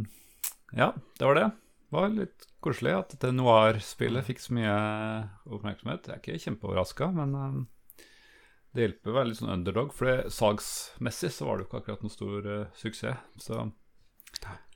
ja, 0.77 0.91
det 1.19 1.29
var 1.29 1.39
det. 1.39 1.47
Det 1.89 1.97
var 1.97 2.11
litt 2.11 2.49
koselig 2.65 2.97
at 2.99 3.15
dette 3.15 3.31
noir-spillet 3.33 4.27
fikk 4.27 4.43
så 4.43 4.57
mye 4.57 4.75
oppmerksomhet. 5.47 6.09
Jeg 6.11 6.17
er 6.17 6.21
ikke 6.23 6.43
kjempeoverraska, 6.49 7.09
men 7.15 7.33
um, 7.39 7.63
det 8.75 8.89
hjelper 8.89 9.13
å 9.13 9.17
være 9.17 9.31
litt 9.31 9.39
sånn 9.39 9.55
underdog. 9.55 9.95
For 9.95 10.27
salgsmessig 10.35 11.31
så 11.33 11.49
var 11.49 11.57
det 11.57 11.65
jo 11.65 11.71
ikke 11.71 11.81
akkurat 11.81 12.05
noen 12.05 12.13
stor 12.13 12.51
uh, 12.51 12.67
suksess. 12.77 13.23
Så 13.41 13.63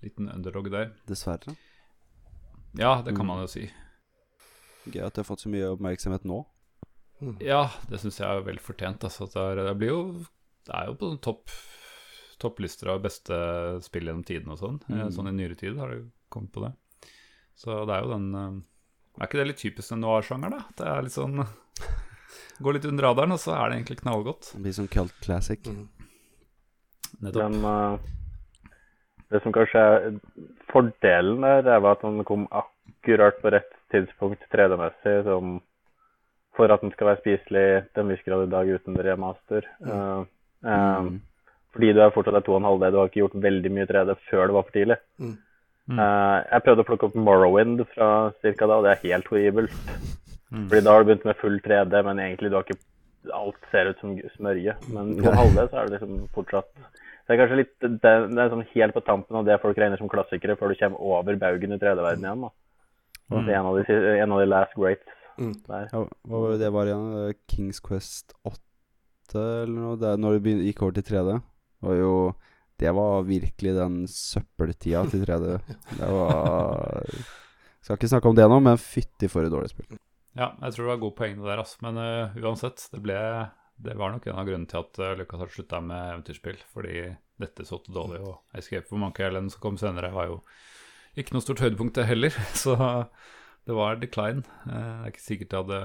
liten 0.01 0.31
underdog 0.31 0.71
der. 0.73 0.95
Dessverre. 1.11 1.57
Ja, 2.79 3.01
det 3.05 3.17
kan 3.19 3.27
man 3.27 3.43
jo 3.43 3.51
si. 3.51 3.67
Gøy 4.93 5.05
at 5.05 5.15
det 5.15 5.23
har 5.23 5.29
fått 5.29 5.45
så 5.45 5.53
mye 5.53 5.73
oppmerksomhet 5.75 6.27
nå. 6.29 6.43
Ja, 7.43 7.65
det 7.91 7.99
syns 8.03 8.21
jeg 8.21 8.29
er 8.29 8.45
vel 8.47 8.61
fortjent. 8.63 9.05
Altså, 9.07 9.27
det, 9.31 9.43
er, 9.43 9.63
det 9.67 9.75
blir 9.81 9.91
jo 9.91 10.03
Det 10.69 10.75
er 10.77 10.91
jo 10.91 10.99
på 10.99 11.11
sånn 11.11 11.23
topp 11.25 11.55
topplister 12.39 12.93
av 12.93 13.01
beste 13.03 13.37
spill 13.83 14.07
gjennom 14.07 14.25
tiden 14.27 14.53
og 14.55 14.61
sånn. 14.61 14.77
Mm. 14.87 15.09
Sånn 15.15 15.31
i 15.31 15.35
nyere 15.35 15.57
tid 15.59 15.79
har 15.81 15.91
det 15.91 16.05
kommet 16.31 16.53
på 16.55 16.63
det. 16.63 16.71
Så 17.59 17.81
det 17.89 17.97
er 17.97 18.05
jo 18.05 18.13
den 18.13 18.29
eh, 18.39 18.61
Er 19.19 19.27
ikke 19.27 19.41
det 19.41 19.49
litt 19.49 19.63
typisk 19.63 19.91
den 19.91 20.05
noir-sjangeren, 20.05 20.61
da? 20.61 20.77
Det 20.79 20.87
er 20.87 21.03
litt 21.03 21.17
sånn 21.17 21.43
Går 22.63 22.77
litt 22.77 22.87
under 22.87 23.09
radaren, 23.09 23.35
og 23.35 23.43
så 23.43 23.57
er 23.57 23.71
det 23.71 23.79
egentlig 23.79 23.99
knallgodt. 24.05 24.53
Det 24.55 24.63
blir 24.63 24.77
sånn 24.77 24.91
cult 24.91 25.15
classic. 25.25 25.67
Nettopp. 27.23 27.39
Men 27.39 27.59
uh, 27.63 27.99
det 29.31 29.43
som 29.45 29.55
kanskje 29.55 29.83
er 29.83 30.17
fordelen 30.73 31.47
der, 31.47 31.71
er 31.71 31.87
at 31.91 32.03
han 32.07 32.19
kom 32.27 32.49
akkurat 32.51 33.39
på 33.43 33.53
rett 33.55 33.78
tidspunkt 33.93 34.45
3D-messig, 34.53 35.17
som 35.27 35.59
for 36.59 36.75
at 36.75 36.83
den 36.83 36.93
skal 36.95 37.13
være 37.13 37.23
spiselig 37.23 37.67
til 37.95 38.03
en 38.03 38.13
viss 38.13 38.25
grad 38.27 38.47
i 38.47 38.53
dag 38.53 38.71
uten 38.75 38.99
remaster. 39.07 39.67
Eh, 39.87 40.23
eh, 40.73 41.11
Fordi 41.75 41.93
du 41.95 42.01
er 42.03 42.15
fortsatt 42.15 42.41
er 42.41 42.47
2,5D, 42.47 42.91
du 42.91 42.99
har 42.99 43.11
ikke 43.11 43.23
gjort 43.23 43.43
veldig 43.45 43.71
mye 43.75 43.87
3D 43.87 44.17
før 44.31 44.49
det 44.49 44.57
var 44.57 44.67
for 44.67 44.75
tidlig. 44.75 44.97
Mm. 45.23 45.37
Uh, 45.89 46.45
jeg 46.45 46.65
prøvde 46.65 46.85
å 46.85 46.87
plukke 46.89 47.07
opp 47.09 47.15
Morrowind 47.17 47.83
fra 47.95 48.09
cirka 48.45 48.67
da, 48.69 48.77
og 48.77 48.85
det 48.85 48.91
er 48.93 49.05
helt 49.07 49.29
horribelt. 49.31 49.77
Fordi 50.49 50.81
da 50.85 50.95
har 50.95 51.05
du 51.05 51.09
begynt 51.09 51.27
med 51.29 51.39
full 51.41 51.59
3D, 51.65 52.03
men 52.05 52.21
egentlig 52.25 52.51
du 52.51 52.59
har 52.59 52.67
ikke 52.67 52.83
Alt 53.35 53.59
ser 53.73 53.91
ut 53.91 53.99
som 54.01 54.13
smørje. 54.37 54.73
Men 54.95 55.17
2,5D 55.19 55.65
så 55.69 55.81
er 55.81 55.89
det 55.89 55.97
liksom 55.99 56.21
fortsatt 56.33 56.69
Det 56.71 57.35
er 57.35 57.41
kanskje 57.41 57.59
litt 57.59 57.73
det, 57.83 58.13
det 58.31 58.41
er 58.41 58.53
sånn 58.53 58.69
helt 58.71 58.95
på 58.95 59.03
tampen 59.05 59.37
av 59.37 59.45
det 59.45 59.59
folk 59.61 59.77
regner 59.77 60.01
som 60.01 60.09
klassikere, 60.09 60.57
før 60.57 60.73
du 60.73 60.79
kommer 60.81 61.03
over 61.19 61.41
baugen 61.41 61.75
i 61.75 61.81
3D-verdenen 61.81 62.25
igjen. 62.25 62.47
da. 62.47 62.53
Det 63.29 63.53
er 63.53 63.59
en 63.61 63.67
av 63.69 63.77
de, 63.77 63.97
en 64.23 64.33
av 64.33 64.41
de 64.43 64.47
last 64.51 64.77
greats 64.79 65.15
Mm. 65.39 65.53
der. 65.69 65.85
Ja, 65.93 66.01
hva 66.27 66.39
var 66.43 66.51
det 66.51 66.59
det 66.65 66.69
var 66.75 66.89
igjen? 66.89 67.11
Eh, 67.29 67.35
Kings 67.47 67.79
Quest 67.79 68.33
8 68.43 69.39
eller 69.63 69.77
noe? 69.77 69.99
Det, 70.01 70.09
er 70.11 70.17
når 70.19 70.39
det 70.43 70.55
gikk 70.67 70.83
over 70.83 70.97
til 70.97 71.05
3D. 71.07 71.37
Det 71.39 71.87
var 71.87 71.95
jo 72.01 72.15
Det 72.79 72.91
var 72.95 73.23
virkelig 73.27 73.75
den 73.75 73.95
søppeltida 74.11 75.05
til 75.11 75.23
3D. 75.27 75.53
Det 76.01 76.11
var 76.11 77.07
Skal 77.83 77.97
ikke 77.99 78.11
snakke 78.11 78.29
om 78.33 78.37
det 78.39 78.49
nå, 78.51 78.59
men 78.63 78.79
fytti 78.83 79.31
for 79.31 79.47
et 79.47 79.55
dårlig 79.55 79.71
spill. 79.71 79.99
Ja, 80.39 80.53
jeg 80.63 80.75
tror 80.75 80.85
det 80.85 80.93
var 80.93 81.01
gode 81.03 81.17
poeng 81.19 81.39
der, 81.43 81.59
altså. 81.63 81.79
Men 81.87 81.99
uh, 81.99 82.35
uansett, 82.43 82.85
det 82.93 83.01
ble 83.03 83.17
Det 83.79 83.95
var 83.99 84.11
nok 84.11 84.27
en 84.27 84.39
av 84.39 84.47
grunnene 84.47 84.71
til 84.71 84.83
at 84.83 84.99
uh, 84.99 85.15
Lucas 85.19 85.41
har 85.43 85.51
slutta 85.55 85.81
med 85.83 86.13
eventyrspill. 86.17 86.59
Fordi 86.75 87.05
dette 87.39 87.67
så 87.67 87.79
dårlig. 87.87 88.21
Og 88.27 88.59
Escape 88.59 88.87
for 88.91 88.99
Monkey 88.99 89.27
Island 89.27 89.55
som 89.55 89.63
kom 89.63 89.79
senere, 89.79 90.11
var 90.15 90.27
jo 90.31 90.41
ikke 91.21 91.35
noe 91.37 91.45
stort 91.45 91.63
høydepunkt, 91.65 91.97
det 91.99 92.09
heller. 92.09 92.35
Så 92.63 92.77
det 93.69 93.75
var 93.77 93.99
decline. 94.01 94.45
Eh, 94.65 94.73
det 94.73 95.05
er 95.05 95.13
ikke 95.13 95.21
sikkert 95.25 95.51
det 95.53 95.59
hadde 95.61 95.81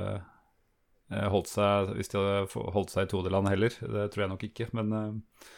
eh, 1.11 1.26
holdt 1.34 1.49
seg 1.51 1.89
hvis 1.97 2.14
de 2.14 2.22
hadde 2.22 2.69
holdt 2.77 2.93
seg 2.93 3.10
i 3.10 3.11
2D-land 3.11 3.51
heller. 3.51 3.76
Det 3.76 4.05
tror 4.14 4.23
jeg 4.23 4.31
nok 4.31 4.45
ikke. 4.47 4.69
Men 4.80 4.93
eh, 4.95 5.49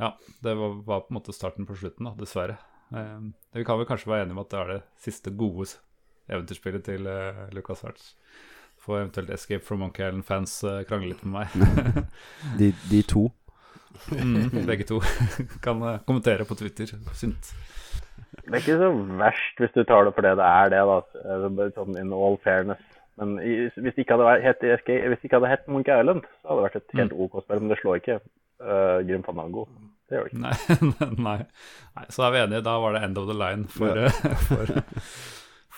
ja, 0.00 0.14
det 0.46 0.54
var, 0.56 0.78
var 0.88 1.04
på 1.04 1.12
en 1.12 1.18
måte 1.18 1.36
starten 1.36 1.68
på 1.68 1.76
slutten, 1.76 2.08
da, 2.08 2.14
dessverre. 2.18 2.56
Vi 2.94 3.62
kan 3.66 3.78
vel 3.80 3.86
kanskje 3.88 4.10
være 4.10 4.24
enige 4.24 4.36
om 4.36 4.42
at 4.42 4.50
det 4.52 4.58
er 4.60 4.68
det 4.70 4.80
siste 5.02 5.32
gode 5.34 5.66
eventyrspillet 6.30 6.84
til 6.86 7.08
Lucas 7.56 7.82
Hartz. 7.82 8.10
Får 8.84 9.00
eventuelt 9.00 9.32
Escape 9.34 9.64
from 9.66 9.80
Monkey 9.82 10.04
Island-fans 10.04 10.56
krangle 10.88 11.10
litt 11.10 11.24
med 11.24 11.40
meg. 11.40 12.04
De, 12.60 12.68
de 12.90 13.00
to. 13.08 13.24
mm, 14.12 14.60
begge 14.68 14.86
to 14.88 15.00
kan 15.64 15.82
kommentere 16.06 16.46
på 16.46 16.58
Twitter. 16.60 16.94
Synt. 17.16 17.50
Det 18.42 18.50
er 18.52 18.60
ikke 18.60 18.80
så 18.80 18.90
verst 19.20 19.62
hvis 19.62 19.74
du 19.76 19.82
tar 19.86 20.06
det 20.06 20.14
for 20.16 20.26
det 20.26 20.34
det 20.40 20.48
er, 20.48 20.72
det, 20.72 20.82
da. 20.90 21.68
Sånn 21.76 21.98
in 22.00 22.12
all 22.14 22.38
fairness. 22.44 22.82
Men 23.20 23.36
hvis 23.38 23.74
det 23.76 24.02
ikke 24.02 24.18
hadde 24.18 24.42
hett 24.42 24.64
hett 24.64 25.68
Monkey 25.70 25.94
Island, 25.94 26.24
så 26.42 26.50
hadde 26.50 26.58
det 26.58 26.66
vært 26.66 26.78
et 26.80 26.96
helt 26.98 27.14
OK 27.14 27.36
spill. 27.44 27.60
Men 27.62 27.70
det 27.70 27.78
slår 27.80 28.00
ikke 28.00 28.16
uh, 28.18 28.98
Grim 29.06 29.22
Fandango. 29.26 29.66
Det 30.08 30.18
gjør 30.18 30.26
det 30.26 30.32
ikke. 30.32 30.42
Nei, 30.42 31.12
nei. 31.28 31.38
nei, 31.94 32.06
så 32.16 32.26
er 32.26 32.34
vi 32.34 32.42
enige. 32.42 32.64
Da 32.66 32.74
var 32.82 32.96
det 32.96 33.04
end 33.06 33.20
of 33.22 33.30
the 33.30 33.36
line 33.38 33.70
for, 33.70 34.02
eh, 34.02 34.18
for, 34.48 34.74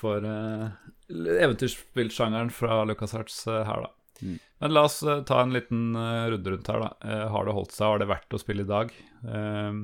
for 0.00 0.24
uh, 0.24 0.70
eventyrspillsjangeren 1.12 2.50
fra 2.56 2.80
Lucas 2.88 3.12
Hertz 3.16 3.42
uh, 3.50 3.60
her, 3.68 3.84
da. 3.84 3.92
Mm. 4.24 4.38
Men 4.64 4.72
la 4.72 4.86
oss 4.88 5.02
ta 5.28 5.42
en 5.42 5.52
liten 5.52 5.90
runde 5.92 6.54
rundt 6.54 6.68
her, 6.72 6.80
da. 6.80 7.16
Har 7.28 7.44
det 7.44 7.52
holdt 7.52 7.74
seg? 7.76 7.84
Har 7.84 8.00
det 8.00 8.08
vært 8.08 8.32
å 8.32 8.40
spille 8.40 8.64
i 8.64 8.70
dag? 8.70 8.94
Eh, 9.28 9.82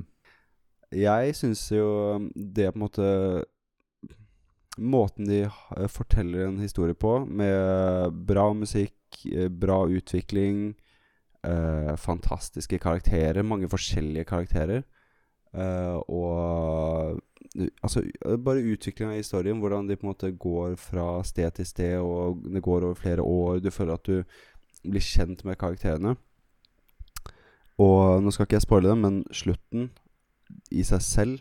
Jeg 0.93 1.37
syns 1.37 1.65
jo 1.73 1.89
det 2.35 2.69
på 2.73 2.79
en 2.79 2.85
måte 2.85 3.09
Måten 4.81 5.29
de 5.29 5.43
eh, 5.45 5.89
forteller 5.93 6.47
en 6.47 6.61
historie 6.63 6.97
på, 6.97 7.19
med 7.29 8.15
bra 8.25 8.47
musikk, 8.57 8.95
eh, 9.29 9.51
bra 9.53 9.83
utvikling, 9.85 10.71
eh, 11.45 11.93
fantastiske 12.01 12.79
karakterer, 12.81 13.45
mange 13.45 13.69
forskjellige 13.69 14.25
karakterer, 14.25 14.87
eh, 15.53 15.99
og 16.09 17.13
eh, 17.13 17.69
Altså, 17.83 18.01
bare 18.41 18.63
utviklinga 18.65 19.13
av 19.13 19.19
historien, 19.19 19.59
hvordan 19.61 19.89
de 19.89 19.97
på 19.99 20.07
en 20.07 20.13
måte 20.15 20.31
går 20.41 20.77
fra 20.81 21.23
sted 21.27 21.51
til 21.59 21.67
sted, 21.67 21.99
og 22.01 22.47
det 22.49 22.63
går 22.63 22.87
over 22.87 22.95
flere 22.95 23.23
år, 23.23 23.59
du 23.61 23.69
føler 23.71 23.99
at 23.99 24.07
du 24.07 24.23
blir 24.89 25.05
kjent 25.05 25.45
med 25.45 25.59
karakterene. 25.61 26.15
Og 27.83 28.23
nå 28.23 28.33
skal 28.33 28.47
ikke 28.47 28.57
jeg 28.57 28.65
spoile 28.65 28.89
det, 28.89 28.97
men 29.03 29.19
slutten 29.35 29.91
i 30.71 30.85
seg 30.87 31.03
selv 31.05 31.41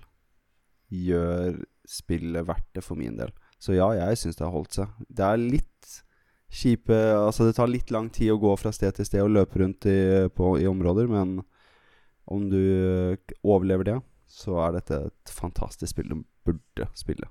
gjør 0.91 1.61
spillet 1.87 2.47
verdt 2.47 2.67
det 2.75 2.83
for 2.85 2.99
min 2.99 3.17
del. 3.19 3.31
Så 3.61 3.75
ja, 3.75 3.91
jeg 3.95 4.19
syns 4.19 4.39
det 4.39 4.45
har 4.45 4.53
holdt 4.53 4.77
seg. 4.79 4.91
Det 5.07 5.25
er 5.25 5.41
litt 5.41 5.97
kjipe 6.51 6.97
Altså, 7.15 7.45
det 7.47 7.55
tar 7.55 7.71
litt 7.71 7.91
lang 7.95 8.09
tid 8.11 8.33
å 8.33 8.39
gå 8.41 8.55
fra 8.59 8.73
sted 8.75 8.97
til 8.97 9.07
sted 9.07 9.23
og 9.23 9.31
løpe 9.31 9.61
rundt 9.61 9.87
i, 9.87 10.27
på, 10.35 10.55
i 10.59 10.67
områder, 10.67 11.07
men 11.11 11.39
om 12.31 12.47
du 12.51 12.59
eh, 12.59 13.35
overlever 13.43 13.87
det, 13.87 13.99
så 14.31 14.57
er 14.65 14.75
dette 14.77 14.99
et 15.09 15.31
fantastisk 15.35 15.91
spill 15.91 16.11
du 16.11 16.19
burde 16.47 16.87
spille. 16.97 17.27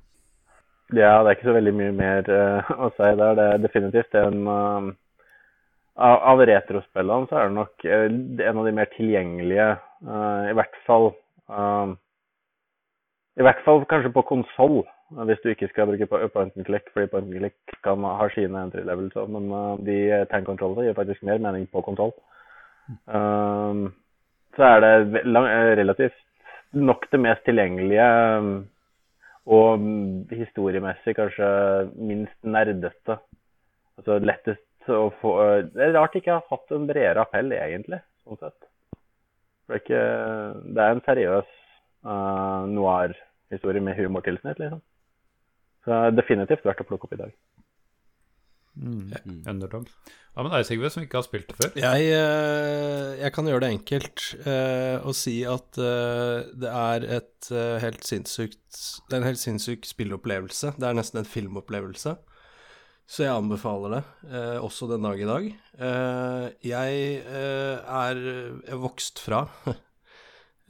Ja, 0.90 1.20
det 1.22 1.30
er 1.30 1.36
ikke 1.36 1.50
så 1.50 1.54
veldig 1.54 1.72
mye 1.78 1.92
mer 1.94 2.26
uh, 2.26 2.72
å 2.82 2.90
si 2.96 3.06
der. 3.20 3.36
Det 3.38 3.46
er 3.46 3.62
definitivt 3.62 4.16
en 4.18 4.40
uh, 4.50 4.90
Av, 6.00 6.40
retrospillene 6.48 7.28
så 7.30 7.36
er 7.38 7.48
det 7.48 7.56
nok 7.58 7.84
uh, 7.86 8.06
en 8.48 8.60
av 8.60 8.66
de 8.66 8.72
mer 8.74 8.90
tilgjengelige, 8.96 9.68
i 10.00 10.54
hvert 10.56 10.78
fall 10.86 11.10
I 13.40 13.44
hvert 13.46 13.62
fall 13.64 13.84
kanskje 13.90 14.12
på 14.14 14.22
konsoll, 14.28 14.82
hvis 15.28 15.40
du 15.42 15.48
ikke 15.50 15.68
skal 15.70 15.88
bruke 15.90 16.06
po- 16.10 16.26
point 16.34 16.56
and 16.56 16.66
click, 16.66 16.90
fordi 16.92 17.06
point 17.10 17.26
and 17.30 17.38
click 17.38 17.76
kan 17.84 18.02
ha 18.04 18.28
sine 18.34 18.62
entry 18.62 18.82
levels 18.86 19.16
òg, 19.18 19.30
men 19.34 19.48
eh, 19.54 19.84
de 19.86 19.96
tank 20.30 20.46
controllene 20.46 20.88
gir 20.88 20.98
faktisk 20.98 21.24
mer 21.26 21.40
mening 21.42 21.66
på 21.72 21.82
kontroll. 21.86 22.12
Eh, 22.90 23.80
så 24.58 24.66
er 24.68 24.84
det 24.84 25.22
eh, 25.24 25.72
relativt 25.80 26.18
nok 26.72 27.06
det 27.10 27.20
mest 27.22 27.46
tilgjengelige 27.48 28.06
eh, 28.06 28.50
og 29.50 29.80
mm, 29.82 30.28
historiemessig 30.36 31.16
kanskje 31.18 31.50
minst 31.96 32.36
nerdete. 32.44 33.18
Altså 33.98 34.18
lettest 34.22 34.90
å 34.90 35.08
få 35.20 35.36
Det 35.74 35.86
er 35.86 35.94
rart 35.96 36.14
ikke 36.18 36.36
har 36.38 36.46
hatt 36.50 36.74
en 36.74 36.86
bredere 36.88 37.24
appell, 37.24 37.52
egentlig, 37.56 38.00
sånn 38.24 38.40
sett. 38.40 38.69
For 39.70 39.78
det 39.78 39.78
er, 39.78 39.84
ikke, 39.86 40.70
det 40.74 40.82
er 40.82 40.96
en 40.96 41.02
seriøs 41.06 41.50
uh, 42.02 42.64
noir-historie 42.66 43.82
med 43.86 43.94
humortilsnitt, 43.94 44.58
liksom. 44.58 44.80
Så 45.84 45.92
det 45.94 45.98
er 46.08 46.16
definitivt 46.18 46.66
verdt 46.66 46.82
å 46.82 46.86
plukke 46.88 47.06
opp 47.06 47.14
i 47.14 47.20
dag. 47.20 47.30
Underdog. 48.80 49.86
Hva 50.34 50.42
med 50.42 50.56
deg, 50.56 50.64
Sigve, 50.66 50.90
som 50.90 51.04
ikke 51.04 51.20
har 51.20 51.26
spilt 51.26 51.52
det 51.52 51.56
før? 51.58 51.70
Jeg, 51.78 52.08
eh, 52.16 53.20
jeg 53.20 53.34
kan 53.34 53.46
gjøre 53.50 53.62
det 53.64 53.70
enkelt 53.76 54.24
eh, 54.42 54.96
og 54.98 55.14
si 55.18 55.36
at 55.46 55.78
eh, 55.78 56.50
det 56.62 56.70
er 56.70 57.06
et 57.18 57.50
eh, 57.50 57.78
helt 57.82 58.06
sinnssykt 58.06 58.82
Det 59.06 59.16
er 59.16 59.20
en 59.22 59.28
helt 59.28 59.42
sinnssyk 59.42 59.86
spillopplevelse. 59.86 60.74
Det 60.78 60.86
er 60.90 60.98
nesten 60.98 61.22
en 61.22 61.30
filmopplevelse. 61.30 62.14
Så 63.10 63.24
jeg 63.24 63.34
anbefaler 63.34 63.96
det, 63.96 64.02
eh, 64.30 64.56
også 64.62 64.86
den 64.92 65.02
dag 65.02 65.18
i 65.18 65.26
dag. 65.26 65.46
Eh, 65.82 66.44
jeg 66.62 66.98
eh, 67.26 67.80
er 67.82 68.20
er 68.70 68.78
vokst 68.78 69.18
fra 69.24 69.40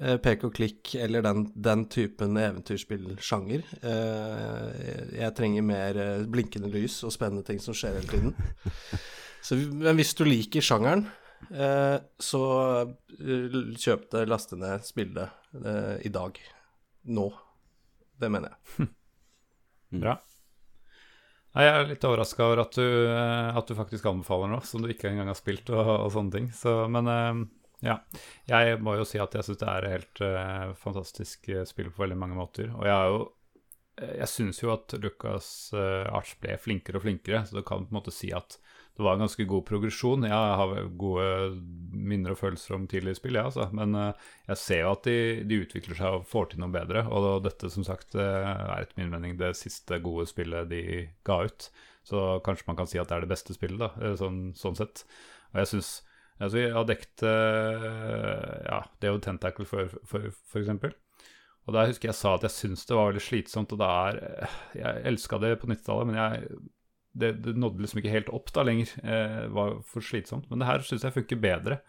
eh, 0.00 0.16
pek 0.24 0.46
og 0.48 0.54
klikk 0.56 0.94
eller 0.96 1.26
den, 1.26 1.50
den 1.52 1.84
typen 1.92 2.38
eventyrspillsjanger. 2.40 3.66
Eh, 3.84 4.70
jeg 5.18 5.36
trenger 5.36 5.66
mer 5.68 6.00
eh, 6.00 6.24
blinkende 6.32 6.72
lys 6.72 7.02
og 7.04 7.12
spennende 7.12 7.44
ting 7.44 7.60
som 7.60 7.76
skjer 7.76 8.00
hele 8.00 8.08
tiden. 8.08 8.32
Så, 9.44 9.56
men 9.56 9.96
hvis 9.96 10.12
du 10.16 10.24
liker 10.24 10.64
sjangeren, 10.64 11.06
eh, 11.48 11.96
så 12.20 12.42
eh, 12.84 13.54
kjøp 13.72 14.10
det, 14.12 14.26
laste 14.28 14.58
ned, 14.60 14.84
spill 14.84 15.14
det 15.16 15.28
eh, 15.56 15.94
i 16.08 16.12
dag. 16.12 16.36
Nå. 17.08 17.30
Det 18.20 18.28
mener 18.28 18.52
jeg. 18.52 18.90
Bra. 20.02 20.18
Jeg 21.51 21.66
er 21.66 21.89
litt 21.89 22.05
overraska 22.06 22.44
over 22.47 22.62
at 22.62 22.77
du, 22.78 22.86
eh, 23.10 23.56
at 23.59 23.66
du 23.66 23.74
faktisk 23.74 24.06
anbefaler 24.06 24.52
noe 24.52 24.66
som 24.66 24.85
du 24.85 24.90
ikke 24.93 25.10
engang 25.10 25.32
har 25.32 25.39
spilt, 25.39 25.72
og, 25.74 25.89
og 25.97 26.12
sånne 26.14 26.35
ting. 26.36 26.47
Så, 26.55 26.74
men 26.93 27.10
eh, 27.10 27.40
ja. 27.90 27.97
Jeg 28.47 28.78
må 28.85 28.94
jo 28.98 29.06
si 29.09 29.18
at 29.22 29.35
jeg 29.35 29.47
syns 29.47 29.60
det 29.62 29.68
er 29.72 29.86
et 29.86 29.94
helt 29.97 30.22
uh, 30.22 30.72
fantastisk 30.78 31.48
spill 31.64 31.89
på 31.89 32.05
veldig 32.05 32.18
mange 32.20 32.36
måter. 32.36 32.68
Og 32.77 32.85
jeg 32.85 32.94
er 32.94 33.14
jo 33.14 33.20
Jeg 34.01 34.28
syns 34.32 34.60
jo 34.62 34.70
at 34.72 34.94
Lucas 35.01 35.48
uh, 35.77 36.06
Arts 36.12 36.36
ble 36.40 36.59
flinkere 36.60 37.01
og 37.01 37.06
flinkere, 37.06 37.43
så 37.48 37.59
du 37.59 37.64
kan 37.64 37.86
på 37.86 37.93
en 37.93 37.98
måte 37.98 38.14
si 38.14 38.31
at 38.36 38.59
det 38.96 39.04
var 39.04 39.16
en 39.16 39.22
ganske 39.24 39.44
god 39.48 39.64
progresjon. 39.68 40.26
Jeg 40.28 40.56
har 40.60 40.88
gode 40.98 41.26
minner 41.94 42.34
og 42.34 42.40
følelser 42.40 42.76
om 42.76 42.86
tidligere 42.90 43.18
spill, 43.18 43.38
ja, 43.38 43.46
altså. 43.48 43.68
men 43.76 43.94
eh, 43.96 44.26
jeg 44.50 44.60
ser 44.60 44.82
jo 44.82 44.90
at 44.92 45.06
de, 45.06 45.16
de 45.48 45.60
utvikler 45.64 45.98
seg 45.98 46.16
og 46.18 46.26
får 46.28 46.50
til 46.50 46.62
noe 46.62 46.74
bedre. 46.74 47.04
Og 47.08 47.40
dette, 47.46 47.70
som 47.72 47.86
sagt, 47.86 48.16
eh, 48.18 48.50
er 48.50 48.82
etter 48.82 48.98
min 49.00 49.12
mening 49.14 49.38
det 49.40 49.54
siste 49.58 50.00
gode 50.04 50.26
spillet 50.30 50.68
de 50.72 50.82
ga 51.26 51.38
ut. 51.46 51.70
Så 52.06 52.24
kanskje 52.44 52.66
man 52.68 52.78
kan 52.80 52.90
si 52.90 53.00
at 53.00 53.10
det 53.10 53.18
er 53.18 53.26
det 53.26 53.32
beste 53.32 53.56
spillet, 53.56 53.80
da, 53.80 53.92
eh, 54.04 54.16
sånn, 54.20 54.50
sånn 54.58 54.78
sett. 54.78 55.04
Og 55.52 55.62
jeg 55.62 55.70
syns 55.74 55.92
altså, 56.40 56.58
Jeg 56.60 56.74
har 56.74 56.88
dekket 56.88 57.24
ja, 57.24 58.82
det 59.00 59.14
og 59.14 59.22
Tentacle, 59.24 59.66
for, 59.68 59.92
for, 60.08 60.28
for 60.48 60.62
eksempel. 60.62 60.92
Og 61.68 61.76
der 61.76 61.88
husker 61.90 62.10
jeg 62.10 62.18
sa 62.18 62.34
at 62.34 62.44
jeg 62.48 62.56
syns 62.56 62.84
det 62.88 62.96
var 62.96 63.10
veldig 63.10 63.24
slitsomt, 63.24 63.72
og 63.72 63.80
det 63.80 63.88
er 63.88 64.20
Jeg 64.76 65.02
elska 65.12 65.40
det 65.40 65.54
på 65.60 65.68
90-tallet, 65.70 66.08
men 66.08 66.20
jeg 66.20 66.60
det, 67.12 67.32
det 67.45 67.57
nådde 67.59 67.82
liksom 67.82 68.01
ikke 68.03 68.12
helt 68.12 68.31
opp 68.35 68.53
da 68.55 68.65
lenger. 68.66 68.93
Eh, 69.03 69.43
var 69.55 69.81
for 69.87 70.05
slitsomt. 70.05 70.49
Men 70.51 70.62
det 70.62 70.70
her 70.70 70.87
syns 70.87 71.05
jeg 71.07 71.16
funker 71.16 71.43
bedre. 71.43 71.81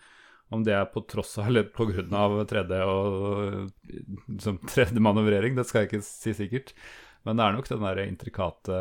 Om 0.51 0.65
det 0.67 0.73
er 0.75 0.89
på 0.91 1.03
tross 1.07 1.37
av 1.39 1.47
eller 1.47 1.69
på 1.71 1.87
grunn 1.87 2.11
av 2.17 2.35
3D 2.49 2.81
og 2.83 3.69
liksom 4.27 4.59
3D-manøvrering, 4.67 5.55
det 5.55 5.63
skal 5.67 5.85
jeg 5.85 5.91
ikke 5.91 6.03
si 6.03 6.33
sikkert. 6.35 6.73
Men 7.23 7.37
det 7.39 7.45
er 7.45 7.55
nok 7.55 7.69
den 7.69 7.83
der 7.85 8.01
intrikate 8.03 8.77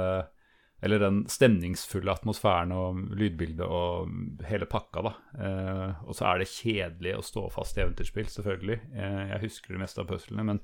Eller 0.81 1.03
den 1.03 1.19
stemningsfulle 1.29 2.09
atmosfæren 2.09 2.71
og 2.73 3.03
lydbildet 3.21 3.67
og 3.69 4.09
hele 4.49 4.65
pakka, 4.65 5.03
da. 5.05 5.13
Eh, 5.37 6.07
og 6.09 6.17
så 6.17 6.31
er 6.31 6.41
det 6.41 6.49
kjedelig 6.49 7.19
å 7.19 7.27
stå 7.27 7.43
fast 7.53 7.77
i 7.77 7.83
eventyrspill, 7.85 8.31
selvfølgelig. 8.33 8.79
Eh, 8.97 9.19
jeg 9.35 9.43
husker 9.45 9.77
det 9.77 9.83
meste 9.83 10.01
av 10.01 10.09
puzzlene, 10.09 10.47
men 10.49 10.63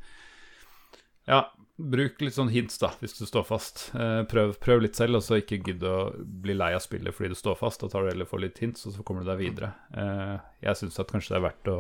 ja, 1.28 1.42
bruk 1.76 2.20
litt 2.24 2.34
sånn 2.36 2.48
hints, 2.52 2.78
da, 2.80 2.88
hvis 3.02 3.18
du 3.18 3.26
står 3.28 3.44
fast. 3.44 3.90
Eh, 3.94 4.22
prøv, 4.30 4.54
prøv 4.62 4.80
litt 4.84 4.96
selv, 4.96 5.18
og 5.18 5.22
så 5.26 5.36
ikke 5.42 5.58
gidd 5.66 5.82
å 5.84 5.96
bli 6.16 6.54
lei 6.56 6.70
av 6.76 6.80
spillet 6.84 7.12
fordi 7.14 7.34
du 7.34 7.38
står 7.38 7.58
fast. 7.60 7.82
Da 7.84 7.90
tar 7.92 8.06
du 8.06 8.10
heller 8.14 8.28
for 8.30 8.40
litt 8.40 8.58
hints, 8.62 8.86
og 8.88 8.94
så 8.96 9.04
kommer 9.04 9.24
du 9.26 9.30
deg 9.32 9.42
videre. 9.42 9.74
Eh, 9.92 10.36
jeg 10.64 10.80
syns 10.80 10.98
at 11.02 11.12
kanskje 11.12 11.34
det 11.34 11.40
er 11.42 11.46
verdt 11.50 11.72
å 11.74 11.78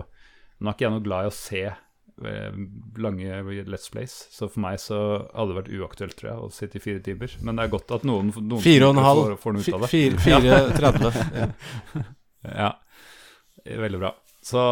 Nå 0.56 0.70
er 0.70 0.76
ikke 0.76 0.86
jeg 0.86 0.92
noe 0.94 1.04
glad 1.04 1.26
i 1.26 1.28
å 1.28 1.32
se 1.36 1.58
eh, 1.68 2.54
lange 3.04 3.40
Let's 3.68 3.90
Plays, 3.92 4.14
så 4.32 4.46
for 4.48 4.62
meg 4.64 4.78
så 4.80 5.00
hadde 5.34 5.50
det 5.52 5.58
vært 5.58 5.72
uaktuelt, 5.76 6.14
tror 6.16 6.30
jeg, 6.30 6.38
å 6.46 6.52
sitte 6.56 6.78
i 6.80 6.84
fire 6.84 7.02
timer. 7.04 7.34
Men 7.44 7.58
det 7.60 7.66
er 7.66 7.72
godt 7.74 7.92
at 7.92 8.06
noen, 8.08 8.30
noen 8.40 8.62
Fire 8.64 8.88
og 8.88 8.94
en 8.96 9.04
halv. 9.04 9.20
får, 9.26 9.36
får 9.42 9.56
noe 9.58 9.66
ut 9.66 9.76
av 9.76 9.84
det. 9.84 9.90
Fire- 9.92 10.22
fire- 10.24 10.62
30. 10.80 12.06
ja. 12.62 12.70
Veldig 13.84 14.00
bra. 14.00 14.14
Så 14.46 14.62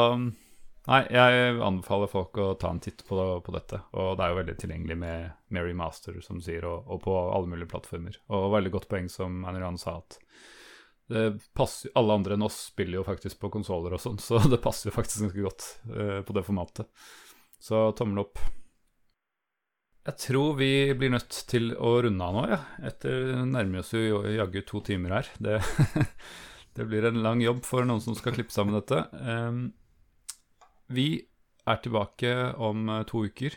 Nei, 0.84 1.00
jeg 1.08 1.60
anbefaler 1.64 2.10
folk 2.12 2.36
å 2.36 2.50
ta 2.60 2.68
en 2.74 2.80
titt 2.84 3.06
på, 3.08 3.16
på 3.40 3.52
dette. 3.54 3.78
Og 3.96 4.18
det 4.18 4.24
er 4.24 4.32
jo 4.32 4.40
veldig 4.42 4.56
tilgjengelig 4.60 4.96
med, 5.00 5.30
Mary 5.54 5.72
remaster, 5.72 6.18
som 6.24 6.42
sier, 6.44 6.66
og, 6.68 6.84
og 6.92 7.00
på 7.06 7.14
alle 7.22 7.48
mulige 7.48 7.70
plattformer. 7.70 8.18
Og 8.36 8.50
veldig 8.52 8.74
godt 8.74 8.90
poeng 8.90 9.08
som 9.12 9.46
Aniran 9.48 9.80
sa, 9.80 9.96
at 10.02 10.18
passer, 11.56 11.90
alle 11.94 12.16
andre 12.16 12.36
enn 12.36 12.44
oss 12.46 12.66
spiller 12.70 13.00
jo 13.00 13.06
faktisk 13.06 13.40
på 13.40 13.50
konsoller 13.52 13.94
og 13.96 14.02
sånn, 14.02 14.20
så 14.20 14.40
det 14.52 14.62
passer 14.64 14.90
jo 14.90 14.96
faktisk 14.96 15.26
ganske 15.26 15.46
godt 15.46 15.70
uh, 15.92 16.20
på 16.24 16.36
det 16.36 16.44
formatet. 16.46 17.08
Så 17.60 17.86
tommel 17.96 18.26
opp. 18.26 18.42
Jeg 20.04 20.20
tror 20.20 20.58
vi 20.58 20.92
blir 21.00 21.14
nødt 21.14 21.32
til 21.48 21.70
å 21.80 21.94
runde 22.04 22.26
av 22.26 22.34
nå, 22.36 22.42
ja. 22.50 22.58
Etter 22.84 23.38
nærmer 23.48 23.80
oss 23.80 23.94
jo 23.96 24.20
jaggu 24.28 24.60
to 24.68 24.82
timer 24.84 25.16
her. 25.16 25.30
Det, 25.40 25.62
det 26.76 26.84
blir 26.90 27.08
en 27.08 27.22
lang 27.24 27.40
jobb 27.40 27.64
for 27.64 27.88
noen 27.88 28.04
som 28.04 28.16
skal 28.18 28.36
klippe 28.36 28.52
sammen 28.52 28.76
dette. 28.76 29.00
Ehm, 29.24 29.62
vi 30.92 31.08
er 31.66 31.80
tilbake 31.84 32.32
om 32.60 32.88
eh, 32.92 33.04
to 33.08 33.24
uker. 33.24 33.56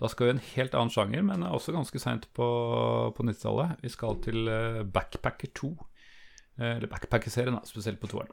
Da 0.00 0.08
skal 0.10 0.26
vi 0.26 0.32
i 0.32 0.34
en 0.36 0.44
helt 0.56 0.74
annen 0.74 0.90
sjanger, 0.92 1.22
men 1.26 1.44
er 1.46 1.54
også 1.54 1.74
ganske 1.74 2.00
seint 2.02 2.24
på, 2.34 2.46
på 3.16 3.26
90-tallet. 3.28 3.76
Vi 3.84 3.92
skal 3.92 4.18
til 4.24 4.48
eh, 4.50 4.82
Backpacker 4.82 5.52
2. 5.58 5.72
Eh, 6.58 6.76
Eller 6.76 6.90
Backpacker-serien, 6.90 7.60
spesielt 7.68 8.00
på 8.02 8.10
toeren. 8.10 8.32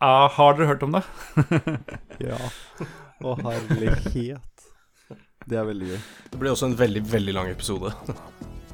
Ah, 0.00 0.28
har 0.28 0.56
dere 0.56 0.70
hørt 0.74 0.84
om 0.84 0.96
det? 0.96 1.04
Ja. 2.28 2.36
Å, 3.24 3.32
herlighet. 3.40 4.66
Det 5.46 5.56
er 5.56 5.68
veldig 5.68 5.88
gøy. 5.94 5.98
Det 6.32 6.40
blir 6.40 6.52
også 6.52 6.70
en 6.70 6.78
veldig, 6.80 7.04
veldig 7.12 7.36
lang 7.36 7.52
episode. 7.52 7.92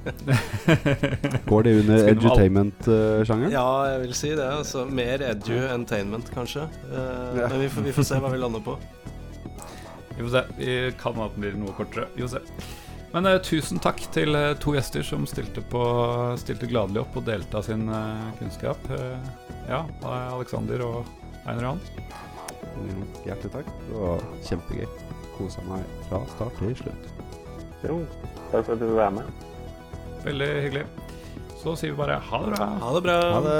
Går 1.50 1.62
det 1.62 1.72
under 1.80 2.08
edutainment-sjangeren? 2.12 3.52
Ja, 3.54 3.66
jeg 3.92 4.00
vil 4.04 4.14
si 4.18 4.30
det. 4.34 4.46
Altså, 4.46 4.84
mer 4.88 5.22
edu-entainment, 5.30 6.30
kanskje. 6.34 6.66
Uh, 6.90 7.38
Ja. 7.38 7.48
Men 7.48 7.60
vi 7.60 7.68
får, 7.72 7.86
vi 7.86 7.94
får 7.96 8.06
se 8.08 8.18
hva 8.22 8.30
vi 8.32 8.40
lander 8.40 8.62
på. 8.64 8.76
Vi 10.12 10.20
får 10.20 10.32
se. 10.34 10.42
Vi 10.58 10.76
kan 11.00 11.20
at 11.24 11.34
den 11.36 11.44
blir 11.46 11.58
noe 11.60 11.74
kortere. 11.76 12.08
Vi 12.16 12.24
får 12.26 12.34
se. 12.36 12.42
Men 13.12 13.28
uh, 13.28 13.36
tusen 13.44 13.80
takk 13.82 14.00
til 14.14 14.34
eh, 14.38 14.54
to 14.60 14.72
gjester 14.76 15.04
som 15.04 15.26
stilte, 15.28 15.60
på, 15.68 15.82
stilte 16.40 16.68
gladelig 16.70 17.02
opp 17.04 17.18
og 17.20 17.26
delte 17.28 17.60
av 17.60 17.66
sin 17.66 17.84
uh, 17.92 18.30
kunnskap. 18.38 18.88
Ja, 19.68 19.84
Alexander 20.32 20.82
og 20.86 21.06
Einar 21.44 21.62
Johan. 21.68 21.82
Mm, 22.72 23.04
Hjertelig 23.26 23.52
takk. 23.58 23.72
Det 23.88 24.00
var 24.00 24.24
kjempegøy. 24.48 24.86
Kosa 25.36 25.64
meg 25.68 25.84
fra 26.08 26.22
start 26.34 26.58
til 26.60 26.76
slutt. 26.82 27.08
Jo, 27.82 28.02
takk 28.52 28.64
for 28.66 28.74
at 28.74 28.80
du 28.80 28.86
ville 28.86 29.00
være 29.00 29.16
med. 29.20 29.51
Veldig 30.22 30.50
hyggelig. 30.66 30.84
Så 31.62 31.74
sier 31.78 31.92
vi 31.94 31.98
bare 31.98 32.18
ha 32.30 32.38
det 32.44 32.54
bra. 32.56 32.68
Ha 32.82 32.92
det 32.96 33.02
bra. 33.06 33.18
Ha 33.36 33.40
det. 33.46 33.58